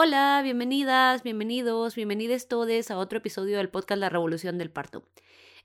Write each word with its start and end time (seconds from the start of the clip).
Hola, 0.00 0.42
bienvenidas, 0.44 1.24
bienvenidos, 1.24 1.96
bienvenidos 1.96 2.46
todos 2.46 2.88
a 2.92 2.98
otro 2.98 3.18
episodio 3.18 3.56
del 3.56 3.68
podcast 3.68 3.98
La 3.98 4.08
Revolución 4.08 4.56
del 4.56 4.70
Parto. 4.70 5.02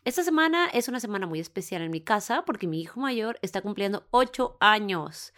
Esta 0.05 0.23
semana 0.23 0.69
es 0.73 0.87
una 0.87 0.99
semana 0.99 1.27
muy 1.27 1.39
especial 1.39 1.83
en 1.83 1.91
mi 1.91 2.01
casa 2.01 2.43
porque 2.43 2.65
mi 2.65 2.81
hijo 2.81 2.99
mayor 2.99 3.37
está 3.43 3.61
cumpliendo 3.61 4.07
8 4.09 4.57
años. 4.59 5.35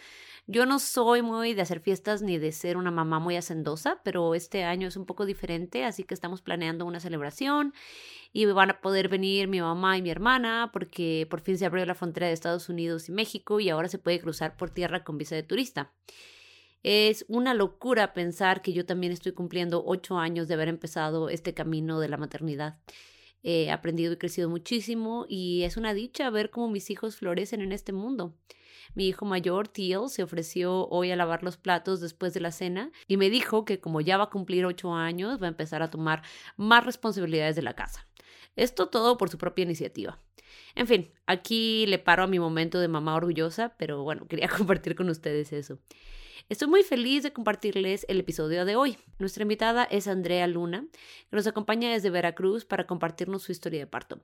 Yo 0.47 0.65
no 0.65 0.79
soy 0.79 1.21
muy 1.21 1.53
de 1.53 1.63
hacer 1.63 1.81
fiestas 1.81 2.21
ni 2.21 2.37
de 2.37 2.53
ser 2.53 2.77
una 2.77 2.89
mamá 2.89 3.19
muy 3.19 3.35
hacendosa, 3.35 3.99
pero 4.05 4.33
este 4.33 4.63
año 4.63 4.87
es 4.87 4.95
un 4.95 5.05
poco 5.05 5.25
diferente, 5.25 5.83
así 5.83 6.05
que 6.05 6.13
estamos 6.13 6.41
planeando 6.41 6.85
una 6.85 7.01
celebración 7.01 7.73
y 8.31 8.45
van 8.45 8.69
a 8.69 8.79
poder 8.79 9.09
venir 9.09 9.49
mi 9.49 9.59
mamá 9.59 9.97
y 9.97 10.03
mi 10.03 10.09
hermana 10.09 10.69
porque 10.71 11.27
por 11.29 11.41
fin 11.41 11.57
se 11.57 11.65
abrió 11.65 11.85
la 11.85 11.95
frontera 11.95 12.27
de 12.27 12.33
Estados 12.33 12.69
Unidos 12.69 13.09
y 13.09 13.11
México 13.11 13.59
y 13.59 13.69
ahora 13.69 13.89
se 13.89 13.99
puede 13.99 14.21
cruzar 14.21 14.55
por 14.55 14.69
tierra 14.69 15.03
con 15.03 15.17
visa 15.17 15.35
de 15.35 15.43
turista. 15.43 15.91
Es 16.87 17.25
una 17.27 17.55
locura 17.55 18.13
pensar 18.13 18.61
que 18.61 18.71
yo 18.71 18.85
también 18.85 19.11
estoy 19.11 19.31
cumpliendo 19.31 19.83
ocho 19.87 20.19
años 20.19 20.47
de 20.47 20.53
haber 20.53 20.67
empezado 20.67 21.29
este 21.29 21.55
camino 21.55 21.99
de 21.99 22.09
la 22.09 22.17
maternidad. 22.17 22.77
He 23.41 23.71
aprendido 23.71 24.13
y 24.13 24.17
crecido 24.17 24.49
muchísimo 24.49 25.25
y 25.27 25.63
es 25.63 25.77
una 25.77 25.95
dicha 25.95 26.29
ver 26.29 26.51
cómo 26.51 26.69
mis 26.69 26.91
hijos 26.91 27.15
florecen 27.15 27.61
en 27.61 27.71
este 27.71 27.91
mundo. 27.91 28.35
Mi 28.93 29.07
hijo 29.07 29.25
mayor, 29.25 29.67
Teal, 29.67 30.09
se 30.09 30.21
ofreció 30.21 30.87
hoy 30.89 31.09
a 31.09 31.15
lavar 31.15 31.41
los 31.41 31.57
platos 31.57 32.01
después 32.01 32.35
de 32.35 32.41
la 32.41 32.51
cena 32.51 32.91
y 33.07 33.17
me 33.17 33.31
dijo 33.31 33.65
que 33.65 33.79
como 33.79 33.99
ya 33.99 34.17
va 34.17 34.25
a 34.25 34.29
cumplir 34.29 34.63
ocho 34.63 34.93
años, 34.93 35.41
va 35.41 35.47
a 35.47 35.49
empezar 35.49 35.81
a 35.81 35.89
tomar 35.89 36.21
más 36.55 36.85
responsabilidades 36.85 37.55
de 37.55 37.63
la 37.63 37.73
casa. 37.73 38.07
Esto 38.55 38.89
todo 38.89 39.17
por 39.17 39.31
su 39.31 39.39
propia 39.39 39.63
iniciativa. 39.63 40.19
En 40.75 40.85
fin, 40.85 41.11
aquí 41.25 41.87
le 41.87 41.97
paro 41.97 42.21
a 42.21 42.27
mi 42.27 42.37
momento 42.37 42.79
de 42.79 42.89
mamá 42.89 43.15
orgullosa, 43.15 43.75
pero 43.79 44.03
bueno, 44.03 44.27
quería 44.29 44.49
compartir 44.49 44.93
con 44.93 45.09
ustedes 45.09 45.51
eso. 45.51 45.79
Estoy 46.49 46.67
muy 46.67 46.83
feliz 46.83 47.23
de 47.23 47.31
compartirles 47.31 48.05
el 48.09 48.19
episodio 48.19 48.65
de 48.65 48.75
hoy. 48.75 48.97
Nuestra 49.19 49.43
invitada 49.43 49.85
es 49.85 50.07
Andrea 50.07 50.47
Luna, 50.47 50.85
que 51.29 51.35
nos 51.35 51.47
acompaña 51.47 51.91
desde 51.91 52.09
Veracruz 52.09 52.65
para 52.65 52.85
compartirnos 52.85 53.43
su 53.43 53.51
historia 53.51 53.79
de 53.79 53.87
parto. 53.87 54.19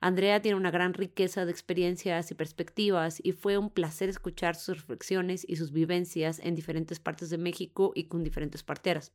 Andrea 0.00 0.42
tiene 0.42 0.56
una 0.56 0.70
gran 0.70 0.92
riqueza 0.92 1.44
de 1.44 1.52
experiencias 1.52 2.30
y 2.30 2.34
perspectivas 2.34 3.20
y 3.22 3.32
fue 3.32 3.58
un 3.58 3.70
placer 3.70 4.08
escuchar 4.08 4.56
sus 4.56 4.78
reflexiones 4.78 5.46
y 5.48 5.56
sus 5.56 5.72
vivencias 5.72 6.40
en 6.40 6.54
diferentes 6.54 6.98
partes 6.98 7.30
de 7.30 7.38
México 7.38 7.92
y 7.94 8.04
con 8.04 8.24
diferentes 8.24 8.62
parteras. 8.62 9.12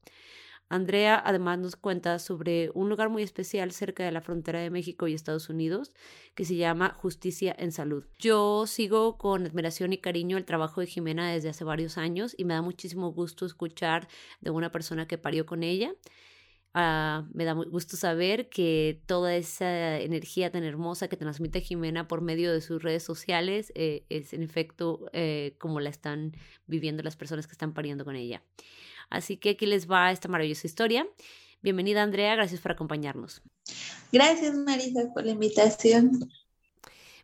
Andrea 0.69 1.21
además 1.23 1.59
nos 1.59 1.75
cuenta 1.75 2.19
sobre 2.19 2.71
un 2.73 2.89
lugar 2.89 3.09
muy 3.09 3.23
especial 3.23 3.71
cerca 3.71 4.03
de 4.03 4.11
la 4.11 4.21
frontera 4.21 4.59
de 4.59 4.69
México 4.69 5.07
y 5.07 5.13
Estados 5.13 5.49
Unidos 5.49 5.93
que 6.35 6.45
se 6.45 6.55
llama 6.55 6.95
Justicia 6.99 7.55
en 7.57 7.71
Salud. 7.71 8.03
Yo 8.19 8.67
sigo 8.67 9.17
con 9.17 9.45
admiración 9.45 9.93
y 9.93 9.97
cariño 9.97 10.37
el 10.37 10.45
trabajo 10.45 10.81
de 10.81 10.87
Jimena 10.87 11.31
desde 11.31 11.49
hace 11.49 11.63
varios 11.63 11.97
años 11.97 12.35
y 12.37 12.43
me 12.43 12.53
da 12.53 12.61
muchísimo 12.61 13.11
gusto 13.13 13.45
escuchar 13.45 14.07
de 14.41 14.51
una 14.51 14.71
persona 14.71 15.07
que 15.07 15.17
parió 15.17 15.45
con 15.45 15.63
ella. 15.63 15.93
Uh, 16.75 17.25
me 17.33 17.43
da 17.43 17.53
gusto 17.53 17.97
saber 17.97 18.49
que 18.49 19.01
toda 19.07 19.35
esa 19.35 19.99
energía 19.99 20.51
tan 20.51 20.63
hermosa 20.63 21.07
que 21.07 21.17
transmite 21.17 21.61
Jimena 21.61 22.07
por 22.07 22.21
medio 22.21 22.53
de 22.53 22.61
sus 22.61 22.83
redes 22.83 23.01
sociales 23.01 23.71
eh, 23.73 24.05
es 24.09 24.33
en 24.33 24.43
efecto 24.43 25.09
eh, 25.11 25.55
como 25.57 25.79
la 25.79 25.89
están 25.89 26.33
viviendo 26.67 27.01
las 27.01 27.15
personas 27.15 27.47
que 27.47 27.53
están 27.53 27.73
pariendo 27.73 28.05
con 28.05 28.15
ella. 28.15 28.43
Así 29.09 29.37
que 29.37 29.51
aquí 29.51 29.65
les 29.65 29.89
va 29.89 30.11
esta 30.11 30.27
maravillosa 30.27 30.67
historia. 30.67 31.07
Bienvenida 31.61 32.03
Andrea, 32.03 32.35
gracias 32.35 32.61
por 32.61 32.71
acompañarnos. 32.71 33.41
Gracias 34.11 34.55
Marisa 34.55 35.11
por 35.13 35.25
la 35.25 35.31
invitación. 35.31 36.29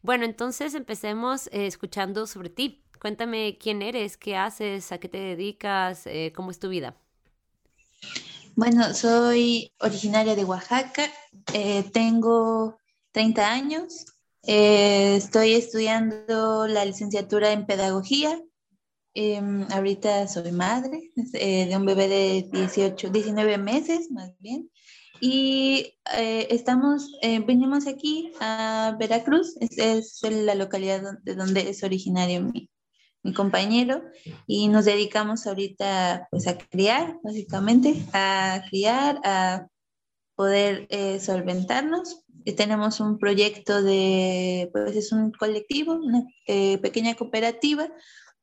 Bueno, 0.02 0.26
entonces 0.26 0.76
empecemos 0.76 1.48
eh, 1.48 1.66
escuchando 1.66 2.28
sobre 2.28 2.50
ti. 2.50 2.84
Cuéntame 3.00 3.58
quién 3.58 3.82
eres, 3.82 4.18
qué 4.18 4.36
haces, 4.36 4.92
a 4.92 4.98
qué 4.98 5.08
te 5.08 5.18
dedicas, 5.18 6.08
eh, 6.08 6.34
cómo 6.36 6.52
es 6.52 6.60
tu 6.60 6.70
vida. 6.70 6.96
Bueno, 8.56 8.94
soy 8.94 9.72
originaria 9.80 10.36
de 10.36 10.46
Oaxaca, 10.46 11.10
eh, 11.54 11.84
tengo 11.92 12.78
30 13.12 13.52
años, 13.52 14.06
estoy 14.44 15.54
estudiando 15.54 16.68
la 16.68 16.86
licenciatura 16.86 17.52
en 17.52 17.66
pedagogía 17.66 18.40
Em, 19.16 19.68
ahorita 19.72 20.28
soy 20.28 20.52
madre 20.52 21.12
eh, 21.34 21.68
de 21.68 21.78
un 21.78 21.86
bebé 21.86 22.08
de 22.08 22.50
18, 22.52 23.10
19 23.10 23.58
meses 23.60 24.10
más 24.10 24.32
bien. 24.40 24.72
Y 25.22 25.94
eh, 26.18 26.48
estamos, 26.50 27.12
eh, 27.22 27.40
venimos 27.40 27.86
aquí 27.86 28.34
a 28.40 28.96
Veracruz, 29.00 29.56
es, 29.60 29.78
es, 29.78 30.22
la 30.24 30.56
localidad 30.56 31.20
de 31.22 31.36
donde 31.36 31.70
es 31.70 31.84
originario 31.84 32.42
mi, 32.42 32.70
mi, 33.22 33.34
compañero, 33.34 34.04
y 34.48 34.68
nos 34.68 34.86
dedicamos 34.86 35.46
ahorita 35.46 36.28
pues 36.32 36.48
a 36.48 36.58
criar, 36.58 37.20
básicamente, 37.24 38.04
a 38.14 38.64
criar, 38.70 39.22
a 39.24 39.68
poder 40.36 40.88
solventarnos. 41.22 42.26
Y 42.46 42.54
tenemos 42.54 43.00
un 43.00 43.20
proyecto 43.20 43.82
de, 43.82 44.70
pues 44.74 44.96
es 44.98 45.14
un 45.14 45.32
colectivo, 45.32 45.94
una 45.94 46.26
pequeña 46.46 47.16
cooperativa 47.16 47.90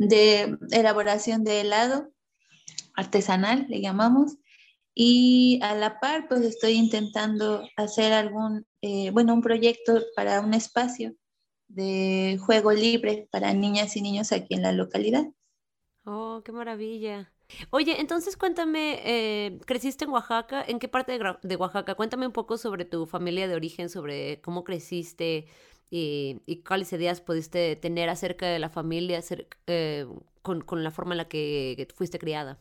de 0.00 0.56
elaboración 0.70 1.44
de 1.44 1.60
helado 1.60 2.08
artesanal, 2.94 3.66
le 3.68 3.80
llamamos, 3.80 4.38
y 4.94 5.60
a 5.62 5.74
la 5.74 6.00
par, 6.00 6.26
pues 6.26 6.40
estoy 6.40 6.72
intentando 6.72 7.62
hacer 7.76 8.12
algún, 8.12 8.66
eh, 8.80 9.10
bueno, 9.10 9.34
un 9.34 9.42
proyecto 9.42 10.00
para 10.16 10.40
un 10.40 10.54
espacio 10.54 11.14
de 11.68 12.38
juego 12.40 12.72
libre 12.72 13.28
para 13.30 13.52
niñas 13.52 13.96
y 13.96 14.02
niños 14.02 14.32
aquí 14.32 14.54
en 14.54 14.62
la 14.62 14.72
localidad. 14.72 15.24
Oh, 16.04 16.42
qué 16.44 16.50
maravilla. 16.50 17.32
Oye, 17.70 18.00
entonces 18.00 18.36
cuéntame, 18.36 19.00
eh, 19.04 19.58
¿creciste 19.66 20.04
en 20.04 20.10
Oaxaca? 20.10 20.64
¿En 20.66 20.78
qué 20.78 20.88
parte 20.88 21.18
de, 21.42 21.56
Oaxaca? 21.56 21.94
Cuéntame 21.94 22.26
un 22.26 22.32
poco 22.32 22.58
sobre 22.58 22.84
tu 22.84 23.06
familia 23.06 23.48
de 23.48 23.54
origen, 23.54 23.88
sobre 23.88 24.40
cómo 24.40 24.64
creciste, 24.64 25.46
y, 25.90 26.62
cuáles 26.66 26.92
ideas 26.92 27.20
pudiste 27.20 27.74
tener 27.76 28.08
acerca 28.08 28.46
de 28.46 28.58
la 28.60 28.68
familia 28.68 29.20
eh, 29.66 30.06
con, 30.42 30.64
la 30.82 30.90
forma 30.90 31.14
en 31.14 31.18
la 31.18 31.28
que, 31.28 31.88
fuiste 31.94 32.18
criada. 32.18 32.58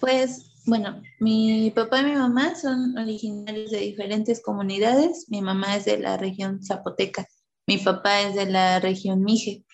Pues 0.00 0.52
bueno, 0.66 1.02
mi 1.20 1.70
papá 1.74 2.00
y 2.00 2.04
mi 2.04 2.14
mamá 2.14 2.54
son 2.54 2.96
originarios 2.96 3.70
de 3.70 3.78
diferentes 3.78 4.42
comunidades. 4.42 5.26
Mi 5.28 5.42
mamá 5.42 5.76
es 5.76 5.84
de 5.84 5.98
la 5.98 6.16
región 6.16 6.62
Zapoteca, 6.62 7.26
mi 7.66 7.78
papá 7.78 8.22
es 8.22 8.34
de 8.34 8.46
la 8.46 8.80
región 8.80 9.22
Mije, 9.22 9.64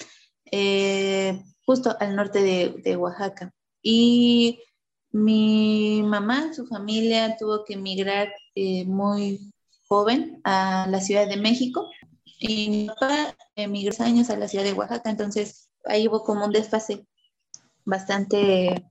eh, 0.51 1.43
justo 1.65 1.97
al 2.01 2.17
norte 2.17 2.43
de, 2.43 2.97
Oaxaca. 2.97 3.53
Y 3.83 4.61
mi 5.11 6.03
mamá, 6.05 6.53
su 6.53 6.67
familia 6.67 7.37
tuvo 7.39 7.65
que 7.65 7.75
emigrar 7.75 8.33
eh, 8.55 8.85
muy 8.85 9.53
joven 9.87 10.41
a 10.45 10.87
la 10.91 11.01
Ciudad 11.01 11.29
de 11.29 11.37
México 11.37 11.89
y 12.39 12.71
mi 12.71 12.87
papá 12.87 13.37
emigró 13.57 14.05
años 14.05 14.31
a 14.31 14.37
la 14.37 14.49
ciudad 14.49 14.65
de 14.65 14.73
Oaxaca, 14.73 15.11
entonces 15.11 15.71
ahí 15.85 16.07
hubo 16.07 16.23
como 16.23 16.45
un 16.45 16.53
desfase 16.53 17.07
bastante 17.85 18.85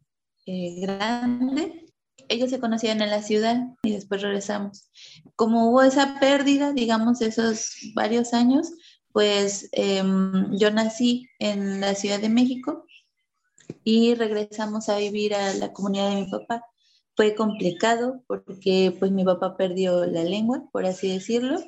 eh, 0.46 0.82
grande. 0.82 1.86
Ellos 2.30 2.50
se 2.50 2.60
conocían 2.60 3.02
en 3.02 3.10
la 3.10 3.22
ciudad 3.22 3.58
y 3.84 3.92
después 3.92 4.22
regresamos. 4.22 4.90
Como 5.36 5.70
hubo 5.70 5.82
esa 5.84 6.20
pérdida, 6.20 6.74
digamos, 6.74 7.22
esos 7.22 7.72
varios 7.94 8.34
años, 8.34 8.72
pues 9.14 9.70
em, 9.72 10.52
yo 10.58 10.72
nací 10.72 11.30
en 11.40 11.80
la 11.80 11.96
Ciudad 11.96 12.20
de 12.20 12.30
México 12.30 12.86
y 13.84 14.16
regresamos 14.16 14.90
a 14.90 14.98
vivir 14.98 15.34
a 15.36 15.54
la 15.54 15.74
comunidad 15.74 16.10
de 16.10 16.22
mi 16.22 16.32
papá. 16.32 16.66
Fue 17.16 17.36
complicado 17.36 18.24
porque 18.28 18.96
pues 19.00 19.12
mi 19.12 19.24
papá 19.24 19.58
perdió 19.58 20.06
la 20.06 20.24
lengua, 20.24 20.64
por 20.72 20.86
así 20.86 21.12
decirlo, 21.12 21.60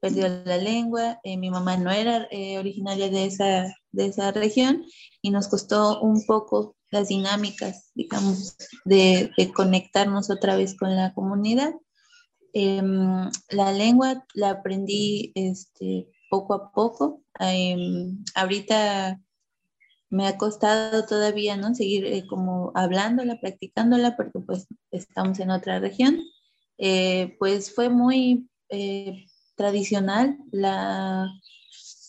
perdió 0.00 0.28
la 0.28 0.56
lengua, 0.58 1.20
eh, 1.24 1.36
mi 1.36 1.50
mamá 1.50 1.76
no 1.76 1.90
era 1.90 2.26
eh, 2.30 2.58
originaria 2.58 3.08
de 3.08 3.26
esa, 3.26 3.74
de 3.92 4.06
esa 4.06 4.32
región 4.32 4.84
y 5.22 5.30
nos 5.30 5.48
costó 5.48 6.00
un 6.00 6.24
poco 6.26 6.76
las 6.90 7.08
dinámicas, 7.08 7.90
digamos, 7.94 8.56
de, 8.84 9.30
conectarnos 9.54 10.30
otra 10.30 10.56
vez 10.56 10.76
con 10.76 10.94
la 10.96 11.12
comunidad. 11.14 11.74
Em, 12.54 13.30
la 13.50 13.72
lengua 13.72 14.24
la 14.34 14.50
aprendí 14.50 15.32
este, 15.34 16.08
poco 16.30 16.54
a 16.54 16.72
poco. 16.72 17.22
Em, 17.40 18.24
ahorita 18.34 19.20
me 20.10 20.26
ha 20.26 20.38
costado 20.38 21.06
todavía, 21.06 21.56
¿no? 21.56 21.74
Seguir 21.74 22.06
eh, 22.06 22.24
como 22.28 22.72
hablándola, 22.74 23.40
practicándola, 23.40 24.16
porque 24.16 24.40
pues 24.40 24.66
estamos 24.90 25.38
en 25.40 25.50
otra 25.50 25.80
región 25.80 26.20
eh, 26.78 27.36
pues 27.40 27.74
fue 27.74 27.88
muy 27.88 28.48
eh, 28.68 29.26
tradicional 29.56 30.38
la, 30.52 31.28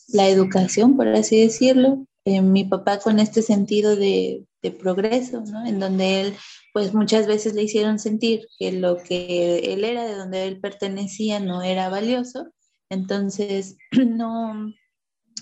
la, 0.10 0.30
educación, 0.30 0.96
por 0.96 1.08
así 1.08 1.42
decirlo. 1.42 2.06
Mi 2.26 2.64
papá 2.64 3.00
con 3.00 3.20
este 3.20 3.42
sentido 3.42 3.96
de, 3.96 4.46
de 4.62 4.72
progreso, 4.72 5.42
¿no? 5.42 5.66
En 5.66 5.80
donde 5.80 6.22
él, 6.22 6.36
pues 6.74 6.94
muchas 6.94 7.26
veces 7.26 7.56
le 7.56 7.64
hicieron 7.64 7.98
sentir 7.98 8.48
que 8.60 8.72
lo 8.72 8.98
que 8.98 9.74
él 9.74 9.84
era, 9.84 10.06
de 10.06 10.16
donde 10.16 10.46
él 10.46 10.60
pertenecía, 10.60 11.40
no 11.40 11.64
era 11.64 11.90
valioso. 11.90 12.52
Entonces, 12.90 13.78
no, 13.92 14.72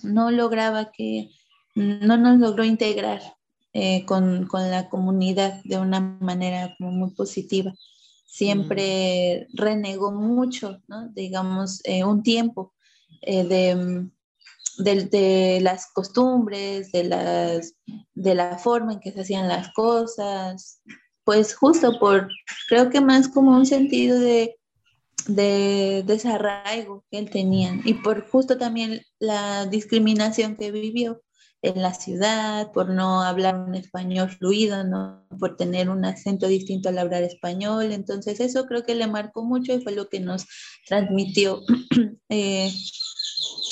no 0.04 0.32
lograba 0.32 0.92
que, 0.94 1.30
no 1.78 2.18
nos 2.18 2.40
logró 2.40 2.64
integrar 2.64 3.22
con, 4.06 4.48
con, 4.48 4.72
la 4.72 4.90
comunidad 4.90 5.62
de 5.64 5.78
una 5.78 6.00
manera 6.00 6.76
muy 6.80 7.12
positiva 7.12 7.74
siempre 8.38 9.48
renegó 9.54 10.12
mucho, 10.12 10.80
¿no? 10.88 11.10
digamos, 11.10 11.82
eh, 11.86 12.04
un 12.04 12.22
tiempo 12.22 12.74
eh, 13.22 13.44
de, 13.44 15.06
de, 15.10 15.60
las 15.62 15.92
costumbres, 15.92 16.92
de, 16.92 17.06
las, 17.06 17.74
de 18.14 18.36
la 18.36 18.60
forma 18.60 18.94
en 18.94 19.00
que 19.00 19.12
se 19.12 19.22
hacían 19.22 19.48
las 19.48 19.74
cosas, 19.74 20.82
pues 21.24 21.56
justo 21.56 21.98
por, 22.00 22.30
creo 22.70 22.92
que 22.92 23.02
más 23.02 23.28
como 23.28 23.58
un 23.58 23.66
sentido 23.66 24.20
de, 24.20 24.60
de 25.28 26.04
desarraigo 26.06 27.06
que 27.10 27.18
él 27.18 27.32
tenía 27.32 27.80
y 27.86 27.96
por 27.96 28.30
justo 28.30 28.58
también 28.60 29.02
la 29.20 29.66
discriminación 29.66 30.58
que 30.58 30.72
vivió 30.72 31.24
en 31.70 31.82
la 31.82 31.94
ciudad, 31.94 32.72
por 32.72 32.90
no 32.90 33.22
hablar 33.22 33.56
un 33.56 33.76
español 33.76 34.30
fluido, 34.30 34.84
¿no? 34.84 35.26
por 35.40 35.56
tener 35.58 35.90
un 35.90 36.06
acento 36.06 36.48
distinto 36.48 36.90
al 36.90 36.98
hablar 36.98 37.24
español. 37.24 37.92
Entonces 37.92 38.40
eso 38.40 38.66
creo 38.66 38.84
que 38.84 38.96
le 38.96 39.08
marcó 39.08 39.44
mucho 39.44 39.74
y 39.74 39.82
fue 39.82 39.94
lo 39.94 40.10
que 40.10 40.20
nos 40.20 40.46
transmitió 40.88 41.62
eh, 42.30 42.72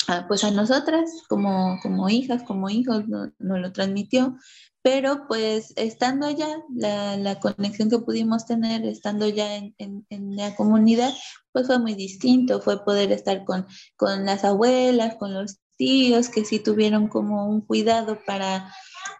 a, 0.08 0.26
pues 0.28 0.44
a 0.44 0.50
nosotras 0.50 1.10
como, 1.28 1.78
como 1.82 2.08
hijas, 2.08 2.42
como 2.42 2.70
hijos, 2.70 3.06
nos 3.08 3.30
no 3.38 3.58
lo 3.58 3.72
transmitió. 3.72 4.36
Pero 4.82 5.26
pues 5.26 5.72
estando 5.74 6.26
allá, 6.26 6.46
la, 6.72 7.16
la, 7.16 7.40
conexión 7.40 7.90
que 7.90 7.98
pudimos 7.98 8.46
tener, 8.46 8.84
estando 8.86 9.28
ya 9.28 9.56
en, 9.56 9.74
en, 9.78 10.06
en, 10.10 10.36
la 10.36 10.54
comunidad, 10.54 11.12
pues 11.50 11.66
fue 11.66 11.80
muy 11.80 11.94
distinto, 11.94 12.60
fue 12.60 12.84
poder 12.84 13.10
estar 13.10 13.44
con, 13.44 13.66
con 13.96 14.24
las 14.24 14.44
abuelas, 14.44 15.16
con 15.16 15.34
los 15.34 15.58
tíos 15.76 16.28
que 16.28 16.44
sí 16.44 16.58
tuvieron 16.58 17.08
como 17.08 17.48
un 17.48 17.60
cuidado 17.60 18.18
para, 18.26 18.72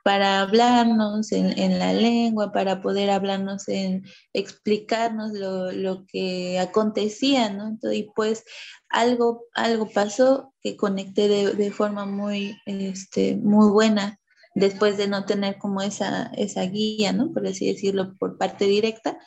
para 0.03 0.41
hablarnos 0.41 1.33
en, 1.33 1.79
la 1.79 1.93
lengua, 1.93 2.53
para 2.53 2.81
poder 2.81 3.11
hablarnos 3.11 3.69
en 3.69 4.05
explicarnos 4.33 5.33
lo, 5.33 6.07
que 6.07 6.59
acontecía, 6.59 7.51
¿no? 7.51 7.79
y 7.93 8.11
pues 8.15 8.45
algo, 8.89 9.45
algo 9.55 9.91
pasó 9.91 10.55
que 10.61 10.77
conecté 10.77 11.29
de, 11.29 11.71
forma 11.71 12.07
muy, 12.07 12.57
este, 12.67 13.37
muy 13.37 13.71
buena 13.71 14.19
después 14.55 14.97
de 14.97 15.07
no 15.07 15.27
tener 15.27 15.59
como 15.59 15.83
esa, 15.83 16.33
esa 16.35 16.63
guía, 16.63 17.13
¿no? 17.13 17.31
Por 17.31 17.47
así 17.47 17.67
decirlo, 17.67 18.15
por 18.19 18.39
parte 18.39 18.65
directa, 18.65 19.19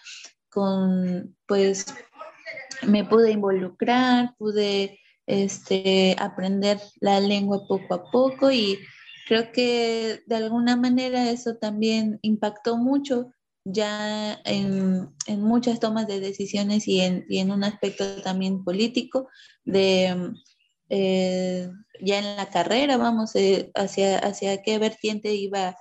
con, 0.49 1.37
pues, 1.45 1.85
me 2.87 3.05
pude 3.05 3.31
involucrar, 3.31 4.33
pude 4.37 4.99
este, 5.29 6.15
aprender 6.19 6.79
la 6.99 7.19
lengua 7.19 7.67
poco 7.67 7.93
a 7.93 8.11
poco 8.11 8.51
y 8.51 8.79
creo 9.27 9.51
que 9.51 10.21
de 10.25 10.35
alguna 10.35 10.75
manera 10.75 11.29
eso 11.29 11.57
también 11.57 12.17
impactó 12.23 12.77
mucho 12.77 13.31
ya 13.63 14.41
en, 14.45 15.13
muchas 15.37 15.79
tomas 15.79 16.07
de 16.07 16.19
decisiones 16.19 16.87
y 16.87 17.01
en, 17.01 17.25
en, 17.29 17.51
un 17.51 17.63
aspecto 17.63 18.21
también 18.23 18.63
político 18.63 19.27
de 19.65 20.33
eh, 20.89 21.69
ya 22.01 22.19
en 22.19 22.35
la 22.35 22.49
carrera, 22.49 22.97
vamos, 22.97 23.35
eh, 23.35 23.71
hacia, 23.75 24.17
hacia 24.17 24.61
qué 24.63 24.79
vertiente 24.79 25.33
iba, 25.35 25.77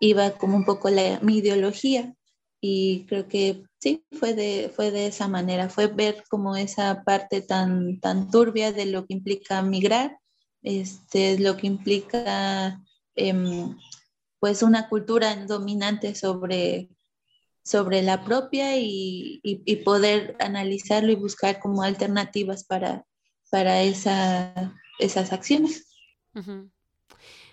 iba 0.00 0.32
como 0.32 0.56
un 0.56 0.64
poco 0.64 0.90
la, 0.90 1.18
mi 1.22 1.38
ideología. 1.38 2.14
Y 2.60 3.06
creo 3.06 3.28
que 3.28 3.62
sí, 3.82 4.06
fue 4.12 4.32
de, 4.32 4.70
fue 4.74 4.92
de 4.92 5.08
esa 5.08 5.26
manera, 5.26 5.68
fue 5.68 5.88
ver 5.88 6.22
como 6.30 6.54
esa 6.54 7.02
parte 7.02 7.40
tan, 7.40 7.98
tan 7.98 8.30
turbia 8.30 8.70
de 8.70 8.86
lo 8.86 9.06
que 9.06 9.14
implica 9.14 9.60
migrar, 9.60 10.20
este, 10.62 11.36
lo 11.40 11.56
que 11.56 11.66
implica 11.66 12.80
em, 13.16 13.76
pues 14.38 14.62
una 14.62 14.88
cultura 14.88 15.34
dominante 15.46 16.14
sobre, 16.14 16.90
sobre 17.64 18.02
la 18.02 18.24
propia 18.24 18.78
y, 18.78 19.40
y, 19.42 19.76
poder 19.76 20.36
analizarlo 20.38 21.10
y 21.10 21.16
buscar 21.16 21.58
como 21.58 21.82
alternativas 21.82 22.62
para, 22.62 23.04
para 23.50 23.82
esa, 23.82 24.78
esas 25.00 25.32
acciones. 25.32 25.88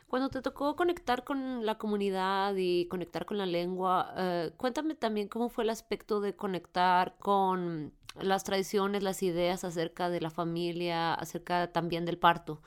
Cuando 0.10 0.30
te 0.30 0.42
tocó 0.42 0.76
conectar 0.76 1.24
con 1.24 1.68
la 1.68 1.78
comunidad 1.78 2.56
y 2.58 2.88
conectar 2.88 3.28
con 3.28 3.38
la 3.38 3.46
lengua, 3.46 4.12
eh, 4.18 4.52
cuéntame 4.58 4.96
también 4.96 5.28
cómo 5.28 5.50
fue 5.50 5.64
el 5.66 5.70
aspecto 5.70 6.20
de 6.20 6.36
conectar 6.36 7.16
con 7.20 7.94
las 8.20 8.44
tradiciones, 8.44 9.04
las 9.04 9.22
ideas 9.22 9.64
acerca 9.64 10.10
de 10.10 10.20
la 10.20 10.32
familia, 10.32 11.14
acerca 11.14 11.72
también 11.72 12.06
del 12.06 12.18
parto, 12.18 12.64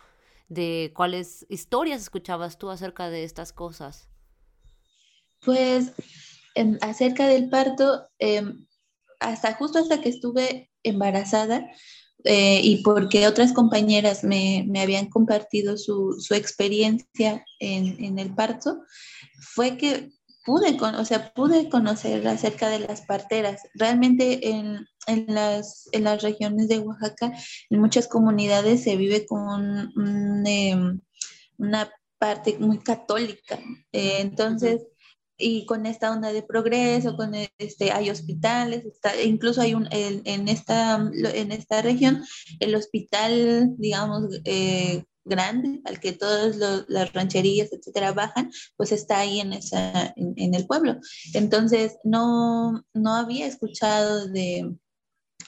de 0.49 0.93
cuáles 0.95 1.45
historias 1.49 2.01
escuchabas 2.01 2.59
tú 2.59 2.71
acerca 2.71 3.11
de 3.11 3.25
estas 3.25 3.53
cosas. 3.53 4.09
Pues 5.45 5.95
em, 6.55 6.79
acerca 6.81 7.27
del 7.27 7.51
parto, 7.51 8.07
em, 8.21 8.69
hasta 9.19 9.55
justo 9.55 9.81
hasta 9.81 10.01
que 10.01 10.11
estuve 10.11 10.71
embarazada, 10.85 11.69
eh, 12.25 12.61
y 12.63 12.83
porque 12.83 13.27
otras 13.27 13.53
compañeras 13.53 14.25
me, 14.25 14.65
me 14.69 14.81
habían 14.81 15.09
compartido 15.09 15.77
su, 15.77 16.17
su 16.21 16.35
experiencia 16.35 17.45
en, 17.59 18.03
en, 18.05 18.19
el 18.19 18.35
parto, 18.35 18.83
fue 19.55 19.77
que 19.77 20.11
pude, 20.45 20.77
con, 20.77 20.95
o 20.95 21.05
sea, 21.05 21.33
pude 21.33 21.69
conocer 21.69 22.27
acerca 22.27 22.69
de 22.69 22.81
las 22.81 23.03
parteras. 23.03 23.63
Realmente 23.75 24.49
en, 24.49 24.87
en, 25.07 25.27
las, 25.29 25.89
en 25.93 26.05
las 26.05 26.23
regiones 26.23 26.69
de 26.69 26.79
Oaxaca, 26.79 27.33
en 27.71 27.81
muchas 27.81 28.09
comunidades 28.09 28.83
se 28.83 28.97
vive 28.97 29.27
con 29.27 29.93
em, 30.47 31.01
una 31.59 31.93
parte 32.19 32.57
muy 32.59 32.79
católica. 32.79 33.59
Eh, 33.93 34.19
entonces, 34.21 34.87
y 35.43 35.67
con 35.67 35.87
esta 35.87 36.13
onda 36.13 36.33
de 36.33 36.43
progreso, 36.43 37.17
con 37.17 37.35
este, 37.59 37.91
hay 37.91 38.11
hospitales, 38.11 38.85
incluso 39.25 39.61
hay 39.61 39.75
un, 39.75 39.89
en, 39.91 40.49
esta, 40.49 41.11
en 41.13 41.53
esta 41.53 41.83
región, 41.83 42.23
el 42.61 42.75
hospital, 42.75 43.75
digamos, 43.77 44.41
eh, 44.45 45.05
grande, 45.25 45.81
al 45.85 46.01
que 46.01 46.13
todas 46.13 46.57
las 46.89 47.13
rancherías, 47.13 47.73
etcétera, 47.73 48.13
bajan, 48.13 48.51
pues 48.77 48.93
está 48.93 49.19
ahí 49.19 49.41
en, 49.41 49.53
esa, 49.53 50.13
en, 50.17 50.55
el 50.55 50.67
pueblo. 50.67 50.99
Entonces, 51.35 51.97
no, 52.05 52.85
no 52.95 53.15
había 53.15 53.47
escuchado 53.47 54.29
de, 54.29 54.75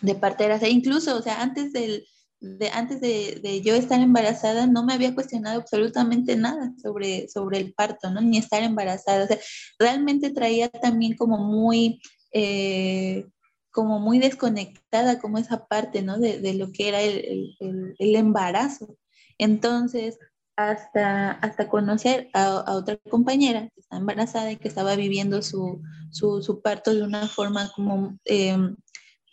de 0.01 0.15
parteras, 0.15 0.63
e 0.63 0.71
incluso, 0.71 1.17
o 1.17 1.23
sea, 1.23 1.41
antes 1.41 1.73
del, 1.73 2.07
de 2.45 2.69
antes 2.71 3.01
de, 3.01 3.63
yo 3.65 3.75
estar 3.75 4.01
embarazada 4.01 4.67
no 4.67 4.85
me 4.85 4.93
había 4.93 5.15
cuestionado 5.15 5.61
absolutamente 5.61 6.37
nada 6.37 6.73
sobre, 6.83 7.29
sobre 7.29 7.59
el 7.59 7.75
parto, 7.75 8.11
¿no? 8.11 8.21
Ni 8.21 8.39
estar 8.39 8.63
embarazada. 8.63 9.25
O 9.25 9.27
sea, 9.27 9.39
realmente 9.79 10.31
traía 10.31 10.69
también 10.69 11.17
como 11.17 11.39
muy, 11.39 12.01
eh, 12.33 13.27
como 13.71 13.99
muy 13.99 14.19
desconectada 14.19 15.19
como 15.19 15.39
esa 15.39 15.67
parte, 15.67 16.03
¿no? 16.03 16.19
De, 16.19 16.55
lo 16.55 16.71
que 16.73 16.89
era 16.89 17.01
el, 17.01 17.57
embarazo. 17.99 18.97
Entonces, 19.39 20.19
hasta, 20.57 21.33
hasta 21.33 21.69
conocer 21.69 22.29
a, 22.35 22.75
otra 22.75 22.99
compañera 23.11 23.69
que 23.75 23.81
está 23.81 23.97
embarazada 23.97 24.53
y 24.53 24.57
que 24.57 24.69
estaba 24.69 24.95
viviendo 24.95 25.43
su, 25.43 25.83
su, 26.11 26.61
parto 26.63 26.95
de 26.95 27.03
una 27.03 27.27
forma 27.27 27.71
como... 27.75 28.19
Em, 28.25 28.77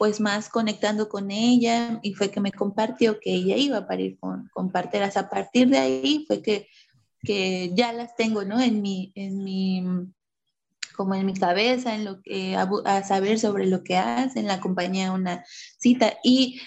pues 0.01 0.19
más 0.19 0.49
conectando 0.49 1.09
con 1.09 1.29
ella 1.29 1.99
y 2.01 2.15
fue 2.15 2.31
que 2.31 2.39
me 2.39 2.51
compartió 2.51 3.19
que 3.19 3.35
ella 3.35 3.55
iba 3.55 3.77
a 3.77 3.87
parir 3.87 4.17
con, 4.19 4.49
con 4.51 4.71
parteras. 4.71 5.15
A 5.15 5.29
partir 5.29 5.69
de 5.69 5.77
ahí 5.77 6.25
fue 6.27 6.41
que, 6.41 6.67
que 7.21 7.69
ya 7.75 7.93
las 7.93 8.15
tengo, 8.15 8.43
¿no? 8.43 8.59
En 8.59 8.81
mi, 8.81 9.11
en 9.13 9.43
mi, 9.43 9.85
como 10.95 11.13
en 11.13 11.27
mi 11.27 11.35
cabeza, 11.35 11.93
en 11.93 12.05
lo 12.05 12.19
que, 12.23 12.55
a, 12.55 12.67
a 12.85 13.03
saber 13.03 13.37
sobre 13.37 13.67
lo 13.67 13.83
que 13.83 13.95
hacen, 13.95 14.47
la 14.47 14.59
compañía 14.59 15.11
una 15.11 15.45
cita. 15.77 16.13
Y 16.23 16.59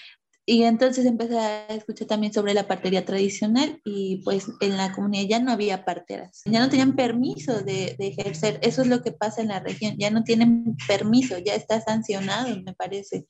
y 0.45 0.63
entonces 0.63 1.05
empecé 1.05 1.39
a 1.39 1.65
escuchar 1.67 2.07
también 2.07 2.31
sobre 2.31 2.53
la 2.53 2.67
partería 2.67 3.03
tradicional 3.03 3.81
y 3.83 4.17
pues 4.17 4.45
en 4.61 4.77
la 4.77 4.91
comunidad 4.93 5.27
ya 5.27 5.39
no 5.39 5.51
había 5.51 5.85
parteras, 5.85 6.43
ya 6.45 6.59
no 6.59 6.69
tenían 6.69 6.95
permiso 6.95 7.61
de, 7.63 7.95
de, 7.97 8.07
ejercer. 8.07 8.59
Eso 8.61 8.83
es 8.83 8.87
lo 8.87 9.01
que 9.01 9.11
pasa 9.11 9.41
en 9.41 9.47
la 9.47 9.59
región, 9.59 9.95
ya 9.97 10.11
no 10.11 10.23
tienen 10.23 10.77
permiso, 10.87 11.39
ya 11.39 11.55
está 11.55 11.81
sancionado, 11.81 12.61
me 12.61 12.73
parece. 12.73 13.25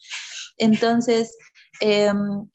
Entonces, 0.57 1.37
em, 1.79 2.47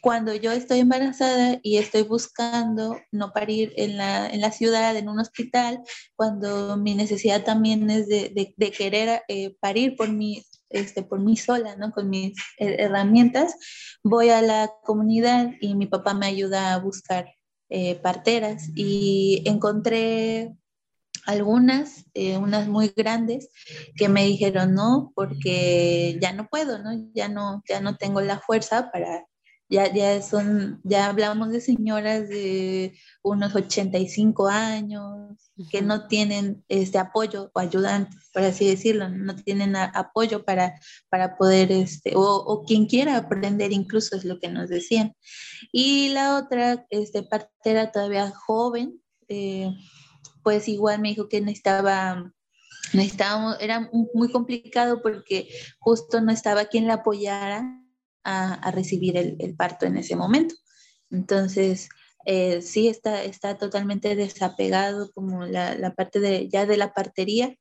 cuando 0.00 0.34
yo 0.34 0.52
estoy 0.52 0.80
embarazada 0.80 1.58
y 1.62 1.76
estoy 1.76 2.02
buscando 2.02 2.98
no 3.12 3.32
parir 3.32 3.72
en 3.76 3.96
la, 3.96 4.28
en 4.28 4.40
la 4.40 4.50
ciudad, 4.50 4.96
en 4.96 5.08
un 5.08 5.20
hospital, 5.20 5.80
cuando 6.16 6.76
mi 6.76 6.94
necesidad 6.94 7.44
también 7.44 7.88
es 7.90 8.08
de, 8.08 8.54
de, 8.56 8.70
querer 8.70 9.22
eh, 9.28 9.54
parir 9.60 9.96
por 9.96 10.10
mi, 10.10 10.44
este, 10.70 11.02
por 11.02 11.20
mí 11.20 11.36
sola, 11.36 11.76
¿no? 11.76 11.92
Con 11.92 12.10
mis 12.10 12.34
herramientas, 12.58 13.54
voy 14.02 14.30
a 14.30 14.42
la 14.42 14.70
comunidad 14.84 15.52
y 15.60 15.74
mi 15.74 15.86
papá 15.86 16.14
me 16.14 16.26
ayuda 16.26 16.74
a 16.74 16.78
buscar 16.78 17.34
eh, 17.70 17.96
parteras 17.96 18.70
y 18.74 19.42
encontré 19.44 20.56
algunas, 21.26 22.06
eh, 22.14 22.38
unas 22.38 22.68
muy 22.68 22.88
grandes, 22.96 23.50
que 23.96 24.08
me 24.08 24.24
dijeron 24.24 24.74
no, 24.74 25.12
porque 25.14 26.18
ya 26.22 26.32
no 26.32 26.48
puedo, 26.48 26.78
¿no? 26.78 26.90
Ya 27.12 27.28
no, 27.28 27.62
ya 27.68 27.82
no 27.82 27.96
tengo 27.96 28.22
la 28.22 28.38
fuerza 28.38 28.90
para, 28.90 29.27
ya, 29.68 29.92
ya 29.92 30.22
son, 30.22 30.80
ya 30.82 31.06
hablamos 31.08 31.50
de 31.50 31.60
señoras 31.60 32.28
de 32.28 32.98
unos 33.22 33.54
85 33.54 34.48
años, 34.48 35.36
que 35.70 35.82
no 35.82 36.06
tienen 36.06 36.64
este 36.68 36.98
apoyo 36.98 37.50
o 37.52 37.60
ayudante, 37.60 38.16
por 38.32 38.42
así 38.44 38.66
decirlo, 38.66 39.10
no 39.10 39.36
tienen 39.36 39.76
apoyo 39.76 40.44
para, 40.44 40.80
para 41.10 41.36
poder, 41.36 41.70
este, 41.70 42.14
o, 42.16 42.22
o, 42.22 42.64
quien 42.64 42.86
quiera 42.86 43.16
aprender 43.16 43.72
incluso 43.72 44.16
es 44.16 44.24
lo 44.24 44.38
que 44.40 44.48
nos 44.48 44.70
decían. 44.70 45.14
Y 45.70 46.10
la 46.10 46.38
otra 46.38 46.86
este, 46.88 47.22
partera 47.22 47.92
todavía 47.92 48.30
joven, 48.30 49.02
eh, 49.28 49.70
pues 50.42 50.66
igual 50.68 51.00
me 51.00 51.10
dijo 51.10 51.28
que 51.28 51.42
necesitaba, 51.42 52.32
necesitábamos, 52.94 53.58
era 53.60 53.90
muy 54.14 54.30
complicado 54.30 55.02
porque 55.02 55.48
justo 55.78 56.22
no 56.22 56.32
estaba 56.32 56.64
quien 56.66 56.86
la 56.86 56.94
apoyara 56.94 57.84
a, 58.24 58.70
recibir 58.70 59.16
el, 59.16 59.56
parto 59.56 59.86
en 59.86 59.96
ese 59.96 60.16
momento. 60.16 60.54
Entonces, 61.10 61.88
eh, 62.26 62.60
sí 62.62 62.88
está, 62.88 63.24
está 63.24 63.56
totalmente 63.56 64.14
desapegado 64.16 65.10
como 65.12 65.46
la, 65.46 65.74
la, 65.74 65.94
parte 65.94 66.20
de, 66.20 66.48
ya 66.48 66.66
de 66.66 66.76
la 66.76 66.92
partería 66.92 67.56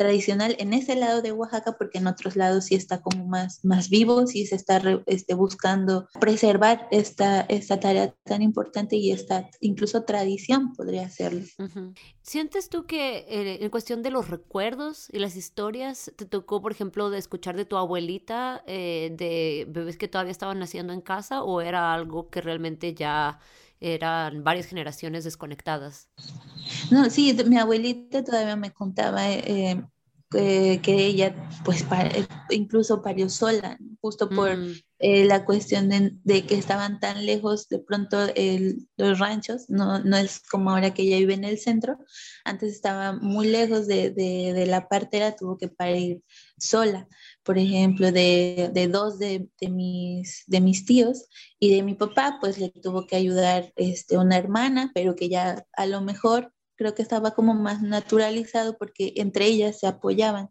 tradicional 0.00 0.56
en 0.58 0.72
ese 0.72 0.96
lado 0.96 1.20
de 1.20 1.30
Oaxaca, 1.30 1.76
porque 1.76 1.98
en 1.98 2.06
otros 2.06 2.34
lados 2.34 2.64
sí 2.64 2.74
está 2.74 3.02
como 3.02 3.26
más, 3.26 3.62
más 3.66 3.90
vivo, 3.90 4.26
sí 4.26 4.46
se 4.46 4.56
está 4.56 4.80
este, 5.04 5.34
buscando 5.34 6.08
preservar 6.18 6.88
esta, 6.90 7.42
esta 7.42 7.78
tarea 7.80 8.14
tan 8.24 8.40
importante 8.40 8.96
y 8.96 9.12
esta 9.12 9.50
incluso 9.60 10.04
tradición 10.04 10.72
podría 10.72 11.10
serlo. 11.10 11.42
¿Sientes 12.22 12.70
tú 12.70 12.86
que 12.86 13.26
eh, 13.28 13.58
en 13.62 13.68
cuestión 13.68 14.02
de 14.02 14.10
los 14.10 14.28
recuerdos 14.28 15.10
y 15.12 15.18
las 15.18 15.36
historias, 15.36 16.10
te 16.16 16.24
tocó, 16.24 16.62
por 16.62 16.72
ejemplo, 16.72 17.10
de 17.10 17.18
escuchar 17.18 17.54
de 17.58 17.66
tu 17.66 17.76
abuelita 17.76 18.64
eh, 18.66 19.12
de 19.12 19.66
bebés 19.68 19.98
que 19.98 20.08
todavía 20.08 20.32
estaban 20.32 20.58
naciendo 20.58 20.94
en 20.94 21.02
casa 21.02 21.42
o 21.42 21.60
era 21.60 21.92
algo 21.92 22.30
que 22.30 22.40
realmente 22.40 22.94
ya 22.94 23.38
eran 23.80 24.44
varias 24.44 24.66
generaciones 24.66 25.24
desconectadas. 25.24 26.08
No, 26.90 27.08
sí, 27.10 27.36
mi 27.46 27.58
abuelita 27.58 28.22
todavía 28.22 28.56
me 28.56 28.72
contaba 28.72 29.30
eh, 29.30 29.82
eh, 30.34 30.80
que 30.82 30.94
ella, 30.94 31.34
pues, 31.64 31.84
eh, 31.90 32.26
incluso 32.50 33.02
parió 33.02 33.28
sola, 33.28 33.78
justo 34.00 34.28
por 34.28 34.56
mm. 34.56 34.74
la 35.00 35.44
cuestión 35.44 35.88
de, 35.88 36.46
que 36.46 36.54
estaban 36.54 37.00
tan 37.00 37.24
lejos, 37.26 37.68
de 37.68 37.78
pronto 37.80 38.18
los 38.96 39.18
ranchos, 39.18 39.68
no, 39.68 39.98
no, 40.00 40.16
es 40.16 40.40
como 40.50 40.70
ahora 40.70 40.94
que 40.94 41.02
ella 41.02 41.18
vive 41.18 41.34
en 41.34 41.44
el 41.44 41.58
centro, 41.58 41.98
antes 42.44 42.72
estaba 42.72 43.12
muy 43.12 43.48
lejos 43.48 43.86
de, 43.86 44.10
de 44.10 44.66
la 44.66 44.88
partera, 44.88 45.36
tuvo 45.36 45.56
que 45.58 45.68
parir 45.68 46.22
sola 46.58 47.08
por 47.50 47.58
ejemplo, 47.58 48.12
de, 48.12 48.70
de 48.72 48.86
dos 48.86 49.18
de, 49.18 49.48
de, 49.60 49.68
mis, 49.70 50.44
de 50.46 50.60
mis 50.60 50.84
tíos 50.86 51.26
y 51.58 51.74
de 51.74 51.82
mi 51.82 51.96
papá, 51.96 52.38
pues 52.40 52.58
le 52.58 52.68
tuvo 52.68 53.08
que 53.08 53.16
ayudar 53.16 53.72
este, 53.74 54.16
una 54.18 54.36
hermana, 54.36 54.92
pero 54.94 55.16
que 55.16 55.28
ya 55.28 55.66
a 55.72 55.86
lo 55.86 56.00
mejor 56.00 56.52
creo 56.76 56.94
que 56.94 57.02
estaba 57.02 57.32
como 57.32 57.54
más 57.54 57.82
naturalizado 57.82 58.78
porque 58.78 59.14
entre 59.16 59.46
ellas 59.46 59.80
se 59.80 59.88
apoyaban. 59.88 60.50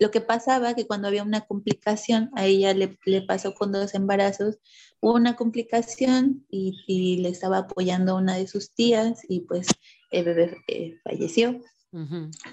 Lo 0.00 0.10
que 0.10 0.22
pasaba 0.22 0.72
que 0.72 0.86
cuando 0.86 1.08
había 1.08 1.22
una 1.22 1.42
complicación, 1.42 2.30
a 2.36 2.46
ella 2.46 2.72
le, 2.72 2.98
le 3.04 3.20
pasó 3.20 3.52
con 3.52 3.70
dos 3.70 3.92
embarazos, 3.92 4.56
hubo 5.00 5.12
una 5.12 5.36
complicación 5.36 6.46
y, 6.48 6.72
y, 6.86 7.18
le 7.18 7.28
estaba 7.28 7.58
apoyando 7.58 8.16
una 8.16 8.34
de 8.36 8.46
sus 8.46 8.72
tías 8.72 9.20
y 9.28 9.40
pues 9.40 9.66
el 10.10 10.24
bebé 10.24 10.56
eh, 10.68 10.94
falleció. 11.04 11.60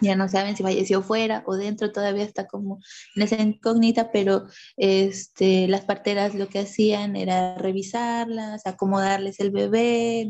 Ya 0.01 0.15
no 0.15 0.29
saben 0.29 0.55
si 0.55 0.61
falleció 0.61 1.01
fuera 1.01 1.43
o 1.47 1.55
dentro, 1.55 1.91
todavía 1.91 2.23
está 2.23 2.47
como 2.47 2.79
en 3.15 3.23
esa 3.23 3.41
incógnita, 3.41 4.11
pero 4.11 4.45
este, 4.77 5.67
las 5.67 5.81
parteras 5.81 6.35
lo 6.35 6.47
que 6.47 6.59
hacían 6.59 7.15
era 7.15 7.57
revisarlas, 7.57 8.67
acomodarles 8.67 9.39
el 9.39 9.49
bebé. 9.49 10.27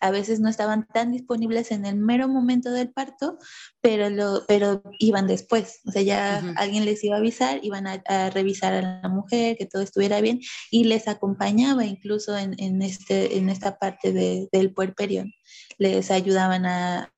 A 0.00 0.10
veces 0.10 0.40
no 0.40 0.48
estaban 0.48 0.86
tan 0.86 1.12
disponibles 1.12 1.70
en 1.70 1.84
el 1.84 1.96
mero 1.96 2.28
momento 2.28 2.70
del 2.70 2.90
parto, 2.90 3.38
pero, 3.82 4.08
lo, 4.08 4.44
pero 4.48 4.82
iban 4.98 5.26
después. 5.26 5.80
O 5.86 5.92
sea, 5.92 6.02
ya 6.02 6.38
alguien 6.56 6.86
les 6.86 7.04
iba 7.04 7.16
a 7.16 7.18
avisar, 7.18 7.60
iban 7.62 7.86
a, 7.86 8.30
revisar 8.30 8.72
a 8.72 9.00
la 9.02 9.08
mujer, 9.08 9.56
que 9.58 9.66
todo 9.66 9.82
estuviera 9.82 10.20
bien, 10.22 10.40
y 10.70 10.84
les 10.84 11.08
acompañaba 11.08 11.84
incluso 11.84 12.36
en, 12.36 12.54
en 12.58 12.80
este, 12.80 13.36
en 13.36 13.50
esta 13.50 13.78
parte 13.78 14.12
de, 14.12 14.48
del 14.50 14.72
puerperio. 14.72 15.24
Les 15.78 16.10
ayudaban 16.10 16.64
a 16.64 17.12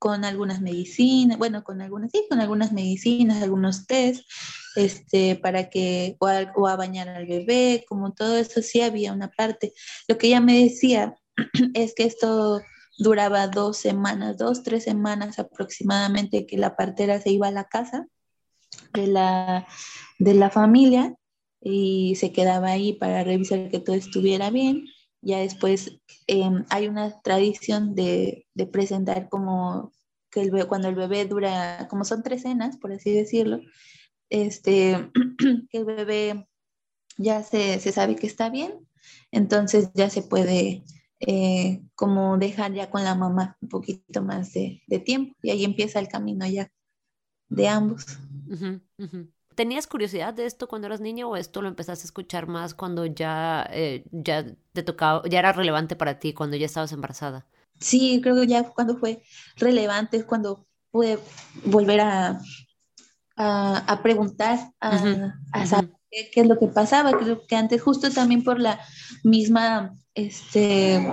con 0.00 0.24
algunas 0.24 0.62
medicinas, 0.62 1.36
bueno, 1.36 1.62
con 1.62 1.82
algunas, 1.82 2.10
sí, 2.10 2.26
con 2.28 2.40
algunas 2.40 2.72
medicinas, 2.72 3.42
algunos 3.42 3.86
test, 3.86 4.26
este, 4.74 5.36
para 5.36 5.68
que, 5.68 6.16
o 6.18 6.66
a, 6.66 6.76
bañar 6.76 7.08
al 7.10 7.26
bebé, 7.26 7.84
como 7.86 8.14
todo 8.14 8.38
eso, 8.38 8.62
sí 8.62 8.80
había 8.80 9.12
una 9.12 9.28
parte. 9.28 9.74
Lo 10.08 10.16
que 10.16 10.28
ella 10.28 10.40
me 10.40 10.64
decía 10.64 11.16
es 11.74 11.94
que 11.94 12.04
esto 12.04 12.62
duraba 12.96 13.46
dos 13.48 13.76
semanas, 13.76 14.38
dos, 14.38 14.62
tres 14.62 14.84
semanas 14.84 15.38
aproximadamente 15.38 16.46
que 16.46 16.56
la 16.56 16.76
partera 16.76 17.20
se 17.20 17.32
iba 17.32 17.48
a 17.48 17.52
la 17.52 17.64
casa 17.64 18.06
de 18.94 19.06
la, 19.06 19.68
de 20.18 20.32
la 20.32 20.48
familia 20.48 21.14
y 21.60 22.14
se 22.16 22.32
quedaba 22.32 22.70
ahí 22.70 22.94
para 22.94 23.22
revisar 23.22 23.68
que 23.68 23.80
todo 23.80 23.96
estuviera 23.96 24.48
bien 24.48 24.86
ya 25.22 25.38
después 25.38 26.00
em, 26.26 26.64
hay 26.70 26.88
una 26.88 27.20
tradición 27.20 27.94
de, 27.94 28.46
de, 28.54 28.66
presentar 28.66 29.28
como 29.28 29.92
que 30.30 30.42
el 30.42 30.50
bebé, 30.50 30.66
cuando 30.66 30.88
el 30.88 30.94
bebé 30.94 31.24
dura, 31.26 31.86
como 31.90 32.04
son 32.04 32.22
tres 32.22 32.42
cenas, 32.42 32.76
por 32.78 32.92
así 32.92 33.12
decirlo, 33.12 33.60
este, 34.30 35.10
que 35.70 35.78
el 35.78 35.84
bebé 35.84 36.48
ya 37.18 37.42
se, 37.42 37.80
se 37.80 37.92
sabe 37.92 38.16
que 38.16 38.26
está 38.26 38.48
bien, 38.48 38.86
entonces 39.30 39.90
ya 39.94 40.08
se 40.10 40.22
puede 40.22 40.84
eh, 41.20 41.82
como 41.94 42.38
dejar 42.38 42.72
ya 42.72 42.90
con 42.90 43.04
la 43.04 43.14
mamá 43.14 43.58
un 43.60 43.68
poquito 43.68 44.22
más 44.22 44.52
de, 44.54 44.82
de, 44.86 44.98
tiempo 45.00 45.36
y 45.42 45.50
ahí 45.50 45.64
empieza 45.64 46.00
el 46.00 46.08
camino 46.08 46.46
ya 46.46 46.70
de 47.48 47.68
ambos. 47.68 48.06
¿Tenías 49.60 49.86
curiosidad 49.86 50.32
de 50.32 50.46
esto 50.46 50.68
cuando 50.68 50.86
eras 50.86 51.02
niña 51.02 51.26
o 51.26 51.36
esto 51.36 51.60
lo 51.60 51.68
empezaste 51.68 52.04
a 52.04 52.06
escuchar 52.06 52.46
más 52.46 52.72
cuando 52.72 53.04
ya, 53.04 53.68
eh, 53.70 54.04
ya 54.10 54.46
te 54.72 54.82
tocaba, 54.82 55.20
ya 55.28 55.38
era 55.38 55.52
relevante 55.52 55.96
para 55.96 56.18
ti, 56.18 56.32
cuando 56.32 56.56
ya 56.56 56.64
estabas 56.64 56.92
embarazada? 56.92 57.46
Sí, 57.78 58.20
creo 58.22 58.36
que 58.36 58.46
ya 58.46 58.70
cuando 58.70 58.96
fue 58.96 59.22
relevante, 59.56 60.24
cuando 60.24 60.66
pude 60.90 61.18
volver 61.66 62.00
a, 62.00 62.40
a, 63.36 64.00
preguntar, 64.02 64.72
a, 64.80 64.96
saber 65.66 65.90
qué 66.10 66.40
es 66.40 66.46
lo 66.46 66.58
que 66.58 66.68
pasaba. 66.68 67.12
Creo 67.12 67.46
que 67.46 67.54
antes, 67.54 67.82
justo 67.82 68.10
también 68.10 68.42
por 68.42 68.58
la 68.58 68.80
misma, 69.24 69.94
este, 70.14 71.06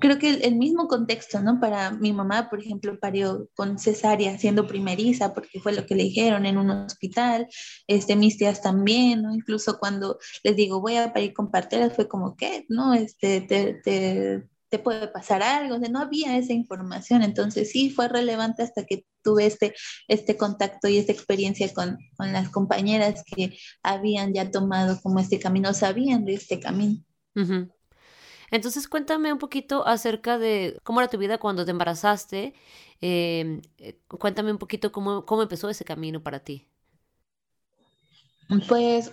creo 0.00 0.18
que 0.18 0.30
el, 0.30 0.56
mismo 0.56 0.88
contexto, 0.88 1.40
¿no? 1.40 1.60
Para 1.60 1.90
mi 1.90 2.12
mamá, 2.12 2.48
por 2.50 2.60
ejemplo, 2.60 2.98
parió 2.98 3.48
con 3.54 3.78
cesárea 3.78 4.38
siendo 4.38 4.66
primeriza, 4.66 5.34
porque 5.34 5.60
fue 5.60 5.72
lo 5.72 5.86
que 5.86 5.94
le 5.94 6.04
dijeron 6.04 6.46
en 6.46 6.58
un 6.58 6.70
hospital, 6.70 7.48
este, 7.86 8.16
mis 8.16 8.38
tías 8.38 8.62
también, 8.62 9.22
¿no? 9.22 9.34
Incluso 9.34 9.78
cuando 9.78 10.18
les 10.42 10.56
digo, 10.56 10.80
voy 10.80 10.96
a 10.96 11.12
parir 11.12 11.32
con 11.34 11.50
parteras, 11.50 11.94
fue 11.94 12.08
como, 12.08 12.36
¿qué? 12.36 12.66
¿No? 12.68 12.94
Este, 12.94 13.40
te, 13.40 13.74
te, 13.74 14.44
te 14.74 14.78
puede 14.78 15.06
pasar 15.08 15.42
algo, 15.42 15.78
no 15.78 16.00
había 16.00 16.36
esa 16.36 16.52
información, 16.52 17.22
entonces 17.22 17.70
sí 17.70 17.90
fue 17.90 18.08
relevante 18.08 18.64
hasta 18.64 18.84
que 18.84 19.06
tuve 19.22 19.46
este, 19.46 19.72
este 20.08 20.36
contacto 20.36 20.88
y 20.88 20.98
esta 20.98 21.12
experiencia 21.12 21.72
con, 21.72 21.98
con 22.16 22.32
las 22.32 22.48
compañeras 22.48 23.22
que 23.24 23.56
habían 23.82 24.34
ya 24.34 24.50
tomado 24.50 25.00
como 25.00 25.20
este 25.20 25.38
camino, 25.38 25.72
sabían 25.74 26.24
de 26.24 26.34
este 26.34 26.58
camino. 26.58 27.04
Entonces 28.54 28.86
cuéntame 28.86 29.32
un 29.32 29.40
poquito 29.40 29.84
acerca 29.84 30.38
de 30.38 30.78
cómo 30.84 31.00
era 31.00 31.10
tu 31.10 31.18
vida 31.18 31.38
cuando 31.38 31.64
te 31.64 31.72
embarazaste. 31.72 32.54
Em, 33.00 33.60
eh, 33.78 33.98
cuéntame 34.06 34.52
un 34.52 34.58
poquito 34.58 34.92
cómo, 34.92 35.26
cómo 35.26 35.42
empezó 35.42 35.68
ese 35.68 35.84
camino 35.84 36.22
para 36.22 36.38
ti. 36.38 36.64
Pues 38.68 39.10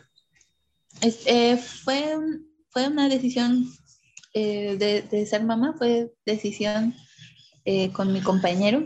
eh, 1.02 1.58
fue, 1.58 2.20
fue 2.70 2.88
una 2.88 3.10
decisión 3.10 3.68
eh, 4.36 4.78
de, 5.10 5.26
ser 5.26 5.44
mamá, 5.44 5.74
fue 5.76 6.14
decisión 6.24 6.94
con 7.94 8.14
mi 8.14 8.22
compañero. 8.22 8.86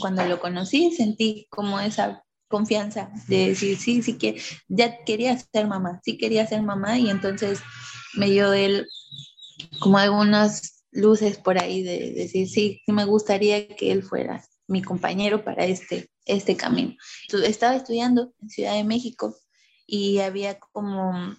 cuando 0.00 0.24
lo 0.24 0.38
conocí 0.38 0.92
sentí 0.92 1.48
como 1.50 1.80
esa 1.80 2.24
confianza 2.46 3.10
de 3.26 3.48
decir, 3.48 3.76
sí, 3.76 4.02
sí 4.02 4.18
que 4.18 4.40
ya 4.68 5.02
quería 5.04 5.36
ser 5.36 5.66
mamá, 5.66 6.00
sí 6.04 6.16
quería 6.16 6.46
ser 6.46 6.62
mamá 6.62 6.96
y 6.96 7.10
entonces 7.10 7.60
me 8.14 8.30
dio 8.30 8.52
él 8.52 8.86
como 9.80 9.98
algunas 9.98 10.84
luces 10.90 11.38
por 11.38 11.58
ahí 11.58 11.82
de 11.82 12.12
decir, 12.12 12.48
sí, 12.48 12.82
me 12.86 13.04
gustaría 13.04 13.68
que 13.68 13.92
él 13.92 14.02
fuera 14.02 14.44
mi 14.66 14.82
compañero 14.82 15.44
para 15.44 15.64
este, 15.64 16.10
este 16.24 16.56
camino. 16.56 16.94
Estaba 17.44 17.76
estudiando 17.76 18.32
en 18.40 18.48
Ciudad 18.48 18.74
de 18.74 18.84
México 18.84 19.36
y 19.86 20.18
había 20.18 20.58
como 20.58 21.36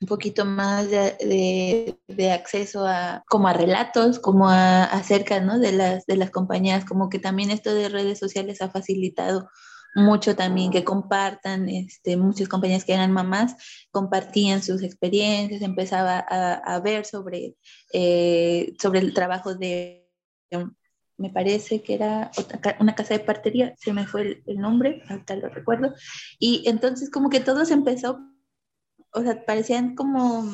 un 0.00 0.08
poquito 0.08 0.44
más 0.44 0.90
de, 0.90 1.98
de, 2.06 2.32
acceso 2.32 2.86
a 2.86 3.24
como 3.26 3.48
a 3.48 3.54
relatos, 3.54 4.18
como 4.18 4.48
a, 4.48 4.84
acerca 4.84 5.40
¿no? 5.40 5.58
de, 5.58 5.72
las, 5.72 6.04
de 6.06 6.16
las 6.16 6.30
compañías, 6.30 6.84
como 6.84 7.08
que 7.08 7.18
también 7.18 7.50
esto 7.50 7.74
de 7.74 7.88
redes 7.88 8.18
sociales 8.18 8.60
ha 8.60 8.70
facilitado 8.70 9.48
mucho 9.94 10.34
también 10.36 10.70
que 10.70 10.84
compartan, 10.84 11.68
este, 11.68 12.16
muchas 12.16 12.48
compañías 12.48 12.84
que 12.84 12.94
eran 12.94 13.12
mamás 13.12 13.54
compartían 13.90 14.62
sus 14.62 14.82
experiencias, 14.82 15.62
empezaba 15.62 16.18
a, 16.18 16.80
ver 16.80 17.06
sobre, 17.06 17.56
eh, 17.92 18.74
sobre 18.80 19.00
el 19.00 19.14
trabajo 19.14 19.54
de, 19.54 20.08
me 21.16 21.30
parece 21.30 21.82
que 21.82 21.94
era 21.94 22.30
una 22.80 22.94
casa 22.94 23.14
de 23.14 23.24
partería, 23.24 23.74
se 23.78 23.92
me 23.92 24.06
fue 24.06 24.22
el, 24.22 24.42
el 24.46 24.58
nombre, 24.58 25.02
ahorita 25.08 25.36
lo 25.36 25.48
recuerdo, 25.48 25.94
y 26.38 26.68
entonces 26.68 27.10
como 27.10 27.30
que 27.30 27.40
todo 27.40 27.64
se 27.64 27.74
empezó, 27.74 28.20
o 29.12 29.22
sea, 29.22 29.44
parecían 29.46 29.94
como 29.94 30.52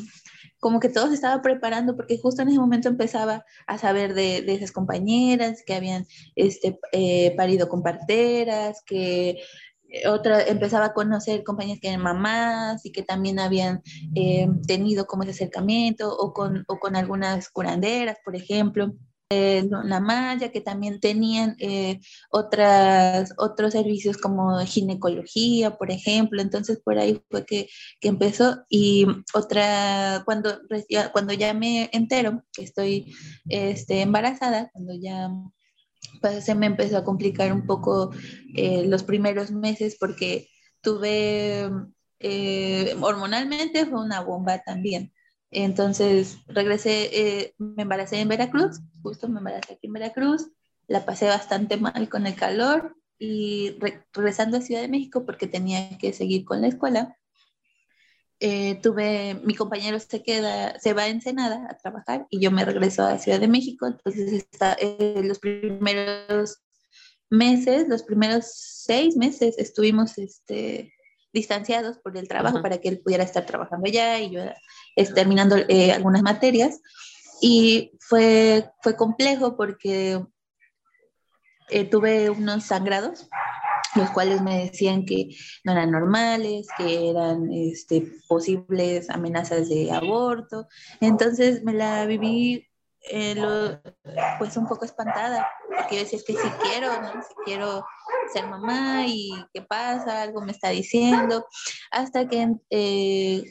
como 0.61 0.79
que 0.79 0.89
todo 0.91 1.09
se 1.09 1.15
estaba 1.15 1.43
preparando 1.43 1.97
porque 1.97 2.19
justo 2.19 2.43
en 2.43 2.49
ese 2.49 2.61
momento 2.61 2.89
empezaba 2.89 3.45
a 3.67 3.79
saber 3.79 4.15
de, 4.15 4.43
de 4.43 4.55
esas 4.55 4.73
compañeras 4.73 5.63
que 5.67 5.75
habían 5.75 6.07
este, 6.37 6.79
eh, 6.93 7.35
parido 7.37 7.69
con 7.69 7.83
parteras, 7.83 8.83
que 8.85 9.43
otra 10.07 10.43
empezaba 10.43 10.87
a 10.87 10.93
conocer 10.93 11.43
compañeras 11.43 11.81
que 11.81 11.89
eran 11.89 12.03
mamás 12.03 12.87
y 12.87 12.93
que 12.93 13.03
también 13.03 13.41
habían 13.41 13.83
eh, 14.15 14.49
tenido 14.67 15.07
como 15.07 15.25
ese 15.25 15.33
acercamiento 15.33 16.17
o 16.17 16.33
con, 16.33 16.65
o 16.69 16.79
con 16.79 16.95
algunas 16.95 17.49
curanderas, 17.49 18.19
por 18.25 18.37
ejemplo 18.37 18.95
eh, 19.31 19.65
la 19.85 20.01
malla, 20.01 20.51
que 20.51 20.61
también 20.61 20.99
tenían 21.01 21.57
eh, 21.61 22.01
otras, 22.31 23.33
otros 23.39 23.73
servicios 23.73 24.17
como 24.17 24.59
ginecología, 24.67 25.77
por 25.79 25.91
ejemplo. 25.91 26.43
Entonces 26.43 26.81
por 26.85 26.99
ahí 26.99 27.23
fue 27.31 27.47
que, 27.47 27.69
que 28.01 28.09
empezó. 28.09 28.65
Y 28.69 29.07
otra, 29.33 30.23
cuando, 30.25 30.59
cuando 31.13 31.33
ya 31.33 31.55
me 31.55 31.89
entero 31.93 32.43
que 32.53 32.65
estoy 32.65 33.15
este, 33.49 34.03
embarazada, 34.03 34.71
cuando 34.73 34.95
ya 35.01 35.31
pues, 36.21 36.45
se 36.45 36.55
me 36.55 36.67
empezó 36.67 36.99
a 36.99 37.05
complicar 37.05 37.53
un 37.53 37.67
poco 37.67 38.11
eh, 38.55 38.85
los 38.87 39.03
primeros 39.05 39.51
meses 39.51 39.97
porque 39.99 40.49
tuve, 40.81 41.71
eh, 42.19 42.97
hormonalmente 43.01 43.87
fue 43.87 44.03
una 44.03 44.21
bomba 44.23 44.59
también. 44.63 45.13
Entonces 45.51 46.39
regresé, 46.47 47.11
eh, 47.13 47.55
me 47.59 47.83
embaracé 47.83 48.21
en 48.21 48.29
Veracruz, 48.29 48.81
justo 49.03 49.29
me 49.29 49.39
embaracé 49.39 49.75
aquí 49.75 49.89
en 49.89 49.95
Veracruz, 49.95 50.49
la 50.87 51.05
pasé 51.05 51.27
bastante 51.27 51.77
mal 51.77 52.09
con 52.09 52.27
el 52.27 52.37
calor 52.37 52.97
y 53.19 53.77
regresando 54.13 54.57
a 54.57 54.61
Ciudad 54.61 54.81
de 54.81 54.89
México 54.89 55.27
porque 55.27 55.47
tenía 55.47 55.99
que 55.99 56.13
seguir 56.13 56.45
con 56.45 56.61
la 56.61 56.69
escuela, 56.69 57.17
eh, 58.43 58.77
tuve, 58.81 59.35
mi 59.45 59.55
compañero 59.55 60.01
se 60.01 60.23
queda, 60.23 60.79
se 60.79 60.95
va 60.95 61.03
a 61.03 61.09
Ensenada 61.09 61.67
a 61.69 61.77
trabajar 61.77 62.27
y 62.31 62.41
yo 62.41 62.51
me 62.51 62.65
regreso 62.65 63.05
a 63.05 63.19
Ciudad 63.19 63.39
de 63.39 63.49
México, 63.49 63.87
entonces 63.87 64.33
está, 64.33 64.75
eh, 64.81 65.21
los 65.23 65.39
primeros 65.41 66.63
meses, 67.29 67.87
los 67.89 68.03
primeros 68.03 68.47
seis 68.55 69.17
meses 69.17 69.59
estuvimos 69.59 70.17
este, 70.17 70.95
distanciados 71.33 71.99
por 71.99 72.17
el 72.17 72.29
trabajo 72.29 72.63
para 72.63 72.79
que 72.79 72.89
él 72.89 73.01
pudiera 73.01 73.25
estar 73.25 73.47
trabajando 73.47 73.87
allá 73.87 74.19
y 74.19 74.31
yo 74.31 74.41
terminando 75.05 75.57
eh, 75.69 75.93
algunas 75.93 76.23
materias. 76.23 76.81
Y 77.41 77.93
fue, 78.01 78.71
fue 78.83 78.97
complejo 78.97 79.57
porque 79.57 80.23
eh, 81.71 81.85
tuve 81.85 82.29
unos 82.31 82.65
sangrados, 82.65 83.29
los 83.95 84.11
cuales 84.11 84.43
me 84.43 84.65
decían 84.65 85.05
que 85.07 85.31
no 85.65 85.73
eran 85.73 85.91
normales, 85.91 86.67
que 86.77 87.11
eran 87.11 87.51
este, 87.53 88.07
posibles 88.29 89.09
amenazas 89.09 89.69
de 89.69 89.91
aborto. 89.91 90.69
Entonces 91.01 91.63
me 91.63 91.73
la 91.73 92.05
viví 92.07 92.71
eh, 93.03 93.35
lo, 93.35 93.81
pues 94.39 94.57
un 94.57 94.67
poco 94.67 94.85
espantada, 94.85 95.49
porque 95.75 95.97
yo 95.97 96.03
decía, 96.03 96.19
es 96.19 96.25
que 96.25 96.35
si 96.35 96.49
quiero, 96.63 96.93
si 96.93 97.35
quiero 97.47 97.85
ser 98.33 98.47
mamá 98.47 99.07
y 99.07 99.31
qué 99.55 99.63
pasa, 99.63 100.23
algo 100.23 100.43
me 100.43 100.53
está 100.53 100.69
diciendo, 100.69 101.47
hasta 101.91 102.29
que 102.29 102.57
eh, 102.69 103.45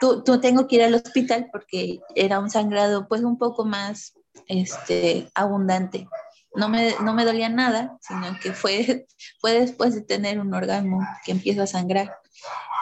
tú, 0.00 0.22
tú, 0.22 0.40
tengo 0.40 0.66
que 0.66 0.76
ir 0.76 0.82
al 0.82 0.94
hospital 0.94 1.48
porque 1.52 2.00
era 2.14 2.38
un 2.38 2.50
sangrado 2.50 3.08
pues 3.08 3.22
un 3.22 3.38
poco 3.38 3.64
más 3.64 4.14
este, 4.48 5.30
abundante. 5.34 6.08
No 6.54 6.68
me, 6.68 6.94
no 7.02 7.12
me 7.12 7.24
dolía 7.24 7.48
nada, 7.48 7.98
sino 8.00 8.38
que 8.42 8.52
fue, 8.52 9.06
fue 9.40 9.52
después 9.60 9.94
de 9.94 10.02
tener 10.02 10.40
un 10.40 10.54
orgasmo 10.54 11.00
que 11.24 11.32
empiezo 11.32 11.62
a 11.62 11.66
sangrar. 11.66 12.16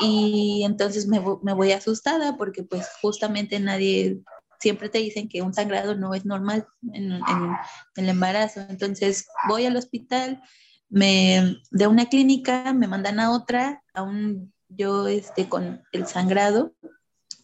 Y 0.01 0.63
entonces 0.65 1.07
me, 1.07 1.23
me 1.43 1.53
voy 1.53 1.73
asustada 1.73 2.37
porque 2.37 2.63
pues 2.63 2.89
justamente 3.01 3.59
nadie 3.61 4.21
siempre 4.65 4.89
te 4.89 4.97
dicen 4.97 5.29
que 5.29 5.43
un 5.43 5.53
sangrado 5.53 5.95
no 5.95 6.15
es 6.15 6.25
normal 6.25 6.67
en, 6.95 7.21
el 7.97 8.09
embarazo. 8.09 8.61
Entonces 8.71 9.27
voy 9.47 9.67
al 9.67 9.77
hospital, 9.77 10.43
me, 10.89 11.61
de 11.71 11.87
una 11.87 12.07
clínica 12.07 12.73
me 12.73 12.89
mandan 12.89 13.21
a 13.21 13.31
otra, 13.31 13.83
aún 13.93 14.54
yo 14.77 15.09
este, 15.09 15.49
con 15.49 15.83
el 15.93 16.07
sangrado 16.07 16.75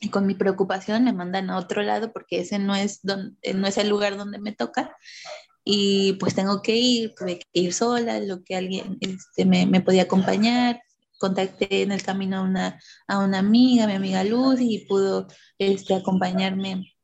y 0.01 0.09
con 0.09 0.27
mi 0.27 0.35
preocupación 0.35 1.05
me 1.05 1.13
mandan 1.13 1.51
a 1.51 1.59
otro 1.59 1.83
lado 1.83 2.13
porque 2.13 2.41
ese 2.41 2.59
no 2.59 2.75
es, 2.75 3.01
don, 3.03 3.39
no 3.55 3.67
es 3.67 3.77
el 3.79 3.89
lugar 3.89 4.17
donde 4.17 4.39
me 4.39 4.53
toca 4.53 4.97
y 5.65 6.15
pues 6.15 6.35
tengo 6.35 6.63
que 6.63 6.77
ir, 6.77 7.15
tuve 7.15 7.39
que 7.39 7.61
ir 7.61 7.73
sola, 7.73 8.19
lo 8.21 8.43
que 8.43 8.57
alguien 8.57 8.97
este, 9.01 9.45
me, 9.45 9.67
me, 9.67 9.81
podía 9.81 10.03
acompañar. 10.03 10.83
Contacté 11.19 11.83
en 11.83 11.93
el 11.93 12.03
camino 12.03 12.39
a 12.39 12.43
una, 12.43 12.81
a 13.07 13.19
una 13.19 13.39
amiga, 13.39 13.87
mi 13.87 13.93
amiga 13.93 14.25
Luz, 14.25 14.59
y 14.61 14.87
pudo 14.87 15.27
este, 15.59 15.95
acompañarme 15.95 16.95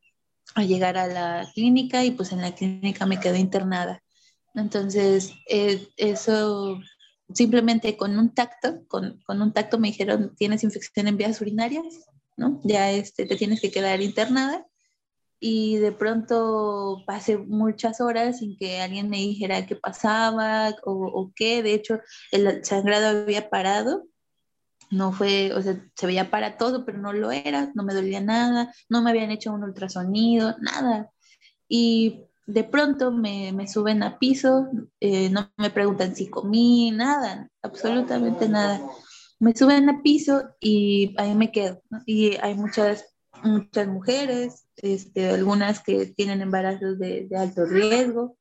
a 0.55 0.63
llegar 0.63 0.97
a 0.97 1.07
la 1.07 1.47
clínica 1.55 2.03
y 2.03 2.13
pues 2.13 2.33
en 2.33 2.41
la 2.41 2.55
clínica 2.55 3.05
me 3.05 3.21
quedé 3.21 3.39
internada. 3.39 4.03
Entonces, 4.55 5.35
eh, 5.51 5.87
eso 5.99 6.81
simplemente 7.33 7.97
con 7.97 8.19
un 8.19 8.35
tacto, 8.35 8.87
con, 8.89 9.21
con, 9.27 9.43
un 9.43 9.53
tacto 9.53 9.79
me 9.79 9.89
dijeron, 9.89 10.35
tienes 10.37 10.65
infección 10.65 11.09
en 11.09 11.17
vías 11.17 11.41
urinarias, 11.41 11.85
¿no? 12.37 12.61
Ya 12.65 12.91
este, 12.93 13.27
te 13.27 13.37
tienes 13.37 13.61
que 13.61 13.71
quedar 13.71 14.01
internada. 14.01 14.67
Y 15.39 15.77
de 15.77 15.93
pronto 15.93 17.03
pasé 17.07 17.37
muchas 17.37 18.01
horas 18.01 18.39
sin 18.39 18.57
que 18.57 18.81
alguien 18.81 19.11
me 19.11 19.19
dijera 19.19 19.67
qué 19.67 19.77
pasaba 19.77 20.71
o, 20.85 20.93
o 20.93 21.33
qué. 21.37 21.63
De 21.63 21.75
hecho, 21.75 22.01
el 22.33 22.65
sangrado 22.65 23.25
había 23.25 23.51
parado 23.51 24.05
no 24.91 25.13
fue, 25.13 25.53
o 25.53 25.63
sea, 25.63 25.85
se 25.95 26.07
veía 26.07 26.31
para 26.31 26.57
todo, 26.57 26.85
pero 26.85 26.99
no 26.99 27.13
lo 27.13 27.33
era, 27.33 27.73
no 27.75 27.83
me 27.83 27.95
dolía 27.95 28.21
nada, 28.21 28.73
no 28.89 29.03
me 29.03 29.11
habían 29.11 29.31
hecho 29.31 29.53
un 29.53 29.65
ultrasonido, 29.65 30.57
nada. 30.61 31.11
Y 31.69 32.26
de 32.47 32.65
pronto 32.65 33.11
me, 33.11 33.53
me 33.53 33.69
suben 33.69 34.03
a 34.03 34.19
piso, 34.19 34.69
eh, 35.01 35.29
no 35.31 35.53
me 35.57 35.71
preguntan 35.71 36.15
si 36.15 36.29
comí, 36.29 36.91
nada, 36.93 37.51
absolutamente 37.63 38.49
nada. 38.49 38.81
Me 39.39 39.55
suben 39.55 39.91
a 39.91 40.03
piso 40.03 40.45
y 40.61 41.15
ahí 41.19 41.35
me 41.35 41.51
quedo. 41.51 41.83
Y 42.07 42.37
hay 42.37 42.55
muchas, 42.55 43.05
muchas 43.43 43.89
mujeres, 43.89 44.67
este, 44.77 45.31
algunas 45.31 45.83
que 45.83 46.07
tienen 46.07 46.41
embarazos 46.41 46.99
de, 46.99 47.27
de 47.29 47.37
alto 47.37 47.67
riesgo, 47.67 48.37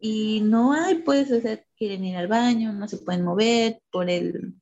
y 0.00 0.40
no 0.42 0.72
hay, 0.72 0.96
pues, 0.96 1.30
o 1.32 1.40
sea, 1.40 1.60
quieren 1.76 2.04
ir 2.04 2.16
al 2.16 2.28
baño, 2.28 2.72
no 2.72 2.86
se 2.86 2.98
pueden 2.98 3.24
mover 3.24 3.80
por 3.90 4.08
el, 4.08 4.54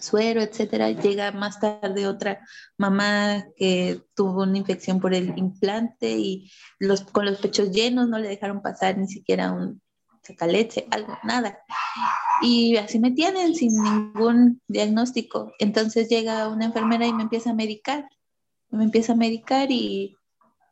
suero, 0.00 0.40
etcétera. 0.42 0.90
Llega 0.90 1.32
más 1.32 1.60
tarde 1.60 2.06
otra 2.06 2.40
mamá 2.76 3.44
que 3.56 4.02
tuvo 4.14 4.42
una 4.42 4.58
infección 4.58 5.00
por 5.00 5.14
el 5.14 5.36
implante 5.38 6.10
y 6.12 6.50
los, 6.78 7.02
con 7.02 7.26
los 7.26 7.38
pechos 7.38 7.70
llenos 7.70 8.08
no 8.08 8.18
le 8.18 8.28
dejaron 8.28 8.62
pasar 8.62 8.98
ni 8.98 9.06
siquiera 9.06 9.52
un 9.52 9.80
sacaleche, 10.22 10.86
algo, 10.90 11.16
nada. 11.22 11.58
Y 12.42 12.76
así 12.76 12.98
me 12.98 13.10
tienen 13.10 13.54
sin 13.54 13.82
ningún 13.82 14.60
diagnóstico. 14.68 15.52
Entonces 15.58 16.08
llega 16.08 16.48
una 16.48 16.66
enfermera 16.66 17.06
y 17.06 17.12
me 17.12 17.22
empieza 17.22 17.50
a 17.50 17.54
medicar. 17.54 18.08
Me 18.70 18.84
empieza 18.84 19.12
a 19.12 19.16
medicar 19.16 19.70
y, 19.70 20.16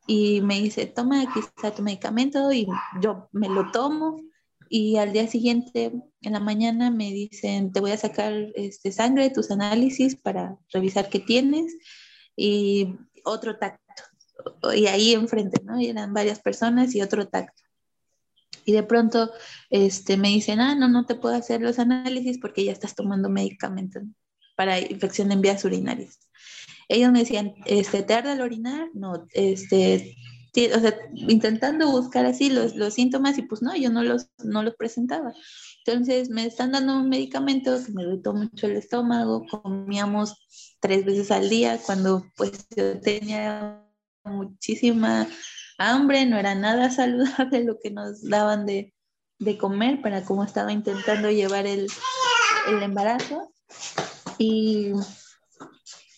y 0.06 0.40
me 0.40 0.61
dice, 0.61 0.87
toma, 0.87 1.22
aquí 1.22 1.38
está 1.38 1.70
tu 1.70 1.82
medicamento 1.82 2.52
y 2.52 2.66
yo 3.00 3.28
me 3.32 3.48
lo 3.48 3.70
tomo 3.70 4.20
y 4.74 4.96
al 4.96 5.12
día 5.12 5.28
siguiente, 5.28 5.92
en 6.22 6.32
la 6.32 6.40
mañana, 6.40 6.90
me 6.90 7.12
dicen, 7.12 7.72
te 7.72 7.80
voy 7.80 7.90
a 7.90 7.98
sacar 7.98 8.32
este, 8.54 8.90
sangre, 8.90 9.28
tus 9.28 9.50
análisis 9.50 10.16
para 10.16 10.56
revisar 10.72 11.11
qué 11.11 11.18
tienes 11.18 11.76
y 12.35 12.94
otro 13.22 13.58
tacto. 13.58 14.02
Y 14.74 14.87
ahí 14.87 15.12
enfrente, 15.12 15.61
¿no? 15.62 15.78
Y 15.78 15.88
eran 15.88 16.14
varias 16.14 16.40
personas 16.40 16.94
y 16.94 17.02
otro 17.02 17.28
tacto. 17.28 17.62
Y 18.64 18.72
de 18.72 18.82
pronto 18.82 19.30
este, 19.68 20.16
me 20.16 20.28
dicen, 20.28 20.58
ah, 20.58 20.74
no, 20.74 20.88
no 20.88 21.04
te 21.04 21.16
puedo 21.16 21.35
hacer 21.35 21.61
los 21.61 21.78
análisis 21.78 22.38
porque 22.38 22.64
ya 22.64 22.72
estás 22.72 22.94
tomando 22.94 23.28
medicamentos 23.28 24.04
para 24.56 24.80
infección 24.80 25.32
en 25.32 25.42
vías 25.42 25.66
urinarias. 25.66 26.18
Ellos 26.88 27.12
me 27.12 27.18
decían, 27.18 27.52
este, 27.66 28.04
¿te 28.04 28.14
arde 28.14 28.32
el 28.32 28.40
orinar? 28.40 28.88
No, 28.94 29.26
este, 29.35 30.16
o 30.54 30.80
sea, 30.80 30.94
intentando 31.14 31.90
buscar 31.90 32.26
así 32.26 32.50
los, 32.50 32.76
los, 32.76 32.94
síntomas 32.94 33.38
y 33.38 33.42
pues 33.42 33.62
no, 33.62 33.74
yo 33.74 33.90
no 33.90 34.02
los, 34.02 34.28
no 34.44 34.62
los 34.62 34.74
presentaba. 34.74 35.32
Entonces 35.84 36.28
me 36.28 36.46
están 36.46 36.72
dando 36.72 36.98
un 36.98 37.08
medicamento 37.08 37.76
que 37.84 37.92
me 37.92 38.02
irritó 38.02 38.34
mucho 38.34 38.66
el 38.66 38.76
estómago, 38.76 39.46
comíamos 39.46 40.76
tres 40.80 41.04
veces 41.04 41.30
al 41.30 41.48
día 41.48 41.80
cuando 41.84 42.24
pues 42.36 42.66
yo 42.76 43.00
tenía 43.00 43.82
muchísima 44.24 45.26
hambre, 45.78 46.26
no 46.26 46.38
era 46.38 46.54
nada 46.54 46.90
saludable 46.90 47.64
lo 47.64 47.78
que 47.78 47.90
nos 47.90 48.22
daban 48.22 48.66
de, 48.66 48.94
de 49.38 49.58
comer 49.58 50.02
para 50.02 50.22
cómo 50.24 50.44
estaba 50.44 50.70
intentando 50.70 51.30
llevar 51.30 51.66
el, 51.66 51.86
el 52.68 52.82
embarazo. 52.82 53.52
Y 54.38 54.92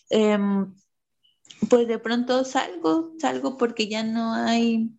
em, 0.09 0.73
pues 1.69 1.87
de 1.87 1.99
pronto 1.99 2.43
salgo, 2.45 3.13
salgo 3.19 3.57
porque 3.57 3.87
ya 3.87 4.03
no 4.03 4.33
hay, 4.33 4.89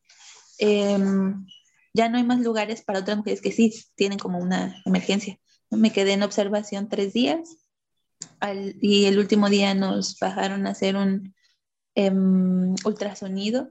em, 0.59 1.47
ya 1.95 2.09
no 2.09 2.19
hay 2.19 2.25
más 2.25 2.41
lugares 2.41 2.83
para 2.83 3.01
otras 3.01 3.17
mujeres 3.19 3.41
que 3.41 3.53
sí 3.53 3.73
tienen 3.95 4.19
como 4.19 4.39
una 4.39 4.83
emergencia. 4.85 5.39
Me 5.71 5.93
quedé 5.93 6.13
en 6.13 6.23
observación 6.23 6.89
tres 6.89 7.13
días 7.13 7.57
y 8.81 9.07
el 9.07 9.19
último 9.19 9.49
día 9.49 9.75
nos 9.75 10.19
bajaron 10.19 10.67
a 10.67 10.71
hacer 10.71 10.97
un 10.97 11.35
em, 11.95 12.75
ultrasonido 12.85 13.71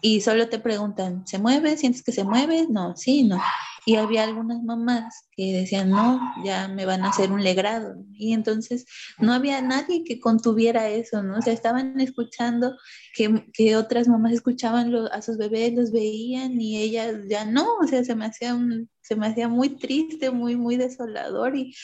y 0.00 0.20
solo 0.20 0.48
te 0.48 0.58
preguntan, 0.58 1.26
¿se 1.26 1.38
mueve? 1.38 1.76
¿Sientes 1.76 2.02
que 2.02 2.12
se 2.12 2.24
mueve? 2.24 2.66
No, 2.68 2.96
sí, 2.96 3.24
no. 3.24 3.40
Y 3.88 3.96
había 3.96 4.24
algunas 4.24 4.62
mamás 4.62 5.26
que 5.34 5.50
decían, 5.50 5.88
no, 5.88 6.20
ya 6.44 6.68
me 6.68 6.84
van 6.84 7.06
a 7.06 7.08
hacer 7.08 7.32
un 7.32 7.42
legrado. 7.42 7.94
Y 8.12 8.34
entonces 8.34 8.84
no 9.18 9.32
había 9.32 9.62
nadie 9.62 10.04
que 10.04 10.20
contuviera 10.20 10.90
eso, 10.90 11.22
¿no? 11.22 11.38
O 11.38 11.40
sea, 11.40 11.54
estaban 11.54 11.98
escuchando 11.98 12.76
que, 13.14 13.46
que 13.54 13.76
otras 13.76 14.06
mamás 14.06 14.34
escuchaban 14.34 14.94
a 15.10 15.22
sus 15.22 15.38
bebés, 15.38 15.72
los 15.72 15.90
veían 15.90 16.60
y 16.60 16.82
ellas 16.82 17.14
ya 17.30 17.46
no, 17.46 17.66
o 17.82 17.86
sea, 17.86 18.04
se 18.04 18.14
me 18.14 18.26
hacía, 18.26 18.54
se 19.00 19.16
me 19.16 19.26
hacía 19.26 19.48
muy 19.48 19.70
triste, 19.78 20.30
muy, 20.30 20.54
muy 20.54 20.76
desolador. 20.76 21.56
Y, 21.56 21.74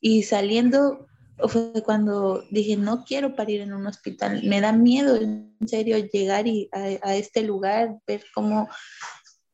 y 0.00 0.22
saliendo 0.22 1.06
fue 1.48 1.82
cuando 1.84 2.44
dije, 2.50 2.78
no 2.78 3.04
quiero 3.04 3.36
parir 3.36 3.60
en 3.60 3.74
un 3.74 3.86
hospital, 3.86 4.42
me 4.44 4.62
da 4.62 4.72
miedo 4.72 5.16
en 5.16 5.54
serio 5.66 5.98
llegar 5.98 6.46
y 6.46 6.70
a, 6.72 7.14
este 7.14 7.42
lugar, 7.42 7.98
ver 8.06 8.24
cómo 8.34 8.70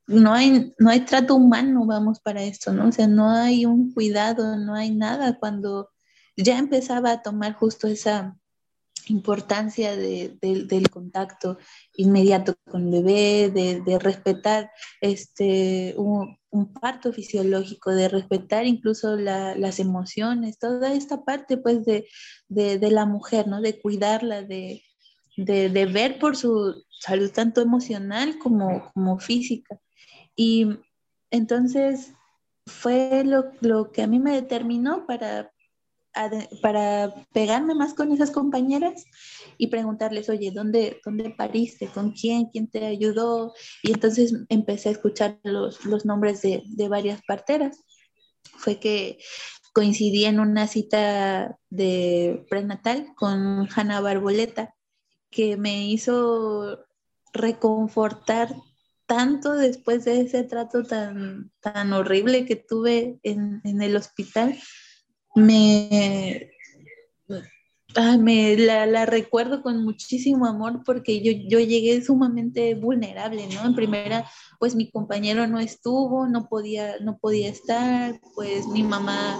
no 0.06 0.34
hay, 0.34 0.74
no 0.78 0.90
hay 0.90 1.00
trato 1.00 1.34
humano, 1.34 1.86
vamos, 1.86 2.20
para 2.20 2.42
esto, 2.42 2.72
¿no? 2.72 2.88
O 2.88 2.92
sea, 2.92 3.06
no 3.06 3.30
hay 3.30 3.66
un 3.66 3.92
cuidado, 3.92 4.56
no 4.56 4.74
hay 4.74 4.90
nada. 4.90 5.38
Cuando 5.38 5.90
ya 6.36 6.58
empezaba 6.58 7.12
a 7.12 7.22
tomar 7.22 7.54
justo 7.54 7.86
esa 7.86 8.36
importancia 9.08 9.96
del 9.96 10.90
contacto 10.90 11.58
inmediato 11.96 12.54
con 12.70 12.86
el 12.86 13.02
bebé, 13.02 13.80
de, 13.84 13.98
respetar 13.98 14.70
este, 15.00 15.94
un, 15.96 16.38
parto 16.80 17.12
fisiológico, 17.12 17.90
de 17.92 18.08
respetar 18.08 18.66
incluso 18.66 19.16
las 19.16 19.78
emociones, 19.80 20.58
toda 20.58 20.92
esta 20.92 21.24
parte 21.24 21.56
pues 21.56 21.84
de, 21.84 22.06
la 22.48 23.06
mujer, 23.06 23.48
¿no? 23.48 23.60
De 23.60 23.80
cuidarla, 23.80 24.42
de, 24.42 24.82
ver 25.36 26.18
por 26.18 26.36
su 26.36 26.84
salud 26.88 27.30
tanto 27.32 27.60
emocional 27.60 28.38
como, 28.38 28.90
como 28.92 29.18
física. 29.18 29.80
Y 30.36 30.66
entonces 31.30 32.12
fue 32.66 33.24
lo, 33.24 33.52
lo, 33.60 33.92
que 33.92 34.02
a 34.02 34.06
mí 34.06 34.18
me 34.18 34.32
determinó 34.32 35.06
para, 35.06 35.52
para 36.60 37.26
pegarme 37.32 37.74
más 37.74 37.94
con 37.94 38.12
esas 38.12 38.30
compañeras 38.30 39.04
y 39.58 39.68
preguntarles, 39.68 40.28
oye, 40.28 40.50
¿dónde, 40.50 41.00
dónde 41.04 41.30
pariste? 41.30 41.88
¿Con 41.88 42.12
quién? 42.12 42.46
¿Quién 42.46 42.68
te 42.68 42.86
ayudó? 42.86 43.54
Y 43.82 43.92
entonces 43.92 44.34
empecé 44.48 44.90
a 44.90 44.92
escuchar 44.92 45.40
los, 45.42 45.84
los 45.84 46.04
nombres 46.04 46.42
de, 46.42 46.62
de, 46.66 46.88
varias 46.88 47.20
parteras. 47.26 47.78
Fue 48.42 48.78
que 48.78 49.18
coincidí 49.72 50.24
en 50.24 50.38
una 50.38 50.66
cita 50.66 51.58
de 51.70 52.44
prenatal 52.50 53.14
con 53.16 53.68
Hanna 53.74 54.00
Barboleta, 54.00 54.74
que 55.30 55.56
me 55.56 55.86
hizo 55.86 56.84
reconfortar 57.32 58.54
tanto 59.12 59.52
después 59.52 60.06
de 60.06 60.22
ese 60.22 60.42
trato 60.42 60.84
tan, 60.84 61.52
tan 61.60 61.92
horrible 61.92 62.46
que 62.46 62.56
tuve 62.56 63.20
en, 63.22 63.60
en 63.62 63.82
el 63.82 63.94
hospital 63.94 64.58
me, 65.34 66.50
me 68.18 68.56
la, 68.56 69.04
recuerdo 69.04 69.62
con 69.62 69.84
muchísimo 69.84 70.46
amor 70.46 70.80
porque 70.86 71.20
yo, 71.20 71.30
yo 71.46 71.60
llegué 71.60 72.00
sumamente 72.00 72.74
vulnerable, 72.74 73.46
¿no? 73.48 73.66
En 73.66 73.74
primera, 73.74 74.26
pues 74.58 74.74
mi 74.74 74.90
compañero 74.90 75.46
no 75.46 75.60
estuvo, 75.60 76.26
no 76.26 76.48
podía, 76.48 76.98
no 77.00 77.18
podía 77.18 77.50
estar, 77.50 78.18
pues 78.34 78.66
mi 78.66 78.82
mamá 78.82 79.38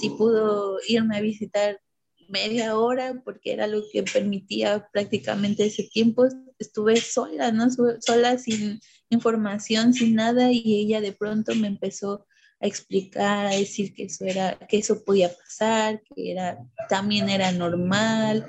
sí 0.00 0.10
pudo 0.10 0.78
irme 0.88 1.16
a 1.16 1.20
visitar 1.20 1.80
media 2.28 2.76
hora 2.76 3.22
porque 3.24 3.52
era 3.52 3.68
lo 3.68 3.82
que 3.92 4.02
permitía 4.02 4.88
prácticamente 4.92 5.66
ese 5.66 5.84
tiempo. 5.84 6.26
Estuve 6.58 6.96
sola, 6.96 7.52
¿no? 7.52 7.68
Sola 8.00 8.36
sin 8.36 8.80
información, 9.14 9.92
sin 9.94 10.14
nada 10.14 10.50
y 10.50 10.80
ella 10.80 11.00
de 11.00 11.12
pronto 11.12 11.54
me 11.54 11.68
empezó 11.68 12.26
a 12.60 12.66
explicar, 12.66 13.46
a 13.46 13.56
decir 13.56 13.92
que 13.92 14.04
eso 14.04 14.24
era, 14.24 14.56
que 14.68 14.78
eso 14.78 15.04
podía 15.04 15.30
pasar, 15.34 16.00
que 16.02 16.30
era, 16.30 16.58
también 16.88 17.28
era 17.28 17.50
normal, 17.50 18.46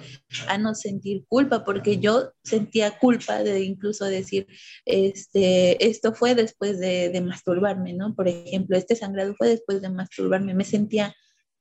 a 0.48 0.58
no 0.60 0.76
sentir 0.76 1.26
culpa, 1.28 1.66
porque 1.66 1.98
yo 1.98 2.32
sentía 2.44 3.00
culpa 3.00 3.42
de 3.42 3.64
incluso 3.64 4.06
decir, 4.06 4.48
este, 4.86 5.84
esto 5.84 6.14
fue 6.14 6.36
después 6.36 6.80
de, 6.80 7.10
de 7.10 7.22
masturbarme, 7.22 7.94
¿no? 7.94 8.14
Por 8.16 8.28
ejemplo, 8.28 8.78
este 8.78 8.96
sangrado 8.96 9.34
fue 9.36 9.50
después 9.50 9.82
de 9.82 9.90
masturbarme, 9.90 10.54
me 10.54 10.66
sentía 10.66 11.16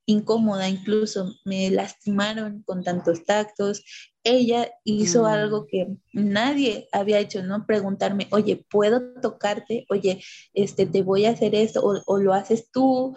incómoda, 0.05 0.67
incluso 0.67 1.35
me 1.45 1.69
lastimaron 1.71 2.63
con 2.63 2.83
tantos 2.83 3.23
tactos. 3.25 3.83
Ella 4.23 4.69
hizo 4.83 5.23
mm. 5.23 5.25
algo 5.25 5.65
que 5.67 5.87
nadie 6.13 6.87
había 6.91 7.19
hecho, 7.19 7.43
¿no? 7.43 7.65
Preguntarme, 7.65 8.27
oye, 8.31 8.65
¿puedo 8.69 9.13
tocarte? 9.21 9.85
Oye, 9.89 10.23
este, 10.53 10.85
te 10.85 11.03
voy 11.03 11.25
a 11.25 11.31
hacer 11.31 11.55
esto 11.55 11.81
o, 12.05 12.17
lo 12.17 12.33
haces 12.33 12.69
tú. 12.71 13.15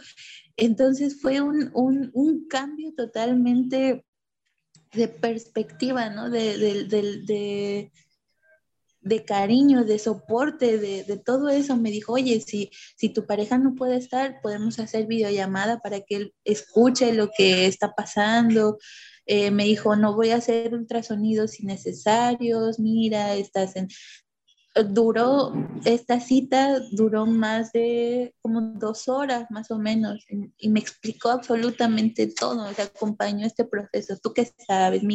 Entonces 0.57 1.20
fue 1.20 1.40
un, 1.40 1.70
un, 1.75 2.11
un 2.14 2.49
cambio 2.49 2.94
totalmente 2.94 4.05
de 4.92 5.09
perspectiva, 5.09 6.11
¿no? 6.11 6.31
de, 6.31 6.57
de 6.59 6.85
de 7.27 7.92
cariño, 9.25 9.85
de 9.85 9.99
soporte, 9.99 10.79
de, 10.79 11.16
todo 11.16 11.49
eso. 11.49 11.77
Me 11.77 11.90
dijo, 11.90 12.12
oye, 12.12 12.40
si, 12.40 12.71
si 12.97 13.09
tu 13.09 13.27
pareja 13.27 13.59
no 13.59 13.75
puede 13.75 13.97
estar, 13.97 14.40
podemos 14.40 14.79
hacer 14.79 15.07
videollamada 15.07 15.79
para 15.81 16.01
que 16.01 16.16
él 16.16 16.35
escuche 16.45 17.12
lo 17.12 17.31
que 17.37 17.66
está 17.66 17.95
pasando. 17.95 18.79
Eh, 19.27 19.51
me 19.51 19.64
dijo, 19.64 19.97
no 19.97 20.14
voy 20.14 20.31
a 20.31 20.37
hacer 20.37 20.75
ultrasonidos 20.75 21.61
innecesarios, 21.61 22.79
mira, 22.79 23.35
estás 23.35 23.77
en 23.77 23.88
duró, 24.85 25.53
esta 25.85 26.21
cita 26.21 26.81
duró 26.92 27.27
más 27.27 27.73
de 27.73 28.35
como 28.40 28.61
dos 28.61 29.09
horas 29.09 29.47
más 29.51 29.71
o 29.71 29.79
menos 29.79 30.25
y, 30.59 30.69
me 30.69 30.81
explicó 30.81 31.31
absolutamente 31.31 32.27
todo, 32.27 32.64
o 32.64 32.83
acompañó 32.83 33.47
este 33.47 33.64
proceso, 33.64 34.19
tú 34.23 34.33
qué 34.35 34.53
sabes, 34.66 35.03
me 35.03 35.14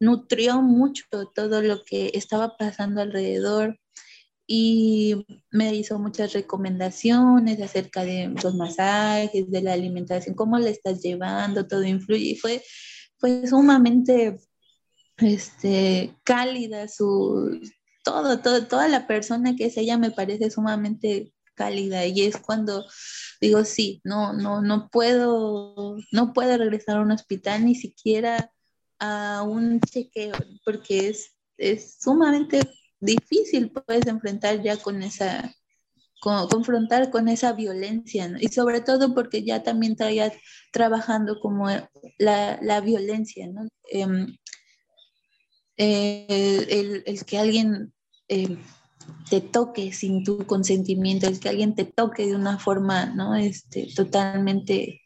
nutrió 0.00 0.62
mucho 0.62 1.04
todo 1.34 1.62
lo 1.62 1.82
que 1.84 2.10
estaba 2.14 2.56
pasando 2.56 3.00
alrededor 3.02 3.78
y 4.46 5.26
me 5.50 5.74
hizo 5.74 5.98
muchas 5.98 6.32
recomendaciones 6.32 7.60
acerca 7.60 8.04
de 8.04 8.32
los 8.42 8.54
masajes, 8.54 9.50
de 9.50 9.62
la 9.62 9.72
alimentación, 9.72 10.36
cómo 10.36 10.58
le 10.58 10.70
estás 10.70 11.02
llevando, 11.02 11.66
todo 11.66 11.84
influye. 11.84 12.30
Y 12.30 12.36
fue, 12.36 12.62
fue 13.18 13.46
sumamente 13.46 14.38
este, 15.18 16.14
cálida 16.22 16.86
su, 16.88 17.60
todo, 18.04 18.40
todo, 18.40 18.66
toda 18.66 18.88
la 18.88 19.06
persona 19.06 19.56
que 19.56 19.66
es 19.66 19.76
ella 19.76 19.98
me 19.98 20.12
parece 20.12 20.50
sumamente 20.50 21.32
cálida. 21.54 22.06
Y 22.06 22.22
es 22.22 22.36
cuando 22.36 22.86
digo, 23.40 23.64
sí, 23.64 24.00
no, 24.04 24.32
no, 24.32 24.62
no 24.62 24.88
puedo, 24.90 25.96
no 26.12 26.32
puedo 26.32 26.56
regresar 26.56 26.98
a 26.98 27.02
un 27.02 27.10
hospital 27.10 27.64
ni 27.64 27.74
siquiera 27.74 28.52
a 28.98 29.42
un 29.42 29.80
chequeo, 29.80 30.34
porque 30.64 31.08
es, 31.08 31.36
es 31.56 31.98
sumamente 32.00 32.60
difícil, 33.00 33.70
puedes 33.70 34.06
enfrentar 34.06 34.62
ya 34.62 34.76
con 34.76 35.02
esa, 35.02 35.54
confrontar 36.20 37.10
con 37.10 37.28
esa 37.28 37.52
violencia, 37.52 38.30
y 38.40 38.48
sobre 38.48 38.80
todo 38.80 39.14
porque 39.14 39.44
ya 39.44 39.62
también 39.62 39.96
traía 39.96 40.32
trabajando 40.72 41.40
como 41.40 41.68
la, 42.18 42.58
la 42.62 42.80
violencia, 42.80 43.46
¿no? 43.48 43.68
Em, 43.90 44.36
el, 45.76 47.02
el, 47.04 47.24
que 47.24 47.38
alguien 47.38 47.92
eh, 48.28 48.56
te 49.28 49.40
toque 49.40 49.92
sin 49.92 50.24
tu 50.24 50.46
consentimiento, 50.46 51.26
el 51.26 51.38
que 51.38 51.48
alguien 51.50 51.74
te 51.74 51.84
toque 51.84 52.26
de 52.26 52.34
una 52.34 52.58
forma, 52.58 53.06
¿no? 53.06 53.34
Este, 53.34 53.88
totalmente 53.94 55.02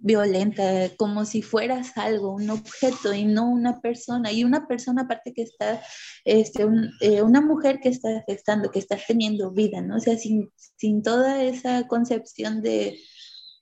violenta, 0.00 0.90
como 0.96 1.24
si 1.24 1.42
fueras 1.42 1.96
algo, 1.96 2.34
un 2.34 2.50
objeto 2.50 3.12
y 3.12 3.24
no 3.24 3.50
una 3.50 3.80
persona. 3.80 4.32
Y 4.32 4.44
una 4.44 4.66
persona 4.66 5.02
aparte 5.02 5.32
que 5.32 5.42
está, 5.42 5.82
este, 6.24 6.66
eh, 7.00 7.22
una 7.22 7.40
mujer 7.40 7.80
que 7.80 7.88
está 7.88 8.22
gestando, 8.26 8.70
que 8.70 8.78
está 8.78 8.96
teniendo 9.06 9.50
vida, 9.50 9.80
¿no? 9.80 9.96
O 9.96 10.00
sea, 10.00 10.16
sin, 10.16 10.50
sin 10.76 11.02
toda 11.02 11.42
esa 11.42 11.86
concepción 11.86 12.62
de, 12.62 12.98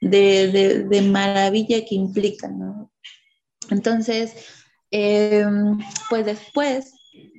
de, 0.00 0.84
de, 0.88 1.02
maravilla 1.02 1.84
que 1.84 1.94
implica, 1.94 2.48
¿no? 2.48 2.92
Entonces, 3.70 4.34
em, 4.90 5.78
pues 6.10 6.26
después 6.26 6.92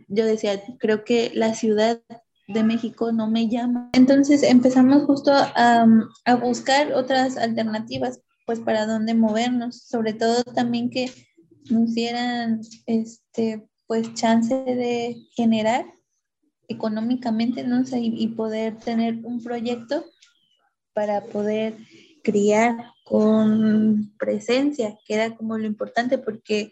yo 0.07 0.25
decía, 0.25 0.61
creo 0.79 1.03
que 1.03 1.31
la 1.33 1.53
ciudad 1.53 2.01
de 2.47 2.63
México 2.63 3.11
no 3.11 3.29
me 3.29 3.49
llama. 3.49 3.89
Entonces 3.93 4.41
empezamos 4.43 5.03
justo 5.03 5.31
a, 5.33 5.85
a 6.25 6.35
buscar 6.35 6.93
otras 6.93 7.37
alternativas 7.37 8.21
pues 8.47 8.61
para 8.61 8.85
dónde 8.85 9.13
movernos, 9.13 9.75
sobre 9.83 10.13
todo 10.13 10.41
también 10.45 10.89
que 10.89 11.11
nos 11.69 11.93
dieran 11.93 12.61
este 12.85 13.67
pues 13.87 14.13
chance 14.13 14.55
de 14.55 15.17
generar 15.35 15.85
económicamente, 16.69 17.65
¿no? 17.65 17.83
y, 17.93 18.27
poder 18.29 18.77
tener 18.77 19.17
un 19.23 19.43
proyecto 19.43 20.05
para 20.93 21.25
poder 21.25 21.75
criar 22.23 22.93
con 23.03 24.13
presencia, 24.17 24.97
que 25.05 25.15
era 25.15 25.35
como 25.35 25.57
lo 25.57 25.65
importante, 25.65 26.17
porque 26.17 26.71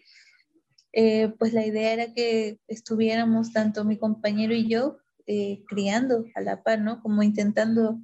eh, 0.92 1.28
pues 1.38 1.52
la 1.52 1.66
idea 1.66 1.92
era 1.92 2.14
que 2.14 2.58
estuviéramos 2.68 3.52
tanto 3.52 3.84
mi 3.84 3.98
compañero 3.98 4.54
y 4.54 4.66
yo 4.66 4.96
eh, 5.26 5.62
criando 5.68 6.24
a 6.34 6.40
la 6.40 6.62
par, 6.62 6.80
¿no? 6.80 7.02
Como 7.02 7.22
intentando 7.22 8.00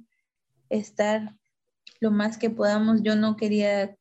estar 0.69 1.35
lo 2.03 2.11
más 2.11 2.37
que 2.37 2.49
podamos. 2.49 3.01
Yo 3.01 3.15
no 3.15 3.37
quería 3.37 3.95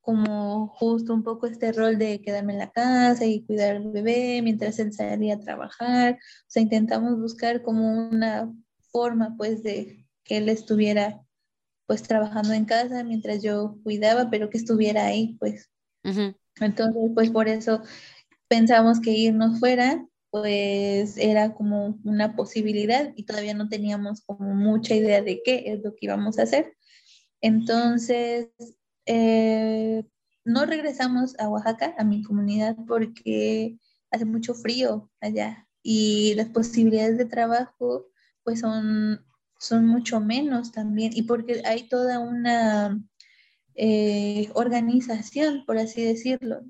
como 0.00 0.66
justo 0.68 1.14
un 1.14 1.22
poco 1.22 1.46
este 1.46 1.72
rol 1.72 1.96
de 1.96 2.20
quedarme 2.20 2.54
en 2.54 2.58
la 2.58 2.70
casa 2.70 3.24
y 3.24 3.44
cuidar 3.44 3.76
al 3.76 3.92
bebé 3.92 4.40
mientras 4.42 4.78
él 4.80 4.92
salía 4.92 5.34
a 5.34 5.40
trabajar. 5.40 6.14
O 6.14 6.48
sea, 6.48 6.62
intentamos 6.62 7.18
buscar 7.18 7.62
como 7.62 8.08
una 8.08 8.52
forma 8.90 9.36
pues 9.36 9.62
de 9.62 10.04
que 10.24 10.38
él 10.38 10.48
estuviera 10.48 11.22
pues 11.86 12.02
trabajando 12.02 12.52
en 12.52 12.64
casa 12.64 13.04
mientras 13.04 13.42
yo 13.42 13.78
cuidaba, 13.84 14.28
pero 14.28 14.50
que 14.50 14.58
estuviera 14.58 15.06
ahí 15.06 15.36
pues. 15.38 15.70
Entonces 16.60 17.10
pues 17.14 17.30
por 17.30 17.46
eso 17.46 17.80
pensamos 18.48 19.00
que 19.00 19.12
irnos 19.12 19.60
fuera 19.60 20.04
pues 20.30 21.16
era 21.16 21.54
como 21.54 21.98
una 22.02 22.34
posibilidad 22.34 23.12
y 23.14 23.24
todavía 23.24 23.54
no 23.54 23.68
teníamos 23.68 24.22
como 24.22 24.52
mucha 24.52 24.96
idea 24.96 25.22
de 25.22 25.40
qué 25.44 25.64
es 25.66 25.82
lo 25.84 25.94
que 25.94 26.06
íbamos 26.06 26.38
a 26.38 26.42
hacer. 26.42 26.76
Entonces, 27.40 28.48
eh, 29.06 30.04
no 30.44 30.66
regresamos 30.66 31.38
a 31.38 31.48
Oaxaca, 31.48 31.94
a 31.98 32.04
mi 32.04 32.22
comunidad, 32.22 32.76
porque 32.86 33.78
hace 34.10 34.24
mucho 34.24 34.54
frío 34.54 35.10
allá 35.20 35.68
y 35.82 36.34
las 36.34 36.48
posibilidades 36.48 37.18
de 37.18 37.26
trabajo 37.26 38.06
pues 38.42 38.60
son, 38.60 39.24
son 39.58 39.86
mucho 39.86 40.20
menos 40.20 40.72
también 40.72 41.12
y 41.14 41.22
porque 41.22 41.62
hay 41.64 41.88
toda 41.88 42.20
una 42.20 43.00
eh, 43.74 44.50
organización, 44.54 45.64
por 45.66 45.78
así 45.78 46.04
decirlo. 46.04 46.62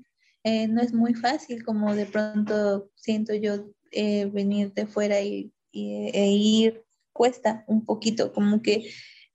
Eh, 0.43 0.67
no 0.67 0.81
es 0.81 0.93
muy 0.93 1.13
fácil 1.13 1.63
como 1.63 1.93
de 1.95 2.05
pronto 2.05 2.89
siento 2.95 3.33
yo 3.33 3.71
venir 3.91 4.73
de 4.73 4.85
fuera 4.85 5.21
y, 5.21 5.53
e 5.71 6.31
ir, 6.31 6.83
cuesta 7.13 7.63
un 7.67 7.85
poquito, 7.85 8.33
como 8.33 8.61
que 8.61 8.89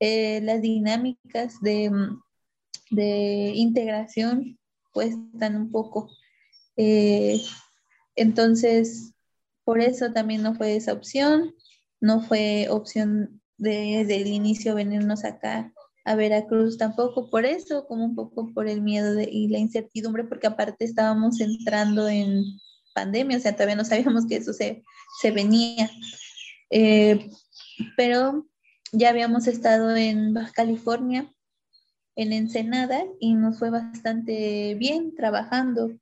eh, 0.05 0.41
las 0.43 0.61
dinámicas 0.61 1.61
de, 1.61 1.89
de, 2.91 3.53
integración 3.55 4.59
cuestan 4.91 5.55
un 5.55 5.71
poco. 5.71 6.11
Eh, 6.77 7.41
entonces, 8.17 9.15
por 9.63 9.81
eso 9.81 10.13
también 10.13 10.43
no 10.43 10.57
fue 10.57 10.75
esa 10.75 10.93
opción, 10.93 11.55
no 12.01 12.21
fue 12.21 12.67
opción 12.69 13.41
desde 13.59 14.17
el 14.17 14.27
inicio 14.27 14.75
venirnos 14.75 15.25
acá 15.25 15.73
a 16.05 16.17
Veracruz 16.17 16.79
tampoco 16.79 17.31
por 17.31 17.47
eso, 17.47 17.87
como 17.87 18.05
un 18.05 18.17
poco 18.17 18.53
por 18.53 18.67
el 18.67 18.83
miedo 18.83 19.21
y 19.21 19.47
la 19.47 19.59
incertidumbre, 19.59 20.25
porque 20.25 20.49
aparte 20.49 20.85
estábamos 20.85 21.41
entrando 21.41 22.09
en 22.09 22.43
pandemia, 22.93 23.37
o 23.37 23.41
sea, 23.41 23.53
todavía 23.53 23.77
no 23.77 23.85
sabíamos 23.85 24.27
que 24.27 24.35
eso 24.35 24.53
se, 24.53 24.83
se 25.21 25.31
venía. 25.31 25.89
Eh, 26.71 27.31
pero 27.97 28.49
ya 28.93 29.09
habíamos 29.09 29.47
estado 29.47 29.97
en 29.97 30.35
Baja 30.35 30.53
California, 30.53 31.33
en 32.15 32.33
Ensenada, 32.33 33.05
y 33.19 33.35
nos 33.35 33.59
fue 33.59 33.71
bastante 33.71 34.75
bien 34.75 35.15
trabajando. 35.17 35.93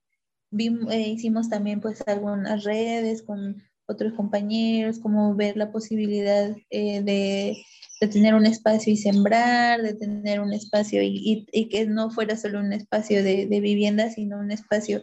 Eh, 0.59 1.09
hicimos 1.09 1.48
también 1.48 1.81
pues 1.81 2.03
algunas 2.07 2.64
redes 2.64 3.22
con 3.22 3.62
otros 3.87 4.12
compañeros, 4.14 4.98
como 4.98 5.35
ver 5.37 5.57
la 5.57 5.70
posibilidad 5.70 6.57
eh, 6.70 7.03
de, 7.03 7.64
tener 8.09 8.35
un 8.35 8.46
espacio 8.46 8.92
y 8.92 8.96
sembrar, 8.96 9.83
de 9.83 9.94
tener 9.94 10.40
un 10.40 10.53
espacio 10.53 11.00
y, 11.03 11.46
que 11.70 11.87
no 11.87 12.11
fuera 12.11 12.37
solo 12.37 12.59
un 12.59 12.72
espacio 12.72 13.22
de, 13.22 13.46
vivienda, 13.46 14.11
sino 14.11 14.38
un 14.38 14.50
espacio 14.50 15.03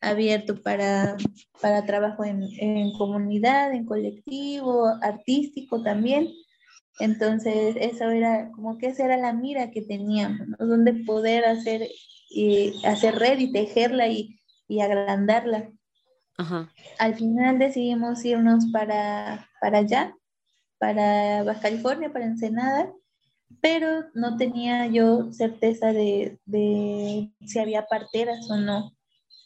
abierto 0.00 0.62
para, 0.62 1.16
para 1.60 1.84
trabajo 1.84 2.24
en, 2.24 2.42
en, 2.58 2.92
comunidad, 2.94 3.72
en 3.72 3.84
colectivo, 3.84 4.86
artístico 5.02 5.82
también. 5.82 6.28
Entonces, 7.00 7.76
eso 7.80 8.10
era 8.10 8.50
como 8.52 8.78
que 8.78 8.88
esa 8.88 9.06
era 9.06 9.16
la 9.16 9.32
mira 9.32 9.70
que 9.70 9.82
teníamos, 9.82 10.46
¿no? 10.48 10.66
Donde 10.66 10.92
poder 11.04 11.46
hacer, 11.46 11.88
y 12.28 12.84
hacer 12.84 13.16
red 13.16 13.38
y 13.38 13.50
tejerla 13.52 14.06
y, 14.08 14.38
y 14.68 14.80
agrandarla. 14.80 15.72
Al 16.98 17.14
final 17.14 17.58
decidimos 17.58 18.24
irnos 18.24 18.66
para, 18.72 19.48
para 19.60 19.78
allá, 19.78 20.14
para 20.78 21.42
Baja 21.42 21.60
California, 21.60 22.12
para 22.12 22.26
Ensenada, 22.26 22.92
pero 23.60 24.04
no 24.14 24.36
tenía 24.36 24.86
yo 24.86 25.32
certeza 25.32 25.92
de, 25.92 26.38
de 26.44 27.30
si 27.44 27.58
había 27.58 27.86
parteras 27.86 28.50
o 28.50 28.56
no. 28.56 28.96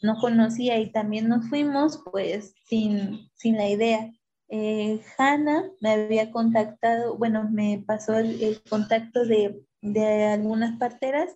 No 0.02 0.16
conocía 0.20 0.78
y 0.78 0.92
también 0.92 1.28
nos 1.28 1.48
fuimos 1.48 2.02
pues 2.10 2.54
sin, 2.66 3.30
sin 3.34 3.56
la 3.56 3.68
idea. 3.68 4.12
Eh, 4.56 5.00
Hanna 5.18 5.64
me 5.80 5.90
había 5.90 6.30
contactado, 6.30 7.18
bueno, 7.18 7.48
me 7.50 7.82
pasó 7.84 8.18
el, 8.18 8.62
contacto 8.70 9.26
de, 9.26 9.60
de, 9.80 10.26
algunas 10.26 10.78
parteras, 10.78 11.34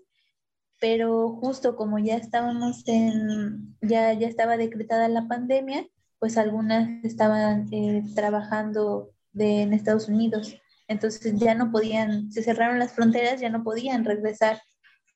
pero 0.79 1.31
justo 1.31 1.75
como 1.75 1.99
ya 1.99 2.15
estábamos 2.15 2.87
en, 2.87 3.77
ya, 3.81 4.13
ya 4.13 4.29
estaba 4.29 4.57
decretada 4.57 5.09
la 5.09 5.27
pandemia, 5.27 5.85
pues 6.21 6.39
algunas 6.39 7.05
estaban 7.05 7.67
eh, 7.73 8.05
trabajando 8.15 9.11
de, 9.33 9.63
en 9.63 9.73
Estados 9.73 10.07
Unidos. 10.07 10.55
Entonces 10.87 11.35
ya 11.41 11.57
no 11.57 11.73
podían, 11.73 12.31
se 12.31 12.45
cerraron 12.45 12.79
las 12.79 12.93
fronteras, 12.93 13.41
ya 13.41 13.51
no 13.51 13.65
podían 13.65 14.05
regresar 14.05 14.63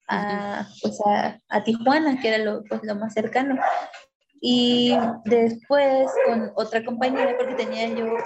a, 0.09 0.67
pues 0.83 0.99
a, 1.07 1.39
a 1.49 1.63
Tijuana, 1.63 2.21
que 2.21 2.29
era 2.35 2.39
lo, 2.39 2.65
pues 2.65 2.83
lo 2.83 2.97
más 2.97 3.15
cercano. 3.15 3.61
Y 4.45 4.93
después 5.25 6.11
con 6.27 6.51
otra 6.57 6.85
compañera, 6.85 7.37
porque 7.39 7.55
tenía 7.55 7.89
yo 7.89 8.17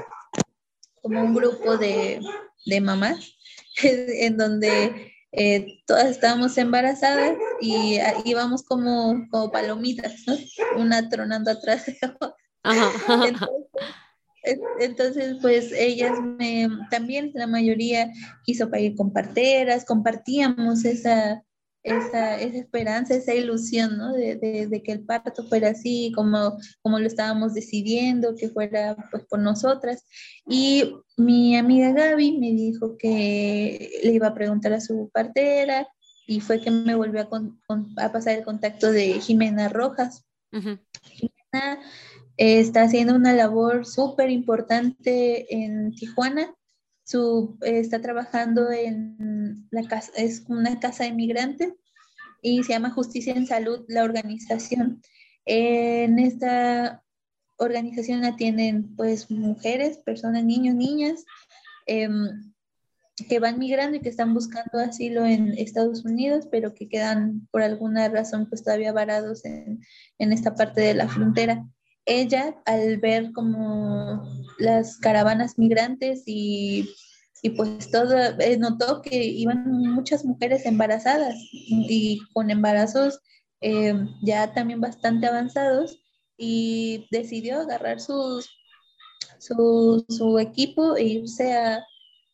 como 1.03 1.21
un 1.21 1.35
grupo 1.35 1.77
de, 1.77 2.21
de 2.65 2.81
mamás, 2.81 3.37
en 3.83 4.39
donde 4.39 5.13
eh, 5.33 5.83
todas 5.87 6.07
estábamos 6.07 6.57
embarazadas 6.57 7.37
y 7.61 7.99
íbamos 8.25 8.63
como, 8.63 9.27
como 9.31 9.53
palomitas, 9.53 10.25
¿no? 10.27 10.35
Una 10.81 11.07
tronando 11.11 11.51
atrás 11.51 11.85
de 11.85 11.99
otra. 12.03 12.35
Entonces, 14.81 15.37
pues 15.43 15.71
ellas 15.73 16.19
me, 16.23 16.69
también 16.91 17.33
la 17.35 17.47
mayoría 17.47 18.11
quiso 18.45 18.71
para 18.71 18.81
ir 18.81 18.95
con 18.97 19.13
parteras, 19.13 19.85
compartíamos 19.85 20.85
esa, 20.87 21.43
esa, 21.87 22.41
esa 22.41 22.59
esperanza, 22.59 23.15
esa 23.15 23.33
ilusión, 23.33 23.97
¿no? 23.97 24.13
De, 24.13 24.37
de, 24.37 24.83
que 24.83 24.93
el 24.93 25.05
parto 25.05 25.45
fuera 25.45 25.69
así, 25.69 26.13
como, 26.15 26.59
como 26.83 26.99
lo 26.99 27.07
estábamos 27.07 27.55
decidiendo, 27.55 28.35
que 28.35 28.49
fuera 28.49 28.97
pues 29.11 29.25
por 29.25 29.39
nosotras. 29.39 30.05
Y 30.49 30.97
mi 31.17 31.57
amiga 31.57 31.93
Gaby 31.93 32.39
me 32.39 32.53
dijo 32.53 32.97
que 32.99 33.91
le 34.03 34.13
iba 34.13 34.29
a 34.29 34.35
preguntar 34.35 34.73
a 34.73 34.81
su 34.81 35.11
partera 35.13 35.87
y 36.27 36.41
fue 36.41 36.61
que 36.61 36.73
me 36.73 36.97
volvió 36.97 37.21
a, 37.21 38.05
a 38.05 38.13
pasar 38.13 38.37
el 38.37 38.45
contacto 38.45 38.91
de 38.91 39.21
Jimena 39.21 39.69
Rojas. 39.69 40.25
Jimena 40.51 41.79
está 42.37 42.83
haciendo 42.83 43.15
una 43.15 43.33
labor 43.33 43.87
súper 43.87 44.31
importante 44.31 45.55
en 45.55 45.95
Tijuana 45.95 46.53
está 47.63 48.01
trabajando 48.01 48.71
en 48.71 49.69
la 49.71 49.87
casa, 49.87 50.13
es 50.17 50.45
una 50.49 50.81
casa 50.81 51.05
de 51.05 51.13
migrantes 51.13 51.73
y 52.43 52.63
se 52.63 52.73
llama 52.73 52.91
Justicia 52.91 53.35
en 53.35 53.47
Salud, 53.47 53.85
la 53.89 54.05
organización. 54.05 55.03
En 55.45 56.19
esta 56.19 57.03
organización 57.59 58.25
atienden 58.25 58.95
pues 58.97 59.31
mujeres, 59.31 59.99
personas, 59.99 60.45
niños, 60.45 60.75
niñas, 60.75 61.25
em, 61.87 62.53
que 63.29 63.39
van 63.39 63.59
migrando 63.59 63.97
y 63.97 64.01
que 64.01 64.11
están 64.11 64.35
buscando 64.35 64.79
asilo 64.79 65.25
en 65.25 65.55
Estados 65.57 66.05
Unidos, 66.05 66.47
pero 66.51 66.75
que 66.75 66.89
quedan 66.89 67.49
por 67.51 67.63
alguna 67.63 68.09
razón 68.09 68.47
pues 68.49 68.63
todavía 68.63 68.93
varados 68.93 69.45
en, 69.45 69.81
en 70.19 70.33
esta 70.33 70.55
parte 70.55 70.83
de 70.83 70.95
la 70.95 71.09
frontera. 71.09 71.65
Ella, 72.07 72.57
al 72.65 72.99
ver 72.99 73.33
como 73.33 74.23
las 74.59 74.97
caravanas 74.99 75.59
migrantes 75.59 76.23
y, 76.27 76.89
y 77.43 77.51
pues 77.51 77.91
todo, 77.91 78.15
eh, 78.39 78.57
notó 78.59 79.03
que 79.03 79.25
iban 79.25 79.71
muchas 79.93 80.25
mujeres 80.25 80.65
embarazadas 80.67 81.35
y 81.53 82.21
con 82.33 82.51
embarazos 82.51 83.21
eh, 83.61 83.95
ya 84.23 84.55
también 84.55 84.81
bastante 84.81 85.27
avanzados 85.27 86.01
y 86.39 87.07
decidió 87.11 87.61
agarrar 87.61 88.01
su, 88.01 88.43
su 89.39 90.39
equipo 90.39 90.97
e 90.97 91.05
irse 91.05 91.55
a, 91.55 91.85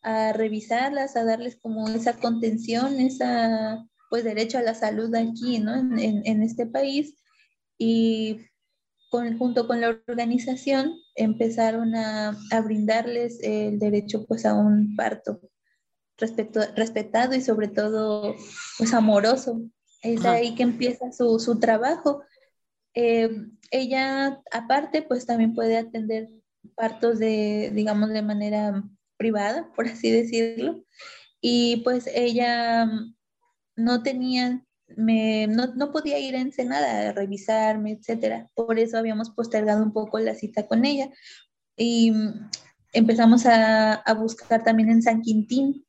a 0.03 0.33
revisarlas, 0.33 1.15
a 1.15 1.23
darles 1.23 1.55
como 1.55 1.87
esa 1.87 2.13
contención, 2.13 2.99
esa 2.99 3.83
pues 4.09 4.23
derecho 4.23 4.59
a 4.59 4.61
la 4.61 4.75
salud 4.75 5.15
aquí, 5.15 5.57
¿no? 5.57 5.73
En, 5.73 6.21
en, 6.23 6.43
este 6.43 6.67
país. 6.67 7.15
Y 7.79 8.41
con, 9.13 9.37
junto 9.37 9.67
con 9.67 9.79
la 9.79 9.89
organización 10.07 10.95
empezaron 11.13 11.93
a, 11.95 12.35
a, 12.49 12.61
brindarles 12.61 13.39
el 13.43 13.77
derecho 13.77 14.25
pues 14.25 14.43
a 14.43 14.55
un 14.55 14.95
parto 14.95 15.39
respetado 16.17 17.35
y 17.35 17.41
sobre 17.41 17.67
todo 17.67 18.35
pues 18.79 18.91
amoroso. 18.91 19.61
Es 20.01 20.25
ahí 20.25 20.55
que 20.55 20.63
empieza 20.63 21.11
su, 21.11 21.37
su 21.37 21.59
trabajo. 21.59 22.23
Eh, 22.95 23.29
ella 23.69 24.41
aparte 24.51 25.03
pues 25.03 25.27
también 25.27 25.53
puede 25.53 25.77
atender 25.77 26.29
partos 26.73 27.19
de, 27.19 27.69
digamos, 27.71 28.09
de 28.09 28.23
manera 28.23 28.83
privada, 29.17 29.71
por 29.75 29.85
así 29.89 30.09
decirlo. 30.09 30.83
Y 31.39 31.83
pues 31.83 32.09
ella 32.15 32.89
no 33.75 34.01
tenía, 34.01 34.65
no, 34.97 35.73
no, 35.75 35.91
podía 35.91 36.19
ir 36.19 36.35
a 36.35 36.41
Ensenada 36.41 37.09
a 37.09 37.13
revisarme, 37.13 37.91
etcétera. 37.91 38.49
Por 38.55 38.79
eso 38.79 38.97
habíamos 38.97 39.29
postergado 39.29 39.83
un 39.83 39.93
poco 39.93 40.19
la 40.19 40.35
cita 40.35 40.67
con 40.67 40.85
ella. 40.85 41.09
Y 41.77 42.11
mm, 42.11 42.49
empezamos 42.93 43.45
a, 43.45 43.93
a 43.93 44.13
buscar 44.13 44.63
también 44.63 44.89
en 44.89 45.01
San 45.01 45.21
Quintín, 45.21 45.85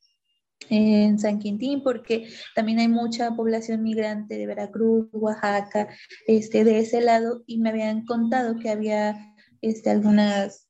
en 0.71 1.19
San 1.19 1.39
Quintín, 1.39 1.83
porque 1.83 2.29
también 2.55 2.79
hay 2.79 2.89
mucha 2.89 3.31
población 3.37 3.83
migrante 3.83 4.37
de 4.37 4.47
Veracruz, 4.47 5.09
Oaxaca, 5.13 5.89
este, 6.27 6.65
de 6.65 6.79
ese 6.81 7.01
lado, 7.01 7.43
y 7.47 7.59
me 7.59 7.71
habían 7.71 8.05
contado 8.05 8.57
que 8.57 8.71
había 8.71 9.35
este, 9.61 9.91
algunas 9.91 10.69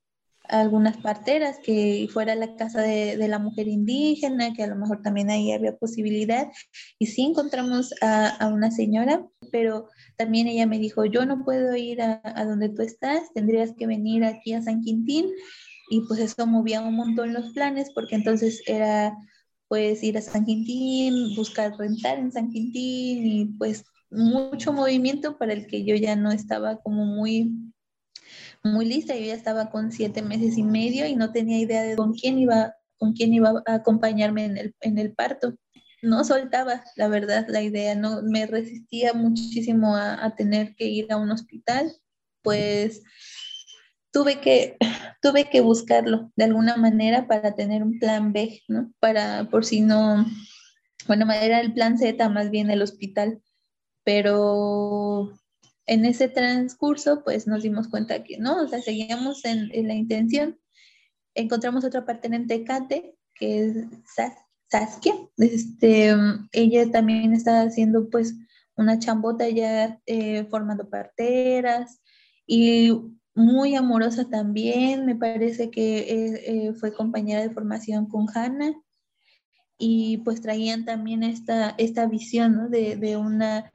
algunas 0.49 0.99
parteras, 0.99 1.59
que 1.63 2.09
fuera 2.13 2.35
la 2.35 2.57
casa 2.57 2.83
de, 2.83 3.17
la 3.29 3.39
mujer 3.39 3.69
indígena, 3.69 4.53
que 4.53 4.63
a 4.63 4.67
lo 4.67 4.77
mejor 4.77 5.03
también 5.03 5.31
ahí 5.31 5.53
había 5.53 5.77
posibilidad. 5.77 6.49
Y 6.99 7.07
sí 7.07 7.23
encontramos 7.23 7.95
a, 8.03 8.49
una 8.53 8.71
señora, 8.71 9.27
pero 9.51 9.89
también 10.17 10.47
ella 10.47 10.67
me 10.67 10.79
dijo, 10.79 11.05
yo 11.07 11.25
no 11.25 11.45
puedo 11.45 11.75
ir 11.77 12.03
a, 12.03 12.21
donde 12.45 12.69
tú 12.69 12.83
estás, 12.83 13.33
tendrías 13.35 13.73
que 13.77 13.87
venir 13.87 14.25
aquí 14.25 14.53
a 14.53 14.63
San 14.63 14.83
Quintín. 14.83 15.31
Y 15.91 16.01
pues 16.09 16.21
eso 16.21 16.47
movía 16.47 16.81
un 16.81 16.95
montón 16.95 17.33
los 17.33 17.53
planes, 17.53 17.91
porque 17.95 18.15
entonces 18.15 18.63
era 18.67 19.17
pues 19.69 20.03
ir 20.03 20.19
a 20.19 20.23
San 20.23 20.45
Quintín, 20.45 21.35
buscar 21.37 21.77
rentar 21.77 22.19
en 22.19 22.33
San 22.33 22.51
Quintín 22.51 23.27
y 23.27 23.45
pues 23.59 23.85
mucho 24.11 24.73
movimiento 24.73 25.37
para 25.39 25.53
el 25.53 25.67
que 25.67 25.85
yo 25.85 25.97
ya 25.97 26.17
no 26.17 26.31
estaba 26.31 26.77
como 26.83 27.05
muy 27.05 27.51
muy 28.64 28.87
lista, 28.87 29.14
yo 29.14 29.27
ya 29.27 29.35
estaba 29.35 29.70
con 29.70 29.92
siete 29.92 30.22
meses 30.22 30.57
y 30.57 30.62
medio 30.62 31.07
y 31.07 31.16
no 31.16 31.33
tenía 31.33 31.59
idea 31.59 31.83
de 31.83 31.96
con 31.96 32.14
quién 32.14 32.38
iba, 32.38 32.74
con 32.96 33.12
quién 33.12 33.33
iba 33.35 33.62
a 33.66 33.74
acompañarme 33.74 34.46
en 34.46 34.57
el, 34.57 34.74
en 34.81 34.98
el 34.98 35.14
parto. 35.14 35.55
No 36.03 36.24
soltaba, 36.24 36.83
la 36.96 37.09
verdad, 37.09 37.46
la 37.48 37.62
idea, 37.62 37.94
no 37.94 38.22
me 38.22 38.46
resistía 38.46 39.12
muchísimo 39.12 39.96
a, 39.96 40.24
a 40.24 40.35
tener 40.35 40.74
que 40.77 40.87
ir 40.87 41.12
a 41.12 41.16
un 41.16 41.31
hospital, 41.31 41.92
pues 42.42 43.03
tuve 44.11 44.40
que, 44.40 44.77
tuve 45.20 45.50
que 45.50 45.61
buscarlo 45.61 46.33
de 46.37 46.44
alguna 46.44 46.77
manera 46.77 47.27
para 47.27 47.55
tener 47.55 47.83
un 47.83 47.98
plan 47.98 48.33
B, 48.33 48.62
¿no? 48.68 48.92
Para, 48.98 49.48
por 49.50 49.64
si 49.66 49.83
no, 49.83 50.24
bueno, 51.07 51.31
era 51.33 51.61
el 51.61 51.74
plan 51.74 51.98
Z, 51.98 52.29
más 52.31 52.50
bien 52.50 52.70
el 52.70 52.81
hospital, 52.81 53.42
pero 54.05 55.33
en 55.87 56.05
ese 56.05 56.29
transcurso, 56.29 57.23
pues 57.25 57.47
nos 57.47 57.62
dimos 57.62 57.88
cuenta 57.88 58.23
que 58.25 58.38
no, 58.38 58.62
o 58.62 58.68
sea, 58.68 58.81
seguíamos 58.81 59.44
en, 59.44 59.70
la 59.87 59.94
intención. 59.94 60.59
Encontramos 61.35 61.85
otra 61.85 62.07
parte 62.07 62.29
en 62.29 62.47
Tecate, 62.47 63.16
que 63.35 63.66
es 63.66 63.77
Saskia. 64.70 65.14
Este, 65.37 66.14
ella 66.53 66.90
también 66.90 67.35
está 67.35 67.62
haciendo 67.62 68.09
pues 68.09 68.35
una 68.77 68.99
chambota 68.99 69.49
ya 69.49 70.01
eh, 70.07 70.44
formando 70.51 70.88
parteras 70.88 72.01
y 72.47 72.92
muy 73.35 73.75
amorosa 73.75 74.29
también. 74.31 75.07
Me 75.07 75.16
parece 75.16 75.70
que 75.70 75.99
eh, 75.99 76.42
eh, 76.47 76.73
fue 76.75 76.94
compañera 76.94 77.42
de 77.42 77.51
formación 77.51 78.07
con 78.07 78.27
Hanna 78.35 78.75
y 79.77 80.18
pues 80.18 80.40
traían 80.40 80.85
también 80.85 81.23
esta, 81.25 81.75
esta 81.79 82.07
visión 82.07 82.57
¿no? 82.57 82.68
de, 82.68 82.97
de, 82.97 83.16
una 83.16 83.70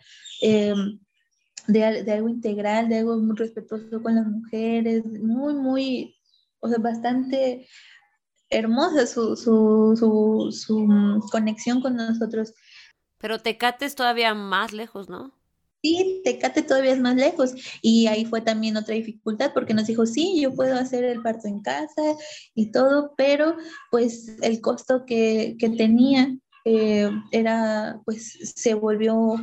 em, 1.74 2.06
de, 2.06 2.12
algo 2.12 2.30
integral, 2.30 2.90
de 2.90 3.00
algo 3.00 3.18
muy 3.18 3.36
respetuoso 3.36 4.02
con 4.02 4.16
las 4.16 4.26
mujeres, 4.26 5.06
muy, 5.06 5.54
muy, 5.54 6.16
o 6.60 6.70
sea, 6.70 6.78
bastante 6.80 7.68
hermosa 8.50 9.06
su, 9.06 9.36
su, 9.36 9.96
su, 9.96 10.52
su 10.52 11.30
conexión 11.32 11.82
con 11.82 11.96
nosotros. 11.96 12.54
Pero 13.20 13.40
Tecate 13.40 13.86
es 13.86 13.96
todavía 13.96 14.34
más 14.34 14.74
lejos, 14.74 15.10
¿no? 15.10 15.40
Sí, 15.82 16.22
Tecate 16.26 16.62
todavía 16.62 16.92
es 16.92 17.00
más 17.00 17.16
lejos 17.16 17.54
y 17.82 18.08
ahí 18.08 18.26
fue 18.26 18.42
también 18.42 18.76
otra 18.76 18.96
dificultad 18.96 19.52
porque 19.54 19.74
nos 19.74 19.88
dijo, 19.88 20.06
sí, 20.06 20.42
yo 20.42 20.54
puedo 20.54 20.76
hacer 20.76 21.06
el 21.06 21.22
parto 21.22 21.48
en 21.48 21.62
casa 21.62 22.02
y 22.54 22.72
todo, 22.72 23.14
pero 23.16 23.56
pues 23.90 24.36
el 24.42 24.60
costo 24.60 25.06
que, 25.06 25.56
que 25.58 25.70
tenía 25.70 26.36
eh, 26.66 27.10
era, 27.32 28.02
pues 28.04 28.54
se 28.56 28.74
volvió 28.74 29.36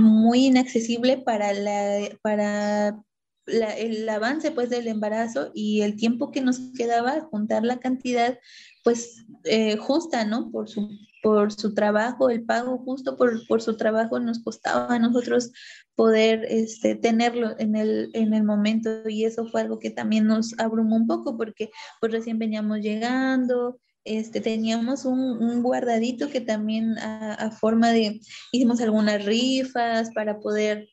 muy 0.00 0.46
inaccesible 0.46 1.18
para, 1.18 1.52
la, 1.52 2.08
para 2.22 3.02
el 3.46 4.08
avance 4.08 4.50
pues 4.50 4.70
del 4.70 4.88
embarazo 4.88 5.50
y 5.54 5.82
el 5.82 5.96
tiempo 5.96 6.30
que 6.30 6.40
nos 6.40 6.58
quedaba, 6.76 7.20
juntar 7.22 7.64
la 7.64 7.78
cantidad 7.78 8.38
pues 8.84 9.26
eh, 9.44 9.76
justa, 9.76 10.24
¿no? 10.24 10.50
Por 10.50 10.68
su, 10.68 10.88
por 11.22 11.52
su 11.52 11.74
trabajo, 11.74 12.30
el 12.30 12.44
pago 12.44 12.78
justo 12.78 13.16
por, 13.16 13.46
por, 13.46 13.60
su 13.60 13.76
trabajo 13.76 14.18
nos 14.20 14.42
costaba 14.42 14.94
a 14.94 14.98
nosotros 14.98 15.52
poder 15.94 16.46
este, 16.48 16.94
tenerlo 16.94 17.58
en 17.58 17.76
el, 17.76 18.10
en 18.14 18.32
el 18.32 18.42
momento 18.42 19.08
y 19.08 19.24
eso 19.24 19.46
fue 19.46 19.60
algo 19.60 19.78
que 19.78 19.90
también 19.90 20.26
nos 20.26 20.58
abrumó 20.58 20.96
un 20.96 21.06
poco 21.06 21.36
porque 21.36 21.70
pues 22.00 22.12
recién 22.12 22.38
veníamos 22.38 22.78
llegando, 22.78 23.78
este, 24.04 24.40
teníamos 24.40 25.04
un, 25.04 25.62
guardadito 25.62 26.28
que 26.28 26.40
también 26.40 26.98
a, 26.98 27.50
forma 27.50 27.90
de, 27.90 28.20
hicimos 28.52 28.80
algunas 28.80 29.24
rifas 29.24 30.10
para 30.14 30.40
poder 30.40 30.88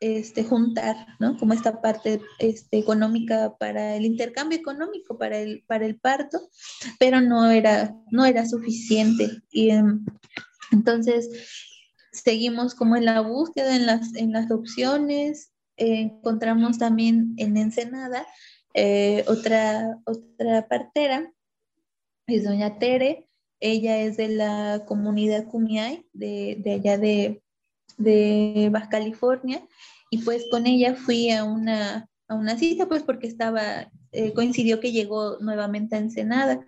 este, 0.00 0.44
juntar, 0.44 0.96
¿no? 1.18 1.36
Como 1.36 1.54
esta 1.54 1.80
parte 1.80 2.20
este, 2.38 2.78
económica 2.78 3.56
para 3.58 3.96
el 3.96 4.04
intercambio 4.04 4.58
económico, 4.58 5.18
para 5.18 5.38
el, 5.38 6.00
parto, 6.00 6.38
pero 6.98 7.20
no 7.20 7.50
era, 7.50 7.94
no 8.10 8.24
era 8.24 8.46
suficiente. 8.46 9.42
Y 9.50 9.70
em, 9.70 10.04
entonces 10.72 11.28
seguimos 12.12 12.74
como 12.74 12.96
en 12.96 13.04
la 13.04 13.20
búsqueda, 13.20 13.76
en 13.76 13.86
las, 13.86 14.14
en 14.14 14.32
las 14.32 14.50
opciones, 14.50 15.52
encontramos 15.76 16.78
también 16.78 17.34
en 17.36 17.56
Ensenada 17.56 18.26
eh, 18.74 19.24
otra, 19.28 19.96
otra 20.04 20.68
partera 20.68 21.32
es 22.28 22.44
doña 22.44 22.78
Tere, 22.78 23.26
ella 23.60 23.98
es 23.98 24.16
de 24.16 24.28
la 24.28 24.84
comunidad 24.86 25.46
Cumiay, 25.46 26.06
de, 26.12 26.62
allá 26.66 26.98
de, 26.98 27.42
de, 27.96 28.68
Baja 28.70 28.88
California, 28.88 29.66
y 30.10 30.18
pues 30.18 30.46
con 30.50 30.66
ella 30.66 30.94
fui 30.94 31.30
a 31.30 31.44
una, 31.44 32.08
a 32.28 32.34
una 32.34 32.56
cita, 32.56 32.86
pues 32.86 33.02
porque 33.02 33.26
estaba, 33.26 33.90
eh, 34.12 34.32
coincidió 34.34 34.78
que 34.78 34.92
llegó 34.92 35.38
nuevamente 35.40 35.96
a 35.96 35.98
Ensenada. 35.98 36.64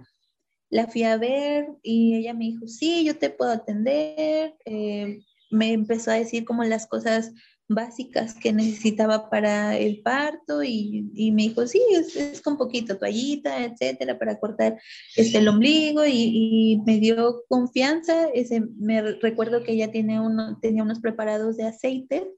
La 0.71 0.87
fui 0.87 1.03
a 1.03 1.17
ver 1.17 1.67
y 1.83 2.15
ella 2.15 2.33
me 2.33 2.45
dijo, 2.45 2.69
sí, 2.69 3.05
yo 3.05 3.19
te 3.19 3.31
puedo 3.31 3.51
atender. 3.51 4.55
Eh, 4.65 5.21
me 5.51 5.73
empezó 5.73 6.11
a 6.13 6.15
decir 6.15 6.45
como 6.45 6.65
las 6.65 6.87
cosas 6.87 7.33
básicas 7.71 8.35
que 8.35 8.53
necesitaba 8.53 9.31
para 9.31 9.79
el 9.79 10.03
parto 10.03 10.65
y, 10.65 11.09
y 11.15 11.31
me 11.31 11.43
dijo, 11.43 11.69
sí, 11.69 11.81
es, 11.93 12.43
con 12.43 12.59
poquito 12.59 12.99
toallita, 12.99 13.65
etcétera, 13.65 14.19
para 14.19 14.41
cortar 14.41 14.77
este, 15.15 15.39
el 15.39 15.47
ombligo 15.47 16.05
y, 16.05 16.13
y, 16.13 16.83
me 16.85 16.99
dio 16.99 17.45
confianza. 17.49 18.29
Ese, 18.35 18.61
me 18.77 19.01
recuerdo 19.01 19.63
que 19.63 19.73
ella 19.73 19.93
tiene 19.93 20.21
uno, 20.21 20.59
tenía 20.61 20.83
unos 20.83 20.99
preparados 20.99 21.57
de 21.57 21.67
aceite 21.69 22.29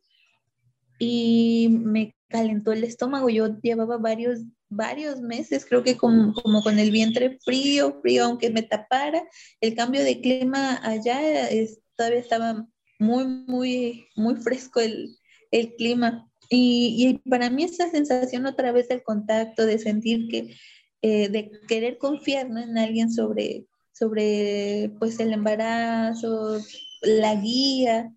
y 0.99 1.69
me 1.71 2.15
calentó 2.29 2.73
el 2.73 2.85
estómago. 2.85 3.31
Yo 3.31 3.59
llevaba 3.63 3.97
varios 3.97 4.41
varios 4.69 5.21
meses, 5.21 5.67
creo 5.67 5.83
que 5.83 5.99
como, 5.99 6.33
como, 6.33 6.63
con 6.63 6.79
el 6.79 6.91
vientre 6.91 7.39
frío, 7.45 8.01
frío, 8.01 8.25
aunque 8.25 8.51
me 8.51 8.63
tapara. 8.63 9.23
El 9.61 9.75
cambio 9.75 10.03
de 10.03 10.21
clima 10.21 10.79
allá 10.83 11.49
es, 11.51 11.81
todavía 11.95 12.21
estaba 12.21 12.67
muy, 12.99 13.27
muy, 13.27 14.07
muy 14.17 14.37
fresco 14.37 14.81
el, 14.81 15.19
el 15.53 15.75
clima. 15.77 16.29
Y, 16.51 17.21
y, 17.25 17.31
para 17.31 17.49
mí 17.49 17.65
esa 17.65 17.89
sensación 17.91 18.47
otra 18.47 18.73
vez 18.73 18.89
del 18.89 19.03
contacto, 19.03 19.65
de 19.65 19.79
sentir 19.79 20.29
que, 20.29 20.57
eh, 21.03 21.29
de 21.29 21.51
querer 21.69 21.99
confiar 21.99 22.51
¿no? 22.51 22.61
en 22.61 22.77
alguien 22.77 23.11
sobre, 23.13 23.67
sobre 23.93 24.93
pues 24.99 25.21
el 25.21 25.33
embarazo, 25.33 26.61
la 27.03 27.37
guía, 27.37 28.13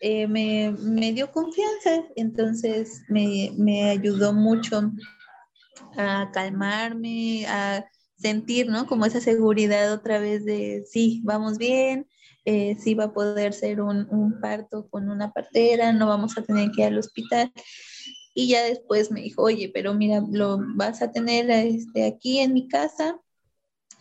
eh, 0.00 0.26
me, 0.28 0.72
me, 0.80 1.12
dio 1.12 1.30
confianza, 1.32 2.04
entonces 2.16 3.02
me, 3.08 3.52
me, 3.56 3.90
ayudó 3.90 4.32
mucho 4.32 4.92
a 5.96 6.30
calmarme, 6.32 7.46
a 7.46 7.84
sentir, 8.16 8.68
¿no? 8.68 8.86
Como 8.86 9.06
esa 9.06 9.20
seguridad 9.20 9.92
otra 9.92 10.20
vez 10.20 10.44
de, 10.44 10.84
sí, 10.86 11.20
vamos 11.24 11.58
bien, 11.58 12.08
eh, 12.48 12.94
va 12.94 13.04
a 13.04 13.12
poder 13.12 13.52
ser 13.52 13.82
un, 13.82 14.08
un, 14.10 14.40
parto 14.40 14.88
con 14.88 15.10
una 15.10 15.32
partera, 15.32 15.92
no 15.92 16.06
vamos 16.06 16.38
a 16.38 16.42
tener 16.42 16.70
que 16.70 16.80
ir 16.80 16.86
al 16.86 16.98
hospital. 16.98 17.52
Y 18.34 18.48
ya 18.48 18.62
después 18.62 19.10
me 19.10 19.20
dijo, 19.20 19.42
oye, 19.42 19.70
pero 19.72 19.92
mira, 19.92 20.22
lo 20.30 20.58
vas 20.74 21.02
a 21.02 21.12
tener 21.12 21.50
este, 21.50 22.06
aquí 22.06 22.38
en 22.38 22.54
mi 22.54 22.66
casa, 22.66 23.20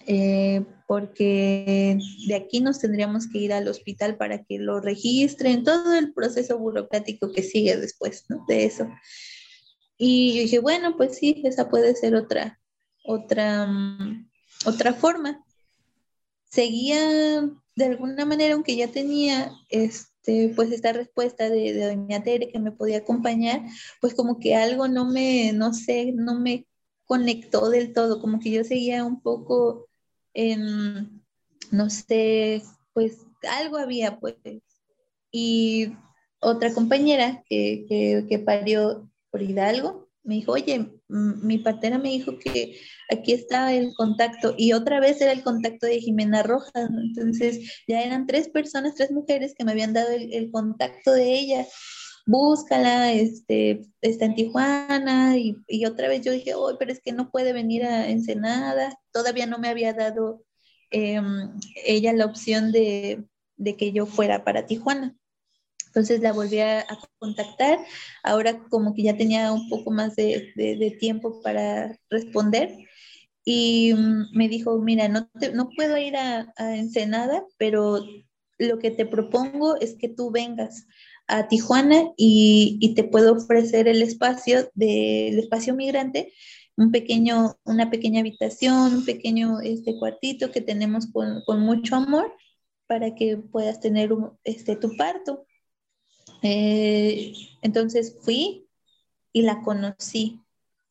eh, 0.05 0.63
porque 0.87 1.97
de 2.27 2.35
aquí 2.35 2.61
nos 2.61 2.79
tendríamos 2.79 3.27
que 3.27 3.39
ir 3.39 3.51
al 3.51 3.67
hospital 3.67 4.15
para 4.15 4.43
que 4.45 4.59
lo 4.59 4.79
registren, 4.79 5.65
todo 5.65 5.93
el 5.93 6.13
proceso 6.13 6.57
burocrático 6.57 7.33
que 7.33 7.43
sigue 7.43 7.75
después 7.75 8.25
¿no? 8.29 8.45
de 8.47 8.65
eso. 8.65 8.87
Y 9.97 10.35
yo 10.35 10.41
dije, 10.43 10.59
bueno, 10.59 10.95
pues 10.95 11.17
sí, 11.17 11.41
esa 11.43 11.69
puede 11.69 11.95
ser 11.95 12.15
otra, 12.15 12.61
otra, 13.03 13.67
mm, 13.67 14.29
otra 14.65 14.93
forma. 14.93 15.43
Seguía 16.49 17.49
de 17.77 17.85
alguna 17.85 18.25
manera, 18.25 18.55
aunque 18.55 18.75
ya 18.75 18.89
tenía 18.89 19.53
este, 19.69 20.51
pues 20.55 20.71
esta 20.71 20.91
respuesta 20.91 21.49
de, 21.49 21.73
de 21.73 21.85
doña 21.85 22.23
Tere 22.23 22.49
que 22.49 22.59
me 22.59 22.71
podía 22.71 22.97
acompañar, 22.97 23.61
pues 24.01 24.13
como 24.13 24.39
que 24.39 24.55
algo 24.55 24.87
no 24.87 25.05
me, 25.05 25.53
no 25.53 25.73
sé, 25.73 26.11
no 26.13 26.39
me 26.39 26.67
conectó 27.05 27.69
del 27.69 27.93
todo, 27.93 28.19
como 28.19 28.39
que 28.39 28.51
yo 28.51 28.63
seguía 28.63 29.05
un 29.05 29.21
poco 29.21 29.87
no 31.71 31.89
sé, 31.89 32.61
pues 32.93 33.25
algo 33.49 33.77
había, 33.77 34.19
pues. 34.19 34.35
Y 35.31 35.93
otra 36.39 36.73
compañera 36.73 37.43
que, 37.49 38.25
que, 38.29 38.39
parió 38.39 39.09
por 39.31 39.41
Hidalgo 39.41 40.06
me 40.27 40.35
dijo, 40.35 40.51
oye, 40.51 40.91
mi 41.07 41.57
partera 41.57 41.97
me 41.97 42.09
dijo 42.09 42.37
que 42.37 42.79
aquí 43.09 43.33
está 43.33 43.73
el 43.73 43.93
contacto 43.95 44.53
y 44.57 44.73
otra 44.73 44.99
vez 44.99 45.19
era 45.21 45.31
el 45.31 45.43
contacto 45.43 45.87
de 45.87 45.99
Jimena 45.99 46.43
Rojas, 46.43 46.89
entonces 47.03 47.83
ya 47.87 48.01
eran 48.01 48.27
tres 48.27 48.49
personas, 48.49 48.95
tres 48.95 49.11
mujeres 49.11 49.55
que 49.57 49.65
me 49.65 49.71
habían 49.71 49.93
dado 49.93 50.09
el, 50.11 50.51
contacto 50.51 51.11
de 51.11 51.33
ella, 51.33 51.65
búscala, 52.25 53.13
este, 53.13 53.81
está 54.01 54.25
en 54.25 54.35
Tijuana 54.35 55.37
y, 55.37 55.55
y 55.67 55.85
otra 55.85 56.09
vez 56.09 56.21
yo 56.21 56.31
dije, 56.31 56.53
oh, 56.55 56.75
pero 56.77 56.91
es 56.91 57.01
que 57.01 57.13
no 57.13 57.31
puede 57.31 57.53
venir 57.53 57.85
a 57.85 58.09
Ensenada, 58.09 58.99
todavía 59.11 59.45
no 59.47 59.57
me 59.57 59.69
había 59.69 59.93
dado 59.93 60.43
Em, 60.89 61.59
ella 61.85 62.13
la 62.13 62.25
opción 62.25 62.71
de, 62.71 63.25
que 63.77 63.91
yo 63.91 64.05
fuera 64.05 64.43
para 64.43 64.65
Tijuana. 64.65 65.15
Entonces 65.97 66.21
la 66.21 66.31
volví 66.31 66.59
a, 66.59 66.85
contactar, 67.17 67.79
ahora 68.23 68.59
como 68.69 68.93
que 68.93 69.01
ya 69.01 69.17
tenía 69.17 69.51
un 69.51 69.67
poco 69.67 69.89
más 69.89 70.15
de, 70.15 70.95
tiempo 70.99 71.41
para 71.41 71.97
responder 72.11 72.77
y 73.43 73.95
mm, 73.95 74.37
me 74.37 74.47
dijo, 74.47 74.77
mira, 74.77 75.07
no, 75.07 75.27
no 75.55 75.69
puedo 75.75 75.97
ir 75.97 76.15
a, 76.15 76.53
Ensenada, 76.59 77.43
pero 77.57 78.05
lo 78.59 78.77
que 78.77 78.91
te 78.91 79.07
propongo 79.07 79.75
es 79.81 79.95
que 79.95 80.07
tú 80.07 80.29
vengas 80.29 80.85
a 81.25 81.47
Tijuana 81.47 82.11
y, 82.15 82.77
y 82.79 82.93
te 82.93 83.03
puedo 83.03 83.33
ofrecer 83.33 83.87
el 83.87 84.03
espacio 84.03 84.69
del 84.75 85.39
espacio 85.39 85.73
migrante 85.73 86.31
un 86.75 86.91
pequeño, 86.91 87.57
una 87.63 87.89
pequeña 87.89 88.19
habitación, 88.19 88.97
un 88.97 89.05
pequeño 89.05 89.61
este, 89.61 89.97
cuartito 89.97 90.51
que 90.51 90.61
tenemos 90.61 91.07
con, 91.11 91.41
con 91.43 91.61
mucho 91.61 91.95
amor 91.95 92.31
para 92.85 93.15
que 93.15 93.37
puedas 93.37 93.79
tener 93.79 94.11
este, 94.43 94.75
tu 94.75 94.95
parto. 94.95 95.46
Eh, 96.41 97.33
entonces 97.61 98.15
fui 98.21 98.67
y 99.33 99.41
la 99.41 99.61
conocí. 99.61 100.41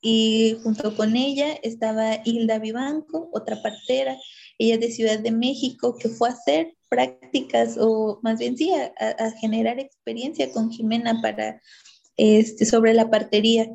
Y 0.01 0.59
junto 0.63 0.95
con 0.97 1.17
ella 1.17 1.53
estaba 1.63 2.21
Hilda 2.25 2.59
Vivanco, 2.59 3.29
otra 3.33 3.61
partera, 3.63 4.17
ella 4.59 4.79
de 4.79 4.91
Ciudad 4.91 5.19
de 5.19 5.33
México, 5.33 5.97
que 5.99 6.09
fue 6.09 6.29
a 6.29 6.33
hacer 6.33 6.75
prácticas 6.89 7.77
o 7.81 8.21
más 8.23 8.39
bien 8.39 8.57
sí, 8.57 8.71
a, 8.73 8.93
a 8.99 9.31
generar 9.33 9.81
experiencia 9.81 10.53
con 10.53 10.71
Jimena 10.71 11.21
para, 11.21 11.61
este, 12.17 12.65
sobre 12.65 12.95
la 12.95 13.11
partería 13.11 13.69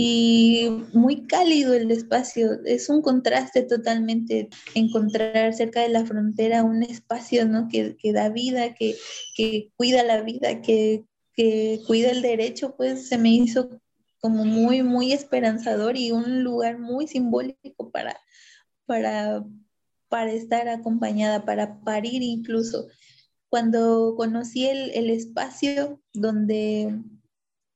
y 0.00 0.68
muy 0.92 1.26
cálido 1.26 1.74
el 1.74 1.90
espacio. 1.90 2.62
Es 2.64 2.88
un 2.88 3.02
contraste 3.02 3.62
totalmente 3.62 4.48
encontrar 4.76 5.52
cerca 5.54 5.80
de 5.80 5.88
la 5.88 6.06
frontera 6.06 6.62
un 6.62 6.84
espacio 6.84 7.48
¿no? 7.48 7.66
que, 7.68 7.96
que 7.96 8.12
da 8.12 8.28
vida, 8.28 8.74
que, 8.74 8.94
que, 9.34 9.72
cuida 9.76 10.04
la 10.04 10.22
vida, 10.22 10.62
que, 10.62 11.04
que, 11.34 11.80
cuida 11.84 12.12
el 12.12 12.22
derecho, 12.22 12.76
pues 12.76 13.08
se 13.08 13.18
me 13.18 13.30
hizo 13.30 13.70
como 14.20 14.44
muy, 14.44 14.84
muy 14.84 15.12
esperanzador 15.12 15.96
y 15.96 16.12
un 16.12 16.44
lugar 16.44 16.78
muy 16.78 17.08
simbólico 17.08 17.90
para, 17.90 18.16
para, 18.86 19.42
para 20.08 20.30
estar 20.30 20.68
acompañada, 20.68 21.44
para 21.44 21.80
parir 21.80 22.22
incluso. 22.22 22.86
Cuando 23.48 24.14
conocí 24.16 24.68
el, 24.68 24.92
el 24.92 25.10
espacio 25.10 26.00
donde 26.12 26.94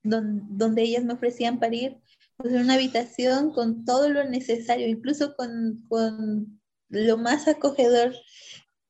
donde, 0.02 0.82
ellas 0.82 1.04
me 1.04 1.14
ofrecían 1.14 1.58
parir, 1.58 1.98
una 2.38 2.74
habitación 2.74 3.52
con 3.52 3.84
todo 3.84 4.08
lo 4.08 4.24
necesario, 4.24 4.88
incluso 4.88 5.34
con, 5.36 5.84
con 5.88 6.60
lo 6.88 7.16
más 7.18 7.48
acogedor, 7.48 8.14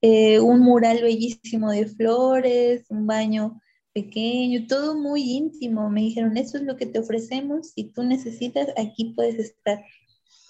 eh, 0.01 0.41
un 0.41 0.61
mural 0.61 1.03
bellísimo 1.03 1.71
de 1.71 1.87
flores, 1.87 2.87
un 2.89 3.07
baño 3.07 3.61
pequeño, 3.93 4.67
todo 4.67 4.99
muy 4.99 5.23
íntimo. 5.23 5.91
Me 5.91 6.03
dijeron, 6.03 6.37
eso 6.37 6.59
es 6.59 6.65
lo 6.65 6.77
que 6.77 6.87
te 6.87 6.99
ofrecemos, 6.99 7.71
si 7.71 7.85
tú 7.85 8.03
necesitas, 8.03 8.69
aquí 8.77 9.13
puedes 9.15 9.39
estar. 9.39 9.85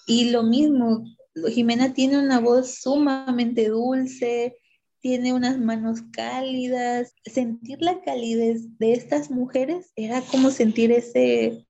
Y 0.07 0.31
lo 0.31 0.43
mismo, 0.43 1.05
Jimena 1.49 1.93
tiene 1.93 2.17
una 2.17 2.39
voz 2.39 2.79
sumamente 2.81 3.69
dulce, 3.69 4.57
tiene 4.99 5.33
unas 5.33 5.59
manos 5.59 6.01
cálidas. 6.11 7.13
Sentir 7.25 7.81
la 7.81 8.01
calidez 8.01 8.77
de 8.79 8.93
estas 8.93 9.29
mujeres 9.29 9.91
era 9.95 10.21
como 10.21 10.49
sentir 10.49 10.91
ese, 10.91 11.65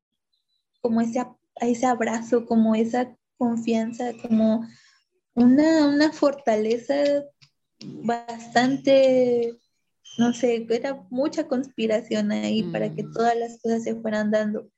como 0.84 1.00
ese, 1.00 1.26
ese 1.62 1.86
abrazo, 1.86 2.46
como 2.46 2.76
esa 2.76 3.16
confianza, 3.38 4.12
como 4.22 4.68
una, 5.34 5.88
una 5.88 6.12
fortaleza 6.12 7.24
bastante, 7.80 9.58
no 10.18 10.34
sé, 10.34 10.68
era 10.70 11.08
mucha 11.10 11.48
conspiración 11.48 12.34
ahí 12.34 12.64
para 12.64 12.94
que 12.94 13.04
mm. 13.04 13.14
todas 13.14 13.38
las 13.38 13.62
cosas 13.62 13.84
se 13.84 13.96
fueran 13.96 14.30
dando. 14.30 14.70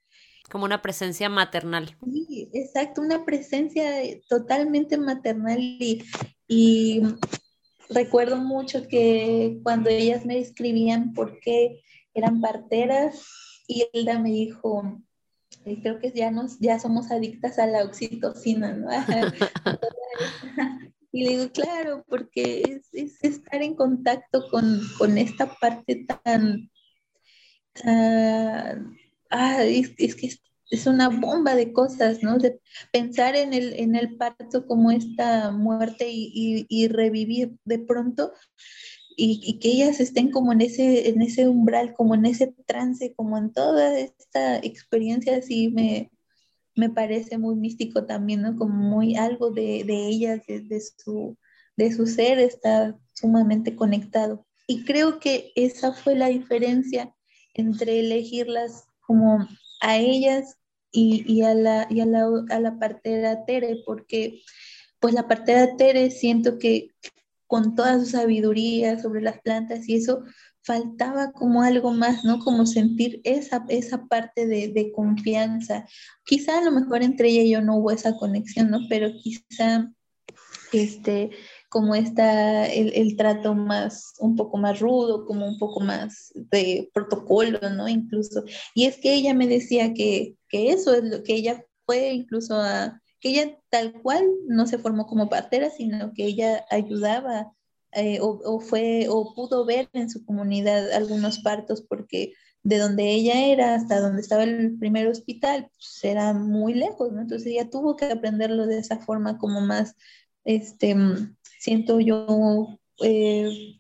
Como 0.51 0.65
una 0.65 0.83
presencia 0.83 1.27
maternal. 1.27 1.97
Sí, 2.05 2.49
exacto, 2.53 3.01
una 3.01 3.25
presencia 3.25 3.91
totalmente 4.29 4.99
maternal 4.99 5.57
y, 5.59 6.03
y 6.47 7.01
recuerdo 7.89 8.37
mucho 8.37 8.87
que 8.87 9.59
cuando 9.63 9.89
ellas 9.89 10.23
me 10.23 10.37
escribían 10.37 11.13
por 11.13 11.39
qué 11.39 11.81
eran 12.13 12.41
parteras, 12.41 13.25
y 13.67 13.87
Hilda 13.91 14.19
me 14.19 14.29
dijo, 14.29 15.01
creo 15.81 15.99
que 15.99 16.11
ya, 16.11 16.31
nos, 16.31 16.59
ya 16.59 16.79
somos 16.79 17.11
adictas 17.11 17.59
a 17.59 17.67
la 17.67 17.83
oxitocina, 17.83 18.73
¿no? 18.73 18.89
y 21.11 21.23
le 21.23 21.29
digo, 21.31 21.51
claro, 21.51 22.05
porque 22.07 22.81
es, 22.93 23.23
estar 23.23 23.61
en 23.61 23.75
contacto 23.75 24.47
con, 24.49 24.81
con 24.97 25.17
esta 25.17 25.53
parte 25.55 26.05
tan... 26.23 26.69
ah, 27.83 28.75
es, 29.63 29.93
es, 29.97 30.15
que 30.15 30.29
es 30.69 30.87
una 30.87 31.09
bomba 31.09 31.55
de 31.55 31.73
cosas, 31.73 32.23
¿no? 32.23 32.37
De 32.37 32.59
pensar 32.91 33.35
en 33.35 33.53
el, 33.53 33.73
en 33.79 33.95
el 33.95 34.17
parto 34.17 34.65
como 34.65 34.91
esta 34.91 35.51
muerte 35.51 36.07
y, 36.09 36.87
revivir 36.87 37.53
de 37.65 37.79
pronto 37.79 38.33
y, 39.17 39.59
que 39.59 39.69
ellas 39.69 39.99
estén 39.99 40.31
como 40.31 40.51
en 40.53 40.61
ese, 40.61 41.09
en 41.09 41.21
ese 41.21 41.47
umbral, 41.47 41.93
como 41.93 42.15
en 42.15 42.25
ese 42.25 42.53
trance, 42.65 43.13
como 43.15 43.37
en 43.37 43.51
toda 43.53 43.97
esta 43.97 44.57
experiencia, 44.57 45.37
así 45.37 45.69
me, 45.69 46.11
me 46.75 46.89
parece 46.89 47.37
muy 47.37 47.55
místico 47.55 48.05
también, 48.05 48.41
¿no? 48.41 48.55
Como 48.55 48.73
muy 48.73 49.15
algo 49.15 49.51
de, 49.51 49.83
de 49.85 50.07
ellas, 50.07 50.41
de, 50.47 50.81
su, 50.97 51.37
de 51.77 51.91
su 51.93 52.07
ser 52.07 52.39
está 52.39 52.97
sumamente 53.13 53.75
conectado. 53.75 54.45
Y 54.67 54.83
creo 54.83 55.19
que 55.19 55.51
esa 55.55 55.93
fue 55.93 56.15
la 56.15 56.27
diferencia 56.27 57.13
entre 57.53 57.99
elegirlas 57.99 58.85
como 59.01 59.47
a 59.81 59.97
ellas 59.97 60.57
y, 60.91 61.41
a, 61.41 61.53
la, 61.53 61.87
y 61.89 61.99
a, 61.99 62.05
la, 62.05 62.25
a 62.49 62.59
la 62.59 62.79
partera 62.79 63.45
Tere, 63.45 63.83
porque 63.85 64.41
pues 64.99 65.13
la 65.13 65.27
partera 65.27 65.75
Tere 65.75 66.09
siento 66.09 66.57
que 66.57 66.89
con 67.47 67.75
toda 67.75 67.99
su 67.99 68.05
sabiduría 68.07 68.99
sobre 68.99 69.21
las 69.21 69.39
plantas 69.41 69.87
y 69.87 69.95
eso, 69.95 70.23
faltaba 70.65 71.31
como 71.31 71.61
algo 71.61 71.91
más, 71.91 72.23
¿no? 72.25 72.39
Como 72.39 72.65
sentir 72.65 73.21
esa, 73.23 73.65
esa 73.69 74.05
parte 74.07 74.47
de, 74.47 74.69
de, 74.69 74.91
confianza. 74.91 75.85
Quizá 76.25 76.57
a 76.57 76.63
lo 76.63 76.71
mejor 76.71 77.03
entre 77.03 77.29
ella 77.29 77.43
y 77.43 77.51
yo 77.51 77.61
no 77.61 77.77
hubo 77.77 77.91
esa 77.91 78.17
conexión, 78.17 78.71
¿no? 78.71 78.79
Pero 78.89 79.11
quizá, 79.21 79.91
este, 80.73 81.29
como 81.69 81.93
está 81.93 82.65
el, 82.65 82.93
el, 82.95 83.15
trato 83.15 83.53
más, 83.53 84.15
un 84.19 84.35
poco 84.35 84.57
más 84.57 84.79
rudo, 84.79 85.25
como 85.25 85.47
un 85.47 85.59
poco 85.59 85.81
más 85.81 86.31
de 86.33 86.89
protocolo, 86.93 87.59
¿no? 87.69 87.87
Incluso. 87.87 88.43
Y 88.73 88.85
es 88.85 88.97
que 88.97 89.13
ella 89.13 89.35
me 89.35 89.47
decía 89.47 89.93
que, 89.93 90.35
que 90.49 90.71
eso 90.71 90.95
es 90.95 91.03
lo 91.03 91.21
que 91.21 91.35
ella 91.35 91.63
fue 91.85 92.11
incluso 92.11 92.55
a, 92.55 92.99
que 93.19 93.29
ella 93.29 93.57
tal 93.69 93.93
cual 94.01 94.25
no 94.47 94.67
se 94.67 94.77
formó 94.77 95.07
como 95.07 95.29
partera, 95.29 95.69
sino 95.69 96.13
que 96.13 96.25
ella 96.25 96.65
ayudaba 96.69 97.53
eh, 97.91 98.19
o, 98.21 98.59
fue 98.59 99.07
o 99.09 99.33
pudo 99.33 99.65
ver 99.65 99.89
en 99.93 100.09
su 100.09 100.25
comunidad 100.25 100.91
algunos 100.91 101.39
partos 101.39 101.81
porque 101.81 102.33
de 102.61 102.77
donde 102.77 103.09
ella 103.11 103.45
era 103.45 103.75
hasta 103.75 104.01
donde 104.01 104.21
estaba 104.21 104.43
el 104.43 104.77
primer 104.77 105.07
hospital 105.07 105.69
pues, 105.71 106.03
era 106.03 106.33
muy 106.33 106.73
lejos, 106.73 107.13
¿no? 107.13 107.21
Entonces 107.21 107.47
ella 107.47 107.69
tuvo 107.69 107.95
que 107.95 108.05
aprenderlo 108.05 108.65
de 108.65 108.79
esa 108.79 108.99
forma 108.99 109.37
como 109.37 109.61
más, 109.61 109.95
este, 110.43 110.95
siento 111.59 111.99
yo, 112.01 112.79
eh, 113.01 113.79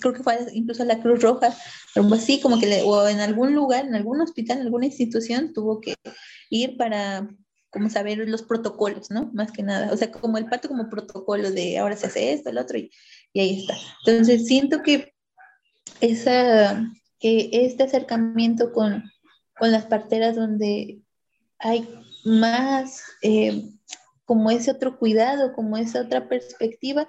creo 0.00 0.12
que 0.12 0.22
fue 0.22 0.38
incluso 0.52 0.84
la 0.84 1.00
Cruz 1.00 1.20
Roja, 1.22 1.52
algo 1.96 2.14
así 2.14 2.40
como 2.40 2.60
que, 2.60 2.82
o 2.84 3.08
en 3.08 3.20
algún 3.20 3.54
lugar, 3.54 3.86
en 3.86 3.94
algún 3.94 4.20
hospital, 4.20 4.58
en 4.58 4.66
alguna 4.66 4.86
institución, 4.86 5.52
tuvo 5.52 5.80
que 5.80 5.94
ir 6.50 6.76
para 6.76 7.28
como 7.70 7.90
saber 7.90 8.18
los 8.28 8.42
protocolos, 8.42 9.10
¿no? 9.10 9.30
Más 9.34 9.52
que 9.52 9.62
nada, 9.62 9.92
o 9.92 9.96
sea, 9.96 10.10
como 10.10 10.38
el 10.38 10.46
parto 10.46 10.68
como 10.68 10.88
protocolo 10.88 11.50
de 11.50 11.78
ahora 11.78 11.96
se 11.96 12.06
hace 12.06 12.32
esto, 12.32 12.50
el 12.50 12.58
otro, 12.58 12.78
y, 12.78 12.90
y 13.32 13.40
ahí 13.40 13.60
está. 13.60 13.76
Entonces, 14.06 14.46
siento 14.46 14.82
que, 14.82 15.14
esa, 16.00 16.90
que 17.18 17.50
este 17.52 17.82
acercamiento 17.82 18.72
con, 18.72 19.04
con 19.58 19.72
las 19.72 19.86
parteras 19.86 20.36
donde 20.36 21.00
hay 21.58 21.88
más 22.24 23.02
eh, 23.22 23.70
como 24.24 24.50
ese 24.50 24.70
otro 24.70 24.98
cuidado, 24.98 25.52
como 25.54 25.76
esa 25.76 26.02
otra 26.02 26.28
perspectiva, 26.28 27.06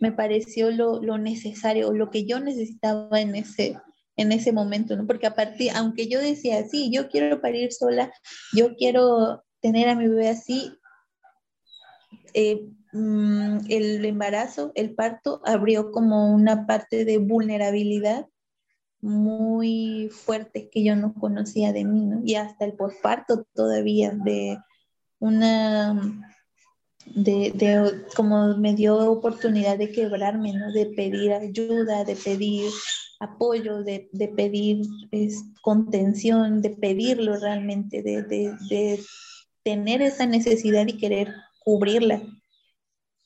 me 0.00 0.12
pareció 0.12 0.70
lo, 0.70 1.02
lo 1.02 1.18
necesario, 1.18 1.92
lo 1.92 2.10
que 2.10 2.26
yo 2.26 2.40
necesitaba 2.40 3.20
en 3.20 3.34
ese, 3.34 3.76
en 4.16 4.32
ese 4.32 4.52
momento, 4.52 4.96
¿no? 4.96 5.06
Porque 5.06 5.26
aparte, 5.26 5.70
aunque 5.70 6.08
yo 6.08 6.20
decía, 6.20 6.64
sí, 6.68 6.90
yo 6.92 7.08
quiero 7.08 7.40
parir 7.40 7.72
sola, 7.72 8.12
yo 8.52 8.76
quiero 8.76 9.42
tener 9.60 9.88
a 9.88 9.94
mi 9.94 10.08
bebé 10.08 10.28
así, 10.28 10.72
eh, 12.34 12.68
mm, 12.92 13.58
el 13.68 14.04
embarazo, 14.04 14.72
el 14.74 14.94
parto, 14.94 15.40
abrió 15.44 15.90
como 15.92 16.32
una 16.32 16.66
parte 16.66 17.04
de 17.04 17.18
vulnerabilidad 17.18 18.26
muy 19.00 20.10
fuerte 20.12 20.68
que 20.70 20.84
yo 20.84 20.96
no 20.96 21.14
conocía 21.14 21.72
de 21.72 21.84
mí. 21.84 22.10
Y 22.24 22.34
hasta 22.34 22.64
el 22.64 22.74
posparto 22.74 23.46
todavía, 23.54 24.10
de 24.10 24.58
una, 25.18 26.36
de, 27.06 28.04
como 28.16 28.56
me 28.58 28.74
dio 28.74 29.10
oportunidad 29.10 29.78
de 29.78 29.90
quebrarme, 29.92 30.52
¿no? 30.52 30.72
De 30.72 30.86
pedir 30.86 31.32
ayuda, 31.32 32.04
de 32.04 32.16
pedir 32.16 32.70
apoyo, 33.20 33.82
de, 33.82 34.08
de 34.12 34.28
pedir 34.28 34.82
contención, 35.62 36.62
de 36.62 36.70
pedirlo 36.70 37.36
realmente, 37.36 38.02
de 38.02 39.00
tener 39.62 40.02
esa 40.02 40.26
necesidad 40.26 40.86
y 40.86 40.98
querer 40.98 41.34
cubrirla. 41.64 42.22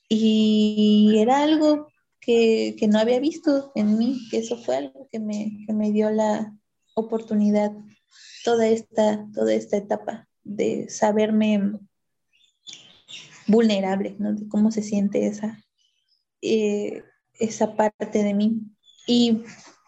Y 0.08 1.14
era 1.18 1.42
algo 1.42 1.88
que, 2.20 2.76
no 2.88 2.98
había 2.98 3.20
visto 3.20 3.72
en 3.74 3.98
mí, 3.98 4.28
que 4.30 4.38
eso 4.38 4.56
fue 4.56 4.76
algo 4.76 5.08
que 5.10 5.18
me, 5.18 5.64
que 5.66 5.72
me 5.72 5.92
dio 5.92 6.10
la 6.10 6.54
oportunidad 6.94 7.72
toda 8.44 8.68
esta, 8.68 9.26
toda 9.34 9.54
esta 9.54 9.76
etapa 9.76 10.28
de 10.42 10.88
saberme 10.88 11.78
vulnerable, 13.46 14.16
¿no? 14.18 14.34
De 14.34 14.48
cómo 14.48 14.70
se 14.70 14.82
siente 14.82 15.26
esa, 15.26 15.62
eh, 16.42 17.02
esa 17.38 17.76
parte 17.76 18.22
de 18.22 18.34
mí. 18.34 18.60
Y 19.06 19.42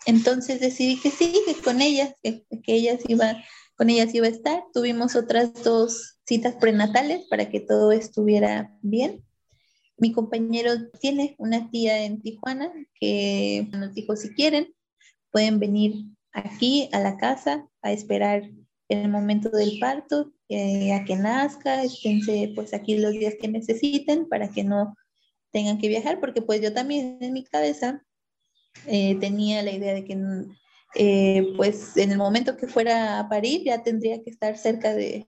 entonces 0.07 0.61
decidí 0.61 1.01
que 1.01 1.11
sí, 1.11 1.41
que 1.47 1.55
con 1.63 1.81
ellas, 1.81 2.15
que, 2.23 2.45
que 2.63 2.75
ellas 2.75 3.01
iba, 3.09 3.43
con 3.77 3.91
ellas 3.91 4.15
iba 4.15 4.27
a 4.27 4.31
estar. 4.31 4.65
Tuvimos 4.73 5.17
otras 5.17 5.63
dos 5.63 6.19
citas 6.25 6.57
prenatales 6.57 7.27
para 7.29 7.49
que 7.49 7.61
todo 7.61 7.93
estuviera 7.93 8.77
bien. 8.83 9.25
Mi 9.99 10.13
compañero 10.13 10.73
tiene 11.01 11.37
una 11.39 11.71
tía 11.71 12.05
en 12.05 12.21
Tijuana 12.21 12.73
que 13.01 13.69
nos 13.73 13.95
dijo 13.95 14.17
si 14.17 14.35
quieren, 14.35 14.75
pueden 15.31 15.59
venir 15.59 16.05
aquí 16.33 16.89
a 16.93 17.01
la 17.01 17.17
casa 17.17 17.67
a 17.83 17.93
esperar 17.93 18.43
el 18.89 19.09
momento 19.09 19.49
del 19.51 19.79
parto, 19.79 20.33
eh, 20.49 20.93
a 20.93 21.05
que 21.05 21.17
nazca, 21.17 21.83
esténse 21.83 22.53
pues 22.55 22.73
aquí 22.75 22.99
los 22.99 23.13
días 23.13 23.35
que 23.41 23.49
necesiten 23.49 24.29
para 24.29 24.49
que 24.49 24.65
no 24.65 24.95
tengan 25.51 25.79
que 25.79 25.89
viajar, 25.89 26.21
porque 26.21 26.43
pues 26.43 26.61
yo 26.61 26.73
también 26.73 27.19
en 27.21 27.33
mi 27.33 27.45
cabeza 27.45 28.03
eh, 28.87 29.17
tenía 29.19 29.63
la 29.63 29.73
idea 29.73 29.95
de 29.95 30.05
que 30.05 30.17
eh, 30.99 31.53
pues 31.57 31.97
en 31.97 32.11
el 32.11 32.19
momento 32.19 32.57
que 32.57 32.67
fuera 32.67 33.21
a 33.21 33.29
parir 33.29 33.63
ya 33.65 33.83
tendría 33.83 34.23
que 34.23 34.31
estar 34.31 34.57
cerca 34.57 34.95
de, 34.95 35.27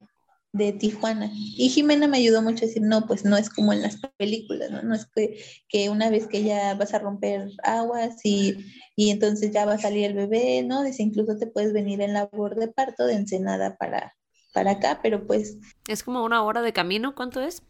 de 0.52 0.72
Tijuana. 0.72 1.30
Y 1.32 1.68
Jimena 1.68 2.08
me 2.08 2.18
ayudó 2.18 2.42
mucho 2.42 2.64
a 2.64 2.68
decir, 2.68 2.82
no, 2.82 3.06
pues 3.06 3.24
no 3.24 3.36
es 3.36 3.50
como 3.50 3.72
en 3.72 3.82
las 3.82 3.98
películas, 4.16 4.70
¿no? 4.70 4.82
No 4.82 4.94
es 4.94 5.06
que, 5.06 5.42
que 5.68 5.90
una 5.90 6.10
vez 6.10 6.26
que 6.26 6.42
ya 6.42 6.74
vas 6.74 6.94
a 6.94 6.98
romper 6.98 7.50
aguas 7.62 8.16
y, 8.24 8.56
y, 8.96 9.10
entonces 9.10 9.50
ya 9.52 9.66
va 9.66 9.74
a 9.74 9.78
salir 9.78 10.06
el 10.06 10.14
bebé, 10.14 10.62
¿no? 10.62 10.82
Dice, 10.82 11.02
incluso 11.02 11.36
te 11.36 11.46
puedes 11.46 11.72
venir 11.72 12.00
en 12.00 12.14
labor 12.14 12.56
de 12.56 12.68
parto 12.68 13.06
de 13.06 13.14
Ensenada 13.14 13.76
para, 13.76 14.16
para 14.54 14.72
acá, 14.72 15.00
pero 15.02 15.26
pues... 15.26 15.58
Es 15.86 16.02
como 16.02 16.24
una 16.24 16.42
hora 16.42 16.62
de 16.62 16.72
camino, 16.72 17.14
¿cuánto 17.14 17.42
es? 17.42 17.62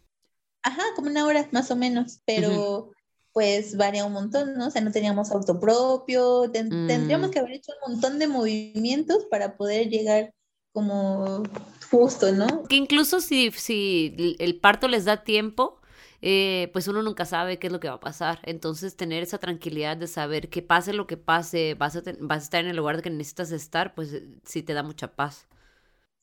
Ajá, 0.62 0.82
como 0.94 1.11
una 1.11 1.26
hora 1.26 1.49
más 1.53 1.70
o 1.70 1.76
menos, 1.76 2.20
pero... 2.24 2.92
pues 3.39 3.76
varía 3.76 4.05
un 4.05 4.14
montón, 4.14 4.55
¿no? 4.55 4.66
O 4.66 4.70
sea, 4.70 4.82
no 4.82 4.91
teníamos 4.91 5.30
auto 5.30 5.61
propio, 5.61 6.51
tendríamos 6.51 7.28
mm. 7.28 7.30
que 7.30 7.39
haber 7.39 7.53
hecho 7.53 7.70
un 7.86 7.93
montón 7.93 8.18
de 8.18 8.26
movimientos 8.26 9.26
para 9.30 9.57
poder 9.57 9.89
llegar 9.89 10.34
como 10.72 11.45
justo, 11.89 12.32
¿no? 12.32 12.64
Que 12.64 12.74
incluso 12.74 13.20
si, 13.20 13.53
si 13.53 14.36
el 14.41 14.59
parto 14.59 14.89
les 14.89 15.05
da 15.05 15.22
tiempo, 15.22 15.80
eh, 16.20 16.68
pues 16.72 16.89
uno 16.89 17.01
nunca 17.01 17.26
sabe 17.26 17.61
qué 17.61 17.68
es 17.68 17.72
lo 17.72 17.78
que 17.78 17.86
va 17.89 17.95
a 17.95 18.01
pasar. 18.01 18.41
Entonces, 18.43 18.97
tener 18.97 19.22
esa 19.22 19.39
tranquilidad 19.39 19.97
de 19.97 20.09
saber 20.09 20.49
que 20.49 20.61
pase 20.61 20.93
lo 20.93 21.07
que 21.07 21.16
pase, 21.16 21.74
vas 21.74 21.95
a, 21.95 22.03
vas 22.18 22.41
a 22.41 22.43
estar 22.43 22.64
en 22.64 22.70
el 22.70 22.76
lugar 22.76 23.03
que 23.03 23.11
necesitas 23.11 23.53
estar, 23.53 23.95
pues 23.95 24.14
eh, 24.14 24.26
sí 24.43 24.64
te 24.64 24.74
da 24.74 24.82
mucha 24.82 25.14
paz. 25.14 25.47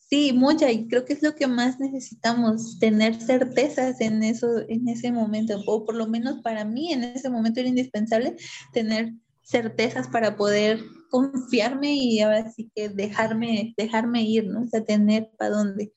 Sí, 0.09 0.33
mucha, 0.33 0.71
y 0.71 0.87
creo 0.87 1.03
que 1.03 1.13
es 1.13 1.23
lo 1.23 1.33
que 1.33 1.47
más 1.47 1.79
necesitamos, 1.79 2.77
tener 2.79 3.19
certezas 3.19 3.99
en 4.01 4.21
eso, 4.21 4.47
en 4.69 4.87
ese 4.87 5.11
momento, 5.11 5.59
o 5.65 5.83
por 5.83 5.95
lo 5.95 6.05
menos 6.05 6.41
para 6.43 6.63
mí 6.63 6.93
en 6.93 7.03
ese 7.03 7.27
momento 7.31 7.59
era 7.59 7.69
indispensable 7.69 8.35
tener 8.71 9.13
certezas 9.41 10.07
para 10.07 10.35
poder 10.37 10.79
confiarme 11.09 11.95
y 11.95 12.19
ahora 12.19 12.51
sí 12.51 12.69
que 12.75 12.89
dejarme, 12.89 13.73
dejarme 13.77 14.21
ir, 14.23 14.45
¿no? 14.45 14.61
O 14.63 14.67
sea, 14.67 14.83
tener 14.85 15.31
para 15.39 15.51
dónde. 15.55 15.91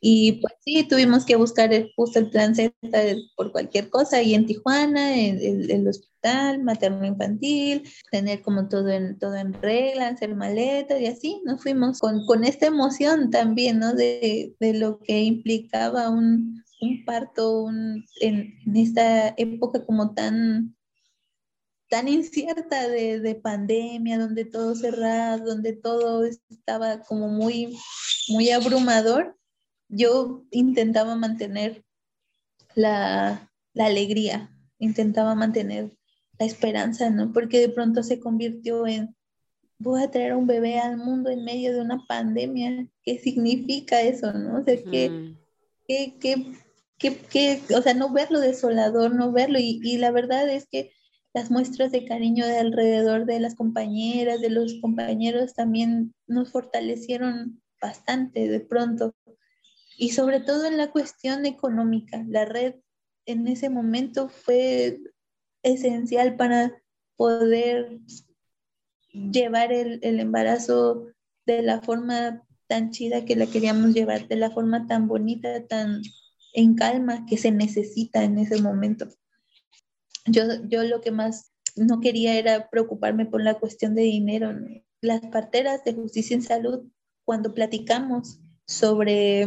Y 0.00 0.40
pues 0.40 0.54
sí, 0.64 0.86
tuvimos 0.88 1.24
que 1.24 1.36
buscar 1.36 1.72
el, 1.72 1.92
justo 1.96 2.18
el 2.18 2.30
plan 2.30 2.54
Z 2.54 2.72
por 3.36 3.52
cualquier 3.52 3.90
cosa, 3.90 4.22
y 4.22 4.34
en 4.34 4.46
Tijuana, 4.46 5.18
el, 5.18 5.70
el, 5.70 5.88
hospital 5.88 6.62
materno 6.62 7.04
infantil, 7.06 7.82
tener 8.10 8.42
como 8.42 8.68
todo 8.68 8.88
en, 8.88 9.18
todo 9.18 9.34
en 9.34 9.52
regla, 9.54 10.08
hacer 10.08 10.34
maletas 10.34 11.00
y 11.00 11.06
así, 11.06 11.40
nos 11.44 11.62
fuimos 11.62 11.98
con, 11.98 12.24
con 12.26 12.44
esta 12.44 12.66
emoción 12.66 13.30
también, 13.30 13.78
¿no? 13.78 13.94
De, 13.94 14.54
de 14.60 14.74
lo 14.74 14.98
que 15.00 15.20
implicaba 15.22 16.10
un, 16.10 16.62
un 16.80 17.04
parto 17.04 17.62
un, 17.62 18.04
en, 18.20 18.54
en 18.66 18.76
esta 18.76 19.34
época 19.36 19.84
como 19.84 20.14
tan 20.14 20.74
tan 21.90 22.06
incierta 22.06 22.88
de, 22.88 23.40
pandemia, 23.42 24.16
donde 24.16 24.44
todo 24.44 24.74
cerrado, 24.76 25.44
donde 25.44 25.74
todo 25.74 26.24
estaba 26.24 27.00
como 27.00 27.28
muy, 27.28 27.76
muy 28.28 28.50
abrumador, 28.50 29.36
yo 29.90 30.44
intentaba 30.50 31.16
mantener 31.16 31.84
la, 32.74 33.50
alegría, 33.76 34.50
intentaba 34.78 35.34
mantener 35.34 35.92
la 36.38 36.46
esperanza, 36.46 37.10
¿no? 37.10 37.32
Porque 37.32 37.60
de 37.60 37.68
pronto 37.68 38.02
se 38.02 38.20
convirtió 38.20 38.86
en, 38.86 39.14
voy 39.78 40.02
a 40.02 40.10
traer 40.10 40.34
un 40.34 40.46
bebé 40.46 40.78
al 40.78 40.96
mundo 40.96 41.30
en 41.30 41.44
medio 41.44 41.72
de 41.72 41.80
una 41.80 42.04
pandemia. 42.06 42.88
¿Qué 43.02 43.18
significa 43.18 44.00
eso, 44.00 44.32
no? 44.32 44.58
O 44.60 44.64
sea, 44.64 44.76
que, 44.82 45.34
que, 45.86 47.62
o 47.76 47.82
sea, 47.82 47.94
no 47.94 48.12
verlo 48.12 48.40
desolador, 48.40 49.14
no 49.14 49.32
verlo. 49.32 49.58
Y, 49.58 49.80
y 49.82 49.98
la 49.98 50.10
verdad 50.10 50.48
es 50.48 50.66
que 50.68 50.92
las 51.32 51.50
muestras 51.50 51.92
de 51.92 52.04
cariño 52.04 52.46
de 52.46 52.58
alrededor 52.58 53.24
de 53.24 53.40
las 53.40 53.54
compañeras, 53.54 54.40
de 54.40 54.50
los 54.50 54.80
compañeros 54.80 55.54
también 55.54 56.14
nos 56.26 56.50
fortalecieron 56.50 57.62
bastante 57.80 58.48
de 58.48 58.60
pronto. 58.60 59.14
Y 60.00 60.12
sobre 60.12 60.40
todo 60.40 60.64
en 60.64 60.78
la 60.78 60.90
cuestión 60.90 61.44
económica. 61.44 62.24
La 62.26 62.46
red 62.46 62.76
en 63.26 63.46
ese 63.46 63.68
momento 63.68 64.30
fue 64.30 64.98
esencial 65.62 66.36
para 66.36 66.82
poder 67.16 68.00
llevar 69.12 69.74
el, 69.74 69.98
el 70.02 70.18
embarazo 70.18 71.08
de 71.44 71.60
la 71.60 71.82
forma 71.82 72.42
tan 72.66 72.92
chida 72.92 73.26
que 73.26 73.36
la 73.36 73.44
queríamos 73.44 73.92
llevar, 73.92 74.26
de 74.26 74.36
la 74.36 74.50
forma 74.50 74.86
tan 74.86 75.06
bonita, 75.06 75.66
tan 75.66 76.00
en 76.54 76.76
calma 76.76 77.26
que 77.26 77.36
se 77.36 77.50
necesita 77.50 78.24
en 78.24 78.38
ese 78.38 78.62
momento. 78.62 79.06
Yo, 80.24 80.44
yo 80.66 80.82
lo 80.84 81.02
que 81.02 81.10
más 81.10 81.52
no 81.76 82.00
quería 82.00 82.38
era 82.38 82.70
preocuparme 82.70 83.26
por 83.26 83.42
la 83.42 83.58
cuestión 83.58 83.94
de 83.94 84.02
dinero. 84.02 84.50
Las 85.02 85.20
parteras 85.26 85.84
de 85.84 85.92
justicia 85.92 86.34
en 86.34 86.42
salud, 86.42 86.88
cuando 87.26 87.52
platicamos 87.52 88.40
sobre 88.66 89.46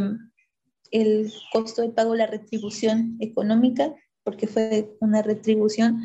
el 0.93 1.33
costo 1.51 1.81
de 1.81 1.89
pago, 1.89 2.15
la 2.15 2.27
retribución 2.27 3.17
económica, 3.19 3.93
porque 4.23 4.47
fue 4.47 4.95
una 5.01 5.21
retribución, 5.21 6.01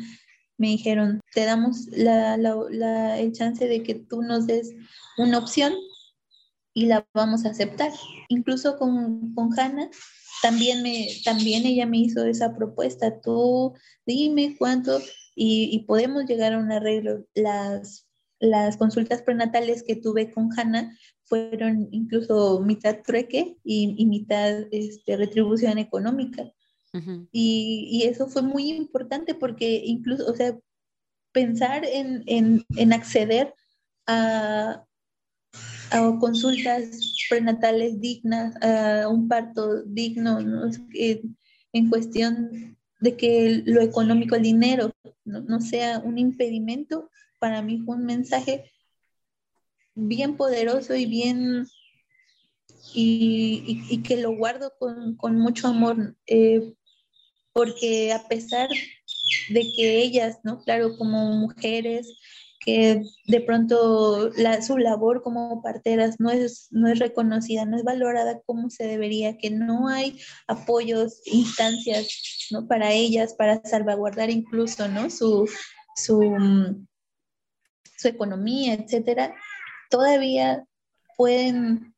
me 0.57 0.67
dijeron, 0.67 1.21
te 1.33 1.45
damos 1.45 1.87
la, 1.91 2.35
la, 2.35 3.17
el 3.19 3.31
chance 3.31 3.65
de 3.65 3.81
que 3.83 3.95
tú 3.95 4.21
nos 4.23 4.45
des 4.45 4.73
una 5.17 5.37
opción 5.37 5.73
y 6.73 6.87
la 6.87 7.07
vamos 7.13 7.45
a 7.45 7.51
aceptar. 7.51 7.91
Incluso 8.27 8.77
con, 8.77 9.33
con 9.35 9.57
Hannah, 9.57 9.89
también, 10.41 10.81
me, 10.83 11.07
también 11.23 11.65
ella 11.65 11.85
me 11.85 11.99
hizo 11.99 12.25
esa 12.25 12.55
propuesta, 12.55 13.21
tú 13.21 13.73
dime 14.05 14.55
cuánto 14.57 14.99
y, 15.35 15.69
y 15.71 15.85
podemos 15.85 16.25
llegar 16.25 16.53
a 16.53 16.59
un 16.59 16.71
arreglo. 16.71 17.25
Las, 17.35 18.07
las 18.39 18.75
consultas 18.77 19.21
prenatales 19.21 19.83
que 19.83 19.95
tuve 19.95 20.31
con 20.31 20.49
Hannah 20.57 20.91
fueron 21.29 21.87
incluso 21.91 22.59
mitad 22.59 22.97
trueque 23.05 23.55
y, 23.63 23.95
y 23.97 24.05
mitad 24.07 24.65
este, 24.71 25.15
retribución 25.15 25.77
económica. 25.77 26.51
y, 27.31 27.87
y, 27.91 28.03
eso 28.03 28.27
fue 28.27 28.41
muy 28.41 28.71
importante 28.71 29.35
porque 29.35 29.83
incluso, 29.85 30.25
o 30.25 30.35
sea, 30.35 30.57
pensar 31.31 31.85
en, 31.85 32.23
en, 32.25 32.65
en 32.75 32.93
acceder 32.93 33.53
a, 34.07 34.83
a, 35.91 36.17
consultas 36.19 36.99
prenatales 37.29 38.01
dignas, 38.01 38.55
a 38.63 39.07
un 39.07 39.27
parto 39.27 39.83
digno, 39.83 40.41
¿no? 40.41 40.71
en 41.71 41.89
cuestión 41.89 42.75
de 43.01 43.15
que 43.15 43.61
lo 43.67 43.81
económico, 43.81 44.35
el 44.35 44.41
dinero, 44.41 44.91
no, 45.25 45.41
no 45.41 45.61
sea 45.61 45.99
un 45.99 46.17
impedimento, 46.17 47.11
para 47.37 47.61
mí 47.61 47.77
fue 47.85 47.97
un 47.97 48.05
mensaje 48.05 48.71
bien 50.07 50.37
poderoso 50.37 50.95
y 50.95 51.05
bien 51.05 51.67
y, 52.93 54.01
que 54.03 54.17
lo 54.17 54.35
guardo 54.35 54.73
con, 54.79 55.15
con 55.15 55.37
mucho 55.37 55.67
amor, 55.67 56.15
eh, 56.27 56.73
porque 57.53 58.11
a 58.13 58.27
pesar 58.27 58.69
de 59.49 59.71
que 59.75 60.01
ellas, 60.01 60.39
¿no? 60.43 60.59
Claro, 60.59 60.97
como 60.97 61.33
mujeres, 61.33 62.17
que 62.59 63.03
de 63.25 63.41
pronto 63.41 64.31
su 64.61 64.77
labor 64.77 65.23
como 65.23 65.61
parteras 65.61 66.19
no 66.19 66.29
es, 66.29 66.67
no 66.71 66.89
es 66.89 66.99
reconocida, 66.99 67.65
no 67.65 67.77
es 67.77 67.83
valorada 67.83 68.41
como 68.45 68.69
se 68.69 68.85
debería, 68.85 69.37
que 69.37 69.49
no 69.49 69.87
hay 69.87 70.19
apoyos, 70.47 71.21
instancias 71.25 72.07
¿no? 72.51 72.67
para 72.67 72.91
ellas, 72.91 73.33
para 73.33 73.61
salvaguardar 73.63 74.29
incluso 74.29 74.87
¿no? 74.89 75.09
su, 75.09 75.49
su, 75.95 76.85
su 77.97 78.07
economía, 78.07 78.73
etcétera, 78.73 79.33
todavía 79.89 80.65
pueden, 81.17 81.93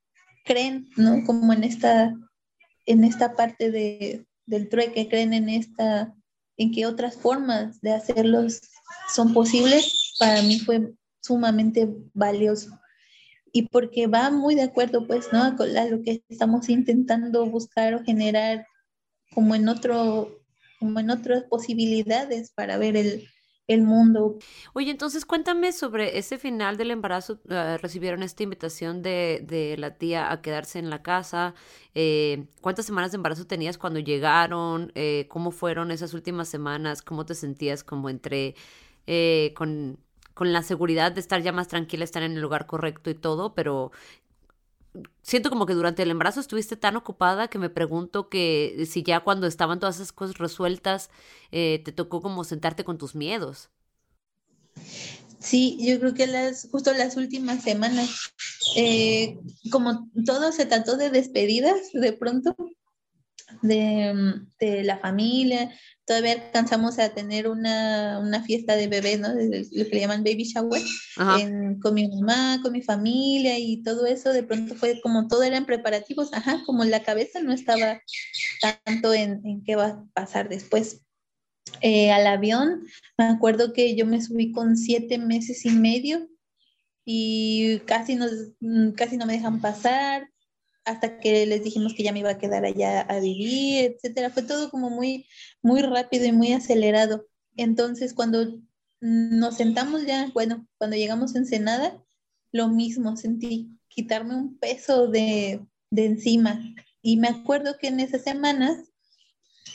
creen, 0.45 0.89
¿no? 0.97 1.23
Como 1.25 1.53
en 1.53 1.63
esta, 1.63 2.13
en 2.85 3.03
esta 3.03 3.35
parte 3.35 3.71
de, 3.71 4.25
del 4.45 4.69
trueque, 4.69 5.07
creen 5.07 5.33
en 5.33 5.49
esta, 5.49 6.15
en 6.57 6.71
que 6.71 6.85
otras 6.85 7.15
formas 7.17 7.79
de 7.81 7.93
hacerlos 7.93 8.61
son 9.13 9.33
posibles, 9.33 10.15
para 10.19 10.41
mí 10.41 10.59
fue 10.59 10.93
sumamente 11.21 11.87
valioso. 12.13 12.79
Y 13.53 13.67
porque 13.67 14.07
va 14.07 14.31
muy 14.31 14.55
de 14.55 14.63
acuerdo, 14.63 15.05
pues, 15.05 15.27
¿no? 15.33 15.43
A 15.43 15.85
lo 15.85 16.01
que 16.01 16.23
estamos 16.29 16.69
intentando 16.69 17.45
buscar 17.45 17.93
o 17.93 18.03
generar 18.03 18.65
como 19.33 19.55
en 19.55 19.67
otro, 19.67 20.41
como 20.79 20.99
en 20.99 21.09
otras 21.09 21.43
posibilidades 21.43 22.51
para 22.53 22.77
ver 22.77 22.95
el, 22.95 23.27
el 23.67 23.83
mundo. 23.83 24.37
Oye, 24.73 24.91
entonces 24.91 25.25
cuéntame 25.25 25.71
sobre 25.71 26.17
ese 26.17 26.37
final 26.37 26.77
del 26.77 26.91
embarazo. 26.91 27.39
Uh, 27.45 27.77
recibieron 27.81 28.23
esta 28.23 28.43
invitación 28.43 29.01
de, 29.01 29.75
la 29.77 29.97
tía 29.97 30.31
a 30.31 30.41
quedarse 30.41 30.79
en 30.79 30.89
la 30.89 31.01
casa. 31.01 31.53
Eh, 31.95 32.47
¿Cuántas 32.61 32.85
semanas 32.85 33.11
de 33.11 33.17
embarazo 33.17 33.47
tenías 33.47 33.77
cuando 33.77 33.99
llegaron? 33.99 34.91
Eh, 34.95 35.27
¿Cómo 35.29 35.51
fueron 35.51 35.91
esas 35.91 36.13
últimas 36.13 36.49
semanas? 36.49 37.01
¿Cómo 37.01 37.25
te 37.25 37.35
sentías 37.35 37.83
como 37.83 38.09
entre 38.09 38.55
eh, 39.07 39.53
con, 39.55 39.99
con 40.33 40.53
la 40.53 40.63
seguridad 40.63 41.11
de 41.11 41.21
estar 41.21 41.41
ya 41.41 41.51
más 41.51 41.67
tranquila, 41.67 42.03
estar 42.03 42.23
en 42.23 42.33
el 42.33 42.41
lugar 42.41 42.65
correcto 42.65 43.09
y 43.09 43.15
todo? 43.15 43.53
Pero 43.53 43.91
siento 45.21 45.49
como 45.49 45.65
que 45.65 45.73
durante 45.73 46.03
el 46.03 46.11
embarazo 46.11 46.39
estuviste 46.39 46.75
tan 46.75 46.95
ocupada 46.95 47.47
que 47.47 47.59
me 47.59 47.69
pregunto 47.69 48.29
que 48.29 48.85
si 48.89 49.03
ya 49.03 49.21
cuando 49.21 49.47
estaban 49.47 49.79
todas 49.79 49.95
esas 49.95 50.11
cosas 50.11 50.37
resueltas, 50.37 51.09
eh, 51.51 51.81
te 51.83 51.91
tocó 51.91 52.21
como 52.21 52.43
sentarte 52.43 52.83
con 52.83 52.97
tus 52.97 53.15
miedos. 53.15 53.69
Sí, 55.39 55.77
yo 55.81 55.99
creo 55.99 56.13
que 56.13 56.27
las, 56.27 56.67
justo 56.69 56.93
las 56.93 57.17
últimas 57.17 57.63
semanas, 57.63 58.31
eh, 58.75 59.39
como 59.71 60.09
todo 60.25 60.51
se 60.51 60.67
trató 60.67 60.97
de 60.97 61.09
despedidas 61.09 61.91
de 61.93 62.13
pronto 62.13 62.55
de, 63.61 64.41
de 64.59 64.83
la 64.83 64.97
familia, 64.97 65.71
todavía 66.05 66.33
alcanzamos 66.33 66.99
a 66.99 67.13
tener 67.13 67.47
una, 67.47 68.19
una 68.19 68.43
fiesta 68.43 68.75
de 68.75 68.87
bebé, 68.87 69.17
¿no? 69.17 69.29
Lo 69.29 69.85
que 69.85 69.89
le 69.91 69.99
llaman 69.99 70.23
baby 70.23 70.43
shower, 70.43 70.81
en, 71.39 71.79
con 71.79 71.93
mi 71.93 72.07
mamá, 72.07 72.59
con 72.61 72.73
mi 72.73 72.81
familia 72.81 73.57
y 73.57 73.81
todo 73.83 74.05
eso, 74.05 74.33
de 74.33 74.43
pronto 74.43 74.75
fue 74.75 74.99
como 75.01 75.27
todo 75.27 75.43
eran 75.43 75.65
preparativos, 75.65 76.33
ajá, 76.33 76.63
como 76.65 76.83
la 76.83 77.03
cabeza 77.03 77.41
no 77.41 77.53
estaba 77.53 78.01
tanto 78.83 79.13
en, 79.13 79.41
en 79.45 79.63
qué 79.63 79.75
va 79.75 79.87
a 79.87 80.05
pasar 80.13 80.49
después. 80.49 81.01
Eh, 81.81 82.11
al 82.11 82.27
avión, 82.27 82.83
me 83.17 83.25
acuerdo 83.25 83.71
que 83.71 83.95
yo 83.95 84.05
me 84.05 84.21
subí 84.21 84.51
con 84.51 84.77
siete 84.77 85.17
meses 85.17 85.65
y 85.65 85.69
medio 85.69 86.27
y 87.05 87.79
casi, 87.85 88.15
nos, 88.15 88.31
casi 88.95 89.17
no 89.17 89.25
me 89.25 89.33
dejan 89.33 89.61
pasar, 89.61 90.29
hasta 90.85 91.19
que 91.19 91.45
les 91.45 91.63
dijimos 91.63 91.93
que 91.93 92.03
ya 92.03 92.11
me 92.11 92.19
iba 92.19 92.31
a 92.31 92.37
quedar 92.37 92.65
allá 92.65 93.01
a 93.01 93.19
vivir, 93.19 93.91
etcétera. 93.91 94.29
Fue 94.29 94.43
todo 94.43 94.69
como 94.69 94.89
muy, 94.89 95.27
muy 95.61 95.81
rápido 95.81 96.25
y 96.25 96.31
muy 96.31 96.53
acelerado. 96.53 97.25
Entonces, 97.55 98.13
cuando 98.13 98.59
nos 98.99 99.57
sentamos 99.57 100.05
ya, 100.05 100.29
bueno, 100.33 100.67
cuando 100.77 100.95
llegamos 100.95 101.35
a 101.35 101.39
Ensenada, 101.39 102.03
lo 102.51 102.67
mismo, 102.67 103.15
sentí 103.17 103.69
quitarme 103.87 104.35
un 104.35 104.57
peso 104.57 105.07
de, 105.07 105.65
de 105.89 106.05
encima. 106.05 106.59
Y 107.01 107.17
me 107.17 107.27
acuerdo 107.27 107.77
que 107.79 107.87
en 107.87 107.99
esas 107.99 108.23
semanas 108.23 108.77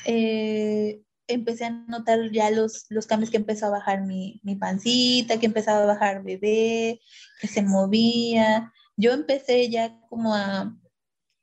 eh, 0.04 1.02
empecé 1.28 1.64
a 1.64 1.70
notar 1.70 2.30
ya 2.32 2.50
los, 2.50 2.86
los 2.88 3.06
cambios 3.06 3.30
que 3.30 3.36
empezó 3.36 3.66
a 3.66 3.70
bajar 3.70 4.02
mi, 4.02 4.40
mi 4.44 4.56
pancita, 4.56 5.38
que 5.38 5.46
empezaba 5.46 5.82
a 5.82 5.86
bajar 5.86 6.22
bebé, 6.22 7.00
que 7.40 7.48
se 7.48 7.62
movía. 7.62 8.72
Yo 8.96 9.12
empecé 9.12 9.68
ya 9.70 10.00
como 10.08 10.34
a, 10.34 10.76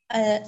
a, 0.09 0.43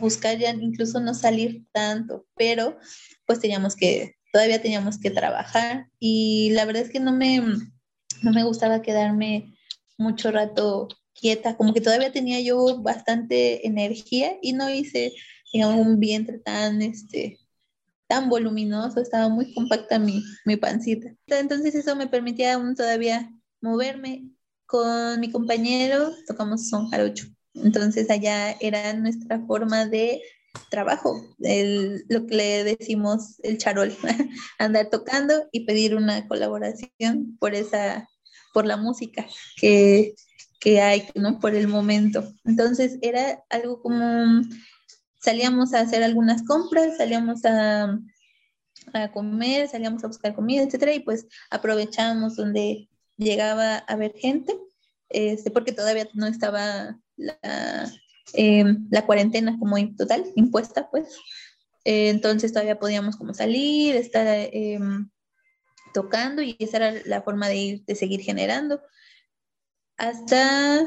buscar 0.00 0.38
ya 0.38 0.50
incluso 0.50 1.00
no 1.00 1.14
salir 1.14 1.64
tanto, 1.72 2.24
pero 2.36 2.78
pues 3.26 3.40
teníamos 3.40 3.74
que, 3.74 4.14
todavía 4.32 4.62
teníamos 4.62 5.00
que 5.00 5.10
trabajar 5.10 5.88
y 5.98 6.50
la 6.52 6.64
verdad 6.64 6.82
es 6.82 6.90
que 6.90 7.00
no 7.00 7.12
me, 7.12 7.40
no 8.22 8.32
me 8.32 8.44
gustaba 8.44 8.82
quedarme 8.82 9.54
mucho 9.98 10.30
rato 10.30 10.88
quieta, 11.12 11.56
como 11.56 11.74
que 11.74 11.80
todavía 11.80 12.12
tenía 12.12 12.40
yo 12.40 12.80
bastante 12.82 13.66
energía 13.66 14.38
y 14.42 14.52
no 14.52 14.70
hice, 14.70 15.12
digamos, 15.52 15.86
un 15.86 16.00
vientre 16.00 16.38
tan, 16.38 16.82
este, 16.82 17.38
tan 18.06 18.28
voluminoso, 18.28 19.00
estaba 19.00 19.28
muy 19.28 19.52
compacta 19.54 19.98
mi, 19.98 20.22
mi 20.44 20.56
pancita. 20.56 21.14
Entonces 21.26 21.74
eso 21.74 21.96
me 21.96 22.08
permitía 22.08 22.54
aún 22.54 22.74
todavía 22.74 23.30
moverme. 23.60 24.30
Con 24.66 25.20
mi 25.20 25.30
compañero 25.32 26.10
tocamos 26.26 26.68
son 26.68 26.88
jarocho. 26.90 27.26
Entonces 27.54 28.10
allá 28.10 28.52
era 28.60 28.92
nuestra 28.94 29.40
forma 29.46 29.86
de 29.86 30.22
trabajo, 30.68 31.24
el, 31.40 32.04
lo 32.08 32.26
que 32.26 32.34
le 32.34 32.64
decimos 32.64 33.38
el 33.42 33.58
charol, 33.58 33.96
andar 34.58 34.90
tocando 34.90 35.48
y 35.52 35.64
pedir 35.64 35.94
una 35.94 36.26
colaboración 36.26 37.36
por 37.38 37.54
esa, 37.54 38.08
por 38.52 38.66
la 38.66 38.76
música 38.76 39.26
que, 39.56 40.14
que 40.58 40.80
hay, 40.80 41.08
¿no? 41.14 41.38
Por 41.38 41.54
el 41.54 41.68
momento. 41.68 42.32
Entonces 42.44 42.98
era 43.02 43.44
algo 43.48 43.80
como 43.82 44.42
salíamos 45.20 45.74
a 45.74 45.80
hacer 45.80 46.02
algunas 46.02 46.42
compras, 46.42 46.96
salíamos 46.96 47.44
a, 47.44 47.98
a 48.92 49.12
comer, 49.12 49.68
salíamos 49.68 50.02
a 50.02 50.08
buscar 50.08 50.34
comida, 50.34 50.62
etcétera, 50.62 50.94
y 50.94 51.00
pues 51.00 51.26
aprovechábamos 51.50 52.36
donde 52.36 52.88
llegaba 53.16 53.76
a 53.76 53.96
ver 53.96 54.14
gente, 54.16 54.58
este, 55.10 55.50
porque 55.50 55.72
todavía 55.72 56.08
no 56.14 56.26
estaba 56.26 56.98
la, 57.20 57.92
em, 58.32 58.88
la 58.90 59.06
cuarentena 59.06 59.58
como 59.58 59.76
total, 59.96 60.24
impuesta, 60.36 60.90
pues. 60.90 61.18
entonces 61.84 62.52
todavía 62.52 62.78
podíamos 62.78 63.16
como 63.16 63.34
salir, 63.34 63.96
estar 63.96 64.26
em, 64.52 65.10
tocando 65.94 66.42
y 66.42 66.56
esa 66.58 66.76
era 66.78 67.02
la 67.06 67.22
forma 67.22 67.48
de 67.48 67.56
ir, 67.56 67.84
de 67.84 67.94
seguir 67.94 68.20
generando. 68.20 68.80
Hasta 69.96 70.86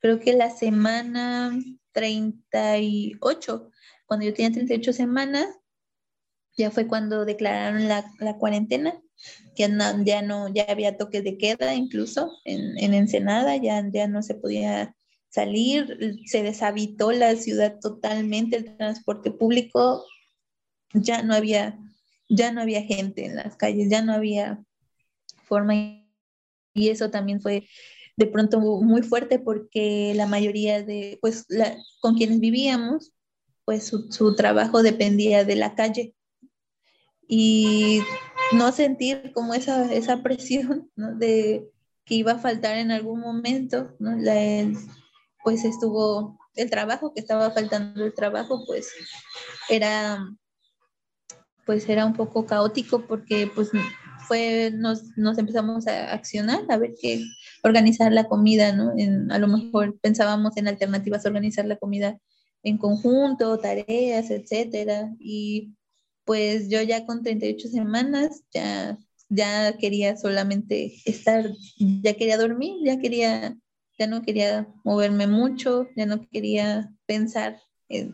creo 0.00 0.20
que 0.20 0.32
la 0.32 0.50
semana 0.50 1.56
38, 1.92 3.70
cuando 4.06 4.26
yo 4.26 4.34
tenía 4.34 4.52
38 4.52 4.92
semanas, 4.92 5.46
ya 6.56 6.70
fue 6.70 6.86
cuando 6.86 7.24
declararon 7.24 7.88
la, 7.88 8.04
cuarentena, 8.38 9.00
ya 9.56 9.68
no, 9.68 10.04
ya 10.04 10.22
no, 10.22 10.48
ya 10.48 10.64
había 10.68 10.96
toques 10.96 11.22
de 11.22 11.38
queda 11.38 11.74
incluso 11.74 12.32
en, 12.44 12.76
en 12.78 12.94
Ensenada, 12.94 13.56
ya, 13.56 13.82
ya 13.92 14.08
no 14.08 14.22
se 14.22 14.34
podía 14.34 14.96
salir, 15.28 16.18
se 16.26 16.42
deshabitó 16.42 17.12
la 17.12 17.36
ciudad 17.36 17.78
totalmente, 17.80 18.56
el 18.56 18.76
transporte 18.76 19.30
público, 19.30 20.04
ya 20.94 21.22
no 21.22 21.34
había, 21.34 21.78
ya 22.28 22.52
no 22.52 22.60
había 22.60 22.82
gente 22.82 23.26
en 23.26 23.36
las 23.36 23.56
calles, 23.56 23.90
ya 23.90 24.02
no 24.02 24.12
había 24.12 24.62
forma 25.44 25.74
y 26.74 26.88
eso 26.88 27.10
también 27.10 27.40
fue 27.40 27.66
de 28.16 28.26
pronto 28.26 28.60
muy 28.60 29.02
fuerte 29.02 29.38
porque 29.38 30.12
la 30.16 30.26
mayoría 30.26 30.82
de, 30.82 31.18
pues, 31.20 31.46
con 32.00 32.16
quienes 32.16 32.40
vivíamos, 32.40 33.12
pues 33.64 33.86
su, 33.86 34.34
trabajo 34.34 34.82
dependía 34.82 35.44
de 35.44 35.56
la 35.56 35.74
calle 35.74 36.14
y 37.28 38.00
no 38.52 38.72
sentir 38.72 39.32
como 39.34 39.54
esa, 39.54 39.92
esa 39.92 40.22
presión 40.22 40.90
de 40.96 41.68
que 42.04 42.14
iba 42.14 42.32
a 42.32 42.38
faltar 42.38 42.78
en 42.78 42.90
algún 42.90 43.20
momento, 43.20 43.94
¿no? 43.98 44.16
Pues 45.48 45.64
estuvo 45.64 46.38
el 46.56 46.68
trabajo, 46.68 47.14
que 47.14 47.20
estaba 47.20 47.50
faltando 47.50 48.04
el 48.04 48.12
trabajo, 48.12 48.64
pues 48.66 48.92
era, 49.70 50.22
pues 51.64 51.88
era 51.88 52.04
un 52.04 52.12
poco 52.12 52.44
caótico 52.44 53.06
porque 53.06 53.50
pues 53.54 53.70
fue, 54.26 54.70
nos, 54.74 55.04
nos 55.16 55.38
empezamos 55.38 55.86
a 55.86 56.12
accionar, 56.12 56.66
a 56.68 56.76
ver 56.76 56.92
qué, 57.00 57.24
organizar 57.62 58.12
la 58.12 58.24
comida, 58.24 58.72
¿no? 58.72 58.92
En, 58.98 59.32
a 59.32 59.38
lo 59.38 59.48
mejor 59.48 59.98
pensábamos 60.02 60.54
en 60.58 60.68
alternativas 60.68 61.24
organizar 61.24 61.64
la 61.64 61.78
comida 61.78 62.18
en 62.62 62.76
conjunto, 62.76 63.58
tareas, 63.58 64.30
etcétera, 64.30 65.14
y 65.18 65.72
pues 66.26 66.68
yo 66.68 66.82
ya 66.82 67.06
con 67.06 67.22
38 67.22 67.68
semanas 67.68 68.42
ya, 68.52 68.98
ya 69.30 69.78
quería 69.78 70.14
solamente 70.18 70.92
estar, 71.06 71.50
ya 71.78 72.12
quería 72.12 72.36
dormir, 72.36 72.76
ya 72.84 72.98
quería, 72.98 73.56
ya 73.98 74.06
no 74.06 74.22
quería 74.22 74.68
moverme 74.84 75.26
mucho, 75.26 75.88
ya 75.96 76.06
no 76.06 76.26
quería 76.30 76.90
pensar 77.06 77.60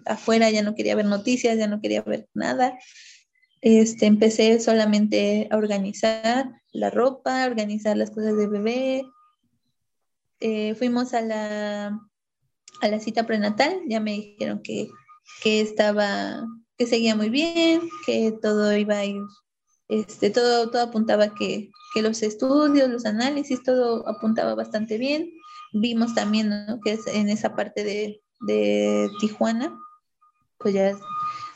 afuera, 0.07 0.51
ya 0.51 0.63
no 0.63 0.75
quería 0.75 0.95
ver 0.95 1.07
noticias, 1.07 1.59
ya 1.59 1.67
no 1.67 1.81
quería 1.81 2.03
ver 2.03 2.29
nada. 2.35 2.79
Este, 3.61 4.07
empecé 4.07 4.61
solamente 4.61 5.49
a 5.51 5.57
organizar 5.57 6.51
la 6.73 6.91
ropa, 6.91 7.47
organizar 7.47 7.97
las 7.97 8.11
cosas 8.11 8.37
de 8.37 8.47
bebé. 8.47 9.05
Eh, 10.41 10.75
fuimos 10.75 11.15
a 11.15 11.23
la, 11.23 11.99
a 12.81 12.89
la 12.89 13.01
cita 13.01 13.27
prenatal, 13.27 13.81
ya 13.89 14.01
me 14.01 14.13
dijeron 14.13 14.61
que, 14.63 14.89
que 15.43 15.61
estaba 15.61 16.47
que 16.77 16.87
seguía 16.87 17.15
muy 17.15 17.31
bien, 17.31 17.83
que 18.05 18.33
todo 18.43 18.77
iba 18.77 18.97
a 18.97 19.05
ir, 19.05 19.23
este, 19.89 20.31
todo, 20.31 20.71
todo 20.71 20.83
apuntaba 20.83 21.35
que, 21.35 21.71
que 21.95 22.03
los 22.03 22.23
estudios, 22.23 22.91
los 22.91 23.07
análisis, 23.07 23.63
todo 23.63 24.09
apuntaba 24.09 24.55
bastante 24.55 24.99
bien. 24.99 25.31
Vimos 25.77 26.15
también 26.15 26.53
que 26.85 26.93
es 26.93 27.05
en 27.09 27.29
esa 27.29 27.57
parte 27.57 27.83
de, 27.83 28.23
de 28.47 29.11
Tijuana, 29.19 29.77
pues 30.57 30.73
ya 30.73 30.97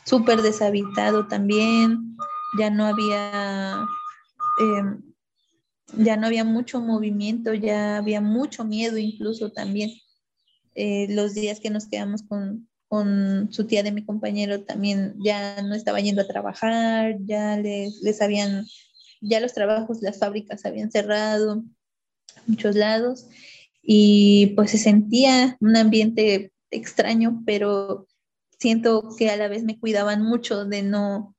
súper 0.05 0.41
deshabitado 0.41 1.25
también, 1.27 2.17
ya 2.57 2.69
no 2.69 2.85
había, 2.85 3.85
em, 4.59 5.01
ya 5.93 6.17
no 6.17 6.27
había 6.27 6.43
mucho 6.43 6.81
movimiento, 6.81 7.53
ya 7.53 7.95
había 7.95 8.19
mucho 8.19 8.65
miedo 8.65 8.97
incluso 8.97 9.53
también. 9.53 9.91
Eh, 10.75 11.07
los 11.11 11.33
días 11.33 11.61
que 11.61 11.69
nos 11.69 11.87
quedamos 11.87 12.23
con, 12.23 12.67
con 12.89 13.47
su 13.53 13.67
tía 13.67 13.83
de 13.83 13.93
mi 13.93 14.03
compañero 14.05 14.65
también 14.65 15.15
ya 15.23 15.61
no 15.61 15.75
estaba 15.75 16.01
yendo 16.01 16.23
a 16.23 16.27
trabajar, 16.27 17.15
ya 17.21 17.55
les, 17.55 18.01
les 18.01 18.21
habían, 18.21 18.65
ya 19.21 19.39
los 19.39 19.53
trabajos, 19.53 20.01
las 20.01 20.19
fábricas 20.19 20.65
habían 20.65 20.91
cerrado 20.91 21.63
muchos 22.47 22.75
lados 22.75 23.27
y 23.91 24.53
pues 24.55 24.69
se 24.69 24.77
sentía 24.77 25.57
un 25.61 25.75
ambiente 25.75 26.53
extraño, 26.69 27.41
pero 27.43 28.05
siento 28.59 29.15
que 29.17 29.31
a 29.31 29.35
la 29.35 29.47
vez 29.47 29.63
me 29.63 29.79
cuidaban 29.79 30.21
mucho 30.21 30.63
de 30.63 30.83
no, 30.83 31.35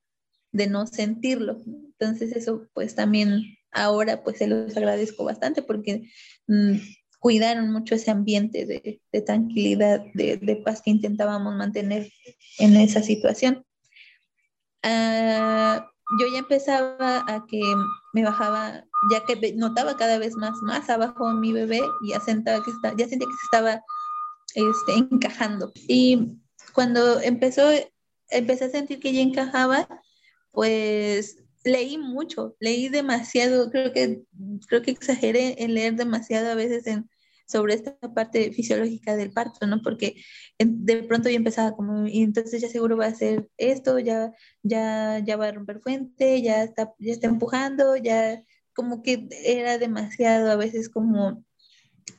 de 0.50 0.66
no 0.66 0.88
sentirlo. 0.88 1.62
Entonces 1.64 2.34
eso 2.34 2.66
pues 2.74 2.96
también 2.96 3.56
ahora 3.70 4.24
pues 4.24 4.38
se 4.38 4.48
los 4.48 4.76
agradezco 4.76 5.22
bastante 5.22 5.62
porque 5.62 6.10
mm, 6.48 6.72
cuidaron 7.20 7.70
mucho 7.70 7.94
ese 7.94 8.10
ambiente 8.10 8.66
de, 8.66 9.00
de 9.12 9.22
tranquilidad, 9.22 10.02
de, 10.14 10.38
de, 10.38 10.56
paz 10.56 10.82
que 10.82 10.90
intentábamos 10.90 11.54
mantener 11.54 12.10
en 12.58 12.74
esa 12.74 13.00
situación. 13.00 13.64
Uh, 14.84 15.78
yo 16.18 16.26
ya 16.32 16.40
empezaba 16.40 17.24
a 17.28 17.46
que 17.48 17.60
me 18.12 18.24
bajaba, 18.24 18.84
ya 19.10 19.24
que 19.26 19.54
notaba 19.54 19.96
cada 19.96 20.18
vez 20.18 20.34
más, 20.36 20.54
más 20.62 20.88
abajo 20.90 21.32
mi 21.32 21.52
bebé 21.52 21.80
y 22.02 22.12
ya, 22.12 22.20
que 22.62 22.70
está, 22.70 22.94
ya 22.96 23.08
sentía 23.08 23.28
que 23.28 23.34
se 23.34 23.44
estaba 23.44 23.84
este, 24.54 24.92
encajando. 24.94 25.72
Y 25.88 26.38
cuando 26.72 27.20
empezó, 27.20 27.70
empecé 28.28 28.64
a 28.64 28.70
sentir 28.70 29.00
que 29.00 29.12
ya 29.12 29.20
encajaba, 29.20 29.88
pues 30.52 31.36
leí 31.64 31.98
mucho, 31.98 32.56
leí 32.58 32.88
demasiado, 32.88 33.70
creo 33.70 33.92
que, 33.92 34.22
creo 34.68 34.82
que 34.82 34.90
exageré 34.90 35.62
en 35.62 35.74
leer 35.74 35.94
demasiado 35.94 36.50
a 36.50 36.54
veces 36.54 36.86
en, 36.86 37.08
sobre 37.50 37.74
esta 37.74 37.96
parte 38.14 38.52
fisiológica 38.52 39.16
del 39.16 39.32
parto, 39.32 39.66
¿no? 39.66 39.82
Porque 39.82 40.16
de 40.58 41.02
pronto 41.02 41.28
yo 41.28 41.36
empezaba 41.36 41.74
como, 41.76 42.06
y 42.06 42.22
entonces 42.22 42.62
ya 42.62 42.68
seguro 42.68 42.96
va 42.96 43.06
a 43.06 43.08
hacer 43.08 43.48
esto, 43.56 43.98
ya, 43.98 44.32
ya, 44.62 45.18
ya 45.24 45.36
va 45.36 45.48
a 45.48 45.52
romper 45.52 45.80
fuente, 45.80 46.40
ya 46.42 46.62
está, 46.62 46.94
ya 46.98 47.12
está 47.12 47.26
empujando, 47.28 47.96
ya 47.96 48.42
como 48.74 49.02
que 49.02 49.28
era 49.44 49.78
demasiado 49.78 50.50
a 50.50 50.56
veces 50.56 50.88
como 50.88 51.44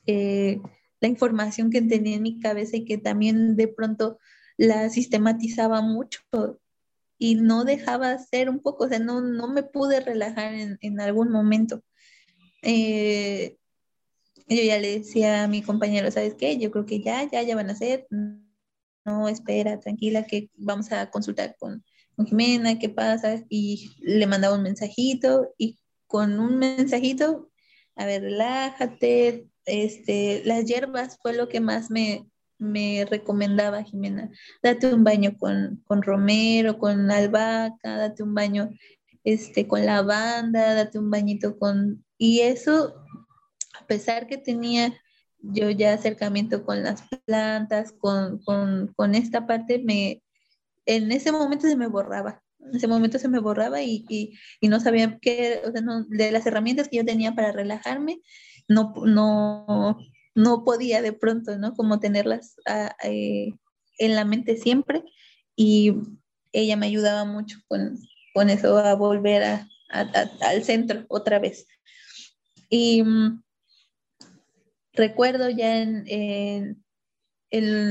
eh, 0.05 0.59
la 0.99 1.07
información 1.07 1.71
que 1.71 1.82
tenía 1.82 2.17
en 2.17 2.23
mi 2.23 2.39
cabeza 2.39 2.77
y 2.77 2.86
que 2.86 2.97
también 2.97 3.55
de 3.55 3.67
pronto 3.67 4.19
la 4.57 4.89
sistematizaba 4.89 5.82
mucho 5.82 6.19
y 7.17 7.36
no 7.36 7.63
dejaba 7.63 8.17
ser 8.17 8.49
un 8.49 8.59
poco, 8.59 8.86
o 8.86 8.89
sea, 8.89 8.99
no, 8.99 9.21
no 9.21 9.47
me 9.47 9.63
pude 9.63 9.99
relajar 10.01 10.53
en, 10.55 10.77
en 10.82 10.99
algún 10.99 11.32
momento. 11.32 11.84
Eh, 12.63 13.57
yo 14.48 14.64
ya 14.64 14.80
le 14.80 15.00
decía 15.00 15.44
a 15.44 15.48
mi 15.48 15.62
compañero, 15.62 16.12
¿sabes 16.12 16.36
qué? 16.36 16.58
Yo 16.58 16.72
creo 16.72 16.86
que 16.86 17.02
ya, 17.02 17.30
ya, 17.30 17.42
ya 17.44 17.56
van 17.56 17.70
a 17.70 17.76
ser. 17.76 18.08
No, 19.06 19.28
espera, 19.28 19.80
tranquila, 19.80 20.26
que 20.26 20.50
vamos 20.58 20.92
a 20.92 21.10
consultar 21.10 21.56
con, 21.60 21.84
Jimena, 22.26 22.78
qué 22.78 22.89
pasa. 22.89 23.44
Y 23.50 23.92
le 24.00 24.28
mandaba 24.28 24.56
un 24.56 24.64
mensajito 24.64 25.54
y 25.58 25.80
con 26.08 26.39
un 26.39 26.58
mensajito, 26.58 27.50
a 27.96 28.06
ver, 28.06 28.22
relájate. 28.24 29.48
Este, 29.66 30.42
las 30.46 30.66
hierbas 30.66 31.18
fue 31.22 31.34
lo 31.34 31.48
que 31.48 31.60
más 31.62 31.92
me, 31.92 32.28
me 32.58 33.06
recomendaba 33.10 33.84
Jimena, 33.84 34.30
date 34.62 34.94
un 34.94 35.04
baño 35.04 35.36
con, 35.38 35.84
con 35.86 36.04
romero, 36.04 36.78
con 36.78 37.10
albahaca, 37.12 37.98
date 37.98 38.24
un 38.24 38.34
baño 38.36 38.70
este, 39.24 39.68
con 39.68 39.86
lavanda, 39.86 40.74
date 40.76 41.00
un 41.00 41.10
bañito 41.10 41.58
con... 41.58 42.06
Y 42.18 42.42
eso, 42.42 43.01
a 43.82 43.88
pesar 43.88 44.27
que 44.27 44.38
tenía 44.38 44.93
yo 45.39 45.69
ya 45.71 45.93
acercamiento 45.93 46.63
con 46.63 46.84
las 46.84 47.03
plantas, 47.25 47.93
con, 47.93 48.39
con, 48.43 48.93
con 48.95 49.15
esta 49.15 49.47
parte, 49.47 49.79
me, 49.79 50.21
en 50.86 51.11
ese 51.11 51.32
momento 51.32 51.67
se 51.67 51.75
me 51.75 51.88
borraba. 51.88 52.43
En 52.59 52.75
ese 52.75 52.88
momento 52.88 53.17
se 53.17 53.27
me 53.27 53.39
borraba 53.39 53.82
y, 53.82 54.05
y, 54.07 54.67
no 54.67 54.79
sabía 54.79 55.17
qué, 55.19 55.61
o 55.65 55.71
sea, 55.71 55.82
no, 55.82 56.03
de 56.03 56.32
las 56.32 56.45
herramientas 56.45 56.89
que 56.89 56.97
yo 56.97 57.05
tenía 57.05 57.34
para 57.34 57.51
relajarme, 57.51 58.21
no, 58.67 58.93
no, 59.03 59.97
no 60.36 60.63
podía 60.63 61.01
de 61.01 61.11
pronto, 61.13 61.57
¿no? 61.57 61.73
Como 61.73 61.99
tenerlas 61.99 62.55
ah, 62.67 62.95
eh, 63.03 63.53
en 63.97 64.15
la 64.15 64.25
mente 64.25 64.57
siempre 64.57 65.03
y 65.55 65.95
ella 66.53 66.77
me 66.77 66.86
ayudaba 66.86 67.25
mucho 67.25 67.57
con, 67.67 67.97
con 68.36 68.51
eso, 68.51 68.77
a 68.77 68.93
volver 68.93 69.43
a, 69.43 69.67
al 69.89 70.63
centro 70.63 71.05
otra 71.09 71.39
vez. 71.39 71.65
Y 72.69 73.01
mm, 73.03 73.41
recuerdo 74.94 75.50
ya 75.50 75.82
en, 75.82 76.84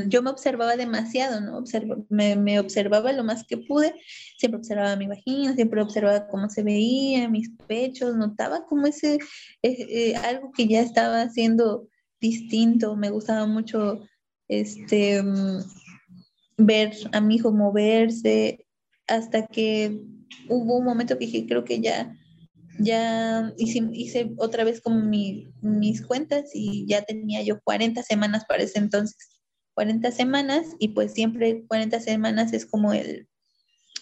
yo 0.08 0.22
me 0.22 0.30
observaba 0.30 0.76
demasiado, 0.76 1.40
¿no? 1.40 1.64
me, 2.08 2.36
me, 2.36 2.58
observaba 2.58 3.12
lo 3.12 3.24
más 3.24 3.44
que 3.46 3.58
pude, 3.58 3.94
siempre 4.38 4.58
observaba 4.58 4.96
mi 4.96 5.06
vagina, 5.06 5.54
siempre 5.54 5.82
observaba 5.82 6.28
cómo 6.28 6.48
se 6.48 6.62
veía, 6.62 7.28
mis 7.28 7.50
pechos, 7.66 8.16
notaba 8.16 8.64
como 8.66 8.86
ese, 8.86 9.16
eh, 9.62 9.86
eh, 9.90 10.16
algo 10.16 10.50
que 10.52 10.66
ya 10.66 10.80
estaba 10.80 11.22
haciendo 11.22 11.88
distinto, 12.20 12.96
me 12.96 13.10
gustaba 13.10 13.46
mucho 13.46 14.06
este, 14.48 15.22
mm, 15.22 15.58
ver 16.56 16.92
a 17.12 17.20
mi 17.20 17.36
hijo 17.36 17.52
moverse, 17.52 18.66
hasta 19.06 19.46
que 19.46 20.00
hubo 20.48 20.78
un 20.78 20.84
momento 20.84 21.18
que 21.18 21.26
dije, 21.26 21.46
creo 21.46 21.64
que 21.64 21.80
ya, 21.80 22.16
ya 22.82 23.52
hice, 23.58 24.32
otra 24.38 24.64
vez 24.64 24.80
como 24.80 25.00
mis 25.00 26.02
cuentas 26.06 26.50
y 26.54 26.86
ya 26.86 27.02
tenía 27.02 27.42
yo 27.42 27.60
40 27.62 28.02
semanas 28.02 28.44
para 28.46 28.62
ese 28.62 28.78
entonces. 28.78 29.40
40 29.74 30.10
semanas 30.10 30.66
y 30.78 30.88
pues 30.88 31.12
siempre 31.14 31.64
40 31.66 32.00
semanas 32.00 32.52
es 32.52 32.66
como 32.66 32.92
el 32.92 33.28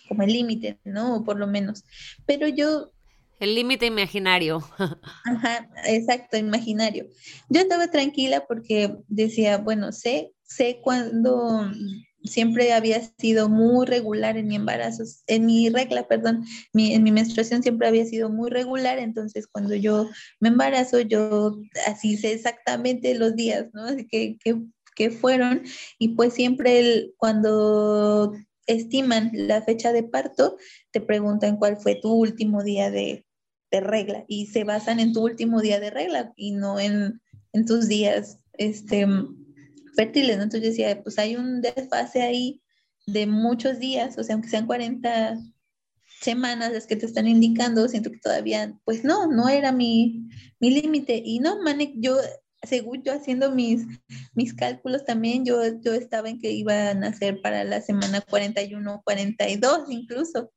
como 0.08 0.22
el 0.22 0.32
límite, 0.32 0.78
¿no? 0.84 1.22
por 1.24 1.38
lo 1.38 1.46
menos. 1.46 1.84
Pero 2.26 2.48
yo 2.48 2.92
el 3.40 3.54
límite 3.54 3.86
imaginario. 3.86 4.64
Ajá, 5.24 5.68
exacto, 5.84 6.36
imaginario. 6.36 7.06
Yo 7.48 7.60
estaba 7.60 7.88
tranquila 7.88 8.44
porque 8.48 8.96
decía, 9.06 9.58
bueno, 9.58 9.92
sé, 9.92 10.32
sé 10.42 10.80
cuando 10.82 11.70
siempre 12.24 12.72
había 12.72 13.00
sido 13.18 13.48
muy 13.48 13.86
regular 13.86 14.36
en 14.36 14.48
mi 14.48 14.56
embarazo, 14.56 15.04
en 15.26 15.46
mi 15.46 15.68
regla, 15.68 16.06
perdón, 16.08 16.44
en 16.74 17.02
mi 17.02 17.12
menstruación 17.12 17.62
siempre 17.62 17.88
había 17.88 18.04
sido 18.04 18.30
muy 18.30 18.50
regular, 18.50 18.98
entonces 18.98 19.46
cuando 19.46 19.74
yo 19.74 20.08
me 20.40 20.48
embarazo, 20.48 21.00
yo 21.00 21.58
así 21.86 22.16
sé 22.16 22.32
exactamente 22.32 23.14
los 23.14 23.36
días, 23.36 23.66
¿no? 23.72 23.84
Así 23.84 24.06
que, 24.06 24.36
que, 24.96 25.10
fueron, 25.10 25.62
y 26.00 26.08
pues 26.16 26.34
siempre 26.34 26.80
el, 26.80 27.14
cuando 27.18 28.34
estiman 28.66 29.30
la 29.32 29.62
fecha 29.62 29.92
de 29.92 30.02
parto, 30.02 30.56
te 30.90 31.00
preguntan 31.00 31.56
cuál 31.56 31.76
fue 31.76 31.94
tu 31.94 32.12
último 32.12 32.64
día 32.64 32.90
de, 32.90 33.24
de 33.70 33.80
regla 33.80 34.24
y 34.26 34.46
se 34.46 34.64
basan 34.64 34.98
en 34.98 35.12
tu 35.12 35.22
último 35.22 35.60
día 35.60 35.78
de 35.78 35.90
regla 35.90 36.32
y 36.34 36.50
no 36.50 36.80
en, 36.80 37.20
en 37.52 37.64
tus 37.64 37.86
días 37.86 38.40
este, 38.54 39.06
fértiles. 39.98 40.36
Entonces 40.36 40.62
decía, 40.62 41.02
pues 41.02 41.18
hay 41.18 41.36
un 41.36 41.60
desfase 41.60 42.22
ahí 42.22 42.62
de 43.06 43.26
muchos 43.26 43.78
días, 43.80 44.16
o 44.18 44.22
sea, 44.22 44.34
aunque 44.34 44.48
sean 44.48 44.66
40 44.66 45.38
semanas 46.20 46.72
las 46.72 46.86
que 46.86 46.96
te 46.96 47.06
están 47.06 47.26
indicando, 47.26 47.88
siento 47.88 48.10
que 48.10 48.18
todavía, 48.18 48.78
pues 48.84 49.02
no, 49.04 49.26
no 49.26 49.48
era 49.48 49.72
mi, 49.72 50.28
mi 50.60 50.70
límite. 50.70 51.20
Y 51.24 51.40
no, 51.40 51.60
Manek, 51.62 51.94
yo, 51.96 52.16
según 52.62 53.02
yo 53.02 53.12
haciendo 53.12 53.50
mis, 53.50 53.86
mis 54.34 54.54
cálculos 54.54 55.04
también, 55.04 55.44
yo, 55.44 55.60
yo 55.80 55.94
estaba 55.94 56.28
en 56.28 56.38
que 56.38 56.52
iba 56.52 56.90
a 56.90 56.94
nacer 56.94 57.40
para 57.42 57.64
la 57.64 57.80
semana 57.80 58.20
41, 58.20 59.02
42 59.04 59.90
incluso 59.90 60.52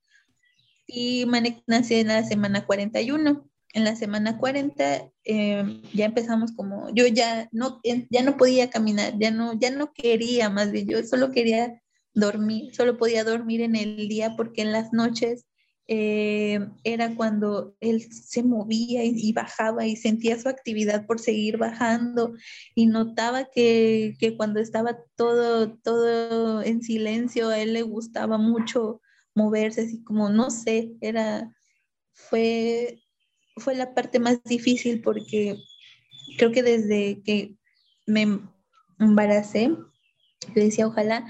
y 0.92 1.26
Manek 1.26 1.64
nació 1.68 1.98
en 1.98 2.08
la 2.08 2.24
semana 2.24 2.66
41. 2.66 3.50
En 3.74 3.84
la 3.86 3.96
semana 3.96 4.38
40 4.38 5.10
em, 5.24 5.82
ya 5.94 6.06
empezamos 6.06 6.52
como, 6.52 6.94
yo 6.94 7.08
ya 7.08 7.48
no, 7.52 7.80
ya 7.84 8.24
no 8.24 8.38
podía 8.38 8.70
caminar, 8.70 9.14
ya 9.18 9.32
no, 9.32 9.58
ya 9.60 9.72
no 9.72 9.94
quería 9.94 10.50
más 10.50 10.72
bien, 10.72 10.88
yo 10.88 11.04
solo 11.04 11.32
quería 11.32 11.82
dormir, 12.14 12.76
solo 12.76 12.98
podía 12.98 13.24
dormir 13.24 13.62
en 13.62 13.76
el 13.76 14.10
día 14.10 14.36
porque 14.36 14.62
en 14.62 14.72
las 14.74 14.92
noches 14.94 15.46
em, 15.88 16.74
era 16.84 17.16
cuando 17.16 17.76
él 17.80 18.02
se 18.12 18.44
movía 18.44 19.04
y, 19.04 19.32
bajaba 19.34 19.86
y 19.88 19.96
sentía 19.96 20.40
su 20.40 20.50
actividad 20.50 21.06
por 21.06 21.20
seguir 21.20 21.58
bajando 21.58 22.34
y 22.76 22.88
notaba 22.88 23.46
que, 23.46 24.16
que, 24.20 24.36
cuando 24.38 24.60
estaba 24.60 24.98
todo, 25.16 25.78
todo 25.78 26.62
en 26.64 26.82
silencio, 26.82 27.50
a 27.50 27.60
él 27.60 27.74
le 27.74 27.84
gustaba 27.84 28.38
mucho 28.38 29.02
moverse, 29.36 29.82
así 29.82 30.04
como, 30.04 30.30
no 30.30 30.50
sé, 30.52 30.94
era, 31.02 31.54
fue, 32.14 33.01
fue 33.62 33.76
la 33.76 33.94
parte 33.94 34.20
más 34.20 34.44
difícil 34.44 35.02
porque 35.02 35.58
creo 36.38 36.52
que 36.52 36.64
desde 36.64 37.22
que 37.24 37.56
me 38.06 38.40
embaracé, 39.00 39.72
le 40.56 40.66
decía, 40.66 40.88
ojalá 40.88 41.26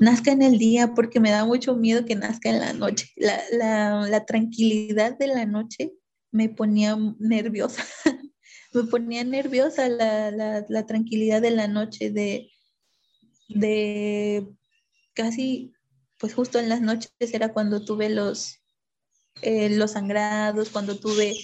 nazca 0.00 0.32
en 0.32 0.42
el 0.42 0.58
día 0.58 0.94
porque 0.94 1.20
me 1.20 1.30
da 1.30 1.44
mucho 1.44 1.74
miedo 1.76 2.04
que 2.04 2.14
nazca 2.14 2.50
en 2.50 2.60
la 2.60 2.72
noche. 2.72 3.12
La, 3.16 4.24
tranquilidad 4.26 5.18
de 5.18 5.26
la 5.26 5.44
noche 5.44 5.92
me 6.30 6.48
ponía 6.48 6.96
nerviosa. 7.18 7.84
me 8.72 8.84
ponía 8.84 9.24
nerviosa 9.24 9.88
la, 9.88 10.30
la, 10.30 10.86
tranquilidad 10.86 11.42
de 11.42 11.50
la 11.50 11.68
noche 11.68 12.10
de, 12.10 12.50
de 13.48 14.48
casi 15.14 15.74
pues 16.18 16.34
justo 16.34 16.58
en 16.58 16.68
las 16.68 16.80
noches 16.80 17.12
era 17.20 17.52
cuando 17.52 17.84
tuve 17.84 18.08
los, 18.08 18.62
eh, 19.42 19.68
los 19.70 19.92
sangrados, 19.92 20.70
cuando 20.70 20.98
tuve, 20.98 21.36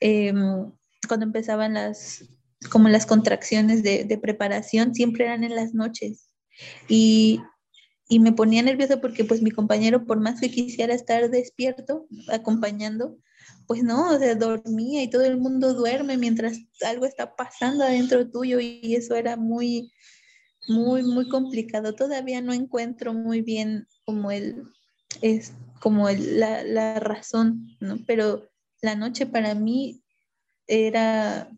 em, 0.00 0.70
cuando 1.06 1.26
empezaban 1.26 1.74
las, 1.74 2.24
como 2.70 2.88
las 2.88 3.06
contracciones 3.06 3.82
de, 3.82 4.18
preparación, 4.20 4.94
siempre 4.94 5.24
eran 5.24 5.44
en 5.44 5.54
las 5.54 5.74
noches. 5.74 6.30
Y, 6.88 7.40
y, 8.08 8.18
me 8.20 8.32
ponía 8.32 8.62
nerviosa 8.62 9.00
porque 9.00 9.24
pues 9.24 9.42
mi 9.42 9.50
compañero, 9.50 10.06
por 10.06 10.20
más 10.20 10.40
que 10.40 10.50
quisiera 10.50 10.94
estar 10.94 11.30
despierto, 11.30 12.06
acompañando, 12.28 13.16
pues 13.66 13.82
no, 13.82 14.10
o 14.10 14.18
sea, 14.18 14.34
dormía 14.34 15.02
y 15.02 15.10
todo 15.10 15.24
el 15.24 15.36
mundo 15.36 15.74
duerme 15.74 16.16
mientras 16.16 16.58
algo 16.86 17.06
está 17.06 17.36
pasando 17.36 17.84
adentro 17.84 18.28
tuyo 18.30 18.58
y 18.60 18.94
eso 18.94 19.14
era 19.14 19.36
muy, 19.36 19.92
muy, 20.68 21.02
muy 21.02 21.28
complicado. 21.28 21.94
Todavía 21.94 22.40
no 22.40 22.52
encuentro 22.52 23.12
muy 23.12 23.42
bien 23.42 23.86
como 24.04 24.30
el, 24.30 24.64
es 25.22 25.52
como 25.80 26.08
la, 26.10 26.64
la, 26.64 27.00
razón, 27.00 27.76
¿no? 27.80 27.98
Pero 28.06 28.48
la 28.80 28.94
noche 28.94 29.26
para 29.26 29.54
mí 29.54 30.02
era 30.66 31.50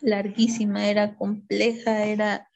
larguísima, 0.00 0.88
era 0.88 1.16
compleja, 1.16 2.04
era, 2.04 2.48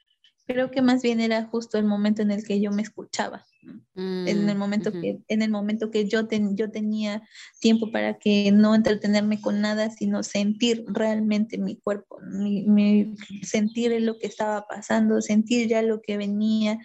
creo 0.47 0.71
que 0.71 0.83
más 0.83 1.03
bien 1.03 1.21
era 1.21 1.45
justo 1.47 1.79
el 1.79 1.85
momento 1.85 2.23
en 2.23 2.31
el 2.31 2.45
que 2.45 2.61
yo 2.61 2.71
me 2.71 2.83
escuchaba, 2.83 3.47
en 3.95 4.49
el 4.49 4.55
mm, 4.55 4.59
momento 4.59 4.93
que, 4.93 5.21
en 5.29 5.43
el 5.43 5.51
momento 5.51 5.91
que 5.91 6.09
yo, 6.09 6.27
yo 6.31 6.71
tenía 6.71 7.23
tiempo 7.61 7.91
para 7.91 8.19
que 8.19 8.51
no 8.53 8.75
entretenerme 8.75 9.41
con 9.41 9.61
nada, 9.61 9.91
sino 9.91 10.23
sentir 10.23 10.85
realmente 10.89 11.59
mi 11.59 11.77
cuerpo, 11.77 12.19
mi, 12.23 13.15
sentir 13.43 14.01
lo 14.03 14.19
que 14.19 14.27
estaba 14.27 14.67
pasando, 14.67 15.21
sentir 15.21 15.69
ya 15.69 15.83
lo 15.83 16.01
que 16.01 16.17
venía, 16.17 16.79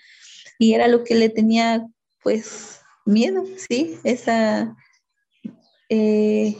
y 0.60 0.74
era 0.74 0.88
lo 0.88 1.04
que 1.04 1.16
le 1.16 1.30
tenía 1.30 1.86
pues 2.22 2.80
miedo, 3.06 3.44
sí, 3.58 3.98
esa, 4.04 4.76
eh, 5.90 6.56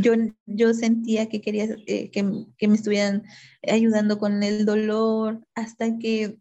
yo, 0.00 0.12
yo 0.46 0.74
sentía 0.74 1.28
que 1.28 1.40
quería 1.40 1.66
eh, 1.86 2.10
que, 2.10 2.22
me 2.22 2.74
estuvieran 2.74 3.24
ayudando 3.62 4.18
con 4.18 4.42
el 4.42 4.64
dolor 4.64 5.46
hasta 5.54 5.98
que 5.98 6.38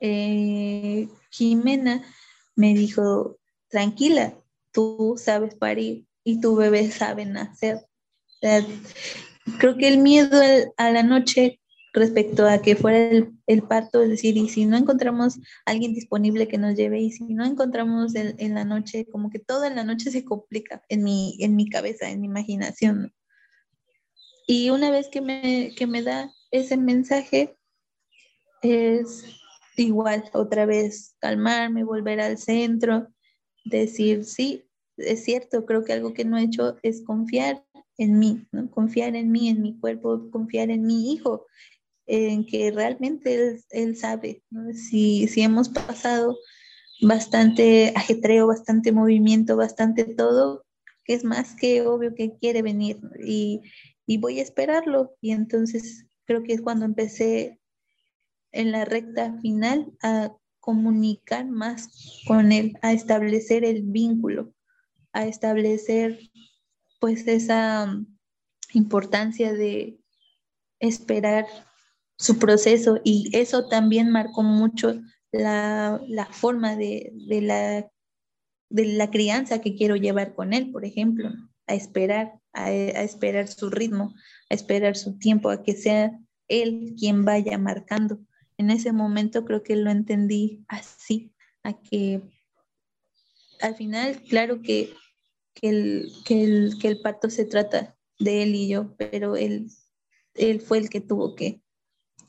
eh, 0.00 1.08
Jimena 1.30 2.02
me 2.56 2.74
dijo, 2.74 3.38
tranquila, 3.68 4.34
tú 4.72 5.14
sabes 5.16 5.54
parir 5.54 6.06
y 6.24 6.40
tu 6.40 6.56
bebé 6.56 6.90
sabe 6.90 7.24
nacer. 7.24 7.86
creo 9.58 9.76
que 9.76 9.88
el 9.88 9.98
miedo 9.98 10.40
a 10.76 10.90
la 10.90 11.02
noche 11.02 11.61
respecto 11.92 12.46
a 12.46 12.62
que 12.62 12.74
fuera 12.76 13.26
el, 13.46 13.62
parto, 13.62 14.02
es 14.02 14.08
decir, 14.08 14.36
y 14.36 14.48
si 14.48 14.64
no 14.64 14.76
encontramos 14.76 15.38
alguien 15.66 15.94
disponible 15.94 16.48
que 16.48 16.58
nos 16.58 16.74
lleve, 16.74 17.00
y 17.00 17.10
si 17.10 17.24
no 17.24 17.44
encontramos 17.44 18.14
en 18.14 18.54
la 18.54 18.64
noche, 18.64 19.06
como 19.10 19.30
que 19.30 19.38
toda 19.38 19.68
la 19.70 19.84
noche 19.84 20.10
se 20.10 20.24
complica 20.24 20.82
en 20.88 21.04
mi, 21.04 21.36
en 21.40 21.54
mi 21.54 21.68
cabeza, 21.68 22.08
en 22.10 22.20
mi 22.20 22.26
imaginación. 22.28 23.12
Y 24.46 24.70
una 24.70 24.90
vez 24.90 25.08
que 25.08 25.20
me, 25.20 25.72
que 25.76 25.86
me 25.86 26.02
da 26.02 26.32
ese 26.50 26.76
mensaje, 26.76 27.56
es 28.62 29.24
igual, 29.76 30.24
otra 30.32 30.66
vez, 30.66 31.16
calmarme, 31.20 31.84
volver 31.84 32.20
al 32.20 32.38
centro, 32.38 33.08
decir, 33.64 34.24
sí, 34.24 34.64
es 34.96 35.24
cierto, 35.24 35.64
creo 35.64 35.84
que 35.84 35.92
algo 35.92 36.12
que 36.12 36.24
no 36.24 36.36
he 36.36 36.44
hecho 36.44 36.76
es 36.82 37.02
confiar 37.02 37.64
en 37.98 38.18
mí, 38.18 38.46
¿no? 38.52 38.70
confiar 38.70 39.16
en 39.16 39.30
mí, 39.30 39.48
en 39.48 39.62
mi 39.62 39.78
cuerpo, 39.78 40.30
confiar 40.30 40.70
en 40.70 40.84
mi 40.84 41.12
hijo, 41.12 41.46
en 42.06 42.46
que 42.46 42.70
realmente 42.70 43.60
él, 43.70 43.96
sabe, 43.96 44.42
si, 44.74 45.28
si 45.28 45.42
hemos 45.42 45.68
pasado 45.68 46.38
bastante 47.00 47.92
ajetreo, 47.96 48.46
bastante 48.46 48.92
movimiento, 48.92 49.56
bastante 49.56 50.04
todo, 50.04 50.64
que 51.04 51.14
es 51.14 51.24
más 51.24 51.54
que 51.54 51.82
obvio 51.82 52.14
que 52.14 52.36
quiere 52.38 52.62
venir 52.62 53.00
y, 53.24 53.60
y, 54.06 54.18
voy 54.18 54.38
a 54.38 54.42
esperarlo. 54.42 55.16
Y 55.20 55.32
entonces 55.32 56.06
creo 56.24 56.42
que 56.42 56.54
es 56.54 56.60
cuando 56.60 56.84
empecé 56.84 57.60
en 58.52 58.70
la 58.70 58.84
recta 58.84 59.38
final 59.40 59.92
a 60.02 60.32
comunicar 60.60 61.46
más 61.46 62.22
con 62.26 62.52
él, 62.52 62.78
a 62.82 62.92
establecer 62.92 63.64
el 63.64 63.82
vínculo, 63.82 64.54
a 65.12 65.26
establecer 65.26 66.20
pues 67.00 67.26
esa 67.26 67.98
importancia 68.72 69.52
de 69.52 69.98
esperar 70.78 71.46
su 72.22 72.38
proceso 72.38 73.00
y 73.02 73.36
eso 73.36 73.66
también 73.66 74.08
marcó 74.10 74.44
mucho 74.44 75.02
la, 75.32 76.00
forma 76.30 76.76
de, 76.76 77.12
la, 77.26 77.90
de 78.70 78.86
la 78.86 79.10
crianza 79.10 79.60
que 79.60 79.74
quiero 79.74 79.96
llevar 79.96 80.32
con 80.32 80.52
él, 80.52 80.70
por 80.70 80.84
ejemplo, 80.84 81.30
a 81.66 81.74
esperar, 81.74 82.38
a, 82.52 82.70
esperar 82.70 83.48
su 83.48 83.70
ritmo, 83.70 84.14
a 84.50 84.54
esperar 84.54 84.96
su 84.96 85.18
tiempo, 85.18 85.50
a 85.50 85.64
que 85.64 85.74
sea 85.74 86.16
él 86.46 86.94
quien 86.96 87.24
vaya 87.24 87.58
marcando. 87.58 88.20
En 88.56 88.70
ese 88.70 88.92
momento 88.92 89.44
creo 89.44 89.64
que 89.64 89.74
lo 89.74 89.90
entendí 89.90 90.64
así, 90.68 91.32
a 91.64 91.72
que 91.72 92.22
al 93.60 93.74
final, 93.74 94.22
claro 94.28 94.62
que, 94.62 94.94
el, 95.60 96.12
que, 96.24 96.44
el, 96.44 96.78
que 96.80 96.86
el 96.86 97.00
parto 97.00 97.30
se 97.30 97.46
trata 97.46 97.96
de 98.20 98.44
él 98.44 98.54
y 98.54 98.68
yo, 98.68 98.94
pero 98.96 99.34
él, 99.34 99.66
él 100.34 100.60
fue 100.60 100.78
el 100.78 100.88
que 100.88 101.00
tuvo 101.00 101.34
que 101.34 101.61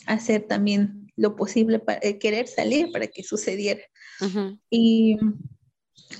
hacer 0.05 0.47
también 0.47 1.11
lo 1.15 1.35
posible 1.35 1.79
para 1.79 1.99
eh, 2.01 2.17
querer 2.17 2.47
salir 2.47 2.91
para 2.91 3.07
que 3.07 3.23
sucediera. 3.23 3.81
y, 4.69 5.17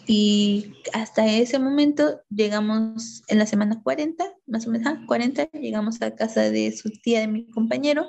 y, 0.07 0.73
hasta 0.93 1.25
ese 1.27 1.59
momento 1.59 2.21
llegamos 2.29 3.23
en 3.27 3.39
la 3.39 3.45
semana 3.45 3.81
40, 3.81 4.25
más 4.47 4.67
o 4.67 4.71
menos, 4.71 4.97
40, 5.07 5.49
llegamos 5.51 6.01
a 6.01 6.15
casa 6.15 6.49
de 6.49 6.75
su 6.75 6.89
tía 6.89 7.21
de 7.21 7.27
mi 7.27 7.49
compañero. 7.49 8.07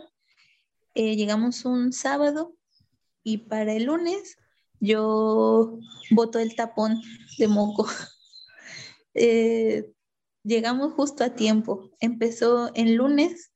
Eh, 0.94 1.16
llegamos 1.16 1.64
un 1.64 1.92
sábado 1.92 2.56
y 3.22 3.38
para 3.38 3.72
el 3.72 3.84
lunes 3.84 4.36
yo 4.80 5.78
boto 6.10 6.38
el 6.38 6.54
tapón 6.54 7.00
de 7.38 7.48
moco. 7.48 7.86
Eh, 9.16 9.92
llegamos 10.42 10.94
justo 10.94 11.22
a 11.22 11.36
tiempo. 11.36 11.92
Empezó 12.00 12.74
el 12.74 12.96
lunes 12.96 13.52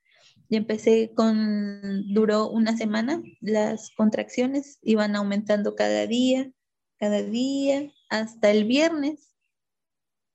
y 0.48 0.56
empecé 0.56 1.12
con, 1.14 2.12
duró 2.12 2.48
una 2.48 2.76
semana, 2.76 3.22
las 3.40 3.90
contracciones 3.96 4.78
iban 4.82 5.14
aumentando 5.14 5.74
cada 5.74 6.06
día, 6.06 6.50
cada 6.98 7.22
día, 7.22 7.92
hasta 8.08 8.50
el 8.50 8.64
viernes, 8.64 9.34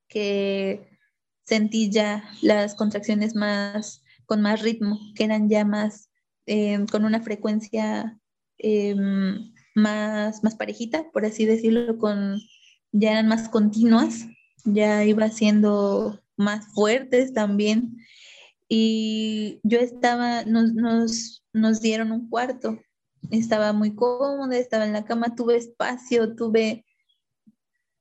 que 0.07 0.87
sentí 1.45 1.89
ya 1.89 2.23
las 2.41 2.75
contracciones 2.75 3.35
más, 3.35 4.03
con 4.25 4.41
más 4.41 4.61
ritmo, 4.61 4.99
que 5.15 5.23
eran 5.23 5.49
ya 5.49 5.65
más, 5.65 6.09
eh, 6.45 6.85
con 6.91 7.05
una 7.05 7.21
frecuencia 7.21 8.19
em, 8.59 9.51
más, 9.75 10.43
más 10.43 10.55
parejita, 10.55 11.09
por 11.11 11.25
así 11.25 11.45
decirlo, 11.45 11.97
con, 11.97 12.39
ya 12.91 13.11
eran 13.11 13.27
más 13.27 13.49
continuas, 13.49 14.27
ya 14.63 15.03
iba 15.03 15.29
siendo 15.29 16.21
más 16.37 16.67
fuertes 16.73 17.33
también. 17.33 17.97
Y 18.75 19.59
yo 19.61 19.77
estaba, 19.77 20.45
nos, 20.45 20.73
nos, 20.73 21.45
nos 21.53 21.79
dieron 21.79 22.11
un 22.11 22.27
cuarto, 22.27 22.79
estaba 23.29 23.71
muy 23.71 23.93
cómoda, 23.93 24.57
estaba 24.57 24.87
en 24.87 24.93
la 24.93 25.05
cama, 25.05 25.35
tuve 25.35 25.57
espacio, 25.57 26.33
tuve, 26.33 26.83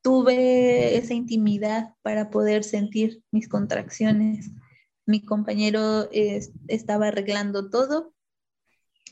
tuve 0.00 0.96
esa 0.96 1.12
intimidad 1.12 1.94
para 2.00 2.30
poder 2.30 2.64
sentir 2.64 3.22
mis 3.30 3.50
contracciones. 3.50 4.50
Mi 5.04 5.22
compañero 5.22 6.08
estaba 6.10 7.08
arreglando 7.08 7.68
todo, 7.68 8.14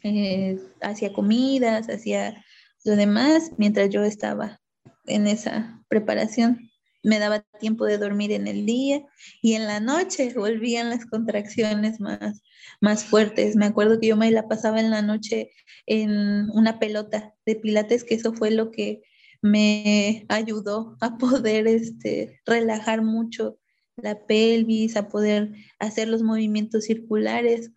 eh, 0.03 0.59
hacía 0.81 1.13
comidas, 1.13 1.91
hacía 1.91 2.43
lo 2.87 2.97
demás 2.97 3.53
mientras 3.59 3.91
yo 3.91 4.03
estaba 4.03 4.63
en 5.05 5.27
esa 5.27 5.85
preparación 5.89 6.70
me 7.03 7.19
daba 7.19 7.41
tiempo 7.61 7.87
de 7.87 7.99
dormir 7.99 8.33
en 8.33 8.47
el 8.47 8.67
día 8.67 9.03
y 9.43 9.55
en 9.55 9.67
la 9.67 9.81
noche 9.81 10.33
volvían 10.35 10.91
las 10.91 11.07
contracciones 11.07 12.01
más, 12.01 12.43
más 12.81 13.05
fuertes. 13.05 13.57
Me 13.57 13.67
acuerdo 13.67 14.01
que 14.01 14.09
yo 14.09 14.17
me 14.17 14.31
la 14.31 14.49
pasaba 14.49 14.81
en 14.81 14.91
la 14.91 15.03
noche 15.03 15.51
en 15.87 16.51
una 16.51 16.79
pelota 16.79 17.35
de 17.47 17.57
pilates, 17.57 18.05
que 18.05 18.15
eso 18.15 18.33
fue 18.33 18.51
lo 18.51 18.71
que 18.71 19.03
me 19.43 20.27
ayudó 20.29 20.97
a 21.01 21.17
poder 21.19 21.67
este, 21.67 22.41
relajar 22.45 23.03
mucho 23.03 23.59
la 23.97 24.27
pelvis, 24.27 24.97
a 24.97 25.09
poder 25.09 25.53
hacer 25.79 26.09
los 26.09 26.23
movimientos 26.23 26.85
circulares. 26.85 27.71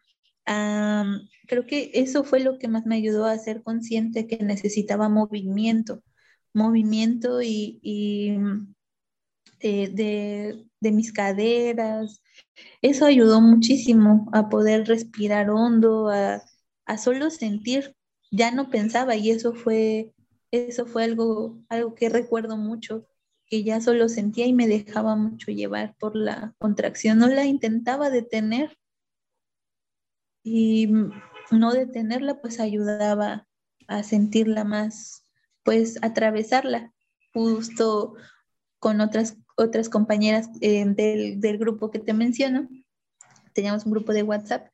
creo 1.47 1.65
que 1.65 1.91
eso 1.93 2.23
fue 2.23 2.39
lo 2.39 2.57
que 2.59 2.67
más 2.67 2.85
me 2.85 2.95
ayudó 2.95 3.25
a 3.25 3.37
ser 3.37 3.63
consciente 3.63 4.27
que 4.27 4.37
necesitaba 4.37 5.09
movimiento, 5.09 6.03
movimiento 6.53 7.41
y 7.41 8.37
de, 9.63 10.91
mis 10.91 11.11
caderas. 11.13 12.21
Eso 12.81 13.05
ayudó 13.05 13.41
muchísimo 13.41 14.29
a 14.33 14.49
poder 14.49 14.87
respirar 14.87 15.49
hondo, 15.49 16.09
a, 16.09 16.43
solo 16.97 17.29
sentir. 17.29 17.95
Ya 18.31 18.51
no 18.51 18.69
pensaba 18.69 19.15
y 19.15 19.31
eso 19.31 19.53
fue, 19.53 20.13
eso 20.51 20.85
fue 20.85 21.03
algo, 21.03 21.59
algo 21.69 21.95
que 21.95 22.09
recuerdo 22.09 22.57
mucho, 22.57 23.07
que 23.45 23.63
ya 23.63 23.81
solo 23.81 24.09
sentía 24.09 24.45
y 24.47 24.53
me 24.53 24.67
dejaba 24.67 25.15
mucho 25.15 25.51
llevar 25.51 25.95
por 25.99 26.15
la 26.15 26.53
contracción. 26.59 27.19
No 27.19 27.27
la 27.27 27.45
intentaba 27.45 28.09
detener 28.09 28.77
y 30.43 30.89
no 31.51 31.71
detenerla 31.71 32.41
pues 32.41 32.59
ayudaba 32.59 33.47
a 33.87 34.03
sentirla 34.03 34.63
más, 34.63 35.23
pues 35.63 35.99
atravesarla. 36.01 36.93
Justo 37.33 38.15
con 38.79 38.99
otras 38.99 39.37
otras 39.55 39.89
compañeras 39.89 40.49
eh, 40.61 40.85
del, 40.85 41.39
del, 41.39 41.57
grupo 41.57 41.91
que 41.91 41.99
te 41.99 42.13
menciono, 42.13 42.67
teníamos 43.53 43.85
un 43.85 43.91
grupo 43.91 44.13
de 44.13 44.23
WhatsApp, 44.23 44.67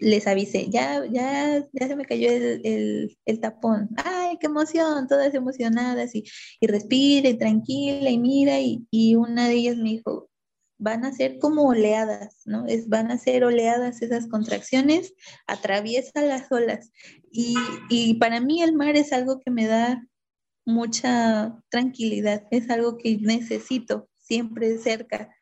les 0.00 0.26
avisé, 0.26 0.68
ya, 0.70 1.04
ya, 1.06 1.66
ya 1.72 1.88
se 1.88 1.96
me 1.96 2.04
cayó 2.04 2.30
el, 2.30 2.60
el, 2.64 3.18
el 3.24 3.40
tapón, 3.40 3.88
ay, 3.96 4.36
qué 4.40 4.46
emoción, 4.46 5.08
todas 5.08 5.34
emocionadas 5.34 6.14
y, 6.14 6.24
y 6.60 6.66
respira 6.66 7.28
y 7.28 7.38
tranquila 7.38 8.08
y 8.08 8.18
mira 8.18 8.60
y, 8.60 8.86
y, 8.90 9.16
una 9.16 9.48
de 9.48 9.54
ellas 9.54 9.76
me 9.76 9.90
dijo, 9.90 10.28
van 10.78 11.04
a 11.04 11.12
ser 11.12 11.38
como 11.38 11.64
oleadas, 11.64 12.42
¿no? 12.44 12.66
Es, 12.66 12.88
van 12.88 13.10
a 13.10 13.18
ser 13.18 13.44
oleadas 13.44 14.00
esas 14.00 14.28
contracciones, 14.28 15.12
atraviesa 15.46 16.22
las 16.22 16.50
olas. 16.52 16.92
Y, 17.32 17.56
y 17.90 18.14
para 18.14 18.40
mí 18.40 18.62
el 18.62 18.74
mar 18.74 18.96
es 18.96 19.12
algo 19.12 19.40
que 19.40 19.50
me 19.50 19.66
da 19.66 20.06
mucha 20.68 21.58
tranquilidad, 21.70 22.46
es 22.50 22.68
algo 22.68 22.98
que 22.98 23.16
necesito 23.16 24.06
siempre 24.18 24.76
cerca 24.76 25.34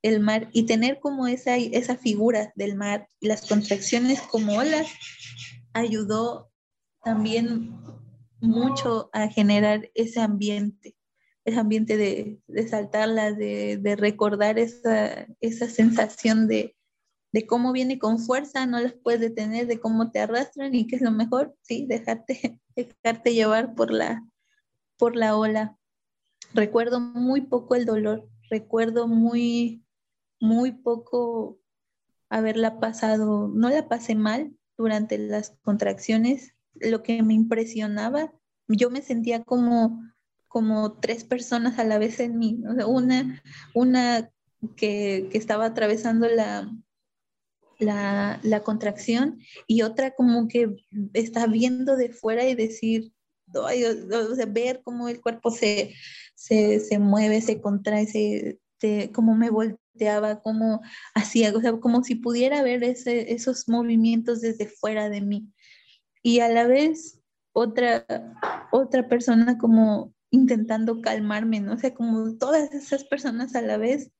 el 0.00 0.18
mar 0.18 0.48
y 0.54 0.64
tener 0.64 0.98
como 0.98 1.26
esa, 1.26 1.56
esa 1.56 1.94
figura 1.96 2.54
del 2.56 2.74
mar 2.74 3.06
las 3.20 3.46
contracciones 3.46 4.22
como 4.22 4.56
olas 4.56 4.86
ayudó 5.74 6.50
también 7.04 7.78
mucho 8.40 9.10
a 9.12 9.28
generar 9.28 9.90
ese 9.94 10.20
ambiente, 10.20 10.96
ese 11.44 11.58
ambiente 11.58 11.98
de, 11.98 12.40
de 12.46 12.66
saltarla, 12.66 13.32
de, 13.32 13.76
de, 13.76 13.94
recordar 13.94 14.58
esa, 14.58 15.26
esa 15.42 15.68
sensación 15.68 16.48
de, 16.48 16.74
de, 17.32 17.46
cómo 17.46 17.72
viene 17.72 17.98
con 17.98 18.18
fuerza, 18.18 18.64
no 18.64 18.80
las 18.80 18.94
puedes 18.94 19.20
detener, 19.20 19.66
de 19.66 19.80
cómo 19.80 20.10
te 20.10 20.20
arrastran 20.20 20.74
y 20.74 20.86
qué 20.86 20.96
es 20.96 21.02
lo 21.02 21.10
mejor, 21.10 21.54
sí, 21.60 21.84
dejarte, 21.86 22.58
dejarte 22.74 23.34
llevar 23.34 23.74
por 23.74 23.92
la, 23.92 24.22
por 25.02 25.16
la 25.16 25.36
ola. 25.36 25.76
Recuerdo 26.54 27.00
muy 27.00 27.40
poco 27.40 27.74
el 27.74 27.86
dolor, 27.86 28.30
recuerdo 28.48 29.08
muy, 29.08 29.84
muy 30.38 30.70
poco 30.70 31.58
haberla 32.28 32.78
pasado, 32.78 33.50
no 33.52 33.68
la 33.68 33.88
pasé 33.88 34.14
mal 34.14 34.56
durante 34.78 35.18
las 35.18 35.58
contracciones, 35.62 36.54
lo 36.74 37.02
que 37.02 37.20
me 37.24 37.34
impresionaba, 37.34 38.32
yo 38.68 38.90
me 38.90 39.02
sentía 39.02 39.42
como, 39.42 40.00
como 40.46 40.92
tres 41.00 41.24
personas 41.24 41.80
a 41.80 41.84
la 41.84 41.98
vez 41.98 42.20
en 42.20 42.38
mí, 42.38 42.60
una, 42.86 43.42
una 43.74 44.30
que, 44.76 45.28
que 45.32 45.36
estaba 45.36 45.64
atravesando 45.66 46.28
la, 46.28 46.70
la, 47.80 48.38
la, 48.44 48.62
contracción 48.62 49.40
y 49.66 49.82
otra 49.82 50.12
como 50.12 50.46
que 50.46 50.76
está 51.12 51.48
viendo 51.48 51.96
de 51.96 52.10
fuera 52.10 52.44
y 52.44 52.54
decir, 52.54 53.12
ver 54.48 54.82
cómo 54.82 55.08
el 55.08 55.20
cuerpo 55.20 55.50
se, 55.50 55.94
se, 56.34 56.80
se 56.80 56.98
mueve, 56.98 57.40
se 57.40 57.60
contrae, 57.60 58.06
se, 58.06 58.58
cómo 59.12 59.34
me 59.34 59.50
volteaba, 59.50 60.40
cómo 60.42 60.80
hacía, 61.14 61.52
o 61.54 61.60
sea, 61.60 61.72
como 61.78 62.02
si 62.02 62.16
pudiera 62.16 62.62
ver 62.62 62.82
ese, 62.84 63.32
esos 63.32 63.68
movimientos 63.68 64.40
desde 64.40 64.66
fuera 64.66 65.08
de 65.08 65.20
mí. 65.20 65.48
Y 66.22 66.40
a 66.40 66.48
la 66.48 66.66
vez 66.66 67.20
otra, 67.52 68.06
otra 68.70 69.08
persona 69.08 69.58
como 69.58 70.14
intentando 70.30 71.00
calmarme, 71.00 71.60
¿no? 71.60 71.74
O 71.74 71.78
sea, 71.78 71.94
como 71.94 72.36
todas 72.38 72.72
esas 72.72 73.04
personas 73.04 73.54
a 73.54 73.62
la 73.62 73.76
vez 73.76 74.10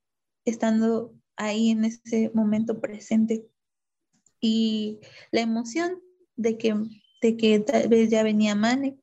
estando 0.45 1.15
ahí 1.37 1.71
en 1.71 1.85
ese 1.85 2.31
momento 2.35 2.81
presente. 2.81 3.47
Y 4.41 5.01
la 5.31 5.41
emoción 5.41 6.01
de 6.37 6.59
que, 6.59 6.75
de 7.23 7.37
que 7.37 7.61
tal 7.61 7.89
vez 7.89 8.11
ya 8.11 8.23
venía 8.23 8.55
Manek, 8.55 8.97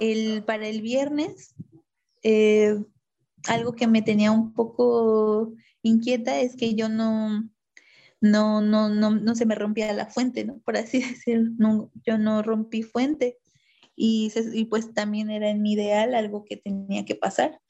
el, 0.00 0.42
para 0.44 0.66
el 0.66 0.80
viernes, 0.82 1.54
eh, 2.22 2.76
algo 3.48 3.72
que 3.74 3.86
me 3.86 4.02
tenía 4.02 4.30
un 4.30 4.54
poco 4.54 5.52
inquieta 5.82 6.40
es 6.40 6.56
que 6.56 6.74
yo 6.74 6.88
no, 6.88 7.48
no, 8.20 8.60
no, 8.60 8.88
no, 8.88 9.10
no 9.10 9.34
se 9.34 9.46
me 9.46 9.54
rompía 9.54 9.92
la 9.92 10.06
fuente, 10.06 10.44
¿no? 10.44 10.58
Por 10.60 10.76
así 10.76 10.98
decirlo, 11.02 11.50
no, 11.58 11.90
yo 12.06 12.18
no 12.18 12.42
rompí 12.42 12.82
fuente 12.82 13.38
y, 13.96 14.32
y 14.52 14.64
pues 14.66 14.92
también 14.94 15.30
era 15.30 15.50
en 15.50 15.62
mi 15.62 15.72
ideal 15.72 16.14
algo 16.14 16.44
que 16.44 16.56
tenía 16.56 17.04
que 17.04 17.14
pasar. 17.14 17.60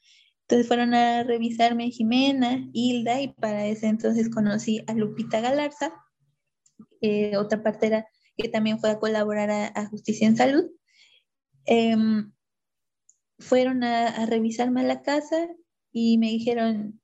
Entonces 0.41 0.67
fueron 0.67 0.93
a 0.93 1.23
revisarme 1.23 1.89
Jimena, 1.89 2.69
Hilda 2.71 3.19
y 3.19 3.29
para 3.29 3.65
ese 3.65 3.87
entonces 3.87 4.29
conocí 4.29 4.83
a 4.87 4.93
Lupita 4.93 5.41
Galarza, 5.41 5.91
eh, 7.01 7.35
otra 7.37 7.63
partera 7.63 8.07
que 8.37 8.49
también 8.49 8.79
fue 8.79 8.91
a 8.91 8.99
colaborar 8.99 9.49
a, 9.49 9.85
Justicia 9.87 10.27
en 10.27 10.37
Salud. 10.37 10.65
Em, 11.65 12.31
fueron 13.39 13.83
a, 13.83 14.25
revisarme 14.25 14.81
a 14.81 14.85
la 14.85 15.01
casa 15.01 15.47
y 15.91 16.17
me 16.17 16.27
dijeron, 16.27 17.01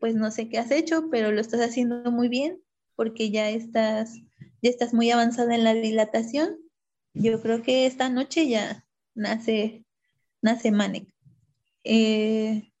pues 0.00 0.14
no 0.14 0.30
sé 0.30 0.48
qué 0.48 0.58
has 0.58 0.70
hecho, 0.70 1.08
pero 1.10 1.32
lo 1.32 1.40
estás 1.40 1.60
haciendo 1.60 2.10
muy 2.10 2.28
bien 2.28 2.60
porque 2.96 3.30
ya 3.30 3.50
estás, 3.50 4.14
ya 4.62 4.70
estás 4.70 4.94
muy 4.94 5.10
avanzada 5.10 5.54
en 5.54 5.64
la 5.64 5.74
dilatación. 5.74 6.56
Yo 7.12 7.40
creo 7.42 7.62
que 7.62 7.86
esta 7.86 8.08
noche 8.08 8.48
ya 8.48 8.86
nace, 9.14 9.84
nace 10.42 10.70
Manek. 10.70 11.08
Eh, 11.84 12.72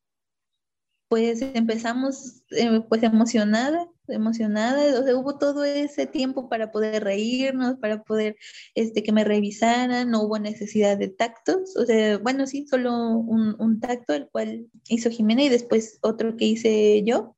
pues 1.08 1.42
empezamos 1.42 2.42
eh, 2.50 2.80
pues 2.88 3.02
emocionada, 3.02 3.88
emocionada, 4.08 5.00
o 5.00 5.02
sea, 5.04 5.16
hubo 5.16 5.38
todo 5.38 5.64
ese 5.64 6.06
tiempo 6.06 6.48
para 6.48 6.70
poder 6.70 7.04
reírnos, 7.04 7.76
para 7.78 8.02
poder 8.02 8.36
este, 8.74 9.02
que 9.02 9.12
me 9.12 9.24
revisaran, 9.24 10.10
no 10.10 10.22
hubo 10.22 10.38
necesidad 10.38 10.96
de 10.98 11.08
tactos, 11.08 11.76
o 11.76 11.84
sea, 11.86 12.18
bueno, 12.18 12.46
sí, 12.46 12.66
solo 12.66 12.92
un, 13.18 13.56
un 13.58 13.80
tacto, 13.80 14.14
el 14.14 14.28
cual 14.28 14.66
hizo 14.88 15.10
Jimena 15.10 15.42
y 15.42 15.48
después 15.48 15.98
otro 16.02 16.36
que 16.36 16.46
hice 16.46 17.02
yo, 17.04 17.36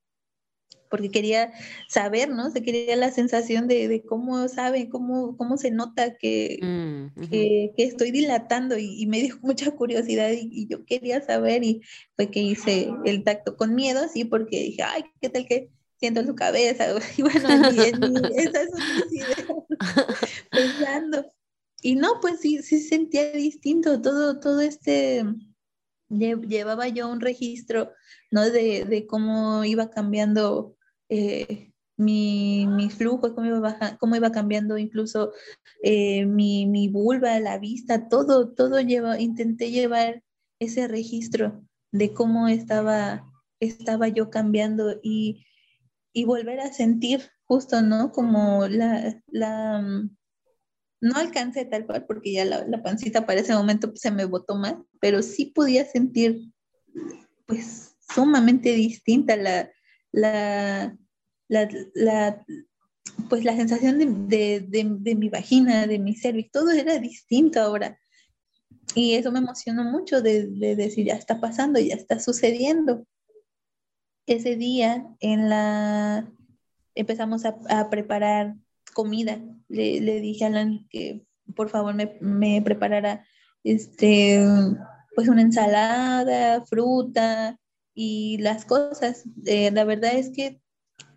porque 0.90 1.10
quería 1.10 1.52
saber, 1.88 2.28
¿no? 2.30 2.50
Se 2.50 2.62
quería 2.62 2.96
la 2.96 3.10
sensación 3.10 3.68
de, 3.68 4.02
cómo 4.06 4.48
sabe, 4.48 4.88
cómo, 4.88 5.36
cómo 5.36 5.56
se 5.56 5.70
nota 5.70 6.16
que, 6.16 6.58
mm, 6.62 7.28
que, 7.28 7.72
estoy 7.76 8.10
dilatando 8.10 8.76
y, 8.78 9.06
me 9.06 9.20
dio 9.22 9.38
mucha 9.42 9.70
curiosidad 9.72 10.30
y, 10.32 10.66
yo 10.68 10.84
quería 10.84 11.22
saber 11.22 11.64
y 11.64 11.82
fue 12.16 12.30
que 12.30 12.40
hice 12.40 12.90
el 13.04 13.24
tacto 13.24 13.56
con 13.56 13.74
miedo, 13.74 14.08
sí, 14.12 14.24
porque 14.24 14.62
dije, 14.62 14.82
ay, 14.82 15.04
¿qué 15.20 15.28
tal 15.28 15.46
que 15.46 15.70
siento 15.98 16.20
en 16.20 16.26
su 16.26 16.34
cabeza? 16.34 16.84
Y 17.16 17.22
bueno, 17.22 17.48
esa 17.68 17.86
es 17.86 17.98
una 17.98 18.28
idea, 18.28 19.46
pensando. 20.50 21.24
Y 21.82 21.94
no, 21.96 22.20
pues 22.20 22.40
sí, 22.40 22.62
sí 22.62 22.80
sentía 22.80 23.30
distinto 23.32 24.00
todo, 24.00 24.40
todo 24.40 24.60
este 24.60 25.24
llevaba 26.08 26.88
yo 26.88 27.08
un 27.08 27.20
registro, 27.20 27.92
¿no? 28.30 28.48
De, 28.48 28.84
de, 28.84 29.06
cómo 29.06 29.64
iba 29.64 29.90
cambiando 29.90 30.76
eh, 31.08 31.72
mi, 31.96 32.66
mi, 32.66 32.90
flujo, 32.90 33.34
cómo 33.34 33.46
iba, 33.46 33.96
cómo 33.98 34.16
iba 34.16 34.30
cambiando 34.30 34.78
incluso 34.78 35.32
eh, 35.82 36.26
mi, 36.26 36.66
mi, 36.66 36.88
vulva, 36.88 37.38
la 37.40 37.58
vista, 37.58 38.08
todo, 38.08 38.52
todo 38.54 38.80
lleva, 38.80 39.20
intenté 39.20 39.70
llevar 39.70 40.22
ese 40.60 40.88
registro 40.88 41.62
de 41.92 42.12
cómo 42.12 42.48
estaba, 42.48 43.30
estaba 43.60 44.08
yo 44.08 44.30
cambiando 44.30 45.00
y, 45.02 45.44
y 46.16 46.24
volver 46.24 46.60
a 46.60 46.72
sentir 46.72 47.20
justo, 47.44 47.82
¿no? 47.82 48.10
Como 48.10 48.66
la, 48.68 49.22
la, 49.26 49.82
mm, 49.82 50.16
no 51.02 51.14
alcancé 51.14 51.66
tal 51.66 51.84
cual 51.84 52.06
porque 52.06 52.32
ya 52.32 52.46
la, 52.46 52.82
pancita 52.82 53.26
para 53.26 53.40
ese 53.40 53.52
momento 53.52 53.92
se 53.94 54.10
me 54.10 54.24
botó 54.24 54.54
más, 54.54 54.76
pero 54.98 55.20
sí 55.20 55.52
podía 55.54 55.84
sentir 55.84 56.50
pues 57.44 57.96
sumamente 58.14 58.72
distinta 58.72 59.36
la, 59.36 59.70
la, 60.10 60.96
la, 61.48 62.46
pues 63.28 63.44
la 63.44 63.54
sensación 63.54 63.98
de, 63.98 65.14
mi 65.18 65.28
vagina, 65.28 65.86
de 65.86 65.98
mi 65.98 66.14
cervix, 66.14 66.50
todo 66.50 66.70
era 66.70 66.98
distinto 66.98 67.60
ahora. 67.60 68.00
Y 68.94 69.16
eso 69.16 69.30
me 69.32 69.40
emocionó 69.40 69.84
mucho 69.84 70.22
de, 70.22 70.46
decir, 70.76 71.08
ya 71.08 71.14
está 71.16 71.42
pasando, 71.42 71.78
ya 71.78 71.94
está 71.94 72.18
sucediendo. 72.18 73.06
Ese 74.26 74.56
día 74.56 75.06
en 75.20 75.48
la 75.48 76.28
empezamos 76.94 77.44
a, 77.44 77.90
preparar 77.90 78.56
comida. 78.94 79.40
Le, 79.68 80.00
dije 80.20 80.44
a 80.44 80.48
Alan 80.48 80.86
que 80.90 81.24
por 81.54 81.68
favor 81.68 81.94
me, 81.94 82.16
me 82.20 82.60
preparara 82.62 83.24
este, 83.62 84.40
pues 85.14 85.28
una 85.28 85.42
ensalada, 85.42 86.64
fruta, 86.66 87.58
y 87.96 88.36
las 88.38 88.64
cosas. 88.64 89.24
Eh, 89.46 89.72
la 89.72 89.82
verdad 89.84 90.14
es 90.14 90.30
que 90.30 90.60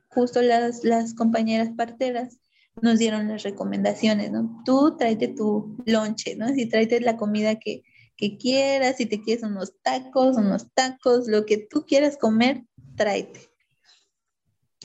justo 0.07 0.41
las, 0.41 0.84
las 0.84 1.14
compañeras 1.14 1.70
parteras 1.78 2.39
nos 2.82 2.97
dieron 2.97 3.28
las 3.28 3.43
recomendaciones, 3.43 4.32
¿no? 4.32 4.64
Tú 4.66 4.95
tráete 4.97 5.28
tu 5.28 5.78
lonche, 5.86 6.36
¿no? 6.36 6.47
Si 6.47 6.66
tráete 6.68 7.01
la 7.01 7.18
comida 7.18 7.55
que, 7.60 7.84
que 8.20 8.38
quieras, 8.38 8.97
si 8.97 9.05
te 9.05 9.22
quieres 9.22 9.45
unos 9.45 9.82
tacos, 9.82 10.36
unos 10.36 10.74
tacos, 10.74 11.30
lo 11.30 11.45
que 11.45 11.57
tú 11.57 11.86
quieras 11.86 12.17
comer, 12.17 12.65
tráete. 12.97 13.49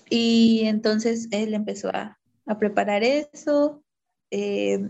Y 0.08 0.60
entonces 0.66 1.26
él 1.32 1.52
empezó 1.52 1.88
a, 1.88 2.16
a 2.46 2.58
preparar 2.60 3.02
eso. 3.02 3.82
Eh, 4.30 4.88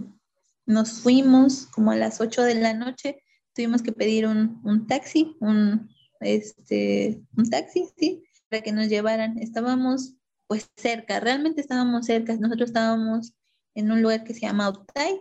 nos 0.67 1.01
fuimos 1.01 1.69
como 1.69 1.93
a 1.93 1.97
las 1.97 2.21
8 2.21 2.43
de 2.43 2.57
la 2.57 2.75
noche, 2.75 3.23
tuvimos 3.55 3.83
que 3.83 3.93
pedir 3.93 4.27
un, 4.27 4.61
un 4.63 4.87
taxi, 4.87 5.39
un, 5.41 5.89
este, 6.21 7.23
un 7.39 7.49
taxi, 7.49 7.89
sí, 7.97 8.25
para 8.51 8.63
que 8.63 8.73
nos 8.73 8.91
llevaran. 8.91 9.39
Estábamos 9.39 10.17
pues 10.47 10.71
cerca, 10.77 11.19
realmente 11.19 11.63
estábamos 11.63 12.05
cerca. 12.05 12.37
Nosotros 12.37 12.69
estábamos 12.69 13.33
en 13.75 13.91
un 13.91 14.03
lugar 14.03 14.23
que 14.23 14.35
se 14.35 14.41
llama 14.41 14.69
Otay 14.69 15.19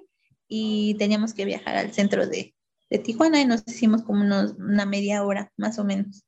y 0.50 0.96
teníamos 0.96 1.34
que 1.34 1.46
viajar 1.46 1.78
al 1.78 1.94
centro 1.94 2.28
de, 2.28 2.54
de 2.94 3.00
Tijuana 3.00 3.42
y 3.42 3.46
nos 3.46 3.64
hicimos 3.66 4.04
como 4.04 4.22
una 4.22 4.86
media 4.86 5.24
hora, 5.26 5.52
más 5.58 5.80
o 5.80 5.84
menos. 5.84 6.26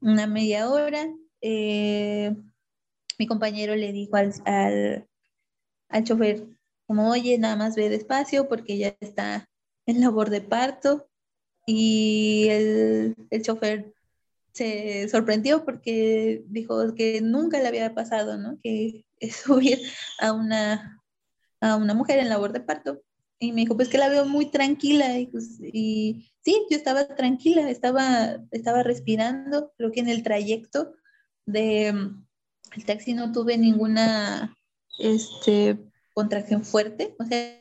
Una 0.00 0.26
media 0.26 0.70
hora. 0.70 1.06
Eh, 1.42 2.34
mi 3.18 3.26
compañero 3.26 3.76
le 3.76 3.92
dijo 3.92 4.16
al, 4.16 4.32
al, 4.46 5.06
al 5.90 6.04
chofer, 6.04 6.46
como, 6.86 7.10
oye, 7.10 7.36
nada 7.36 7.56
más 7.56 7.76
ve 7.76 7.90
despacio 7.90 8.48
porque 8.48 8.78
ya 8.78 8.96
está 9.00 9.50
en 9.84 10.00
labor 10.00 10.30
de 10.30 10.40
parto 10.40 11.10
y 11.66 12.46
el, 12.48 13.14
el 13.28 13.42
chofer 13.42 13.92
se 14.54 15.10
sorprendió 15.10 15.66
porque 15.66 16.42
dijo 16.46 16.94
que 16.94 17.20
nunca 17.20 17.60
le 17.60 17.68
había 17.68 17.94
pasado, 17.94 18.38
¿no? 18.38 18.58
Que 18.62 19.04
subir 19.30 19.78
a 20.18 20.32
una, 20.32 21.02
a 21.60 21.76
una 21.76 21.92
mujer 21.92 22.18
en 22.18 22.30
labor 22.30 22.54
de 22.54 22.60
parto. 22.60 23.02
Y 23.42 23.50
me 23.50 23.62
dijo, 23.62 23.74
pues 23.74 23.88
que 23.88 23.98
la 23.98 24.08
veo 24.08 24.24
muy 24.24 24.46
tranquila. 24.46 25.18
Y, 25.18 25.26
pues, 25.26 25.58
y 25.60 26.30
sí, 26.44 26.64
yo 26.70 26.76
estaba 26.76 27.08
tranquila, 27.08 27.68
estaba, 27.68 28.38
estaba 28.52 28.84
respirando. 28.84 29.72
Creo 29.76 29.90
que 29.90 29.98
en 29.98 30.08
el 30.08 30.22
trayecto 30.22 30.94
de 31.44 31.92
mm, 31.92 32.24
taxi 32.86 33.14
no 33.14 33.32
tuve 33.32 33.58
ninguna 33.58 34.56
este, 35.00 35.76
contracción 36.14 36.64
fuerte. 36.64 37.16
O 37.18 37.24
sea, 37.24 37.60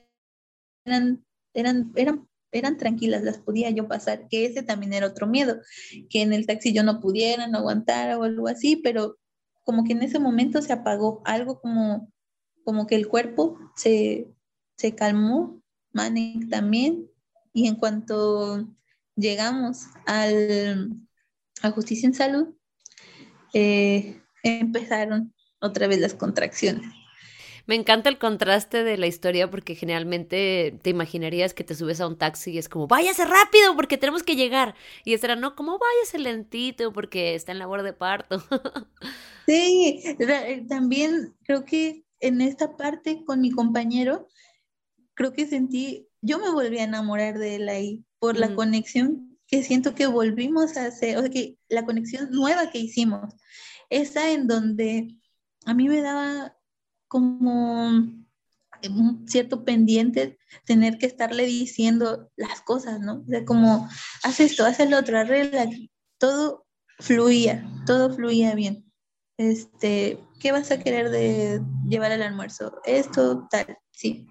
eran, 0.85 1.25
eran, 1.55 1.91
eran 1.95 2.29
eran 2.51 2.77
tranquilas, 2.77 3.23
las 3.23 3.37
podía 3.37 3.69
yo 3.69 3.87
pasar, 3.87 4.27
que 4.29 4.45
ese 4.45 4.61
también 4.61 4.93
era 4.93 5.07
otro 5.07 5.25
miedo, 5.25 5.61
que 6.09 6.21
en 6.21 6.33
el 6.33 6.45
taxi 6.45 6.73
yo 6.73 6.83
no 6.83 6.99
pudiera, 6.99 7.47
no 7.47 7.59
aguantara 7.59 8.17
o 8.19 8.23
algo 8.23 8.49
así, 8.49 8.75
pero 8.75 9.17
como 9.63 9.85
que 9.85 9.93
en 9.93 10.01
ese 10.01 10.19
momento 10.19 10.61
se 10.61 10.73
apagó 10.73 11.21
algo 11.23 11.61
como, 11.61 12.11
como 12.65 12.87
que 12.87 12.95
el 12.95 13.07
cuerpo 13.07 13.57
se, 13.77 14.27
se 14.77 14.95
calmó, 14.95 15.60
Manic 15.93 16.49
también, 16.49 17.09
y 17.53 17.67
en 17.67 17.75
cuanto 17.75 18.67
llegamos 19.15 19.87
al, 20.05 20.89
a 21.61 21.71
Justicia 21.71 22.07
en 22.07 22.13
Salud, 22.13 22.47
eh, 23.53 24.21
empezaron 24.43 25.33
otra 25.59 25.87
vez 25.87 25.99
las 25.99 26.13
contracciones. 26.13 26.85
Me 27.67 27.75
encanta 27.75 28.09
el 28.09 28.17
contraste 28.17 28.83
de 28.83 28.97
la 28.97 29.07
historia 29.07 29.49
porque 29.49 29.75
generalmente 29.75 30.77
te 30.81 30.89
imaginarías 30.89 31.53
que 31.53 31.63
te 31.63 31.75
subes 31.75 32.01
a 32.01 32.07
un 32.07 32.17
taxi 32.17 32.51
y 32.51 32.57
es 32.57 32.67
como, 32.67 32.87
váyase 32.87 33.23
rápido 33.25 33.75
porque 33.75 33.97
tenemos 33.97 34.23
que 34.23 34.35
llegar. 34.35 34.75
Y 35.05 35.13
esta 35.13 35.27
era, 35.27 35.35
no, 35.35 35.55
como 35.55 35.77
váyase 35.77 36.17
lentito 36.19 36.91
porque 36.91 37.35
está 37.35 37.51
en 37.51 37.59
labor 37.59 37.83
de 37.83 37.93
parto. 37.93 38.43
Sí, 39.47 40.01
eh, 40.05 40.65
también 40.67 41.35
creo 41.43 41.65
que 41.65 42.03
en 42.19 42.41
esta 42.41 42.77
parte 42.77 43.23
con 43.25 43.41
mi 43.41 43.51
compañero, 43.51 44.27
creo 45.13 45.33
que 45.33 45.47
sentí, 45.47 46.07
yo 46.21 46.39
me 46.39 46.51
volví 46.51 46.79
a 46.79 46.83
enamorar 46.83 47.37
de 47.37 47.55
él 47.55 47.69
ahí 47.69 48.03
por 48.19 48.37
la 48.37 48.53
conexión 48.55 49.37
que 49.47 49.63
siento 49.63 49.95
que 49.95 50.07
volvimos 50.07 50.77
a 50.77 50.85
hacer, 50.85 51.17
o 51.17 51.21
sea, 51.21 51.29
que 51.29 51.57
la 51.67 51.85
conexión 51.85 52.31
nueva 52.31 52.71
que 52.71 52.79
hicimos, 52.79 53.33
esa 53.89 54.31
en 54.31 54.47
donde 54.47 55.17
a 55.65 55.73
mí 55.73 55.89
me 55.89 56.01
daba 56.01 56.55
como 57.07 57.89
un 58.89 59.27
cierto 59.27 59.63
pendiente 59.63 60.37
tener 60.65 60.97
que 60.97 61.05
estarle 61.05 61.45
diciendo 61.45 62.31
las 62.35 62.61
cosas, 62.61 62.99
¿no? 62.99 63.21
O 63.21 63.25
sea, 63.27 63.45
como, 63.45 63.89
haz 64.23 64.39
esto, 64.39 64.65
haz 64.65 64.79
el 64.79 64.93
otro, 64.93 65.19
arregla, 65.19 65.69
todo 66.17 66.65
fluía, 66.99 67.69
todo 67.85 68.13
fluía 68.13 68.55
bien. 68.55 68.91
Este, 69.37 70.19
¿qué 70.39 70.51
vas 70.51 70.71
a 70.71 70.79
querer 70.79 71.09
de 71.09 71.61
llevar 71.87 72.11
al 72.11 72.21
almuerzo? 72.21 72.79
Esto, 72.85 73.47
tal, 73.49 73.77
sí. 73.91 74.27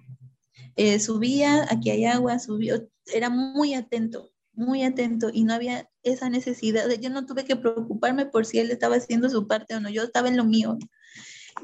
Eh, 0.75 0.99
subía, 0.99 1.65
aquí 1.69 1.89
hay 1.89 2.05
agua, 2.05 2.39
subió, 2.39 2.87
era 3.13 3.29
muy 3.29 3.73
atento, 3.73 4.31
muy 4.53 4.83
atento 4.83 5.29
y 5.33 5.43
no 5.43 5.53
había 5.53 5.89
esa 6.03 6.29
necesidad, 6.29 6.89
yo 6.99 7.09
no 7.09 7.25
tuve 7.25 7.45
que 7.45 7.55
preocuparme 7.55 8.25
por 8.25 8.45
si 8.45 8.59
él 8.59 8.71
estaba 8.71 8.95
haciendo 8.95 9.29
su 9.29 9.47
parte 9.47 9.75
o 9.75 9.79
no, 9.79 9.89
yo 9.89 10.03
estaba 10.03 10.27
en 10.29 10.37
lo 10.37 10.45
mío 10.45 10.77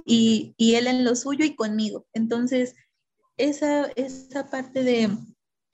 y, 0.05 0.53
él 0.57 0.87
en 0.87 1.03
lo 1.03 1.15
suyo 1.15 1.45
y 1.45 1.55
conmigo. 1.55 2.05
Entonces, 2.13 2.75
esa, 3.37 3.85
esa 3.95 4.49
parte 4.49 4.83
de 4.83 5.09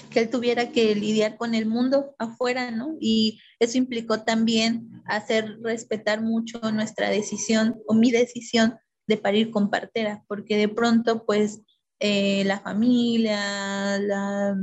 que 0.10 0.20
él 0.20 0.30
tuviera 0.30 0.72
que 0.72 0.96
lidiar 0.96 1.38
con 1.38 1.56
el 1.56 1.66
mundo 1.66 2.16
afuera, 2.20 2.72
¿no? 2.72 2.96
Y 3.00 3.40
eso 3.60 3.78
implicó 3.78 4.24
también 4.24 5.02
hacer 5.06 5.60
respetar 5.62 6.22
mucho 6.22 6.60
nuestra 6.72 7.10
decisión 7.10 7.82
o 7.88 7.94
mi 7.94 8.12
decisión 8.12 8.76
de 9.08 9.18
parir 9.18 9.52
con 9.52 9.70
partera, 9.70 10.24
porque 10.28 10.58
de 10.58 10.70
pronto, 10.70 11.26
pues, 11.26 11.62
eh, 12.00 12.44
la 12.46 12.60
familia, 12.60 14.00
la, 14.00 14.58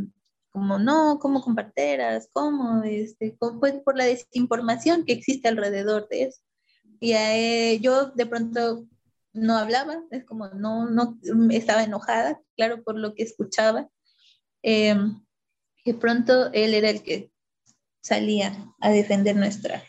como 0.51 0.79
no, 0.79 1.19
como 1.19 1.43
con 1.43 1.55
parteras, 1.55 2.29
como, 2.33 2.83
este, 2.85 3.37
pues 3.61 3.75
por 3.85 3.97
la 3.97 4.05
desinformación 4.05 5.05
que 5.05 5.13
existe 5.13 5.49
alrededor 5.49 6.09
de 6.09 6.25
eso. 6.25 6.41
Y 7.01 7.13
eh, 7.13 7.79
yo 7.81 8.07
de 8.09 8.27
pronto 8.27 8.87
no 9.33 9.57
hablaba, 9.57 10.03
es 10.11 10.25
como 10.25 10.49
no, 10.49 10.91
no, 10.91 11.19
estaba 11.51 11.85
enojada, 11.85 12.41
claro, 12.57 12.83
por 12.83 12.99
lo 12.99 13.15
que 13.15 13.23
escuchaba. 13.23 13.89
Eh, 14.63 14.95
de 15.85 15.95
pronto 15.95 16.53
él 16.53 16.75
era 16.75 16.91
el 16.91 17.03
que 17.03 17.31
salía 18.03 18.75
a 18.81 18.91
defender 18.91 19.37
nuestra, 19.37 19.83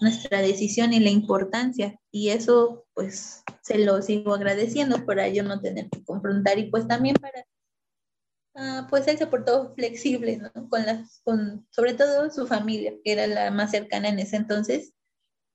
nuestra 0.00 0.40
decisión 0.40 0.92
y 0.92 1.00
la 1.00 1.10
importancia. 1.10 1.98
Y 2.10 2.30
eso, 2.30 2.86
pues, 2.94 3.42
se 3.62 3.78
lo 3.78 4.00
sigo 4.02 4.34
agradeciendo 4.34 5.04
para 5.04 5.28
yo 5.28 5.42
no 5.42 5.60
tener 5.60 5.88
que 5.90 6.04
confrontar 6.04 6.58
y 6.58 6.70
pues 6.70 6.86
también 6.86 7.16
para, 7.16 7.44
uh, 8.54 8.86
pues 8.88 9.06
él 9.08 9.18
se 9.18 9.26
portó 9.26 9.74
flexible, 9.74 10.38
¿no? 10.38 10.68
Con 10.68 10.86
las, 10.86 11.20
con, 11.24 11.66
sobre 11.70 11.94
todo 11.94 12.30
su 12.30 12.46
familia, 12.46 12.94
que 13.04 13.12
era 13.12 13.26
la 13.26 13.50
más 13.50 13.70
cercana 13.70 14.08
en 14.08 14.18
ese 14.18 14.36
entonces 14.36 14.92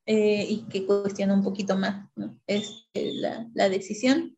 eh, 0.06 0.46
y 0.48 0.66
que 0.68 0.86
cuestionó 0.86 1.34
un 1.34 1.44
poquito 1.44 1.78
más 1.78 2.10
¿no? 2.16 2.40
este, 2.48 3.14
la, 3.14 3.48
la 3.54 3.70
decisión. 3.70 4.38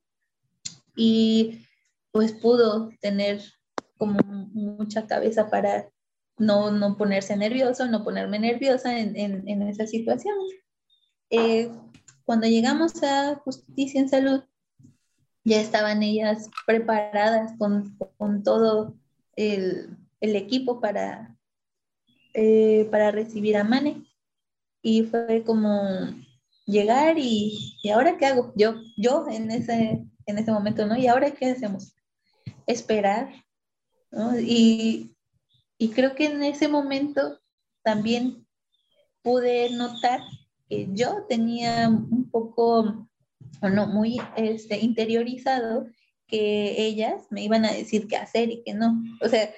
Y 0.96 1.66
pues 2.12 2.32
pudo 2.32 2.90
tener 3.02 3.42
como 3.98 4.20
mucha 4.24 5.08
cabeza 5.08 5.50
para 5.50 5.90
no, 6.38 6.72
no 6.72 6.98
ponerse 6.98 7.36
nervioso, 7.36 7.88
no 7.88 8.04
ponerme 8.04 8.40
nerviosa 8.40 9.00
en, 9.00 9.16
en, 9.16 9.48
en 9.48 9.62
esa 9.64 9.88
situación. 9.88 10.36
Eh, 11.30 11.72
cuando 12.24 12.48
llegamos 12.48 13.04
a 13.04 13.36
Justicia 13.36 14.02
en 14.02 14.10
Salud, 14.10 14.44
ya 15.44 15.62
estaban 15.62 16.02
ellas 16.02 16.50
preparadas 16.66 17.54
con, 17.58 17.98
con 18.18 18.44
todo 18.44 18.96
el, 19.36 19.96
el, 20.20 20.36
equipo 20.36 20.82
para, 20.82 21.38
eh, 22.34 22.88
para 22.92 23.12
recibir 23.12 23.56
a 23.58 23.64
Mane. 23.64 24.04
Y 24.82 25.04
fue 25.04 25.44
como 25.44 25.82
llegar 26.66 27.18
y, 27.20 27.78
y, 27.82 27.90
ahora 27.90 28.18
qué 28.18 28.26
hago? 28.26 28.54
Yo, 28.56 28.76
yo 28.98 29.28
en 29.30 29.52
ese, 29.52 30.06
en 30.26 30.38
ese 30.38 30.52
momento, 30.52 30.86
¿no? 30.88 30.98
¿Y 30.98 31.08
ahora 31.08 31.32
qué 31.32 31.52
hacemos? 31.52 31.96
Esperar, 32.66 33.32
¿no? 34.12 34.40
Y, 34.40 35.15
y 35.78 35.90
creo 35.90 36.16
que 36.16 36.26
en 36.28 36.44
ese 36.44 36.68
momento 36.68 37.40
también 37.84 38.46
pude 39.22 39.70
notar 39.72 40.22
que 40.70 40.88
yo 40.94 41.26
tenía 41.28 41.90
un 41.90 42.30
poco, 42.30 43.08
o 43.62 43.70
no, 43.70 43.88
muy 43.88 44.18
este, 44.36 44.80
interiorizado 44.80 45.88
que 46.28 46.82
ellas 46.82 47.28
me 47.30 47.44
iban 47.44 47.66
a 47.66 47.72
decir 47.72 48.08
qué 48.08 48.16
hacer 48.16 48.50
y 48.50 48.64
qué 48.64 48.74
no. 48.74 49.04
O 49.22 49.30
sea, 49.30 49.52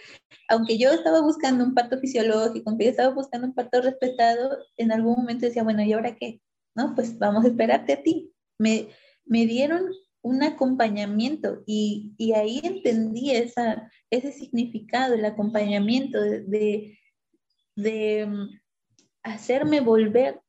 aunque 0.50 0.78
yo 0.78 0.92
estaba 0.92 1.22
buscando 1.22 1.64
un 1.64 1.74
parto 1.74 1.98
fisiológico, 2.00 2.70
aunque 2.70 2.86
yo 2.86 2.92
estaba 2.92 3.14
buscando 3.14 3.48
un 3.48 3.54
parto 3.54 3.82
respetado, 3.82 4.58
en 4.76 4.92
algún 4.92 5.16
momento 5.16 5.46
decía, 5.46 5.64
bueno, 5.64 5.82
¿y 5.84 5.94
ahora 5.94 6.16
qué? 6.16 6.42
No, 6.76 6.94
pues 6.94 7.18
vamos 7.18 7.46
a 7.46 7.48
esperarte 7.48 7.94
a 7.94 8.04
ti. 8.04 8.34
Me, 8.60 8.90
me 9.26 9.46
dieron 9.46 9.90
un 10.28 10.44
acompañamiento 10.44 11.64
y, 11.66 12.14
y 12.18 12.34
ahí 12.34 12.60
entendí 12.64 13.32
esa, 13.32 13.90
ese 14.10 14.32
significado, 14.32 15.14
el 15.14 15.26
acompañamiento 15.26 16.20
de, 16.22 16.98
de, 17.76 18.26
mm, 18.26 18.60
hacerme 19.24 19.80
volver 19.80 20.42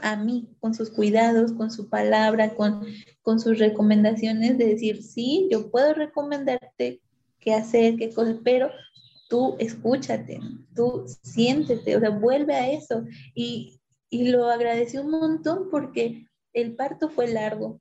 a 0.00 0.16
mí 0.16 0.54
con 0.60 0.74
sus 0.74 0.90
cuidados, 0.90 1.52
con 1.52 1.70
su 1.70 1.88
palabra, 1.88 2.54
con, 2.54 2.84
con 3.22 3.40
sus 3.40 3.58
recomendaciones, 3.58 4.58
de 4.58 4.66
decir, 4.66 5.02
sí, 5.02 5.48
yo 5.50 5.70
puedo 5.70 5.94
recomendarte 5.94 7.02
qué 7.38 7.54
hacer, 7.54 7.96
qué 7.96 8.10
cosas, 8.10 8.36
pero 8.42 8.70
tú 9.28 9.56
escúchate, 9.58 10.40
tú 10.74 11.04
siéntete, 11.22 11.96
o 11.96 12.00
sea, 12.00 12.10
vuelve 12.10 12.54
a 12.54 12.70
eso. 12.70 13.04
Y, 13.34 13.80
y 14.10 14.28
lo 14.28 14.48
agradecí 14.48 14.98
un 14.98 15.10
montón 15.10 15.68
porque 15.70 16.26
el 16.52 16.74
parto 16.74 17.10
fue 17.10 17.28
largo, 17.28 17.80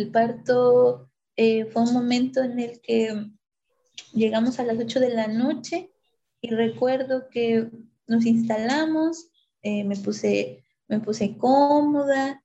el 0.00 0.10
parto 0.10 1.10
eh, 1.36 1.66
fue 1.66 1.82
un 1.82 1.92
momento 1.92 2.42
en 2.42 2.58
el 2.58 2.80
que 2.80 3.30
llegamos 4.12 4.58
a 4.58 4.64
las 4.64 4.78
8 4.78 5.00
de 5.00 5.10
la 5.10 5.28
noche 5.28 5.90
y 6.40 6.50
recuerdo 6.50 7.28
que 7.28 7.70
nos 8.06 8.24
instalamos, 8.24 9.30
eh, 9.62 9.84
me, 9.84 9.96
puse, 9.96 10.64
me 10.88 11.00
puse 11.00 11.36
cómoda, 11.36 12.42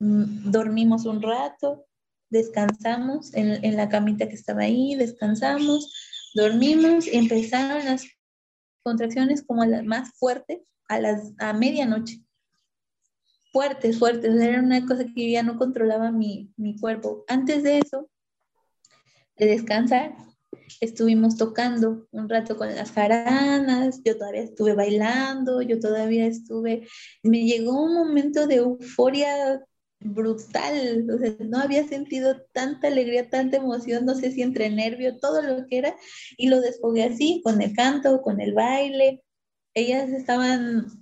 mm, 0.00 0.50
dormimos 0.50 1.06
un 1.06 1.22
rato, 1.22 1.86
descansamos 2.30 3.34
en, 3.34 3.76
la 3.76 3.88
camita 3.88 4.28
que 4.28 4.34
estaba 4.34 4.62
ahí, 4.62 4.94
descansamos, 4.94 5.92
dormimos 6.34 7.06
y 7.06 7.16
empezaron 7.16 7.84
las 7.84 8.04
contracciones 8.82 9.42
como 9.42 9.64
las 9.64 9.84
más 9.84 10.10
fuertes 10.18 10.60
a, 10.88 10.98
las, 10.98 11.32
a 11.38 11.52
medianoche 11.52 12.22
fuertes, 13.52 13.98
fuertes. 13.98 14.34
Era 14.40 14.60
una 14.60 14.84
cosa 14.86 15.04
que 15.14 15.30
ya 15.30 15.42
no 15.42 15.58
controlaba 15.58 16.10
mi, 16.10 16.52
mi 16.56 16.78
cuerpo. 16.78 17.24
Antes 17.28 17.62
de 17.62 17.78
eso, 17.78 18.08
de 19.36 19.46
descansar, 19.46 20.14
estuvimos 20.80 21.36
tocando 21.36 22.06
un 22.10 22.28
rato 22.28 22.56
con 22.56 22.74
las 22.74 22.92
jaranas, 22.92 24.00
yo 24.04 24.16
todavía 24.16 24.42
estuve 24.42 24.74
bailando, 24.74 25.62
yo 25.62 25.78
todavía 25.80 26.26
estuve, 26.26 26.86
me 27.22 27.44
llegó 27.44 27.82
un 27.82 27.94
momento 27.94 28.46
de 28.46 28.56
euforia 28.56 29.62
brutal, 30.00 31.06
no 31.48 31.58
había 31.58 31.86
sentido 31.86 32.42
tanta 32.52 32.88
alegría, 32.88 33.30
tanta 33.30 33.58
emoción, 33.58 34.04
no 34.04 34.14
sé 34.14 34.32
si 34.32 34.42
entre 34.42 34.68
nervio, 34.70 35.18
todo 35.18 35.42
lo 35.42 35.66
que 35.66 35.78
era, 35.78 35.96
y 36.36 36.48
lo 36.48 36.60
desfogué 36.60 37.04
así, 37.04 37.40
con 37.44 37.62
el 37.62 37.74
canto, 37.74 38.20
con 38.22 38.40
el 38.40 38.52
baile. 38.52 39.22
Ellas 39.74 40.10
estaban 40.10 41.01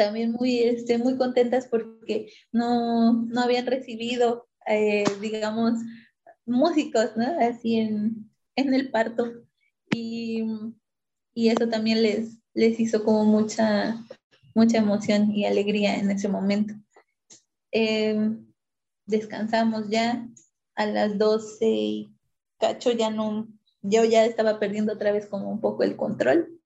también 0.00 0.32
muy, 0.32 0.60
este, 0.60 0.96
muy 0.96 1.18
contentas 1.18 1.66
porque 1.66 2.32
no, 2.52 3.12
no 3.12 3.42
habían 3.42 3.66
recibido, 3.66 4.48
eh, 4.66 5.04
digamos, 5.20 5.74
músicos, 6.46 7.18
¿no? 7.18 7.26
Así 7.38 7.76
en, 7.76 8.30
en 8.56 8.72
el 8.72 8.90
parto. 8.90 9.30
Y, 9.94 10.42
y, 11.34 11.50
eso 11.50 11.68
también 11.68 12.02
les, 12.02 12.38
les 12.54 12.80
hizo 12.80 13.04
como 13.04 13.26
mucha, 13.26 14.02
mucha 14.54 14.78
emoción 14.78 15.32
y 15.32 15.44
alegría 15.44 15.96
en 15.96 16.10
ese 16.10 16.28
momento. 16.28 16.72
Eh, 17.70 18.38
descansamos 19.04 19.90
ya 19.90 20.26
a 20.76 20.86
las 20.86 21.18
12 21.18 21.66
y 21.68 22.14
cacho 22.58 22.90
ya 22.92 23.10
no, 23.10 23.48
yo 23.82 24.04
ya 24.04 24.24
estaba 24.24 24.58
perdiendo 24.58 24.94
otra 24.94 25.12
vez 25.12 25.26
como 25.26 25.50
un 25.50 25.60
poco 25.60 25.82
el 25.82 25.96
control 25.96 26.58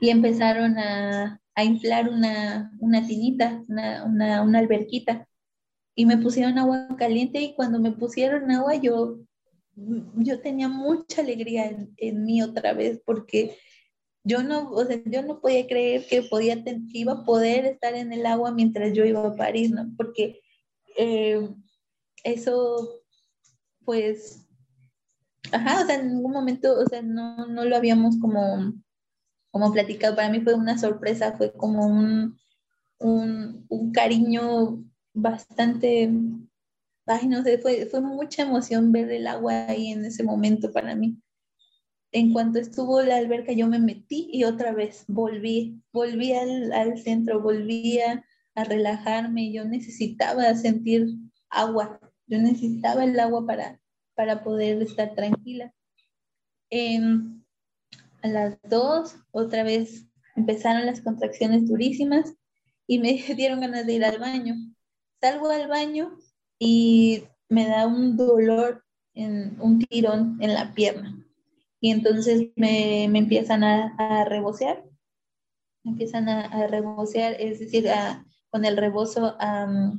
y 0.00 0.10
empezaron 0.10 0.78
a, 0.78 1.40
a 1.54 1.64
inflar 1.64 2.08
una, 2.08 2.72
una 2.80 3.06
tinita, 3.06 3.62
una, 3.68 4.04
una, 4.42 4.58
alberquita. 4.58 5.28
Y 5.94 6.06
me 6.06 6.18
pusieron 6.18 6.58
agua 6.58 6.88
caliente 6.98 7.40
y 7.40 7.54
cuando 7.54 7.78
me 7.78 7.92
pusieron 7.92 8.50
agua 8.50 8.74
yo, 8.74 9.20
yo 9.76 10.40
tenía 10.40 10.68
mucha 10.68 11.22
alegría 11.22 11.66
en, 11.66 11.94
en 11.96 12.24
mí 12.24 12.42
otra 12.42 12.72
vez 12.72 13.00
porque 13.04 13.56
yo 14.24 14.42
no, 14.42 14.70
o 14.70 14.84
sea, 14.84 15.00
yo 15.04 15.22
no 15.22 15.40
podía 15.40 15.66
creer 15.66 16.06
que, 16.08 16.22
podía, 16.22 16.62
iba 16.92 17.12
a 17.12 17.24
poder 17.24 17.66
estar 17.66 17.94
en 17.94 18.12
el 18.12 18.24
agua 18.26 18.50
mientras 18.52 18.92
yo 18.94 19.04
iba 19.04 19.24
a 19.26 19.36
París, 19.36 19.70
¿no? 19.70 19.92
Porque 19.96 20.40
eh, 20.96 21.48
eso, 22.24 23.02
pues, 23.84 24.46
ajá, 25.52 25.82
o 25.82 25.86
sea, 25.86 25.96
en 25.96 26.08
ningún 26.08 26.32
momento, 26.32 26.74
o 26.80 26.86
sea, 26.88 27.02
no, 27.02 27.46
no 27.46 27.64
lo 27.66 27.76
habíamos 27.76 28.18
como 28.18 28.72
como 29.54 29.72
platicado, 29.72 30.16
para 30.16 30.30
mí 30.30 30.40
fue 30.40 30.54
una 30.54 30.76
sorpresa, 30.76 31.36
fue 31.36 31.52
como 31.52 31.86
un, 31.86 32.36
un, 32.98 33.64
un 33.68 33.92
cariño 33.92 34.84
bastante, 35.12 36.10
ay, 37.06 37.28
no 37.28 37.40
sé, 37.44 37.58
fue, 37.58 37.86
fue 37.86 38.00
mucha 38.00 38.42
emoción 38.42 38.90
ver 38.90 39.12
el 39.12 39.28
agua 39.28 39.66
ahí 39.68 39.92
en 39.92 40.04
ese 40.06 40.24
momento 40.24 40.72
para 40.72 40.96
mí. 40.96 41.22
En 42.10 42.32
cuanto 42.32 42.58
estuvo 42.58 43.00
la 43.02 43.16
alberca, 43.16 43.52
yo 43.52 43.68
me 43.68 43.78
metí 43.78 44.28
y 44.32 44.42
otra 44.42 44.72
vez 44.72 45.04
volví, 45.06 45.80
volví 45.92 46.32
al, 46.32 46.72
al 46.72 46.98
centro, 46.98 47.40
volví 47.40 48.00
a, 48.00 48.24
a 48.56 48.64
relajarme, 48.64 49.52
yo 49.52 49.64
necesitaba 49.64 50.52
sentir 50.56 51.06
agua, 51.48 52.00
yo 52.26 52.38
necesitaba 52.40 53.04
el 53.04 53.20
agua 53.20 53.46
para, 53.46 53.80
para 54.16 54.42
poder 54.42 54.82
estar 54.82 55.14
tranquila. 55.14 55.72
Eh, 56.70 56.98
a 58.24 58.28
las 58.28 58.58
dos, 58.62 59.16
otra 59.32 59.62
vez 59.62 60.06
empezaron 60.34 60.86
las 60.86 61.02
contracciones 61.02 61.68
durísimas 61.68 62.32
y 62.86 62.98
me 62.98 63.12
dieron 63.36 63.60
ganas 63.60 63.86
de 63.86 63.92
ir 63.92 64.04
al 64.04 64.18
baño. 64.18 64.54
Salgo 65.20 65.50
al 65.50 65.68
baño 65.68 66.16
y 66.58 67.24
me 67.48 67.66
da 67.68 67.86
un 67.86 68.16
dolor 68.16 68.82
en 69.12 69.60
un 69.60 69.78
tirón 69.78 70.38
en 70.40 70.54
la 70.54 70.72
pierna. 70.72 71.22
Y 71.80 71.90
entonces 71.90 72.48
me, 72.56 73.06
me 73.10 73.18
empiezan 73.18 73.62
a, 73.62 73.94
a 73.98 74.24
rebocear, 74.24 74.82
me 75.84 75.92
empiezan 75.92 76.30
a, 76.30 76.66
rebocear, 76.66 77.36
es 77.38 77.60
decir, 77.60 77.86
con 78.48 78.64
el 78.64 78.78
rebozo 78.78 79.36
a, 79.38 79.92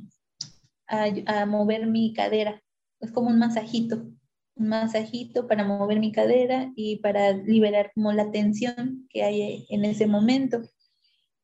a, 0.88 1.46
mover 1.46 1.86
mi 1.86 2.12
cadera. 2.12 2.60
Es 2.98 3.12
como 3.12 3.28
un 3.28 3.38
masajito, 3.38 4.02
un 4.56 4.68
masajito 4.68 5.46
para 5.46 5.64
mover 5.64 6.00
mi 6.00 6.12
cadera 6.12 6.72
y 6.74 6.96
para 6.96 7.32
liberar 7.32 7.92
como 7.94 8.12
la 8.12 8.30
tensión 8.30 9.06
que 9.10 9.22
hay 9.22 9.66
en 9.68 9.84
ese 9.84 10.06
momento. 10.06 10.62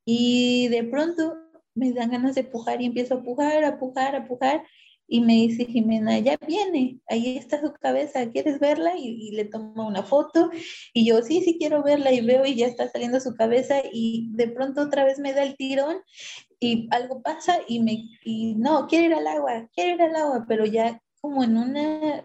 Y 0.05 0.69
de 0.69 0.85
pronto 0.85 1.37
me 1.75 1.93
dan 1.93 2.11
ganas 2.11 2.35
de 2.35 2.45
pujar 2.45 2.83
y 2.83 2.87
empiezo 2.87 3.17
a 3.17 3.23
pujar, 3.23 3.65
a 3.65 3.79
pujar, 3.79 4.17
a 4.17 4.27
pujar. 4.27 4.65
Y 5.07 5.21
me 5.21 5.35
dice 5.35 5.67
Jimena, 5.67 6.19
ya 6.21 6.39
viene, 6.47 7.01
ahí 7.07 7.37
está 7.37 7.61
su 7.61 7.73
cabeza, 7.75 8.31
¿quieres 8.31 8.59
verla? 8.59 8.95
Y, 8.97 9.33
le 9.33 9.45
tomo 9.45 9.87
una 9.87 10.03
foto. 10.03 10.51
Y 10.95 11.05
yo, 11.05 11.23
sí, 11.23 11.43
sí 11.43 11.57
quiero 11.59 11.83
verla. 11.83 12.13
Y 12.13 12.23
veo 12.25 12.47
y 12.47 12.55
ya 12.55 12.67
está 12.67 12.89
saliendo 12.89 13.21
su 13.21 13.35
cabeza. 13.35 13.83
Y 13.93 14.31
de 14.33 14.49
pronto 14.49 14.81
otra 14.83 15.05
vez 15.05 15.19
me 15.19 15.35
da 15.35 15.43
el 15.43 15.57
tirón 15.57 15.99
y 16.63 16.89
algo 16.93 17.23
pasa 17.23 17.59
y 17.67 17.81
me, 17.81 18.09
y 18.25 18.55
no, 18.55 18.87
quiero 18.87 19.07
ir 19.07 19.15
al 19.15 19.27
agua, 19.27 19.69
quiero 19.75 19.97
ir 19.97 20.03
al 20.03 20.15
agua, 20.15 20.45
pero 20.47 20.65
ya 20.65 21.03
como 21.21 21.43
en 21.43 21.57
una, 21.57 22.25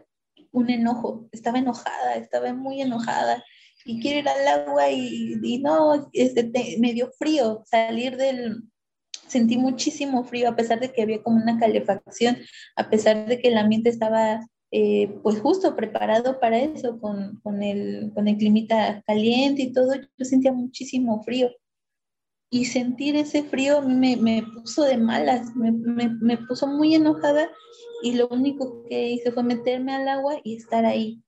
un 0.52 0.70
enojo, 0.70 1.28
estaba 1.32 1.60
enojada, 1.60 2.16
estaba 2.16 2.54
muy 2.54 2.82
enojada 2.82 3.44
y 3.86 4.00
quiero 4.02 4.20
ir 4.20 4.30
al 4.30 4.48
agua 4.48 4.90
y, 4.90 5.36
y 5.42 5.60
no, 5.60 6.10
este, 6.14 6.52
me 6.80 6.94
dio 6.94 7.12
frío 7.18 7.64
salir 7.66 8.18
del, 8.18 8.64
sentí 9.28 9.58
muchísimo 9.58 10.24
frío 10.24 10.50
a 10.50 10.56
pesar 10.56 10.80
de 10.80 10.92
que 10.92 11.02
había 11.02 11.22
como 11.22 11.38
una 11.38 11.60
calefacción, 11.60 12.38
a 12.76 12.90
pesar 12.90 13.28
de 13.28 13.40
que 13.40 13.50
el 13.50 13.58
ambiente 13.58 13.90
estaba 13.90 14.42
eh, 14.72 15.20
pues 15.24 15.40
justo 15.40 15.76
preparado 15.76 16.40
para 16.40 16.60
eso, 16.60 17.00
con, 17.00 17.40
con, 17.42 17.64
el, 17.64 18.12
con 18.14 18.28
el 18.28 18.38
climita 18.38 19.02
caliente 19.06 19.62
y 19.64 19.72
todo, 19.72 19.94
yo 19.96 20.26
sentía 20.26 20.52
muchísimo 20.52 21.24
frío. 21.24 21.50
Y 22.50 22.66
sentir 22.66 23.16
ese 23.16 23.44
frío 23.44 23.82
me, 23.82 24.16
me 24.16 24.44
puso 24.44 24.84
de 24.84 24.98
malas, 24.98 25.56
me, 25.56 25.72
me, 25.72 26.10
me, 26.10 26.38
puso 26.38 26.66
muy 26.68 26.96
enojada 26.96 27.50
y 28.02 28.14
lo 28.14 28.28
único 28.30 28.84
que 28.88 29.10
hice 29.10 29.32
fue 29.32 29.44
meterme 29.44 29.94
al 29.94 30.08
agua 30.08 30.40
y 30.44 30.56
estar 30.56 30.86
ahí. 30.86 31.22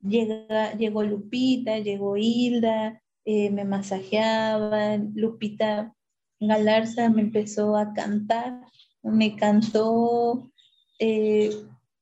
Llega, 0.00 0.72
llegó 0.74 1.02
Lupita, 1.02 1.78
llegó 1.78 2.16
Hilda, 2.16 3.02
eh, 3.24 3.50
me 3.50 3.64
masajeaban, 3.64 5.12
Lupita 5.16 5.96
Galarza 6.38 7.08
me 7.08 7.22
empezó 7.22 7.76
a 7.76 7.92
cantar, 7.92 8.60
me 9.02 9.36
cantó, 9.36 10.50
eh, 10.98 11.50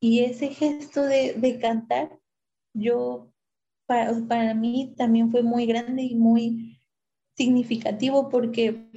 y 0.00 0.20
ese 0.20 0.48
gesto 0.48 1.02
de, 1.02 1.34
de 1.34 1.58
cantar, 1.58 2.18
yo, 2.74 3.32
para, 3.86 4.12
para, 4.28 4.54
mí 4.54 4.94
también 4.96 5.30
fue 5.30 5.42
muy 5.42 5.66
grande 5.66 6.02
y 6.02 6.14
muy 6.14 6.73
significativo 7.36 8.28
porque 8.28 8.88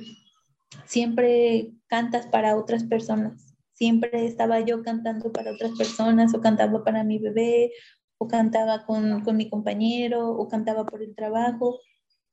siempre 0.86 1.74
cantas 1.88 2.28
para 2.28 2.58
otras 2.58 2.84
personas. 2.84 3.56
Siempre 3.74 4.26
estaba 4.26 4.60
yo 4.62 4.82
cantando 4.84 5.32
para 5.32 5.52
otras 5.52 5.72
personas 5.78 6.34
o 6.34 6.42
cantaba 6.42 6.84
para 6.84 7.04
mi 7.04 7.20
bebé 7.20 7.72
o 8.18 8.28
cantaba 8.28 8.86
con, 8.86 9.24
con 9.24 9.38
mi 9.38 9.50
compañero 9.50 10.30
o 10.30 10.48
cantaba 10.48 10.86
por 10.86 11.04
el 11.04 11.16
trabajo, 11.16 11.80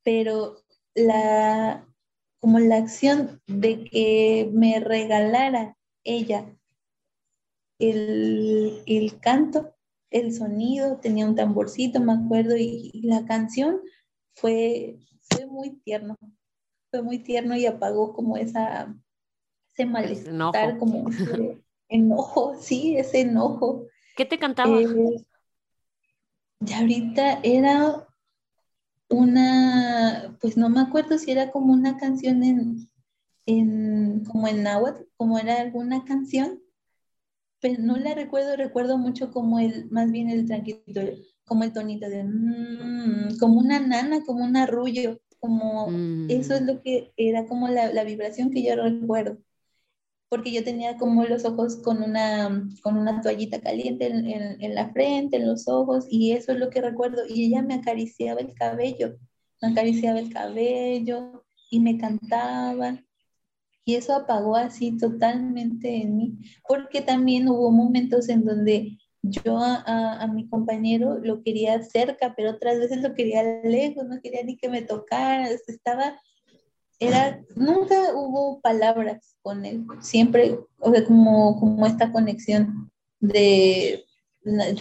pero 0.02 0.56
la, 0.94 1.86
como 2.40 2.58
la 2.58 2.76
acción 2.76 3.42
de 3.46 3.84
que 3.84 4.50
me 4.52 4.80
regalara 4.80 5.76
ella 6.04 6.46
el, 7.78 8.82
el 8.86 9.20
canto, 9.20 9.74
el 10.10 10.32
sonido, 10.32 10.98
tenía 10.98 11.26
un 11.26 11.34
tamborcito, 11.34 12.00
me 12.00 12.12
acuerdo, 12.12 12.56
y, 12.56 12.92
la 13.02 13.24
canción 13.26 13.80
fue 14.34 14.98
muy 15.54 15.70
tierno, 15.84 16.18
fue 16.90 17.02
muy 17.02 17.18
tierno 17.18 17.56
y 17.56 17.66
apagó 17.66 18.12
como 18.12 18.36
esa, 18.36 18.94
ese 19.72 19.86
malestar, 19.86 20.78
como 20.78 21.08
ese 21.08 21.62
enojo, 21.88 22.54
sí, 22.60 22.96
ese 22.96 23.22
enojo. 23.22 23.86
¿Qué 24.16 24.24
te 24.24 24.38
cantaba? 24.38 24.80
Eh, 24.80 25.24
y 26.60 26.72
ahorita 26.72 27.40
era 27.42 28.06
una, 29.08 30.36
pues 30.40 30.56
no 30.56 30.68
me 30.68 30.80
acuerdo 30.80 31.18
si 31.18 31.30
era 31.30 31.50
como 31.50 31.72
una 31.72 31.96
canción 31.98 32.42
en, 32.42 32.90
en 33.46 34.24
como 34.24 34.48
en 34.48 34.62
náhuatl, 34.62 35.04
como 35.16 35.38
era 35.38 35.60
alguna 35.60 36.04
canción, 36.04 36.60
pero 37.60 37.82
no 37.82 37.96
la 37.96 38.14
recuerdo, 38.14 38.56
recuerdo 38.56 38.98
mucho 38.98 39.30
como 39.30 39.58
el, 39.58 39.90
más 39.90 40.10
bien 40.10 40.30
el 40.30 40.46
tranquilo, 40.46 40.80
como 41.44 41.64
el 41.64 41.72
tonito 41.72 42.08
de, 42.08 42.24
mm", 42.24 43.38
como 43.38 43.58
una 43.58 43.80
nana, 43.80 44.22
como 44.24 44.44
un 44.44 44.56
arrullo, 44.56 45.20
como 45.44 45.88
eso 46.28 46.54
es 46.54 46.62
mm. 46.62 46.66
lo 46.66 46.80
que 46.80 47.12
era 47.16 47.46
como 47.46 47.68
la, 47.68 47.92
la 47.92 48.04
vibración 48.04 48.50
que 48.50 48.62
yo 48.62 48.76
recuerdo 48.76 49.38
porque 50.34 50.50
yo 50.50 50.64
tenía 50.64 50.96
como 50.96 51.22
los 51.24 51.44
ojos 51.44 51.76
con 51.76 52.02
una, 52.02 52.68
con 52.82 52.96
una 52.96 53.20
toallita 53.20 53.60
caliente 53.60 54.06
en, 54.06 54.60
en, 54.60 54.74
la 54.74 54.90
frente, 54.90 55.36
en 55.36 55.46
los 55.46 55.68
ojos, 55.68 56.06
y 56.10 56.32
eso 56.32 56.50
es 56.50 56.58
lo 56.58 56.70
que 56.70 56.80
recuerdo. 56.80 57.22
Y 57.28 57.44
ella 57.44 57.62
me 57.62 57.74
acariciaba 57.74 58.40
el 58.40 58.52
cabello, 58.52 59.16
me 59.62 59.68
acariciaba 59.68 60.18
el 60.18 60.32
cabello 60.32 61.44
y 61.70 61.78
me 61.78 61.98
cantaba. 61.98 62.98
Y 63.84 63.94
eso 63.94 64.12
apagó 64.12 64.56
así 64.56 64.96
totalmente 64.96 66.02
en 66.02 66.16
mí, 66.16 66.38
porque 66.66 67.00
también 67.00 67.48
hubo 67.48 67.70
momentos 67.70 68.28
en 68.28 68.44
donde 68.44 68.98
yo 69.24 69.58
a, 69.58 70.26
mi 70.32 70.48
compañero 70.48 71.18
lo 71.18 71.42
quería 71.42 71.82
cerca, 71.82 72.34
pero 72.36 72.50
otras 72.50 72.78
veces 72.78 73.02
lo 73.02 73.14
quería 73.14 73.42
lejos, 73.62 74.04
no 74.06 74.20
quería 74.20 74.42
ni 74.44 74.56
que 74.56 74.68
me 74.68 74.82
tocara, 74.82 75.48
estaba 75.48 76.20
era, 77.00 77.42
nunca 77.56 78.14
hubo 78.14 78.60
palabras 78.60 79.36
con 79.42 79.64
él, 79.64 79.84
siempre, 80.00 80.58
o 80.78 80.92
sea, 80.92 81.04
como, 81.04 81.58
como 81.58 81.86
esta 81.86 82.12
conexión 82.12 82.90
de, 83.20 84.04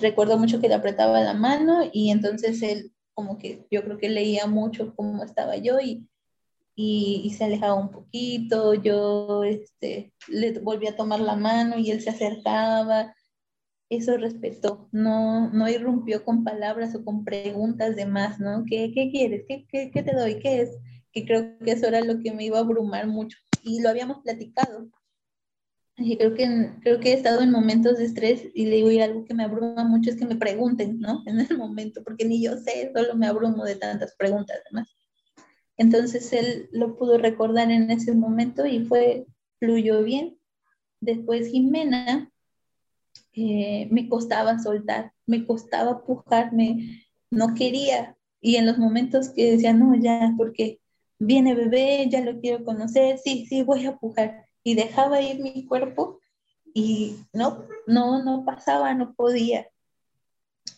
recuerdo 0.02 0.38
mucho 0.38 0.60
que 0.60 0.68
le 0.68 0.76
apretaba 0.76 1.22
la 1.22 1.34
mano 1.34 1.90
y 1.92 2.12
entonces 2.12 2.62
él 2.62 2.92
como 3.14 3.38
que 3.38 3.66
yo 3.72 3.84
creo 3.84 3.98
que 3.98 4.10
leía 4.10 4.48
mucho 4.48 4.94
cómo 4.96 5.24
estaba 5.24 5.56
yo 5.58 5.80
y, 5.80 6.08
y, 6.76 7.32
se 7.38 7.46
alejaba 7.46 7.76
un 7.76 7.92
poquito, 7.92 8.74
yo 8.74 9.44
este, 9.44 10.12
le 10.28 10.60
volví 10.60 10.88
a 10.88 10.96
tomar 10.96 11.20
la 11.20 11.36
mano 11.36 11.78
y 11.78 11.92
él 11.92 12.02
se 12.02 12.10
acercaba, 12.10 13.16
eso 13.96 14.18
respetó, 14.18 14.90
no, 14.92 15.52
no 15.52 15.70
irrumpió 15.70 16.24
con 16.24 16.44
palabras 16.44 16.96
o 16.96 17.04
con 17.04 17.24
preguntas 17.24 17.96
de 17.96 18.06
más, 18.06 18.40
¿no? 18.40 18.66
¿Qué, 18.66 18.92
qué 18.94 19.10
quieres? 19.12 19.46
¿Qué, 19.48 19.66
qué, 19.70 19.92
¿Qué 19.92 20.04
te 20.04 20.16
doy? 20.16 20.40
¿Qué 20.40 20.62
es? 20.62 20.78
que 21.14 21.26
creo 21.26 21.58
que 21.60 21.72
eso 21.72 21.88
era 21.88 22.02
lo 22.02 22.20
que 22.20 22.34
me 22.34 22.44
iba 22.46 22.58
a 22.58 22.62
abrumar 22.62 23.08
mucho 23.08 23.38
y 23.62 23.82
lo 23.82 23.90
habíamos 23.90 24.24
platicado. 24.24 24.90
Y 25.96 26.18
creo 26.18 26.34
que, 26.34 26.72
creo 26.82 27.00
que 27.00 27.12
he 27.12 27.14
estado 27.14 27.42
en 27.42 27.52
momentos 27.52 28.00
de 28.00 28.06
estrés 28.06 28.48
y 28.56 28.66
le 28.66 28.78
digo, 28.78 28.90
y 28.90 29.00
algo 29.00 29.26
que 29.26 29.36
me 29.36 29.44
abruma 29.44 29.84
mucho 29.84 30.10
es 30.10 30.16
que 30.18 30.26
me 30.26 30.36
pregunten, 30.36 31.00
¿no? 31.00 31.22
En 31.28 31.40
el 31.40 31.56
momento, 31.56 32.04
porque 32.04 32.26
ni 32.26 32.44
yo 32.44 32.58
sé, 32.58 32.92
solo 32.94 33.16
me 33.16 33.28
abrumo 33.28 33.64
de 33.64 33.76
tantas 33.76 34.16
preguntas 34.18 34.58
además. 34.66 34.90
Entonces 35.78 36.34
él 36.34 36.68
lo 36.72 36.98
pudo 36.98 37.20
recordar 37.20 37.70
en 37.70 37.92
ese 37.92 38.14
momento 38.14 38.66
y 38.66 38.84
fue, 38.86 39.28
fluyó 39.60 40.04
bien. 40.04 40.40
Después 41.00 41.50
Jimena, 41.50 42.32
eh, 43.34 43.88
me 43.92 44.08
costaba 44.10 44.60
soltar, 44.60 45.14
me 45.26 45.46
costaba 45.46 46.04
pujarme, 46.04 47.06
no 47.32 47.54
quería. 47.56 48.16
Y 48.42 48.58
en 48.58 48.66
los 48.66 48.78
momentos 48.78 49.30
que 49.30 49.52
decía, 49.52 49.74
no, 49.74 49.96
ya, 49.96 50.34
porque 50.38 50.80
viene 51.20 51.56
bebé, 51.56 52.08
ya 52.10 52.22
lo 52.22 52.40
quiero 52.40 52.64
conocer, 52.66 53.18
sí, 53.18 53.46
sí, 53.48 53.64
voy 53.64 53.86
a 53.86 53.98
pujar. 53.98 54.46
Y 54.64 54.76
dejaba 54.76 55.22
ir 55.22 55.40
mi 55.42 55.66
cuerpo 55.66 56.20
y 56.74 57.18
no, 57.34 57.66
no, 57.88 58.24
no 58.24 58.46
pasaba, 58.46 58.94
no 58.94 59.14
podía. 59.14 59.68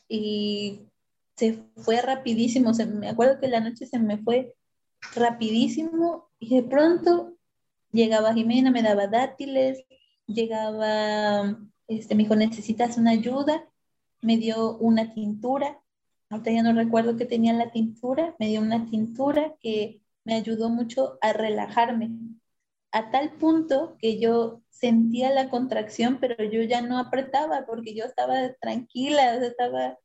Y 0.07 0.81
se 1.35 1.59
fue 1.77 2.01
rapidísimo, 2.01 2.73
se, 2.73 2.85
me 2.85 3.09
acuerdo 3.09 3.39
que 3.39 3.47
la 3.47 3.59
noche 3.59 3.85
se 3.85 3.99
me 3.99 4.17
fue 4.17 4.55
rapidísimo 5.15 6.29
y 6.39 6.55
de 6.55 6.63
pronto 6.63 7.33
llegaba 7.91 8.33
Jimena, 8.33 8.71
me 8.71 8.81
daba 8.81 9.07
dátiles, 9.07 9.83
llegaba, 10.27 11.57
este, 11.87 12.15
me 12.15 12.23
dijo, 12.23 12.35
necesitas 12.35 12.97
una 12.97 13.11
ayuda, 13.11 13.67
me 14.21 14.37
dio 14.37 14.77
una 14.77 15.13
tintura, 15.13 15.81
ahorita 16.29 16.51
ya 16.51 16.63
no 16.63 16.73
recuerdo 16.73 17.17
que 17.17 17.25
tenía 17.25 17.53
la 17.53 17.71
tintura, 17.71 18.35
me 18.39 18.47
dio 18.47 18.61
una 18.61 18.85
tintura 18.85 19.55
que 19.61 20.01
me 20.23 20.35
ayudó 20.35 20.69
mucho 20.69 21.17
a 21.21 21.33
relajarme, 21.33 22.11
a 22.91 23.11
tal 23.11 23.33
punto 23.33 23.97
que 23.99 24.19
yo 24.19 24.61
sentía 24.69 25.31
la 25.31 25.49
contracción, 25.49 26.17
pero 26.19 26.43
yo 26.43 26.61
ya 26.63 26.81
no 26.81 26.97
apretaba 26.97 27.65
porque 27.65 27.93
yo 27.93 28.05
estaba 28.05 28.53
tranquila, 28.59 29.35
estaba, 29.35 29.97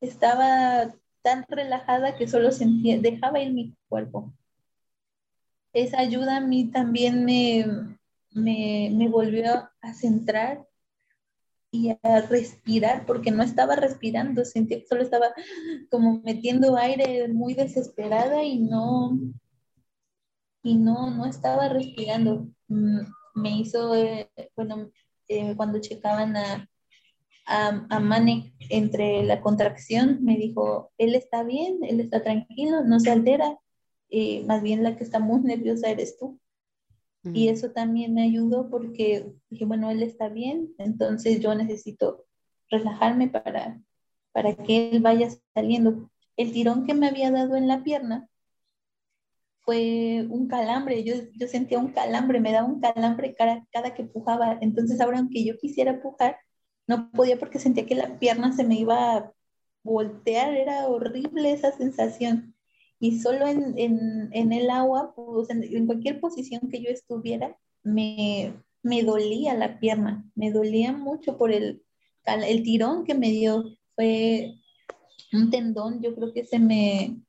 estaba 0.00 0.94
tan 1.22 1.44
relajada 1.48 2.16
que 2.16 2.26
solo 2.26 2.50
sentía, 2.50 2.98
dejaba 3.00 3.40
ir 3.40 3.52
mi 3.52 3.76
cuerpo. 3.88 4.32
Esa 5.72 6.00
ayuda 6.00 6.38
a 6.38 6.40
mí 6.40 6.70
también 6.70 7.24
me, 7.24 7.96
me, 8.32 8.90
me 8.92 9.08
volvió 9.08 9.70
a 9.80 9.94
centrar 9.94 10.66
y 11.72 11.90
a 11.90 12.20
respirar, 12.28 13.06
porque 13.06 13.30
no 13.32 13.42
estaba 13.42 13.76
respirando, 13.76 14.44
sentía 14.44 14.78
que 14.80 14.86
solo 14.86 15.02
estaba 15.02 15.34
como 15.90 16.20
metiendo 16.22 16.76
aire 16.76 17.28
muy 17.28 17.54
desesperada 17.54 18.44
y 18.44 18.60
no, 18.60 19.18
y 20.62 20.76
no, 20.76 21.10
no 21.10 21.26
estaba 21.26 21.68
respirando. 21.68 22.46
Mm, 22.68 23.00
me 23.34 23.50
hizo, 23.58 23.94
eh, 23.94 24.30
bueno, 24.54 24.90
eh, 25.28 25.54
cuando 25.56 25.80
checaban 25.80 26.36
a, 26.36 26.68
a, 27.46 27.86
a 27.90 28.00
Mane 28.00 28.54
entre 28.70 29.24
la 29.24 29.40
contracción, 29.40 30.18
me 30.22 30.36
dijo, 30.36 30.92
él 30.98 31.14
está 31.14 31.42
bien, 31.42 31.78
él 31.82 32.00
está 32.00 32.22
tranquilo, 32.22 32.84
no 32.84 33.00
se 33.00 33.10
altera, 33.10 33.58
eh, 34.10 34.44
más 34.46 34.62
bien 34.62 34.82
la 34.84 34.96
que 34.96 35.04
está 35.04 35.20
muy 35.20 35.40
nerviosa 35.42 35.88
eres 35.90 36.18
tú. 36.18 36.38
Y 37.24 37.48
eso 37.48 37.70
también 37.70 38.14
me 38.14 38.22
ayudó 38.22 38.68
porque 38.68 39.32
dije, 39.48 39.64
bueno, 39.64 39.90
él 39.90 40.02
está 40.02 40.28
bien, 40.28 40.74
entonces 40.78 41.40
yo 41.40 41.54
necesito 41.54 42.24
relajarme 42.68 43.28
para, 43.28 43.80
para 44.32 44.56
que 44.56 44.90
él 44.90 45.00
vaya 45.00 45.28
saliendo. 45.54 46.10
El 46.36 46.52
tirón 46.52 46.84
que 46.84 46.94
me 46.94 47.06
había 47.06 47.30
dado 47.30 47.54
en 47.54 47.68
la 47.68 47.84
pierna 47.84 48.28
fue 49.60 50.26
un 50.28 50.48
calambre, 50.48 51.04
yo, 51.04 51.14
yo 51.34 51.46
sentía 51.46 51.78
un 51.78 51.92
calambre, 51.92 52.40
me 52.40 52.50
daba 52.50 52.66
un 52.66 52.80
calambre 52.80 53.34
cada, 53.36 53.64
cada 53.70 53.94
que 53.94 54.02
pujaba. 54.02 54.58
Entonces 54.60 55.00
ahora 55.00 55.18
aunque 55.18 55.44
yo 55.44 55.56
quisiera 55.58 56.02
pujar, 56.02 56.38
no 56.88 57.10
podía 57.12 57.38
porque 57.38 57.60
sentía 57.60 57.86
que 57.86 57.94
la 57.94 58.18
pierna 58.18 58.52
se 58.52 58.64
me 58.64 58.74
iba 58.74 59.16
a 59.16 59.32
voltear, 59.84 60.54
era 60.54 60.88
horrible 60.88 61.52
esa 61.52 61.70
sensación 61.72 62.51
y 63.02 63.18
solo 63.18 63.48
en, 63.48 63.76
en, 63.80 64.28
en 64.30 64.52
el 64.52 64.70
agua, 64.70 65.12
pues, 65.16 65.50
en, 65.50 65.86
cualquier 65.86 66.20
posición 66.20 66.70
que 66.70 66.80
yo 66.80 66.88
estuviera, 66.88 67.58
me, 67.82 68.54
me 68.80 69.02
dolía 69.02 69.54
la 69.54 69.80
pierna, 69.80 70.24
me 70.36 70.52
dolía 70.52 70.92
mucho 70.92 71.36
por 71.36 71.50
el, 71.50 71.82
el 72.24 72.62
tirón 72.62 73.02
que 73.02 73.14
me 73.16 73.30
dio. 73.30 73.64
Fue 73.96 74.54
un 75.32 75.50
tendón, 75.50 76.00
yo 76.00 76.14
creo 76.14 76.32
que 76.32 76.44
se 76.44 76.60
me, 76.60 77.20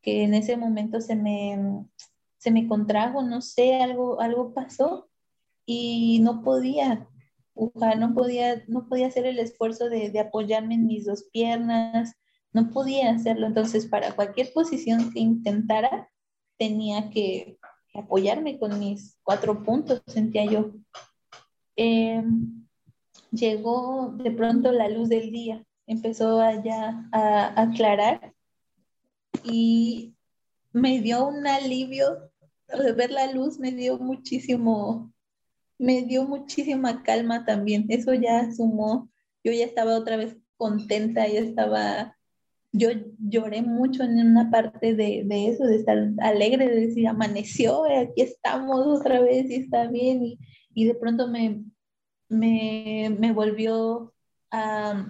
que 0.00 0.22
en 0.22 0.32
ese 0.32 0.56
momento 0.56 1.02
se 1.02 1.16
me, 1.16 1.84
se 2.38 2.50
me 2.50 2.66
contrajo, 2.66 3.20
no 3.20 3.42
sé, 3.42 3.74
algo, 3.82 4.22
algo 4.22 4.54
pasó 4.54 5.10
y 5.66 6.20
no 6.20 6.42
podía, 6.42 7.06
no 7.54 8.14
podía, 8.14 8.64
no 8.68 8.88
podía 8.88 9.08
hacer 9.08 9.26
el 9.26 9.38
esfuerzo 9.38 9.90
de, 9.90 10.08
de 10.08 10.20
apoyarme 10.20 10.76
en 10.76 10.86
mis 10.86 11.04
dos 11.04 11.24
piernas, 11.24 12.14
no 12.54 12.70
podía 12.70 13.10
hacerlo. 13.10 13.48
Entonces, 13.48 13.86
para 13.86 14.14
cualquier 14.14 14.52
posición 14.52 15.12
que 15.12 15.20
intentara, 15.20 16.08
tenía 16.56 17.10
que 17.10 17.58
apoyarme 17.92 18.58
con 18.58 18.78
mis 18.78 19.18
cuatro 19.22 19.62
puntos, 19.62 20.02
sentía 20.06 20.46
yo. 20.46 20.72
Em, 21.76 22.64
llegó 23.32 24.14
de 24.16 24.30
pronto 24.30 24.72
la 24.72 24.88
luz 24.88 25.08
del 25.08 25.32
día, 25.32 25.64
empezó 25.86 26.40
allá 26.40 27.08
a, 27.12 27.60
aclarar 27.60 28.32
y 29.42 30.14
me 30.72 31.00
dio 31.00 31.26
un 31.26 31.46
alivio 31.46 32.30
de 32.68 32.92
ver 32.92 33.10
la 33.10 33.32
luz, 33.32 33.58
me 33.58 33.72
dio 33.72 33.98
muchísimo, 33.98 35.12
me 35.76 36.02
dio 36.02 36.24
muchísima 36.24 37.02
calma 37.02 37.44
también. 37.44 37.86
Eso 37.88 38.14
ya 38.14 38.52
sumó, 38.52 39.10
yo 39.42 39.52
ya 39.52 39.64
estaba 39.64 39.96
otra 39.96 40.16
vez 40.16 40.36
contenta, 40.56 41.26
ya 41.26 41.40
estaba 41.40 42.16
yo 42.74 42.88
lloré 43.20 43.62
mucho 43.62 44.02
en 44.02 44.18
una 44.18 44.50
parte 44.50 44.96
de, 44.96 45.22
de, 45.24 45.48
eso, 45.48 45.64
de 45.64 45.76
estar 45.76 46.10
alegre, 46.18 46.68
de 46.68 46.86
decir, 46.88 47.06
amaneció, 47.06 47.86
eh, 47.86 47.98
aquí 47.98 48.22
estamos 48.22 48.84
otra 48.98 49.20
vez 49.20 49.48
y 49.48 49.54
está 49.54 49.86
bien. 49.86 50.36
Y, 50.74 50.84
de 50.84 50.94
pronto 50.96 51.28
me, 51.28 51.62
me, 52.28 53.16
me 53.16 53.32
volvió 53.32 54.12
a, 54.50 55.06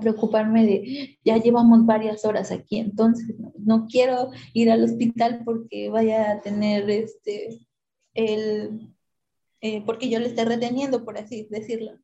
preocuparme 0.00 0.66
de, 0.66 1.18
ya 1.24 1.36
llevamos 1.36 1.86
varias 1.86 2.24
horas 2.24 2.50
aquí, 2.50 2.78
entonces 2.78 3.38
no, 3.38 3.52
no, 3.58 3.86
quiero 3.88 4.30
ir 4.52 4.70
al 4.70 4.84
hospital 4.84 5.42
porque 5.44 5.90
vaya 5.90 6.32
a 6.32 6.40
tener 6.40 6.88
este, 6.90 7.60
el, 8.14 8.94
eh, 9.60 9.82
porque 9.84 10.08
yo 10.08 10.18
le 10.20 10.26
esté 10.26 10.44
reteniendo, 10.44 11.04
por 11.04 11.18
así 11.18 11.46
decirlo 11.50 11.98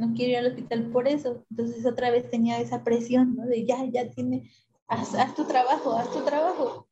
no 0.00 0.14
quiero 0.14 0.32
ir 0.32 0.38
al 0.38 0.46
hospital 0.46 0.90
por 0.90 1.06
eso. 1.06 1.44
Entonces 1.50 1.84
otra 1.84 2.10
vez 2.10 2.30
tenía 2.30 2.58
esa 2.58 2.82
presión, 2.82 3.36
¿no? 3.36 3.46
De 3.46 3.66
ya, 3.66 3.84
ya 3.84 4.08
tiene, 4.10 4.50
haz, 4.88 5.34
tu 5.36 5.46
trabajo, 5.46 5.94
haz 5.94 6.10
tu 6.10 6.24
trabajo. 6.24 6.88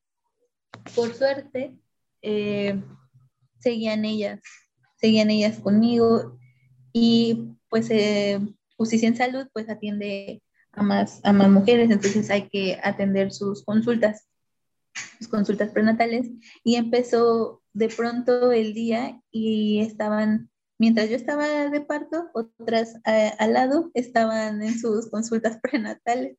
Por 0.95 1.15
suerte, 1.15 1.75
eh, 2.21 2.81
seguían 3.61 4.05
ellas, 4.05 4.41
seguían 4.97 5.31
ellas 5.31 5.59
conmigo 5.59 6.39
y 6.93 7.57
pues 7.71 7.89
eh, 7.91 8.41
Justicia 8.77 9.09
en 9.09 9.17
Salud 9.17 9.47
pues 9.55 9.71
atiende 9.71 10.43
a 10.73 10.83
más, 10.83 11.21
a 11.25 11.33
más 11.33 11.49
mujeres, 11.49 11.91
entonces 11.91 12.29
hay 12.31 12.49
que 12.51 12.79
atender 12.83 13.33
sus 13.33 13.65
consultas, 13.65 14.29
sus 15.19 15.29
consultas 15.29 15.71
prenatales 15.71 16.31
y 16.63 16.77
empezó 16.77 17.63
de 17.73 17.89
pronto 17.89 18.53
el 18.53 18.75
día 18.75 19.21
y 19.31 19.81
estaban 19.81 20.51
Mientras 20.79 21.11
yo 21.11 21.17
estaba 21.17 21.69
de 21.71 21.81
parto, 21.81 22.31
otras 22.35 22.95
eh, 23.05 23.33
al 23.39 23.53
lado 23.53 23.91
estaban 23.95 24.63
en 24.63 24.79
sus 24.79 25.11
consultas 25.11 25.59
prenatales. 25.63 26.39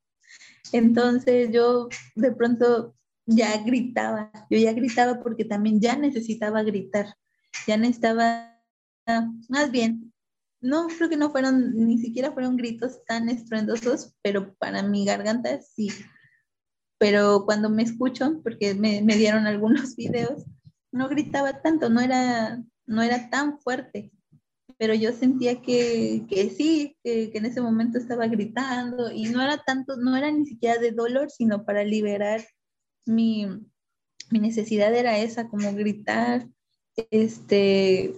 Entonces 0.72 1.50
yo 1.52 1.90
de 2.16 2.32
pronto 2.32 2.96
ya 3.26 3.62
gritaba, 3.64 4.32
yo 4.50 4.58
ya 4.58 4.74
gritaba 4.74 5.22
porque 5.22 5.46
también 5.46 5.82
ya 5.82 5.96
necesitaba 5.98 6.64
gritar, 6.64 7.16
ya 7.68 7.78
necesitaba, 7.78 8.60
más 9.50 9.72
bien, 9.72 10.14
no 10.62 10.88
creo 10.88 11.10
que 11.10 11.18
no 11.18 11.32
fueron, 11.32 11.74
ni 11.74 11.98
siquiera 12.00 12.32
fueron 12.32 12.58
gritos 12.58 13.04
tan 13.06 13.30
estruendosos, 13.30 14.16
pero 14.22 14.56
para 14.56 14.84
mi 14.84 15.06
garganta 15.06 15.62
sí. 15.62 15.90
Pero 16.98 17.46
cuando 17.46 17.70
me 17.70 17.84
escucho, 17.84 18.42
porque 18.44 18.74
me, 18.74 19.02
me 19.02 19.16
dieron 19.16 19.48
algunos 19.48 19.96
videos, 19.96 20.46
no 20.92 21.08
gritaba 21.08 21.62
tanto, 21.62 21.90
no 21.90 22.02
era, 22.02 22.64
no 22.86 23.02
era 23.02 23.30
tan 23.30 23.60
fuerte 23.60 24.12
pero 24.80 24.94
yo 24.94 25.12
sentía 25.12 25.62
que, 25.62 26.26
que 26.30 26.50
sí, 26.50 26.96
que, 27.04 27.30
que, 27.30 27.38
en 27.38 27.46
ese 27.46 27.60
momento 27.60 27.98
estaba 27.98 28.28
gritando 28.28 29.12
y 29.12 29.26
no 29.26 29.42
era 29.42 29.58
tanto, 29.58 29.98
no 29.98 30.16
era 30.16 30.32
ni 30.32 30.46
siquiera 30.46 30.80
de 30.80 30.92
dolor, 30.92 31.30
sino 31.30 31.66
para 31.66 31.84
liberar 31.84 32.42
mi, 33.06 33.46
mi 34.30 34.40
necesidad 34.40 34.96
era 34.96 35.18
esa, 35.18 35.50
como 35.50 35.74
gritar, 35.74 36.48
este, 37.12 38.14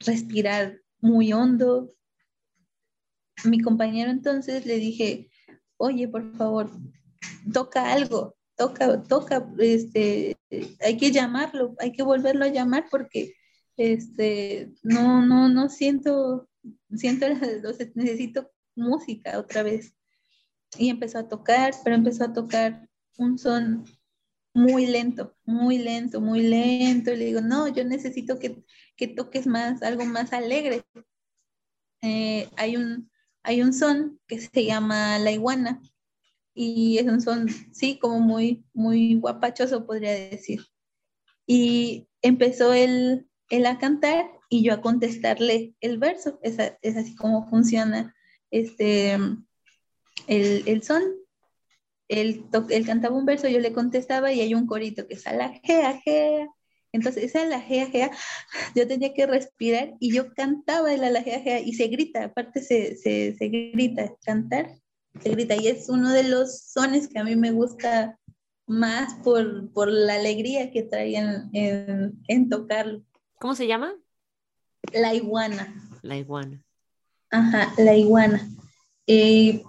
respirar 0.00 0.80
muy 1.00 1.34
hondo. 1.34 1.90
Mi 3.44 3.60
compañero 3.60 4.10
entonces 4.10 4.64
le 4.64 4.76
dije, 4.76 5.28
oye, 5.76 6.08
por 6.08 6.34
favor, 6.34 6.70
toca 7.52 7.92
algo, 7.92 8.36
toca, 8.56 9.02
toca, 9.02 9.46
este, 9.58 10.38
hay 10.80 10.96
que 10.96 11.10
llamarlo, 11.10 11.74
hay 11.78 11.92
que 11.92 12.02
volverlo 12.02 12.46
a 12.46 12.48
llamar 12.48 12.86
porque 12.90 13.34
este, 13.76 14.72
no, 14.82 15.24
no, 15.24 15.48
no 15.48 15.68
siento, 15.68 16.48
siento, 16.94 17.26
necesito 17.94 18.50
música 18.74 19.38
otra 19.38 19.62
vez. 19.62 19.94
Y 20.78 20.88
empezó 20.88 21.18
a 21.18 21.28
tocar, 21.28 21.74
pero 21.84 21.96
empezó 21.96 22.24
a 22.24 22.32
tocar 22.32 22.88
un 23.16 23.38
son 23.38 23.84
muy 24.52 24.86
lento, 24.86 25.36
muy 25.44 25.78
lento, 25.78 26.20
muy 26.20 26.42
lento. 26.42 27.12
Y 27.12 27.16
le 27.16 27.24
digo, 27.26 27.40
no, 27.40 27.68
yo 27.68 27.84
necesito 27.84 28.38
que, 28.38 28.64
que 28.96 29.08
toques 29.08 29.46
más, 29.46 29.82
algo 29.82 30.04
más 30.04 30.32
alegre. 30.32 30.84
Eh, 32.02 32.48
hay, 32.56 32.76
un, 32.76 33.10
hay 33.42 33.62
un 33.62 33.72
son 33.72 34.20
que 34.26 34.40
se 34.40 34.64
llama 34.64 35.18
la 35.18 35.32
iguana 35.32 35.80
y 36.54 36.98
es 36.98 37.06
un 37.06 37.20
son, 37.20 37.48
sí, 37.72 37.98
como 37.98 38.20
muy, 38.20 38.64
muy 38.72 39.16
guapachoso, 39.16 39.86
podría 39.86 40.12
decir. 40.12 40.64
Y 41.46 42.08
empezó 42.22 42.72
el, 42.72 43.28
él 43.50 43.66
a 43.66 43.78
cantar 43.78 44.30
y 44.48 44.62
yo 44.62 44.74
a 44.74 44.80
contestarle 44.80 45.74
el 45.80 45.98
verso. 45.98 46.38
Es, 46.42 46.58
así 46.58 47.14
como 47.16 47.48
funciona 47.48 48.14
este, 48.50 49.14
el, 50.26 50.62
el 50.66 50.82
son. 50.82 51.02
Él, 52.08 52.44
él, 52.68 52.86
cantaba 52.86 53.16
un 53.16 53.24
verso, 53.24 53.48
yo 53.48 53.60
le 53.60 53.72
contestaba 53.72 54.32
y 54.32 54.40
hay 54.40 54.54
un 54.54 54.66
corito 54.66 55.06
que 55.06 55.14
es 55.14 55.26
a 55.26 55.32
la 55.32 55.48
gea, 55.62 56.00
gea. 56.04 56.48
Entonces, 56.92 57.24
esa 57.24 57.44
la 57.46 57.60
gea, 57.60 57.86
gea, 57.86 58.10
yo 58.76 58.86
tenía 58.86 59.14
que 59.14 59.26
respirar 59.26 59.94
y 59.98 60.12
yo 60.12 60.32
cantaba 60.32 60.94
el 60.94 61.00
la 61.00 61.22
gea, 61.22 61.40
gea 61.40 61.58
y 61.58 61.72
se 61.72 61.88
grita, 61.88 62.24
aparte 62.24 62.62
se, 62.62 62.96
se, 62.96 63.34
se 63.36 63.48
grita, 63.48 64.14
cantar, 64.24 64.76
se 65.20 65.30
grita. 65.30 65.56
Y 65.56 65.68
es 65.68 65.88
uno 65.88 66.12
de 66.12 66.22
los 66.22 66.60
sones 66.60 67.08
que 67.08 67.18
a 67.18 67.24
mí 67.24 67.34
me 67.34 67.50
gusta 67.50 68.20
más 68.66 69.14
por, 69.24 69.72
por 69.72 69.90
la 69.90 70.14
alegría 70.14 70.70
que 70.70 70.82
traían 70.84 71.50
en, 71.52 72.22
en 72.28 72.48
tocarlo. 72.48 73.02
¿Cómo 73.44 73.54
se 73.54 73.66
llama? 73.66 73.94
La 74.90 75.12
iguana. 75.12 75.74
La 76.00 76.16
iguana. 76.16 76.64
Ajá, 77.28 77.74
la 77.76 77.94
iguana. 77.94 78.48
y 79.06 79.62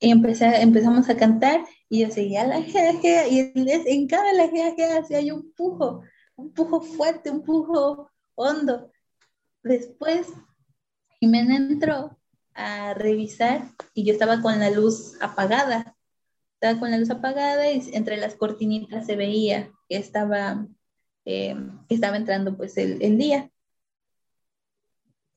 empecé, 0.00 0.62
empezamos 0.62 1.06
a 1.10 1.16
cantar 1.18 1.62
y 1.90 2.00
yo 2.00 2.10
seguía 2.10 2.46
la 2.46 2.62
jea, 2.62 3.28
y 3.28 3.52
en 3.54 4.08
cada 4.08 4.32
la 4.32 4.48
jea, 4.48 4.98
hacía 4.98 5.18
hay 5.18 5.30
un 5.30 5.52
pujo, 5.52 6.04
un 6.36 6.54
pujo 6.54 6.80
fuerte, 6.80 7.30
un 7.30 7.42
pujo 7.42 8.10
hondo. 8.34 8.90
Después 9.62 10.28
Jimena 11.20 11.56
entró 11.56 12.18
a 12.54 12.94
revisar 12.94 13.72
y 13.92 14.06
yo 14.06 14.14
estaba 14.14 14.40
con 14.40 14.58
la 14.58 14.70
luz 14.70 15.18
apagada. 15.20 15.98
Estaba 16.54 16.80
con 16.80 16.90
la 16.90 16.96
luz 16.96 17.10
apagada 17.10 17.70
y 17.70 17.90
entre 17.92 18.16
las 18.16 18.36
cortinitas 18.36 19.04
se 19.04 19.16
veía 19.16 19.70
que 19.86 19.98
estaba, 19.98 20.66
eh, 21.24 21.56
estaba 21.88 22.16
entrando 22.16 22.56
pues 22.56 22.76
el, 22.76 23.18
día. 23.18 23.50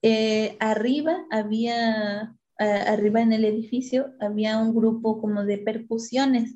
Eh, 0.01 0.57
arriba 0.59 1.25
había, 1.31 2.35
arriba 2.57 3.21
en 3.21 3.33
el 3.33 3.45
edificio 3.45 4.13
había 4.19 4.57
un 4.59 4.75
grupo 4.75 5.21
como 5.21 5.45
de 5.45 5.57
percusiones. 5.59 6.55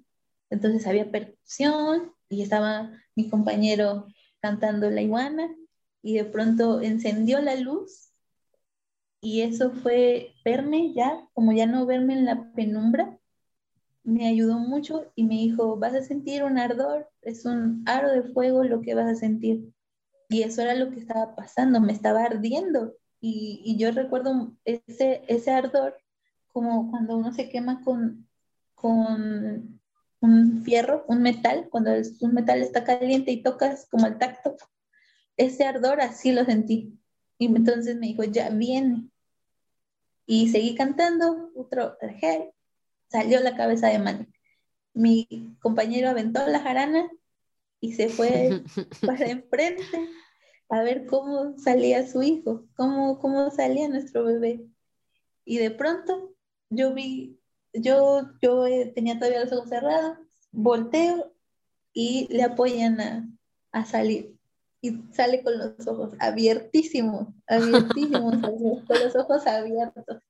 Entonces 0.49 0.87
había 0.87 1.11
percusión 1.11 2.13
y 2.29 2.41
estaba 2.41 2.91
mi 3.15 3.29
compañero 3.29 4.07
cantando 4.41 4.89
la 4.89 5.01
iguana 5.01 5.49
y 6.01 6.15
de 6.15 6.25
pronto 6.25 6.81
encendió 6.81 7.41
la 7.41 7.55
luz 7.55 8.07
y 9.21 9.41
eso 9.41 9.71
fue 9.71 10.35
verme 10.45 10.93
ya, 10.93 11.27
como 11.33 11.51
ya 11.51 11.65
no 11.65 11.85
verme 11.85 12.13
en 12.13 12.25
la 12.25 12.51
penumbra, 12.53 13.16
me 14.07 14.25
ayudó 14.25 14.57
mucho 14.57 15.11
y 15.15 15.25
me 15.25 15.35
dijo, 15.35 15.75
vas 15.75 15.93
a 15.93 16.01
sentir 16.01 16.41
un 16.43 16.57
ardor, 16.57 17.09
es 17.21 17.43
un 17.43 17.83
aro 17.85 18.09
de 18.09 18.23
fuego 18.23 18.63
lo 18.63 18.81
que 18.81 18.95
vas 18.95 19.05
a 19.05 19.15
sentir. 19.15 19.73
Y 20.29 20.43
eso 20.43 20.61
era 20.61 20.75
lo 20.75 20.91
que 20.91 20.99
estaba 20.99 21.35
pasando, 21.35 21.81
me 21.81 21.91
estaba 21.91 22.23
ardiendo. 22.23 22.95
Y, 23.19 23.75
yo 23.77 23.91
recuerdo 23.91 24.53
ese, 24.63 25.23
ese 25.27 25.51
ardor 25.51 25.97
como 26.53 26.89
cuando 26.89 27.17
uno 27.17 27.33
se 27.33 27.49
quema 27.49 27.81
con, 27.83 28.25
con 28.75 29.81
un 30.21 30.63
fierro, 30.63 31.03
un 31.09 31.21
metal, 31.21 31.67
cuando 31.69 31.91
un 32.21 32.33
metal 32.33 32.61
está 32.61 32.85
caliente 32.85 33.31
y 33.31 33.43
tocas 33.43 33.87
como 33.91 34.07
el 34.07 34.17
tacto, 34.17 34.55
ese 35.35 35.65
ardor 35.65 35.99
así 35.99 36.31
lo 36.31 36.45
sentí. 36.45 36.97
Y 37.37 37.47
entonces 37.47 37.97
me 37.97 38.07
dijo, 38.07 38.23
ya 38.23 38.49
viene. 38.51 39.09
Y 40.25 40.47
seguí 40.47 40.75
cantando, 40.75 41.51
otro, 41.55 41.97
salió 43.09 43.39
la 43.39 43.55
cabeza 43.55 43.87
de 43.87 43.99
Manny. 43.99 44.27
Mi 44.93 45.55
compañero 45.61 46.09
aventó 46.09 46.45
la 46.47 46.59
jarana 46.59 47.09
y 47.79 47.93
se 47.93 48.09
fue 48.09 48.63
para 49.05 49.27
enfrente 49.27 49.83
a 50.69 50.81
ver 50.81 51.05
cómo 51.05 51.57
salía 51.57 52.07
su 52.07 52.23
hijo, 52.23 52.65
cómo, 52.75 53.19
cómo 53.19 53.51
salía 53.51 53.87
nuestro 53.87 54.25
bebé. 54.25 54.65
Y 55.45 55.57
de 55.59 55.71
pronto 55.71 56.33
yo 56.69 56.93
vi, 56.93 57.39
yo, 57.73 58.29
yo 58.41 58.65
eh, 58.65 58.91
tenía 58.93 59.17
todavía 59.17 59.41
los 59.41 59.53
ojos 59.53 59.69
cerrados, 59.69 60.17
volteo 60.51 61.33
y 61.93 62.27
le 62.29 62.43
apoyan 62.43 62.99
a, 62.99 63.29
a 63.71 63.85
salir 63.85 64.37
y 64.81 65.01
sale 65.11 65.43
con 65.43 65.57
los 65.57 65.87
ojos 65.87 66.13
abiertísimos, 66.19 67.27
abiertísimos, 67.47 68.35
con 68.87 68.99
los 68.99 69.15
ojos 69.15 69.47
abiertos. 69.47 70.21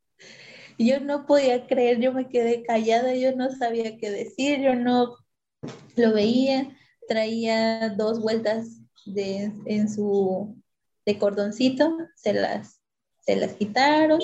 Yo 0.78 1.00
no 1.00 1.26
podía 1.26 1.66
creer, 1.66 2.00
yo 2.00 2.14
me 2.14 2.30
quedé 2.30 2.64
callada, 2.64 3.16
yo 3.16 3.36
no 3.36 3.50
sabía 3.50 3.98
qué 3.98 4.12
decir, 4.12 4.62
yo 4.62 4.76
no 4.76 5.18
lo 5.96 6.14
veía, 6.14 6.76
traía 7.08 7.90
dos 7.90 8.22
vueltas 8.22 8.80
de, 9.06 9.52
en 9.66 9.90
su 9.90 10.62
de 11.06 11.18
cordoncito, 11.18 11.98
se 12.16 12.34
las, 12.34 12.82
se 13.22 13.38
las 13.38 13.54
quitaron, 13.54 14.20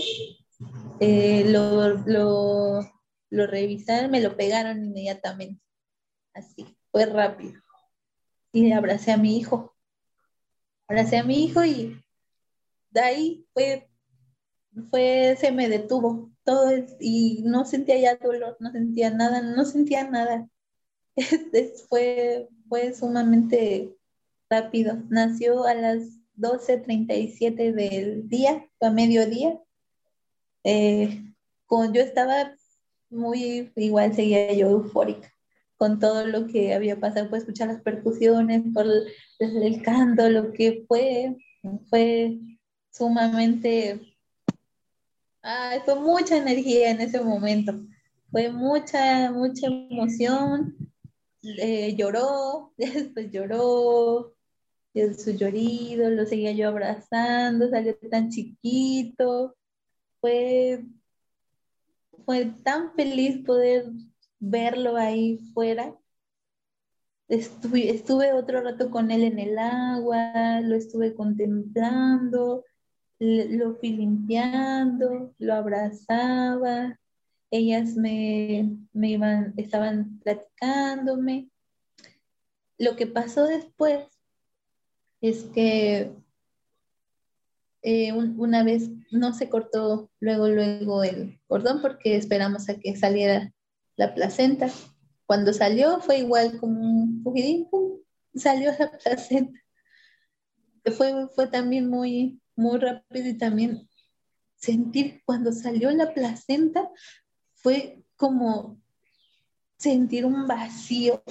eh, 0.99 1.45
lo, 1.47 1.95
lo, 2.05 2.81
lo 3.29 3.47
revisaron, 3.47 4.11
me 4.11 4.21
lo 4.21 4.35
pegaron 4.35 4.83
inmediatamente, 4.83 5.63
así, 6.33 6.77
fue 6.91 7.05
rápido. 7.05 7.59
Y 8.51 8.71
abracé 8.71 9.11
a 9.11 9.17
mi 9.17 9.37
hijo. 9.37 9.75
Abracé 10.87 11.17
a 11.17 11.23
mi 11.23 11.43
hijo 11.43 11.65
y 11.65 12.03
de 12.91 13.01
ahí 13.01 13.47
fue, 13.53 13.89
fue, 14.91 15.35
se 15.39 15.51
me 15.51 15.69
detuvo 15.69 16.32
todo 16.43 16.71
y 16.99 17.41
no 17.43 17.65
sentía 17.65 17.97
ya 17.99 18.15
dolor, 18.15 18.57
no 18.59 18.71
sentía 18.71 19.11
nada, 19.11 19.41
no 19.41 19.65
sentía 19.65 20.09
nada. 20.09 20.47
fue, 21.89 22.49
fue 22.69 22.93
sumamente 22.93 23.95
rápido. 24.49 24.97
Nació 25.09 25.65
a 25.65 25.73
las 25.73 26.03
12.37 26.37 27.73
del 27.73 28.29
día, 28.29 28.67
a 28.81 28.89
mediodía. 28.89 29.59
Eh, 30.63 31.23
yo 31.69 32.01
estaba 32.01 32.55
muy, 33.09 33.71
igual 33.75 34.13
seguía 34.13 34.53
yo 34.53 34.69
eufórica 34.69 35.33
con 35.77 35.99
todo 35.99 36.25
lo 36.25 36.47
que 36.47 36.73
había 36.73 36.99
pasado, 36.99 37.29
por 37.29 37.39
escuchar 37.39 37.67
las 37.67 37.81
percusiones, 37.81 38.63
por 38.73 38.85
el, 39.39 39.81
canto, 39.81 40.29
lo 40.29 40.53
que 40.53 40.85
fue, 40.87 41.35
fue 41.89 42.39
sumamente, 42.89 44.12
fue 45.85 45.95
mucha 45.95 46.37
energía 46.37 46.91
en 46.91 47.01
ese 47.01 47.21
momento, 47.21 47.73
fue 48.31 48.49
mucha, 48.51 49.31
mucha 49.31 49.67
emoción, 49.67 50.75
eh, 51.43 51.95
lloró, 51.95 52.73
después 52.77 53.31
lloró, 53.31 54.33
su 54.93 55.31
llorido, 55.31 56.09
lo 56.09 56.25
seguía 56.25 56.51
yo 56.51 56.69
abrazando, 56.69 57.69
salió 57.69 57.97
tan 58.09 58.29
chiquito, 58.29 59.55
fue, 60.21 60.85
fue 62.25 62.45
tan 62.63 62.93
feliz 62.93 63.43
poder 63.45 63.85
verlo 64.39 64.95
ahí 64.95 65.39
fuera. 65.53 65.95
Estuve, 67.27 67.89
estuve 67.89 68.33
otro 68.33 68.61
rato 68.61 68.91
con 68.91 69.09
él 69.09 69.23
en 69.23 69.39
el 69.39 69.57
agua, 69.57 70.61
lo 70.61 70.75
estuve 70.75 71.15
contemplando, 71.15 72.63
lo 73.23 73.75
fui 73.75 73.91
limpiando, 73.91 75.33
lo 75.37 75.53
abrazaba, 75.53 76.99
ellas 77.51 77.95
me, 77.95 78.77
me 78.91 79.11
iban, 79.11 79.53
estaban 79.57 80.19
platicándome. 80.19 81.49
Lo 82.77 82.95
que 82.95 83.07
pasó 83.07 83.45
después 83.45 84.05
es 85.21 85.43
que 85.53 86.11
eh, 87.83 88.13
una 88.13 88.63
vez 88.63 88.89
no 89.11 89.33
se 89.33 89.49
cortó 89.49 90.09
luego, 90.19 90.47
luego 90.47 91.03
el 91.03 91.39
cordón 91.47 91.81
porque 91.81 92.15
esperamos 92.15 92.69
a 92.69 92.79
que 92.79 92.95
saliera 92.95 93.53
la 93.95 94.13
placenta. 94.13 94.69
Cuando 95.25 95.53
salió 95.53 95.99
fue 96.01 96.19
igual 96.19 96.59
como 96.59 96.79
un 96.81 97.23
pujidín, 97.23 97.67
salió 98.35 98.71
la 98.77 98.91
placenta. 99.03 99.59
Fue, 100.97 101.27
fue 101.35 101.47
también 101.47 101.89
muy, 101.89 102.41
muy 102.55 102.79
rápido 102.79 103.29
y 103.29 103.37
también 103.37 103.89
sentir 104.55 105.21
cuando 105.25 105.51
salió 105.51 105.91
la 105.91 106.13
placenta 106.13 106.89
fue 107.55 108.03
como 108.15 108.79
sentir 109.77 110.25
un 110.25 110.47
vacío. 110.47 111.23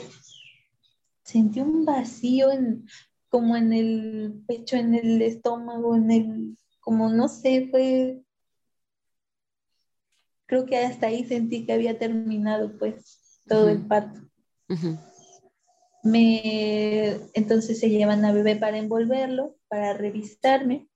Sentí 1.22 1.60
un 1.60 1.84
vacío 1.84 2.50
en, 2.50 2.86
como 3.28 3.56
en 3.56 3.72
el 3.72 4.42
pecho, 4.46 4.76
en 4.76 4.94
el 4.94 5.22
estómago, 5.22 5.96
en 5.96 6.10
el, 6.10 6.58
como 6.80 7.08
no 7.08 7.28
sé, 7.28 7.68
fue 7.70 8.22
creo 10.52 10.66
que 10.66 10.76
hasta 10.76 11.06
ahí 11.06 11.24
sentí 11.24 11.64
que 11.64 11.72
había 11.72 11.98
terminado 11.98 12.76
pues 12.76 13.40
todo 13.48 13.70
el 13.70 13.86
parto. 13.86 14.20
Me, 16.04 17.16
entonces 17.32 17.80
se 17.80 17.88
llevan 17.88 18.22
a 18.26 18.32
bebé 18.32 18.56
para 18.56 18.76
envolverlo, 18.76 19.56
para 19.68 19.94
revisarme. 19.94 20.90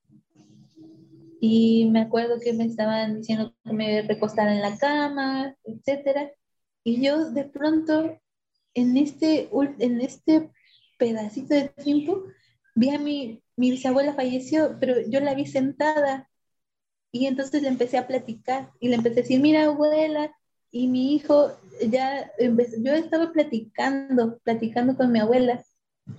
Y 1.40 1.88
me 1.90 2.00
acuerdo 2.00 2.40
que 2.40 2.52
me 2.52 2.64
estaban 2.64 3.18
diciendo 3.18 3.54
que 3.64 3.72
me 3.72 4.02
recostara 4.02 4.54
en 4.54 4.62
la 4.62 4.76
cama, 4.78 5.54
etcétera. 5.64 6.30
Y 6.84 7.02
yo 7.02 7.30
de 7.30 7.44
pronto, 7.44 8.18
en 8.74 8.96
este, 8.96 9.50
en 9.78 10.00
este 10.00 10.50
pedacito 10.98 11.54
de 11.54 11.68
tiempo, 11.68 12.24
vi 12.74 12.90
a 12.90 12.98
mi, 12.98 13.42
mi 13.56 13.70
bisabuela 13.70 14.14
falleció, 14.14 14.76
pero 14.80 15.00
yo 15.08 15.20
la 15.20 15.34
vi 15.34 15.46
sentada 15.46 16.28
y 17.12 17.26
entonces 17.26 17.62
le 17.62 17.68
empecé 17.68 17.98
a 17.98 18.06
platicar 18.06 18.70
y 18.80 18.88
le 18.88 18.96
empecé 18.96 19.20
a 19.20 19.22
decir, 19.22 19.40
mira 19.40 19.64
abuela, 19.64 20.30
y 20.70 20.88
mi 20.88 21.14
hijo 21.14 21.52
ya, 21.88 22.30
yo 22.38 22.92
estaba 22.92 23.32
platicando, 23.32 24.38
platicando 24.44 24.96
con 24.96 25.10
mi 25.10 25.20
abuela, 25.20 25.64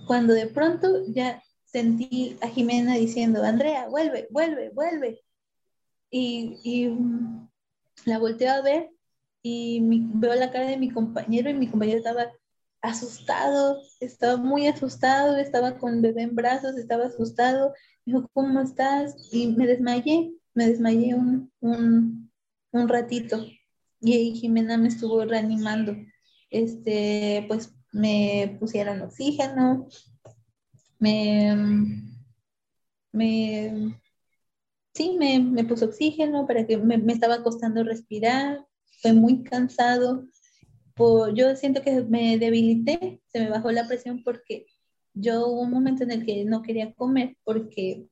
cuando 0.06 0.34
de 0.34 0.46
pronto 0.46 1.04
ya 1.08 1.42
sentí 1.72 2.36
a 2.40 2.48
Jimena 2.48 2.94
diciendo, 2.94 3.42
Andrea, 3.42 3.88
vuelve, 3.88 4.28
vuelve, 4.30 4.70
vuelve. 4.70 5.20
Y, 6.10 6.58
y 6.64 6.90
la 8.04 8.18
volteo 8.18 8.50
a 8.52 8.62
ver 8.62 8.90
y 9.42 9.80
veo 10.14 10.34
la 10.34 10.50
cara 10.50 10.66
de 10.66 10.78
mi 10.78 10.90
compañero 10.90 11.50
y 11.50 11.54
mi 11.54 11.68
compañero 11.68 11.98
estaba 11.98 12.32
asustado, 12.80 13.80
estaba 14.00 14.36
muy 14.36 14.66
asustado, 14.66 15.36
estaba 15.36 15.78
con 15.78 15.94
el 15.96 16.00
bebé 16.00 16.22
en 16.22 16.34
brazos, 16.34 16.76
estaba 16.76 17.06
asustado. 17.06 17.74
Me 18.04 18.14
dijo, 18.14 18.30
¿cómo 18.32 18.60
estás? 18.60 19.14
Y 19.32 19.48
me 19.48 19.66
desmayé 19.66 20.32
me 20.58 20.66
desmayé 20.66 21.14
un, 21.14 21.52
un, 21.60 22.88
ratito 22.88 23.46
y 24.00 24.12
ahí 24.12 24.34
Jimena 24.34 24.76
me 24.76 24.88
estuvo 24.88 25.24
reanimando. 25.24 25.94
Este, 26.50 27.44
pues 27.46 27.72
me 27.92 28.56
pusieron 28.58 29.02
oxígeno, 29.02 29.86
me, 30.98 31.56
me 33.12 33.98
sí, 34.94 35.16
me, 35.18 35.38
me 35.40 35.64
puso 35.64 35.86
oxígeno 35.86 36.46
para 36.46 36.66
que 36.66 36.76
me, 36.76 36.98
me, 36.98 37.12
estaba 37.12 37.42
costando 37.42 37.84
respirar, 37.84 38.66
fue 39.00 39.12
muy 39.12 39.42
cansado. 39.44 40.26
Por, 40.94 41.34
yo 41.34 41.54
siento 41.56 41.82
que 41.82 42.02
me 42.02 42.38
debilité, 42.38 43.20
se 43.28 43.40
me 43.40 43.50
bajó 43.50 43.70
la 43.70 43.86
presión 43.86 44.22
porque 44.24 44.66
yo 45.14 45.46
hubo 45.46 45.62
un 45.62 45.70
momento 45.70 46.02
en 46.02 46.10
el 46.10 46.26
que 46.26 46.44
no 46.44 46.62
quería 46.62 46.92
comer 46.94 47.36
porque 47.44 48.08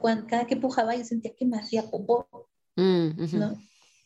cuando, 0.00 0.26
cada 0.26 0.46
que 0.46 0.56
pujaba 0.56 0.96
yo 0.96 1.04
sentía 1.04 1.34
que 1.36 1.46
me 1.46 1.58
hacía 1.58 1.88
popó, 1.90 2.28
mm, 2.76 3.38
¿no? 3.38 3.56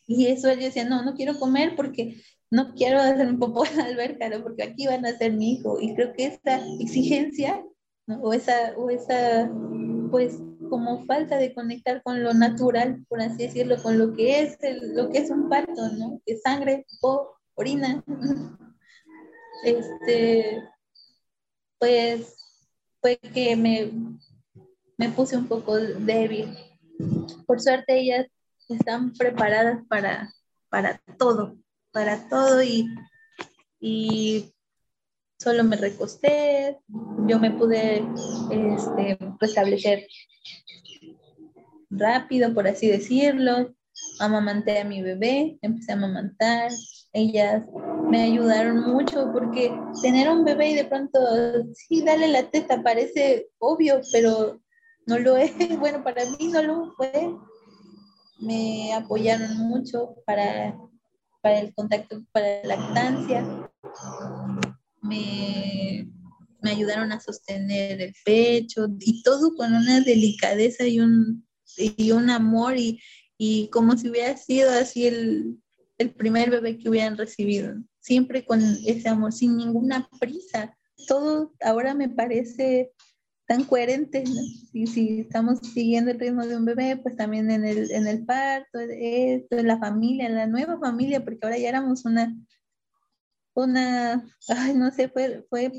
Y 0.06 0.26
eso 0.26 0.52
yo 0.52 0.60
decía, 0.60 0.84
no, 0.84 1.02
no 1.02 1.14
quiero 1.14 1.39
comer 1.39 1.74
porque 1.76 2.22
no 2.51 2.74
quiero 2.74 3.01
hacer 3.01 3.26
un 3.28 3.39
popó 3.39 3.64
en 3.64 3.78
la 3.78 3.84
alberca, 3.84 4.28
¿no? 4.28 4.43
porque 4.43 4.62
aquí 4.62 4.86
van 4.86 5.06
a 5.06 5.16
ser 5.16 5.32
mi 5.32 5.52
hijo. 5.52 5.80
Y 5.80 5.94
creo 5.94 6.12
que 6.12 6.26
esta 6.26 6.60
exigencia, 6.80 7.64
¿no? 8.06 8.20
o, 8.20 8.32
esa, 8.32 8.74
o 8.76 8.90
esa, 8.90 9.50
pues, 10.10 10.38
como 10.68 11.04
falta 11.04 11.36
de 11.36 11.54
conectar 11.54 12.02
con 12.02 12.22
lo 12.22 12.32
natural, 12.34 13.04
por 13.08 13.20
así 13.20 13.46
decirlo, 13.46 13.76
con 13.82 13.98
lo 13.98 14.14
que 14.14 14.40
es, 14.42 14.58
lo 14.94 15.10
que 15.10 15.18
es 15.18 15.30
un 15.30 15.48
parto, 15.48 15.88
¿no? 15.98 16.20
Que 16.24 16.38
sangre, 16.38 16.86
popó, 17.00 17.36
orina. 17.54 18.02
este, 19.64 20.62
pues, 21.78 22.36
fue 23.00 23.18
que 23.18 23.56
me, 23.56 23.90
me 24.96 25.08
puse 25.10 25.36
un 25.36 25.48
poco 25.48 25.76
débil. 25.76 26.56
Por 27.46 27.60
suerte 27.60 27.98
ellas 27.98 28.26
están 28.68 29.12
preparadas 29.12 29.84
para, 29.88 30.32
para 30.68 31.02
todo, 31.18 31.56
para 31.90 32.28
todo 32.28 32.62
y, 32.62 32.86
y 33.80 34.54
solo 35.43 35.64
me 35.64 35.77
recosté, 35.77 36.78
yo 37.27 37.39
me 37.40 37.51
pude 37.51 38.05
este, 38.51 39.19
restablecer 39.40 40.06
rápido, 41.90 42.55
por 42.55 42.69
así 42.69 42.86
decirlo, 42.86 43.74
amamanté 44.20 44.81
a 44.81 44.85
mi 44.85 45.02
bebé, 45.02 45.59
empecé 45.60 45.93
a 45.93 45.97
amamantar, 45.97 46.70
ellas 47.12 47.64
me 48.09 48.23
ayudaron 48.23 48.81
mucho 48.93 49.31
porque 49.32 49.74
tener 50.01 50.31
un 50.31 50.44
bebé 50.44 50.70
y 50.70 50.74
de 50.74 50.85
pronto, 50.85 51.19
sí, 51.74 52.02
dale 52.05 52.28
la 52.28 52.44
teta, 52.51 52.82
parece 52.82 53.48
obvio, 53.59 54.01
pero 54.12 54.60
no 55.06 55.19
lo 55.19 55.36
es, 55.36 55.52
bueno, 55.81 56.05
para 56.05 56.24
mí 56.24 56.48
no 56.48 56.62
lo 56.62 56.93
fue. 56.97 57.35
Me 58.39 58.93
apoyaron 58.93 59.56
mucho 59.56 60.16
para, 60.27 60.77
para 61.40 61.60
el 61.60 61.74
contacto, 61.74 62.23
para 62.32 62.64
la 62.64 62.77
lactancia. 62.77 63.70
Me, 65.02 66.08
me 66.62 66.70
ayudaron 66.70 67.12
a 67.12 67.20
sostener 67.20 68.00
el 68.00 68.14
pecho 68.24 68.86
y 69.00 69.22
todo 69.22 69.54
con 69.56 69.74
una 69.74 70.00
delicadeza 70.00 70.86
y 70.86 71.00
un, 71.00 71.46
y 71.76 72.12
un 72.12 72.30
amor 72.30 72.76
y, 72.76 73.00
y 73.36 73.68
como 73.68 73.96
si 73.96 74.08
hubiera 74.08 74.36
sido 74.36 74.70
así 74.70 75.06
el, 75.06 75.58
el 75.98 76.10
primer 76.14 76.50
bebé 76.50 76.78
que 76.78 76.88
hubieran 76.88 77.16
recibido, 77.16 77.74
siempre 78.00 78.44
con 78.44 78.60
ese 78.86 79.08
amor, 79.08 79.32
sin 79.32 79.56
ninguna 79.56 80.08
prisa. 80.20 80.76
Todo 81.08 81.52
ahora 81.60 81.94
me 81.94 82.08
parece 82.08 82.92
tan 83.46 83.64
coherente, 83.64 84.24
si, 84.72 84.86
si, 84.86 85.20
estamos 85.20 85.58
siguiendo 85.74 86.10
el 86.10 86.20
ritmo 86.20 86.46
de 86.46 86.56
un 86.56 86.64
bebé, 86.64 86.96
pues 86.96 87.16
también 87.16 87.50
en 87.50 87.64
el, 87.64 87.90
en 87.90 88.06
el 88.06 88.24
parto, 88.24 88.78
esto, 88.78 89.56
en 89.58 89.66
la 89.66 89.78
familia, 89.78 90.26
en 90.26 90.36
la 90.36 90.46
nueva 90.46 90.78
familia, 90.78 91.24
porque 91.24 91.40
ahora 91.42 91.58
ya 91.58 91.68
éramos 91.68 92.04
una, 92.04 92.34
una, 93.54 94.24
ay, 94.48 94.74
no 94.74 94.90
sé, 94.90 95.08
fue, 95.08 95.44
fue 95.48 95.72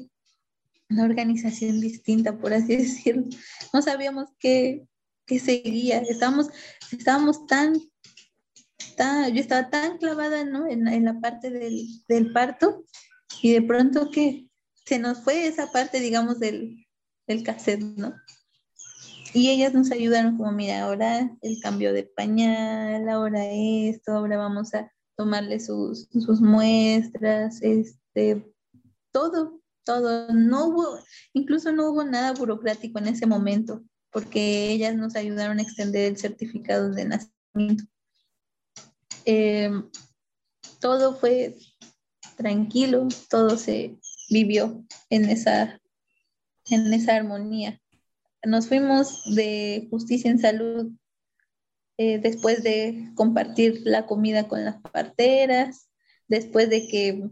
una 0.90 1.04
organización 1.04 1.82
distinta, 1.82 2.38
por 2.38 2.54
así 2.54 2.76
decirlo. 2.78 3.26
No 3.74 3.82
sabíamos 3.82 4.30
qué, 4.40 4.88
qué 5.26 5.40
seguía, 5.40 6.00
estábamos, 6.00 6.50
estábamos 6.92 7.46
tan, 7.48 7.74
tan, 8.96 9.34
yo 9.34 9.42
estaba 9.42 9.70
tan 9.70 9.98
clavada, 9.98 10.44
¿no? 10.44 10.68
En, 10.68 10.88
en 10.88 11.06
la 11.06 11.20
parte 11.20 11.50
del, 11.50 11.88
del 12.08 12.32
parto 12.32 12.84
y 13.42 13.54
de 13.54 13.62
pronto 13.62 14.12
que 14.12 14.48
se 14.86 15.00
nos 15.00 15.20
fue 15.20 15.48
esa 15.48 15.72
parte, 15.72 16.00
digamos, 16.00 16.40
del, 16.40 16.86
el 17.28 17.44
cassette, 17.44 17.82
¿no? 17.82 18.14
Y 19.34 19.50
ellas 19.50 19.74
nos 19.74 19.92
ayudaron 19.92 20.38
como, 20.38 20.52
mira, 20.52 20.84
ahora 20.84 21.36
el 21.42 21.60
cambio 21.60 21.92
de 21.92 22.04
pañal, 22.04 23.10
ahora 23.10 23.46
esto, 23.48 24.12
ahora 24.12 24.38
vamos 24.38 24.76
a 24.76 24.92
tomarle 25.16 25.60
sus, 25.60 26.08
sus 26.12 26.42
muestras, 26.42 27.62
este, 27.62 28.46
todo, 29.12 29.62
todo. 29.84 30.34
No 30.34 30.68
hubo, 30.68 31.00
incluso 31.34 31.72
no 31.72 31.90
hubo 31.90 32.04
nada 32.04 32.34
burocrático 32.34 33.00
en 33.00 33.08
ese 33.08 33.26
momento, 33.26 33.84
porque 34.12 34.72
ellas 34.72 34.96
nos 34.96 35.16
ayudaron 35.16 35.60
a 35.60 35.64
extender 35.64 36.06
el 36.06 36.18
certificado 36.18 36.92
de 36.92 37.06
nacimiento. 37.06 37.86
Em, 39.26 39.90
todo 40.80 41.16
fue 41.16 41.56
tranquilo, 42.36 43.08
todo 43.30 43.58
se 43.58 43.98
vivió 44.30 44.84
en 45.10 45.30
esa 45.30 45.80
en 46.70 46.94
esa 46.94 47.16
armonía. 47.16 47.80
Nos 48.46 48.68
fuimos 48.68 49.24
de 49.36 49.88
justicia 49.90 50.30
en 50.30 50.40
salud 50.40 50.92
eh, 51.98 52.18
después 52.20 52.64
de 52.64 53.12
compartir 53.16 53.82
la 53.84 54.06
comida 54.06 54.48
con 54.48 54.66
las 54.66 54.78
parteras, 54.82 55.90
después 56.28 56.70
de 56.70 56.88
que 56.88 57.30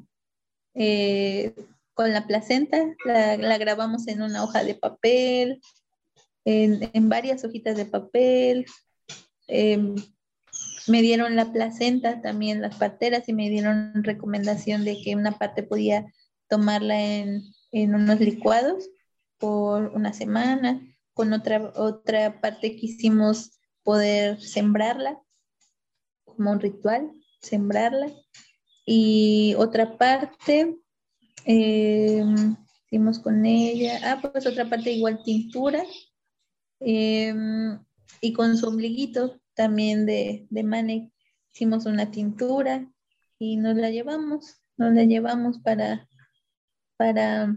eh, 0.75 1.53
con 1.93 2.13
la 2.13 2.27
placenta 2.27 2.95
la, 3.05 3.57
grabamos 3.57 4.07
en 4.07 4.21
una 4.21 4.43
hoja 4.43 4.63
de 4.63 4.75
papel, 4.75 5.61
en, 6.45 7.09
varias 7.09 7.43
hojitas 7.43 7.75
de 7.77 7.85
papel. 7.85 8.65
Em, 9.47 9.95
me 10.87 11.01
dieron 11.01 11.35
la 11.35 11.51
placenta 11.51 12.21
también 12.21 12.61
las 12.61 12.75
parteras 12.75 13.27
y 13.29 13.33
me 13.33 13.49
dieron 13.49 14.03
recomendación 14.03 14.83
de 14.83 15.01
que 15.01 15.15
una 15.15 15.37
parte 15.37 15.63
podía 15.63 16.05
tomarla 16.47 17.01
en, 17.01 17.43
en 17.71 17.95
unos 17.95 18.19
licuados 18.19 18.89
por 19.37 19.89
una 19.89 20.13
semana, 20.13 20.81
con 21.13 21.33
otra, 21.33 21.71
otra 21.75 22.41
parte 22.41 22.75
quisimos 22.75 23.60
poder 23.83 24.41
sembrarla 24.41 25.21
como 26.25 26.51
un 26.51 26.59
ritual, 26.59 27.11
sembrarla. 27.41 28.11
Y 28.85 29.53
otra 29.57 29.97
parte, 29.97 30.77
eh, 31.45 32.23
hicimos 32.85 33.19
con 33.19 33.45
ella, 33.45 33.99
ah, 34.03 34.19
pues 34.21 34.45
otra 34.47 34.69
parte 34.69 34.91
igual 34.91 35.21
tintura, 35.23 35.83
em, 36.79 37.79
y 38.21 38.33
con 38.33 38.57
su 38.57 38.67
ombliguito 38.67 39.39
también 39.53 40.05
de, 40.05 40.47
de 40.49 40.63
Mane 40.63 41.11
hicimos 41.53 41.85
una 41.85 42.11
tintura 42.11 42.89
y 43.39 43.57
nos 43.57 43.75
la 43.75 43.89
llevamos, 43.89 44.61
nos 44.77 44.93
la 44.93 45.03
llevamos 45.03 45.59
para, 45.59 46.07
para 46.97 47.55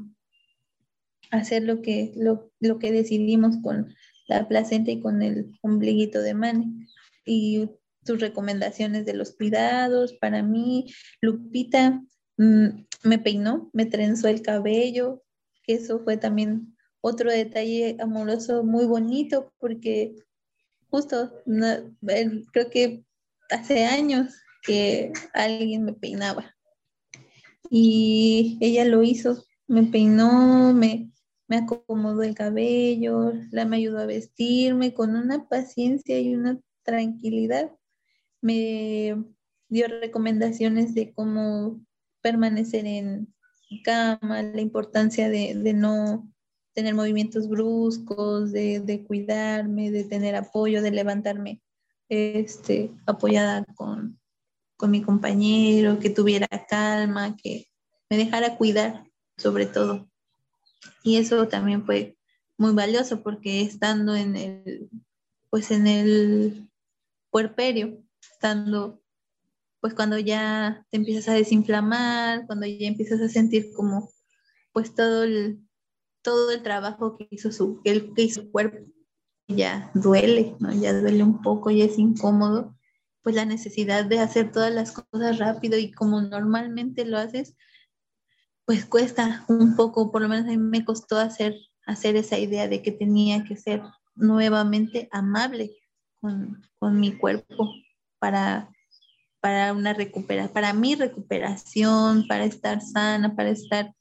hacer 1.30 1.62
lo 1.62 1.82
que, 1.82 2.12
lo, 2.16 2.50
lo 2.60 2.78
que 2.78 2.92
decidimos 2.92 3.56
con 3.62 3.94
la 4.26 4.48
placenta 4.48 4.90
y 4.90 5.00
con 5.00 5.22
el 5.22 5.52
ombliguito 5.62 6.20
de 6.20 6.34
Mane. 6.34 6.86
Y 7.24 7.68
tus 8.04 8.20
recomendaciones 8.20 9.06
de 9.06 9.14
los 9.14 9.32
cuidados, 9.32 10.12
para 10.14 10.42
mí, 10.42 10.86
Lupita 11.20 12.02
mm, 12.36 12.66
me 13.02 13.18
peinó, 13.18 13.70
me 13.72 13.86
trenzó 13.86 14.28
el 14.28 14.42
cabello, 14.42 15.22
que 15.62 15.74
eso 15.74 16.00
fue 16.00 16.16
también 16.16 16.76
otro 17.00 17.30
detalle 17.30 17.96
amoroso 18.00 18.64
muy 18.64 18.86
bonito, 18.86 19.52
porque 19.58 20.14
justo 20.90 21.32
creo 22.52 22.70
que 22.70 23.04
hace 23.50 23.84
años 23.84 24.34
que 24.62 25.12
alguien 25.32 25.84
me 25.84 25.92
peinaba. 25.92 26.54
Y 27.70 28.58
ella 28.60 28.84
lo 28.84 29.02
hizo, 29.02 29.44
me 29.66 29.84
peinó, 29.84 30.72
me, 30.72 31.10
me 31.48 31.56
acomodó 31.58 32.22
el 32.22 32.34
cabello, 32.34 33.32
la 33.50 33.64
me 33.64 33.76
ayudó 33.76 33.98
a 33.98 34.06
vestirme 34.06 34.94
con 34.94 35.16
una 35.16 35.48
paciencia 35.48 36.18
y 36.18 36.34
una 36.34 36.60
tranquilidad. 36.82 37.70
Me 38.40 39.16
dio 39.68 39.88
recomendaciones 39.88 40.94
de 40.94 41.12
cómo 41.12 41.84
permanecer 42.22 42.86
en 42.86 43.34
cama, 43.82 44.42
la 44.42 44.60
importancia 44.60 45.28
de, 45.28 45.54
no 45.74 46.30
tener 46.74 46.94
movimientos 46.94 47.48
bruscos, 47.48 48.52
de, 48.52 49.04
cuidarme, 49.06 49.90
de 49.90 50.04
tener 50.04 50.36
apoyo, 50.36 50.82
de 50.82 50.90
levantarme 50.90 51.62
este, 52.08 52.90
apoyada 53.06 53.64
con, 53.74 54.20
con 54.76 54.90
mi 54.90 55.02
compañero, 55.02 55.98
que 55.98 56.10
tuviera 56.10 56.46
calma, 56.68 57.36
que 57.36 57.66
me 58.10 58.16
dejara 58.16 58.56
cuidar 58.56 59.04
sobre 59.36 59.66
todo. 59.66 60.08
Y 61.02 61.16
eso 61.16 61.48
también 61.48 61.84
fue 61.84 62.16
muy 62.56 62.72
valioso 62.72 63.22
porque 63.22 63.62
estando 63.62 64.14
en 64.14 64.36
el, 64.36 64.90
pues 65.50 65.70
en 65.70 65.86
el 65.86 66.68
puerperio, 67.30 68.02
estando, 68.20 69.02
pues 69.80 69.94
cuando 69.94 70.18
ya 70.18 70.86
te 70.90 70.96
empiezas 70.96 71.28
a 71.28 71.34
desinflamar, 71.34 72.46
cuando 72.46 72.66
ya 72.66 72.86
empiezas 72.86 73.20
a 73.20 73.28
sentir 73.28 73.72
como, 73.74 74.10
pues 74.72 74.94
todo 74.94 75.24
el, 75.24 75.60
todo 76.22 76.50
el 76.50 76.62
trabajo 76.62 77.16
que 77.16 77.28
hizo 77.30 77.52
su, 77.52 77.82
que 77.82 78.10
hizo 78.16 78.42
su 78.42 78.50
cuerpo, 78.50 78.78
ya 79.48 79.90
duele, 79.94 80.56
¿no? 80.58 80.72
Ya 80.72 80.98
duele 80.98 81.22
un 81.22 81.42
poco 81.42 81.70
y 81.70 81.82
es 81.82 81.98
incómodo, 81.98 82.74
pues 83.22 83.34
la 83.34 83.44
necesidad 83.44 84.04
de 84.04 84.20
hacer 84.20 84.52
todas 84.52 84.72
las 84.72 84.92
cosas 84.92 85.38
rápido 85.38 85.78
y 85.78 85.92
como 85.92 86.22
normalmente 86.22 87.04
lo 87.04 87.18
haces, 87.18 87.56
pues 88.66 88.86
cuesta 88.86 89.44
un 89.48 89.76
poco, 89.76 90.10
por 90.10 90.22
lo 90.22 90.28
menos 90.28 90.46
a 90.46 90.50
mí 90.50 90.56
me 90.56 90.84
costó 90.84 91.18
hacer, 91.18 91.54
hacer 91.86 92.16
esa 92.16 92.38
idea 92.38 92.68
de 92.68 92.82
que 92.82 92.92
tenía 92.92 93.44
que 93.44 93.56
ser 93.56 93.82
nuevamente 94.14 95.08
amable 95.12 95.76
con, 96.20 96.62
con 96.78 96.98
mi 96.98 97.16
cuerpo 97.16 97.70
para, 98.18 98.70
para 99.40 99.72
una 99.72 99.92
recuperación, 99.92 100.52
para 100.52 100.72
mi 100.72 100.94
recuperación, 100.94 102.26
para 102.26 102.44
estar 102.44 102.80
sana, 102.80 103.36
para 103.36 103.50
estar 103.50 103.94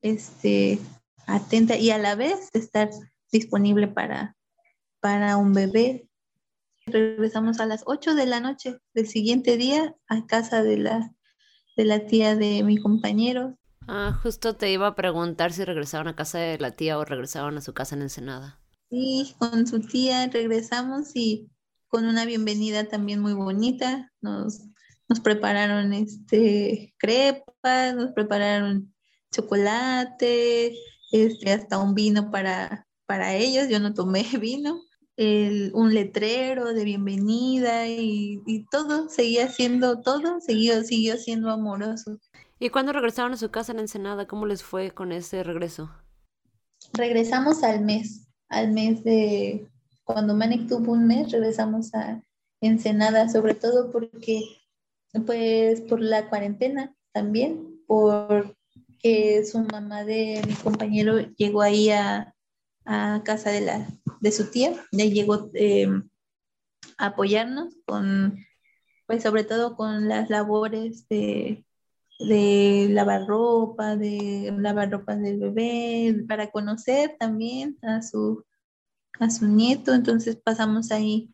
este, 0.00 0.78
atenta 1.26 1.76
y 1.76 1.90
a 1.90 1.98
la 1.98 2.14
vez 2.14 2.48
estar 2.52 2.90
disponible 3.30 3.88
para, 3.88 4.36
para 5.00 5.36
un 5.36 5.52
bebé. 5.52 6.08
Regresamos 6.86 7.58
a 7.60 7.66
las 7.66 7.82
8 7.84 8.14
de 8.14 8.26
la 8.26 8.40
noche 8.40 8.78
del 8.94 9.08
siguiente 9.08 9.56
día 9.56 9.94
a 10.08 10.24
casa 10.26 10.62
de 10.62 10.78
la, 10.78 11.12
de 11.76 11.84
la 11.84 12.06
tía 12.06 12.36
de 12.36 12.62
mi 12.62 12.78
compañero. 12.78 13.58
Ah, 13.88 14.18
justo 14.22 14.56
te 14.56 14.72
iba 14.72 14.88
a 14.88 14.94
preguntar 14.94 15.52
si 15.52 15.64
regresaron 15.64 16.08
a 16.08 16.16
casa 16.16 16.38
de 16.38 16.58
la 16.58 16.72
tía 16.72 16.98
o 16.98 17.04
regresaron 17.04 17.56
a 17.56 17.60
su 17.60 17.72
casa 17.72 17.94
en 17.94 18.02
Ensenada. 18.02 18.58
Sí, 18.90 19.34
con 19.38 19.66
su 19.66 19.80
tía 19.80 20.26
regresamos 20.28 21.14
y 21.14 21.48
con 21.88 22.04
una 22.06 22.24
bienvenida 22.24 22.88
también 22.88 23.20
muy 23.20 23.32
bonita. 23.32 24.12
Nos, 24.20 24.60
nos 25.08 25.20
prepararon 25.20 25.92
este 25.92 26.94
crepas, 26.98 27.94
nos 27.94 28.12
prepararon 28.12 28.92
chocolate, 29.32 30.74
este, 31.12 31.52
hasta 31.52 31.78
un 31.78 31.94
vino 31.94 32.30
para, 32.30 32.86
para 33.06 33.34
ellos. 33.34 33.68
Yo 33.68 33.78
no 33.78 33.94
tomé 33.94 34.24
vino. 34.40 34.80
un 35.16 35.94
letrero 35.94 36.74
de 36.74 36.84
bienvenida 36.84 37.88
y, 37.88 38.66
todo, 38.70 39.08
seguía 39.08 39.48
siendo 39.48 40.00
todo, 40.00 40.40
siguió, 40.40 40.82
siguió 40.82 41.16
siendo 41.18 41.50
amoroso. 41.50 42.18
¿Y 42.58 42.70
cuándo 42.70 42.92
regresaron 42.92 43.34
a 43.34 43.36
su 43.36 43.50
casa 43.50 43.72
en 43.72 43.80
Ensenada? 43.80 44.26
¿Cómo 44.26 44.46
les 44.46 44.62
fue 44.62 44.90
con 44.90 45.12
ese 45.12 45.42
regreso? 45.42 45.90
Regresamos 46.94 47.62
al 47.62 47.82
mes, 47.84 48.28
al 48.48 48.72
mes 48.72 49.04
de 49.04 49.68
cuando 50.04 50.34
Manek 50.34 50.66
tuvo 50.66 50.92
un 50.92 51.06
mes, 51.06 51.32
regresamos 51.32 51.94
a 51.94 52.22
Ensenada, 52.62 53.28
sobre 53.28 53.54
todo 53.54 53.90
porque, 53.90 54.40
pues, 55.26 55.82
por 55.82 56.00
la 56.00 56.30
cuarentena 56.30 56.96
también, 57.12 57.82
porque 57.86 59.44
su 59.44 59.58
mamá 59.60 60.04
de 60.04 60.42
mi 60.46 60.54
compañero 60.54 61.18
llegó 61.36 61.60
ahí 61.60 61.90
a, 61.90 62.32
casa 63.24 63.50
de, 63.50 63.60
la, 63.62 63.86
de 64.20 64.32
su 64.32 64.50
tía, 64.50 64.72
ya 64.92 65.04
llegó 65.04 65.50
em, 65.54 66.08
a 66.96 67.06
apoyarnos 67.06 67.74
con, 67.84 68.38
pues, 69.06 69.24
sobre 69.24 69.44
todo 69.44 69.76
con 69.76 70.08
las 70.08 70.30
labores 70.30 71.06
de 71.08 71.65
de 72.18 72.88
lavar 72.90 73.26
ropa, 73.26 73.96
de 73.96 74.52
lavar 74.58 74.90
ropa 74.90 75.16
del 75.16 75.38
bebé, 75.38 76.24
para 76.28 76.50
conocer 76.50 77.16
también 77.18 77.78
a 77.82 78.02
su, 78.02 78.44
a 79.20 79.30
su 79.30 79.46
nieto. 79.46 79.94
Entonces 79.94 80.36
pasamos 80.36 80.90
ahí 80.92 81.30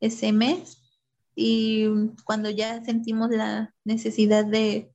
ese 0.00 0.32
mes 0.32 0.82
y 1.34 1.86
cuando 2.24 2.50
ya 2.50 2.82
sentimos 2.84 3.30
la 3.30 3.74
necesidad 3.84 4.44
de, 4.44 4.90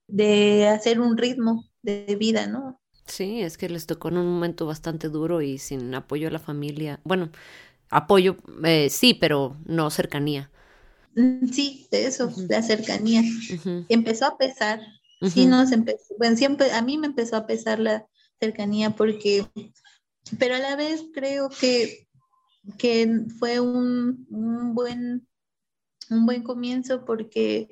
hacer 0.68 1.00
un 1.00 1.18
ritmo 1.18 1.66
de 1.84 2.16
vida, 2.20 2.48
¿no? 2.48 2.80
Sí, 3.06 3.42
es 3.42 3.58
que 3.58 3.70
les 3.70 3.86
tocó 3.86 4.10
en 4.10 4.18
un 4.18 4.28
momento 4.28 4.66
bastante 4.66 5.10
duro 5.10 5.42
y 5.42 5.58
sin 5.58 5.94
apoyo 5.94 6.28
a 6.28 6.32
la 6.32 6.40
familia. 6.40 7.00
Bueno, 7.04 7.30
apoyo 7.90 8.38
eh, 8.64 8.90
sí, 8.90 9.14
pero 9.14 9.58
no 9.66 9.90
cercanía. 9.90 10.50
Mm, 11.16 11.48
sí, 11.48 11.88
de 11.92 12.08
eso, 12.08 12.32
la 12.48 12.64
cercanía. 12.64 13.22
Empezó 13.90 14.26
a 14.26 14.38
pesar 14.38 14.82
Sí, 15.22 15.46
nos 15.46 15.72
empezó, 15.72 16.16
bueno, 16.18 16.36
siempre, 16.36 16.72
a 16.72 16.82
mí 16.82 16.98
me 16.98 17.08
empezó 17.08 17.36
a 17.38 17.48
pesar 17.48 17.80
la 17.80 18.08
cercanía 18.40 18.92
porque, 18.92 19.46
pero 20.40 20.56
a 20.56 20.60
la 20.60 20.76
vez 20.76 21.04
creo 21.14 21.50
que, 21.50 22.08
que 22.80 23.10
fue 23.40 23.60
un, 23.62 24.28
buen, 24.76 25.28
un 26.10 26.26
buen 26.26 26.44
comienzo 26.44 27.06
porque 27.06 27.70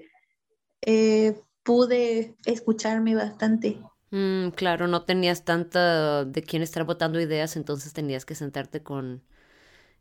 eh, 0.81 1.39
pude 1.63 2.35
escucharme 2.45 3.15
bastante. 3.15 3.79
Mm, 4.11 4.49
claro, 4.51 4.87
no 4.87 5.03
tenías 5.05 5.45
tanta 5.45 6.25
de 6.25 6.41
quién 6.43 6.63
estar 6.63 6.83
votando 6.83 7.19
ideas, 7.21 7.55
entonces 7.55 7.93
tenías 7.93 8.25
que 8.25 8.35
sentarte 8.35 8.81
con, 8.81 9.23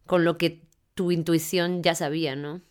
con 0.06 0.24
lo 0.24 0.38
que 0.38 0.68
tu 0.94 1.12
intuición 1.12 1.82
ya 1.82 1.94
sabía, 1.94 2.36
¿no? 2.36 2.62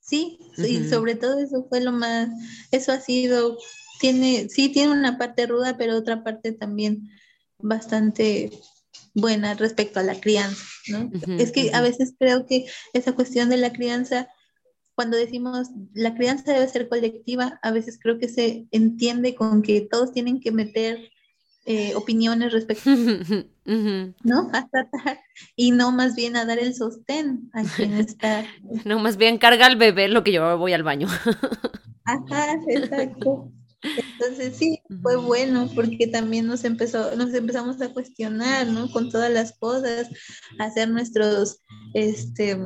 Sí, 0.00 0.38
y 0.60 0.84
sobre 0.84 1.14
todo 1.16 1.38
eso 1.38 1.66
fue 1.68 1.80
lo 1.80 1.90
más, 1.92 2.28
eso 2.70 2.92
ha 2.92 3.00
sido 3.00 3.56
tiene, 4.00 4.48
sí 4.48 4.68
tiene 4.68 4.92
una 4.92 5.18
parte 5.18 5.46
ruda, 5.46 5.76
pero 5.76 5.96
otra 5.96 6.22
parte 6.24 6.52
también 6.52 7.10
bastante 7.58 8.50
buena 9.14 9.54
respecto 9.54 10.00
a 10.00 10.02
la 10.02 10.20
crianza, 10.20 10.64
¿no? 10.88 11.10
es 11.38 11.52
que 11.52 11.70
a 11.72 11.80
veces 11.80 12.14
creo 12.18 12.46
que 12.46 12.66
esa 12.92 13.12
cuestión 13.12 13.48
de 13.48 13.56
la 13.56 13.72
crianza, 13.72 14.28
cuando 14.94 15.16
decimos 15.16 15.68
la 15.94 16.14
crianza 16.14 16.52
debe 16.52 16.68
ser 16.68 16.88
colectiva, 16.88 17.58
a 17.62 17.70
veces 17.70 17.98
creo 18.00 18.18
que 18.18 18.28
se 18.28 18.66
entiende 18.72 19.34
con 19.34 19.62
que 19.62 19.80
todos 19.80 20.12
tienen 20.12 20.40
que 20.40 20.52
meter 20.52 21.10
eh, 21.66 21.94
opiniones 21.94 22.52
respecto, 22.52 22.90
¿no? 23.64 24.50
A 24.52 24.68
tratar 24.68 25.20
y 25.56 25.70
no 25.70 25.92
más 25.92 26.14
bien 26.14 26.36
a 26.36 26.44
dar 26.44 26.58
el 26.58 26.74
sostén 26.74 27.50
a 27.52 27.62
quien 27.62 27.94
está. 27.94 28.44
No, 28.84 28.98
más 28.98 29.16
bien 29.16 29.38
carga 29.38 29.66
al 29.66 29.76
bebé 29.76 30.08
lo 30.08 30.24
que 30.24 30.32
yo 30.32 30.58
voy 30.58 30.72
al 30.72 30.82
baño. 30.82 31.08
Ajá, 32.04 32.58
exacto. 32.68 33.50
Entonces 33.84 34.56
sí, 34.56 34.80
fue 35.02 35.16
bueno 35.16 35.68
porque 35.74 36.06
también 36.06 36.46
nos 36.46 36.64
empezó, 36.64 37.14
nos 37.16 37.34
empezamos 37.34 37.80
a 37.80 37.92
cuestionar, 37.92 38.66
¿no? 38.66 38.90
Con 38.90 39.10
todas 39.10 39.30
las 39.30 39.52
cosas, 39.58 40.08
hacer 40.58 40.88
nuestros, 40.88 41.60
este, 41.92 42.58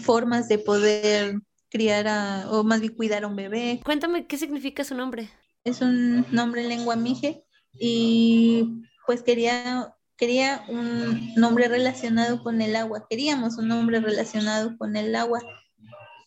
formas 0.00 0.48
de 0.48 0.58
poder 0.58 1.40
criar 1.70 2.08
a, 2.08 2.50
o 2.50 2.64
más 2.64 2.80
bien 2.80 2.94
cuidar 2.94 3.24
a 3.24 3.26
un 3.28 3.36
bebé. 3.36 3.80
Cuéntame, 3.84 4.26
¿qué 4.26 4.38
significa 4.38 4.84
su 4.84 4.94
nombre? 4.94 5.30
Es 5.64 5.80
un 5.80 6.26
nombre 6.32 6.62
en 6.62 6.68
lengua 6.68 6.96
mije 6.96 7.44
y 7.78 8.82
pues 9.06 9.22
quería, 9.22 9.94
quería 10.16 10.64
un 10.68 11.34
nombre 11.34 11.68
relacionado 11.68 12.42
con 12.42 12.60
el 12.62 12.76
agua, 12.76 13.06
queríamos 13.08 13.58
un 13.58 13.68
nombre 13.68 14.00
relacionado 14.00 14.76
con 14.78 14.96
el 14.96 15.14
agua. 15.14 15.40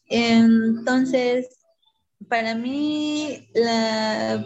Entonces, 0.07 1.64
para 2.27 2.55
mí, 2.55 3.47
la, 3.53 4.45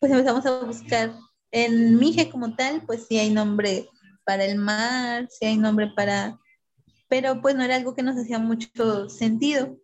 pues 0.00 0.12
empezamos 0.12 0.46
a 0.46 0.64
buscar 0.64 1.14
en 1.50 1.98
Mije 1.98 2.30
como 2.30 2.54
tal, 2.54 2.82
pues 2.86 3.06
sí 3.08 3.18
hay 3.18 3.30
nombre 3.30 3.88
para 4.24 4.44
el 4.44 4.58
mar, 4.58 5.28
sí 5.30 5.46
hay 5.46 5.56
nombre 5.56 5.88
para, 5.96 6.38
pero 7.08 7.40
pues 7.40 7.54
no 7.54 7.64
era 7.64 7.76
algo 7.76 7.94
que 7.94 8.02
nos 8.02 8.16
hacía 8.16 8.38
mucho 8.38 9.08
sentido. 9.08 9.78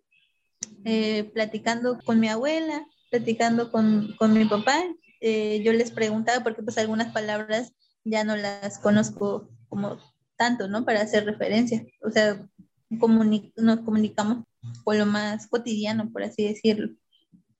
Eh, 0.87 1.31
platicando 1.33 1.99
con 2.05 2.21
mi 2.21 2.29
abuela, 2.29 2.87
platicando 3.11 3.73
con, 3.73 4.15
mi 4.21 4.45
papá, 4.45 4.83
eh, 5.21 5.63
yo 5.65 5.73
les 5.73 5.91
preguntaba 5.91 6.43
porque 6.43 6.63
pues 6.63 6.77
algunas 6.77 7.13
palabras 7.13 7.73
ya 8.05 8.23
no 8.25 8.37
las 8.37 8.79
conozco 8.79 9.49
como 9.69 9.99
tanto, 10.37 10.69
¿no? 10.69 10.85
Para 10.85 11.01
hacer 11.01 11.25
referencia. 11.25 11.87
O 12.03 12.11
sea, 12.11 12.47
nos 12.91 13.81
comunicamos 13.81 14.45
con 14.85 14.99
lo 14.99 15.07
más 15.07 15.47
cotidiano, 15.47 16.11
por 16.13 16.23
así 16.23 16.45
decirlo. 16.45 16.95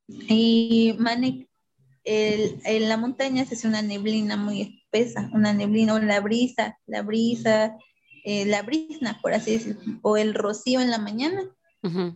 Y 0.09 0.95
Manek, 0.99 1.49
en 2.05 2.89
la 2.89 2.97
montaña 2.97 3.45
se 3.45 3.55
hace 3.55 3.69
una 3.69 3.83
neblina 3.83 4.37
muy 4.37 4.61
espesa, 4.61 5.31
una 5.33 5.53
neblina 5.53 5.95
o 5.95 5.99
la 5.99 6.21
brisa, 6.21 6.79
la 6.87 7.03
brisa, 7.03 7.77
eh, 8.25 8.45
la 8.47 8.63
brisna, 8.63 9.19
por 9.23 9.33
así 9.33 9.53
decirlo, 9.53 9.81
o 10.03 10.17
el 10.17 10.35
rocío 10.35 10.81
en 10.81 10.91
la 10.91 10.99
mañana. 10.99 11.43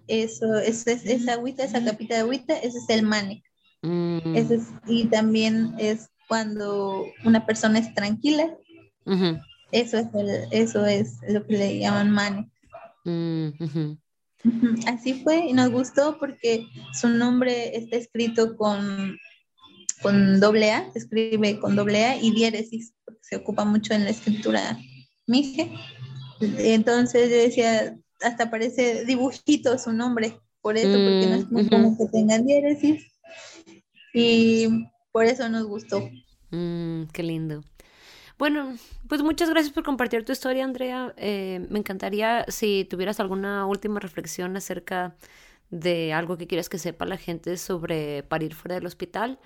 Eso, 0.06 0.58
eso 0.58 0.90
es 0.90 1.04
esa 1.04 1.34
agüita, 1.34 1.62
esa 1.62 1.84
capita 1.84 2.14
de 2.14 2.20
agüita, 2.20 2.56
ese 2.56 2.78
es 2.78 2.88
el 2.88 3.02
Manek. 3.02 3.44
Mm. 3.82 4.18
y 4.88 5.04
también 5.04 5.74
es 5.78 6.10
cuando 6.26 7.04
una 7.24 7.46
persona 7.46 7.78
es 7.78 7.94
tranquila. 7.94 8.56
Eso 9.70 9.98
es 9.98 10.06
eso 10.50 10.86
es 10.86 11.18
lo 11.28 11.46
que 11.46 11.58
le 11.58 11.78
llaman. 11.78 12.50
Mm, 13.04 13.98
Así 14.86 15.22
fue 15.22 15.46
y 15.46 15.52
nos 15.52 15.70
gustó 15.70 16.18
porque 16.18 16.66
su 16.92 17.08
nombre 17.08 17.76
está 17.76 17.96
escrito 17.96 18.56
con, 18.56 19.18
con 20.02 20.40
doble 20.40 20.72
A, 20.72 20.90
se 20.92 21.00
escribe 21.00 21.58
con 21.58 21.76
doble 21.76 22.04
A 22.04 22.16
y 22.16 22.30
diéresis, 22.30 22.94
porque 23.04 23.20
se 23.22 23.36
ocupa 23.36 23.64
mucho 23.64 23.94
en 23.94 24.04
la 24.04 24.10
escritura 24.10 24.78
mije. 25.26 25.70
Entonces 26.40 27.30
yo 27.30 27.36
decía, 27.36 27.96
hasta 28.20 28.50
parece 28.50 29.04
dibujito 29.04 29.78
su 29.78 29.92
nombre, 29.92 30.40
por 30.60 30.76
eso, 30.76 30.92
porque 30.92 31.26
no 31.28 31.36
es 31.36 31.50
muy 31.50 31.64
mm, 31.64 31.68
común 31.68 31.98
que 31.98 32.06
tengan 32.06 32.46
diéresis. 32.46 33.06
Y 34.14 34.66
por 35.12 35.24
eso 35.24 35.48
nos 35.48 35.66
gustó. 35.66 36.08
Mm, 36.50 37.04
qué 37.12 37.22
lindo. 37.22 37.62
Bueno, 38.38 38.76
pues 39.08 39.22
muchas 39.22 39.50
gracias 39.50 39.72
por 39.72 39.84
compartir 39.84 40.24
tu 40.24 40.32
historia, 40.32 40.64
Andrea. 40.64 41.14
Eh, 41.16 41.66
me 41.70 41.78
encantaría 41.78 42.44
si 42.48 42.84
tuvieras 42.84 43.20
alguna 43.20 43.66
última 43.66 44.00
reflexión 44.00 44.56
acerca 44.56 45.16
de 45.70 46.12
algo 46.12 46.36
que 46.36 46.46
quieras 46.46 46.68
que 46.68 46.78
sepa 46.78 47.06
la 47.06 47.16
gente 47.16 47.56
sobre 47.56 48.22
parir 48.22 48.54
fuera 48.54 48.74
del 48.74 48.86
hospital. 48.86 49.38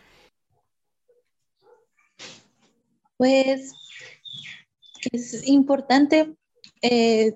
Pues 3.16 3.72
es 5.12 5.46
importante 5.46 6.34
eh, 6.82 7.34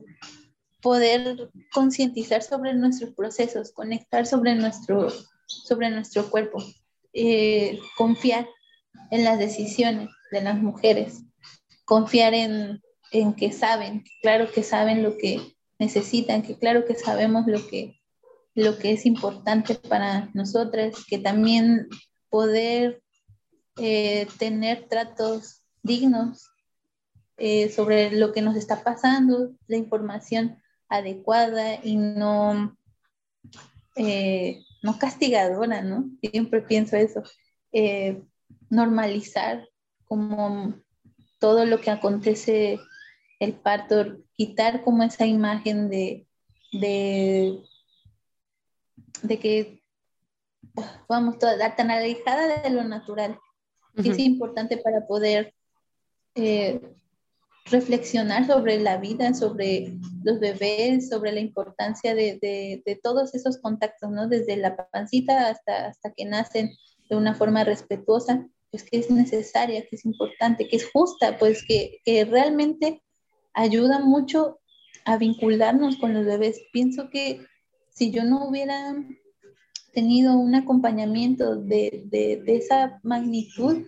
poder 0.82 1.50
concientizar 1.72 2.42
sobre 2.42 2.74
nuestros 2.74 3.14
procesos, 3.14 3.72
conectar 3.72 4.26
sobre 4.26 4.54
nuestro, 4.54 5.08
sobre 5.46 5.90
nuestro 5.90 6.28
cuerpo, 6.30 6.62
eh, 7.12 7.78
confiar 7.96 8.48
en 9.10 9.24
las 9.24 9.38
decisiones 9.38 10.10
de 10.32 10.42
las 10.42 10.60
mujeres, 10.60 11.22
confiar 11.86 12.34
en, 12.34 12.82
en 13.12 13.32
que 13.34 13.52
saben, 13.52 14.04
claro 14.20 14.50
que 14.52 14.62
saben 14.62 15.02
lo 15.02 15.16
que 15.16 15.40
necesitan, 15.78 16.42
que 16.42 16.58
claro 16.58 16.84
que 16.84 16.94
sabemos 16.94 17.46
lo 17.46 17.66
que, 17.66 17.98
lo 18.54 18.76
que 18.78 18.92
es 18.92 19.06
importante 19.06 19.76
para 19.76 20.28
nosotras, 20.34 21.04
que 21.08 21.18
también 21.18 21.88
poder 22.28 23.02
eh, 23.78 24.26
tener 24.38 24.88
tratos 24.88 25.62
dignos 25.82 26.50
eh, 27.36 27.68
sobre 27.70 28.10
lo 28.10 28.32
que 28.32 28.42
nos 28.42 28.56
está 28.56 28.82
pasando, 28.82 29.52
la 29.68 29.76
información 29.76 30.60
adecuada 30.88 31.78
y 31.84 31.96
no, 31.96 32.76
eh, 33.94 34.64
no 34.82 34.98
castigadora, 34.98 35.82
¿no? 35.82 36.10
Siempre 36.20 36.62
pienso 36.62 36.96
eso. 36.96 37.22
normalizar 38.70 39.68
como 40.06 40.74
todo 41.38 41.64
lo 41.66 41.80
que 41.80 41.90
acontece 41.90 42.78
el 43.40 43.54
parto, 43.54 44.18
quitar 44.34 44.82
como 44.82 45.02
esa 45.02 45.26
imagen 45.26 45.90
de, 45.90 46.26
de, 46.72 47.62
de 49.22 49.38
que 49.38 49.82
vamos 51.08 51.38
toda 51.38 51.76
tan 51.76 51.90
alejada 51.90 52.62
de 52.62 52.70
lo 52.70 52.84
natural, 52.84 53.38
que 54.02 54.10
es 54.10 54.18
importante 54.18 54.76
para 54.76 55.06
poder 55.06 55.54
eh, 56.34 56.80
reflexionar 57.64 58.46
sobre 58.46 58.78
la 58.78 58.98
vida, 58.98 59.32
sobre 59.34 59.98
los 60.22 60.38
bebés, 60.38 61.08
sobre 61.08 61.32
la 61.32 61.40
importancia 61.40 62.14
de, 62.14 62.38
de, 62.40 62.82
de, 62.84 62.96
todos 63.02 63.34
esos 63.34 63.58
contactos, 63.58 64.10
¿no? 64.10 64.28
Desde 64.28 64.56
la 64.56 64.76
pancita 64.76 65.48
hasta, 65.48 65.86
hasta 65.86 66.12
que 66.12 66.26
nacen 66.26 66.72
de 67.08 67.16
una 67.16 67.34
forma 67.34 67.64
respetuosa 67.64 68.46
pues 68.70 68.84
que 68.84 68.98
es 68.98 69.10
necesaria, 69.10 69.86
que 69.86 69.97
es 69.97 70.05
importante, 70.05 70.68
que 70.68 70.76
es 70.76 70.90
justa, 70.90 71.38
pues 71.38 71.64
que, 71.66 71.98
que 72.05 72.24
realmente 72.24 73.02
ayuda 73.55 74.01
mucho 74.01 74.59
a 75.05 75.16
vincularnos 75.16 75.97
con 75.97 76.14
los 76.14 76.26
bebés. 76.26 76.60
Pienso 76.72 77.09
que 77.10 77.40
si 77.90 78.10
yo 78.10 78.24
no 78.24 78.48
hubiera 78.48 78.94
tenido 79.94 80.36
un 80.36 80.55
acompañamiento 80.55 81.56
de, 81.56 82.02
de, 82.06 82.43
de, 82.44 82.56
esa 82.56 83.01
magnitud, 83.02 83.86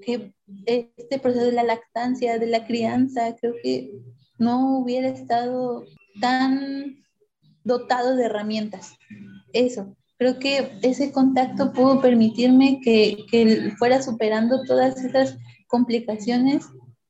que 0.00 0.32
este 0.64 1.18
proceso 1.18 1.44
de 1.44 1.52
la 1.52 1.62
lactancia, 1.62 2.38
de 2.38 2.46
la 2.46 2.66
crianza, 2.66 3.36
creo 3.36 3.54
que 3.62 3.92
no 4.38 4.78
hubiera 4.78 5.08
estado 5.08 5.84
tan 6.20 7.04
dotado 7.64 8.16
de 8.16 8.24
herramientas. 8.24 8.94
Eso, 9.52 9.94
creo 10.22 10.38
que 10.38 10.78
ese 10.82 11.10
contacto 11.10 11.72
pudo 11.72 12.00
permitirme 12.00 12.80
que, 12.80 13.26
que, 13.28 13.72
fuera 13.76 14.00
superando 14.00 14.62
todas 14.62 15.02
esas 15.04 15.36
complicaciones 15.66 16.66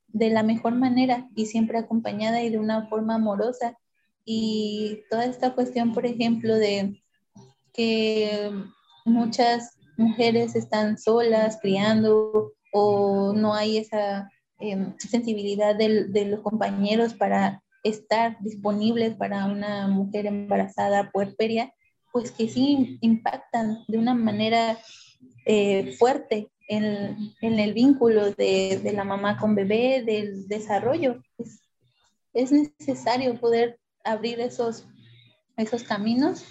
de 0.09 0.30
la 0.30 0.43
mejor 0.43 0.74
manera 0.76 1.28
y 1.34 1.44
siempre 1.44 1.76
acompañada 1.76 2.43
y 2.43 2.48
de 2.48 2.59
una 2.59 2.89
forma 2.89 3.16
amorosa. 3.16 3.76
Y 4.24 5.01
toda 5.10 5.26
esta 5.26 5.55
cuestión, 5.55 5.93
por 5.93 6.06
ejemplo, 6.06 6.55
de 6.55 7.02
que 7.74 8.51
muchas 9.05 9.76
mujeres 9.98 10.56
están 10.56 10.97
solas 10.97 11.59
criando 11.60 12.52
o 12.72 13.34
no 13.34 13.52
hay 13.52 13.76
esa 13.76 14.30
eh, 14.59 14.86
sensibilidad 14.98 15.76
de, 15.76 16.05
de, 16.05 16.24
los 16.24 16.40
compañeros 16.40 17.12
para 17.12 17.62
estar 17.82 18.39
disponibles 18.40 19.16
para 19.16 19.44
una 19.44 19.86
mujer 19.89 20.24
embarazada 20.24 21.10
puerperia, 21.10 21.74
pues 22.12 22.30
que 22.30 22.48
sí 22.48 22.98
impactan 23.01 23.84
de 23.89 23.98
una 23.98 24.14
manera 24.14 24.78
eh, 25.47 25.94
fuerte 25.98 26.51
en, 26.68 27.34
en, 27.40 27.59
el 27.59 27.74
vínculo 27.74 28.30
de, 28.32 28.80
de, 28.82 28.93
la 28.93 29.05
mamá 29.05 29.39
con 29.39 29.55
bebé, 29.55 30.02
del 30.02 30.47
desarrollo. 30.47 31.22
Es, 31.39 31.62
es, 32.32 32.52
necesario 32.52 33.39
poder 33.40 33.78
abrir 34.05 34.40
esos, 34.40 34.86
esos 35.56 35.82
caminos 35.82 36.44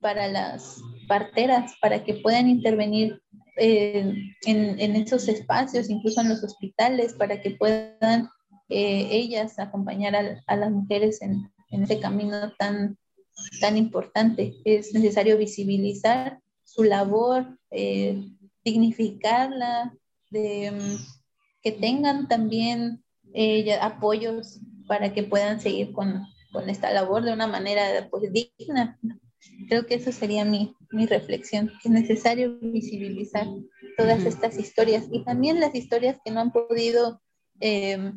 para 0.00 0.28
las 0.28 0.80
parteras, 1.06 1.74
para 1.80 2.02
que 2.04 2.14
puedan 2.14 2.48
intervenir 2.48 3.20
eh, 3.56 4.14
en, 4.46 4.80
en, 4.80 4.96
esos 4.96 5.28
espacios, 5.28 5.90
incluso 5.90 6.20
en 6.20 6.30
los 6.30 6.42
hospitales, 6.42 7.14
para 7.14 7.40
que 7.42 7.50
puedan 7.50 8.30
eh, 8.68 9.08
ellas 9.10 9.58
acompañar 9.58 10.16
a, 10.16 10.42
a 10.46 10.56
las 10.56 10.70
mujeres 10.70 11.20
en, 11.20 11.50
en 11.70 11.82
ese 11.82 12.00
camino 12.00 12.52
tan 12.58 12.96
tan 13.60 13.76
importante. 13.76 14.54
Es 14.64 14.92
necesario 14.94 15.38
visibilizar 15.38 16.40
su 16.64 16.84
labor, 16.84 17.58
eh, 17.70 18.22
dignificarla, 18.64 19.94
de, 20.30 20.70
mm, 20.70 20.96
que 21.62 21.72
tengan 21.72 22.28
también 22.28 23.02
eh, 23.34 23.72
apoyos 23.80 24.60
para 24.86 25.12
que 25.12 25.22
puedan 25.22 25.60
seguir 25.60 25.92
con, 25.92 26.26
con, 26.52 26.68
esta 26.68 26.90
labor 26.92 27.22
de 27.22 27.32
una 27.32 27.46
manera 27.46 28.08
pues, 28.10 28.32
digna. 28.32 28.98
Creo 29.68 29.86
que 29.86 29.94
eso 29.94 30.12
sería 30.12 30.44
mi, 30.44 30.74
mi 30.90 31.06
reflexión, 31.06 31.68
que 31.82 31.88
es 31.88 31.90
necesario 31.90 32.58
visibilizar 32.60 33.46
todas 33.96 34.24
estas 34.24 34.58
historias 34.58 35.06
y 35.10 35.24
también 35.24 35.60
las 35.60 35.74
historias 35.74 36.18
que 36.24 36.30
no 36.30 36.40
han 36.40 36.52
podido 36.52 37.20
eh, 37.60 38.12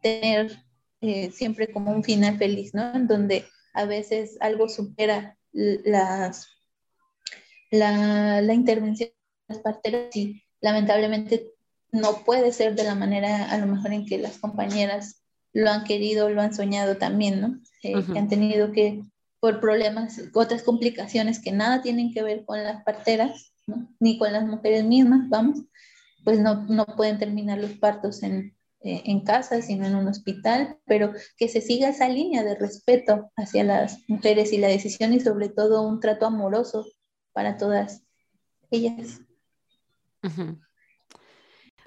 tener 0.00 0.64
eh, 1.00 1.30
siempre 1.32 1.70
como 1.70 1.92
un 1.92 2.02
final 2.02 2.38
feliz, 2.38 2.72
¿no? 2.72 2.94
En 2.94 3.06
donde 3.06 3.44
a 3.74 3.84
veces 3.84 4.38
algo 4.40 4.68
supera 4.68 5.36
las, 5.52 6.48
la, 7.70 8.40
la 8.40 8.54
intervención 8.54 9.10
de 9.10 9.54
las 9.54 9.58
parteras 9.58 10.14
y 10.16 10.42
lamentablemente 10.60 11.52
no 11.92 12.24
puede 12.24 12.52
ser 12.52 12.74
de 12.74 12.84
la 12.84 12.94
manera 12.94 13.50
a 13.50 13.58
lo 13.58 13.66
mejor 13.66 13.92
en 13.92 14.06
que 14.06 14.18
las 14.18 14.38
compañeras 14.38 15.22
lo 15.52 15.70
han 15.70 15.84
querido, 15.84 16.30
lo 16.30 16.42
han 16.42 16.54
soñado 16.54 16.96
también, 16.96 17.40
¿no? 17.40 17.60
Eh, 17.82 18.02
que 18.12 18.18
han 18.18 18.28
tenido 18.28 18.72
que, 18.72 19.02
por 19.38 19.60
problemas, 19.60 20.20
otras 20.34 20.62
complicaciones 20.62 21.38
que 21.38 21.52
nada 21.52 21.82
tienen 21.82 22.12
que 22.12 22.22
ver 22.22 22.44
con 22.44 22.62
las 22.62 22.82
parteras, 22.82 23.52
¿no? 23.66 23.88
ni 24.00 24.18
con 24.18 24.32
las 24.32 24.44
mujeres 24.44 24.84
mismas, 24.84 25.28
vamos, 25.28 25.60
pues 26.24 26.40
no, 26.40 26.64
no 26.64 26.86
pueden 26.86 27.18
terminar 27.18 27.58
los 27.58 27.72
partos 27.72 28.22
en, 28.22 28.56
eh, 28.84 29.02
en 29.06 29.20
casa, 29.20 29.62
sino 29.62 29.86
en 29.86 29.94
un 29.94 30.08
hospital, 30.08 30.78
pero 30.84 31.12
que 31.38 31.48
se 31.48 31.62
siga 31.62 31.88
esa 31.88 32.06
línea 32.06 32.44
de 32.44 32.54
respeto 32.54 33.30
hacia 33.34 33.64
las 33.64 33.98
mujeres 34.08 34.52
y 34.52 34.58
la 34.58 34.68
decisión 34.68 35.14
y 35.14 35.20
sobre 35.20 35.48
todo 35.48 35.80
un 35.80 36.00
trato 36.00 36.26
amoroso 36.26 36.86
para 37.32 37.56
todas 37.56 38.02
ellas. 38.70 39.22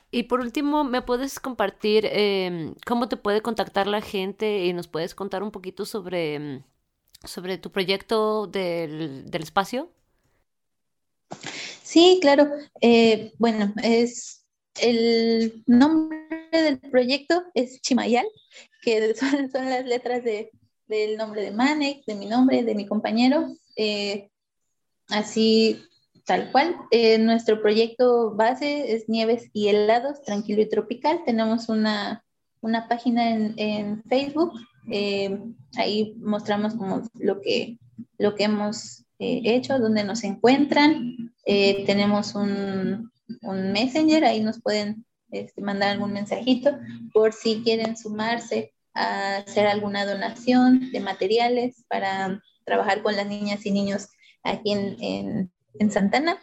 Y 0.10 0.24
por 0.24 0.40
último, 0.40 0.84
¿me 0.84 1.03
puedes 1.03 1.40
compartir 1.40 2.07
eh, 2.11 2.74
cómo 2.84 3.07
te 3.07 3.18
puede 3.18 3.44
contactar 3.44 3.86
la 3.86 4.02
gente 4.02 4.65
y 4.65 4.74
nos 4.74 4.88
puedes 4.88 5.14
contar 5.14 5.44
un 5.44 5.52
poquito 5.52 5.86
sobre, 5.86 6.64
sobre 7.24 7.60
tu 7.60 7.72
proyecto 7.72 8.48
del, 8.48 9.30
del 9.30 9.44
espacio? 9.44 9.91
Sí, 11.84 12.18
claro. 12.22 12.49
Eh, 12.82 13.34
bueno, 13.38 13.72
es 13.84 14.48
el 14.82 15.64
nombre 15.68 16.37
del 16.52 16.80
proyecto 16.80 17.44
es 17.53 17.82
Chimayal, 17.82 18.26
que 18.82 19.14
son, 19.19 19.52
son 19.52 19.69
las 19.69 19.86
letras 19.86 20.24
de, 20.24 20.52
del 20.88 21.18
nombre 21.18 21.41
de 21.41 21.52
Manek, 21.52 22.06
de 22.06 22.15
mi 22.15 22.26
nombre, 22.26 22.64
de 22.64 22.76
mi 22.76 22.86
compañero. 22.86 23.48
Eh, 23.76 24.30
así, 25.10 25.82
tal 26.26 26.52
cual. 26.52 26.76
Eh, 26.91 27.18
nuestro 27.18 27.61
proyecto 27.61 28.34
base 28.36 28.94
es 28.94 29.10
Nieves 29.10 29.49
y 29.53 29.68
Helados, 29.68 30.22
Tranquilo 30.22 30.61
y 30.61 30.69
Tropical. 30.69 31.22
Tenemos 31.26 31.69
una, 31.69 32.24
una 32.61 32.88
página 32.88 33.32
en, 33.32 33.53
en 33.57 34.03
Facebook. 34.03 34.53
Eh, 34.90 35.40
ahí 35.78 36.15
mostramos 36.19 36.76
como 36.76 37.02
lo 37.19 37.41
que, 37.41 37.78
lo 38.18 38.36
que 38.36 38.45
hemos 38.45 39.06
eh, 39.19 39.41
hecho, 39.45 39.80
donde 39.80 40.03
nos 40.03 40.24
encuentran. 40.24 41.34
Eh, 41.45 41.86
tenemos 41.86 42.36
un, 42.36 43.11
un 43.41 43.72
messenger, 43.72 44.26
ahí 44.26 44.41
nos 44.41 44.61
pueden 44.61 45.06
este, 45.32 45.62
mandar 45.62 45.90
algún 45.90 46.14
mensajito 46.14 46.78
por 47.14 47.34
si 47.34 47.62
quieren 47.64 47.98
sumarse 47.98 48.74
a 48.94 49.38
hacer 49.38 49.68
alguna 49.68 50.06
donación 50.06 50.91
de 50.91 50.99
materiales 50.99 51.86
para 51.88 52.41
trabajar 52.66 53.02
con 53.04 53.16
las 53.16 53.28
niñas 53.28 53.66
y 53.66 53.72
niños 53.72 54.10
aquí 54.44 54.72
en, 54.72 54.98
en, 55.02 55.52
en 55.80 55.91
Santana. 55.91 56.40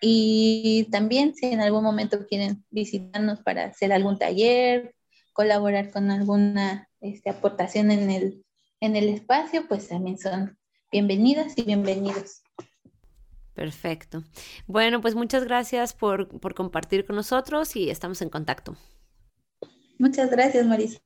Y 0.00 0.88
también 0.90 1.34
si 1.34 1.46
en 1.46 1.60
algún 1.60 1.84
momento 1.84 2.26
quieren 2.26 2.64
visitarnos 2.70 3.40
para 3.40 3.66
hacer 3.66 3.92
algún 3.92 4.18
taller 4.18 4.94
colaborar 5.32 5.90
con 5.90 6.10
alguna 6.10 6.88
este, 7.00 7.30
aportación 7.30 7.90
en 7.90 8.10
el, 8.10 8.44
en 8.80 8.96
el 8.96 9.08
espacio, 9.08 9.66
pues 9.68 9.88
también 9.88 10.18
son 10.18 10.58
bienvenidas 10.90 11.54
y 11.56 11.62
bienvenidos. 11.62 12.41
Perfecto. 13.54 14.24
Bueno, 14.66 15.00
pues 15.00 15.14
muchas 15.14 15.44
gracias 15.44 15.92
por, 15.92 16.28
por 16.40 16.54
compartir 16.54 17.04
con 17.04 17.16
nosotros 17.16 17.76
y 17.76 17.90
estamos 17.90 18.22
en 18.22 18.30
contacto. 18.30 18.76
Muchas 19.98 20.30
gracias, 20.30 20.66
Marisa. 20.66 21.00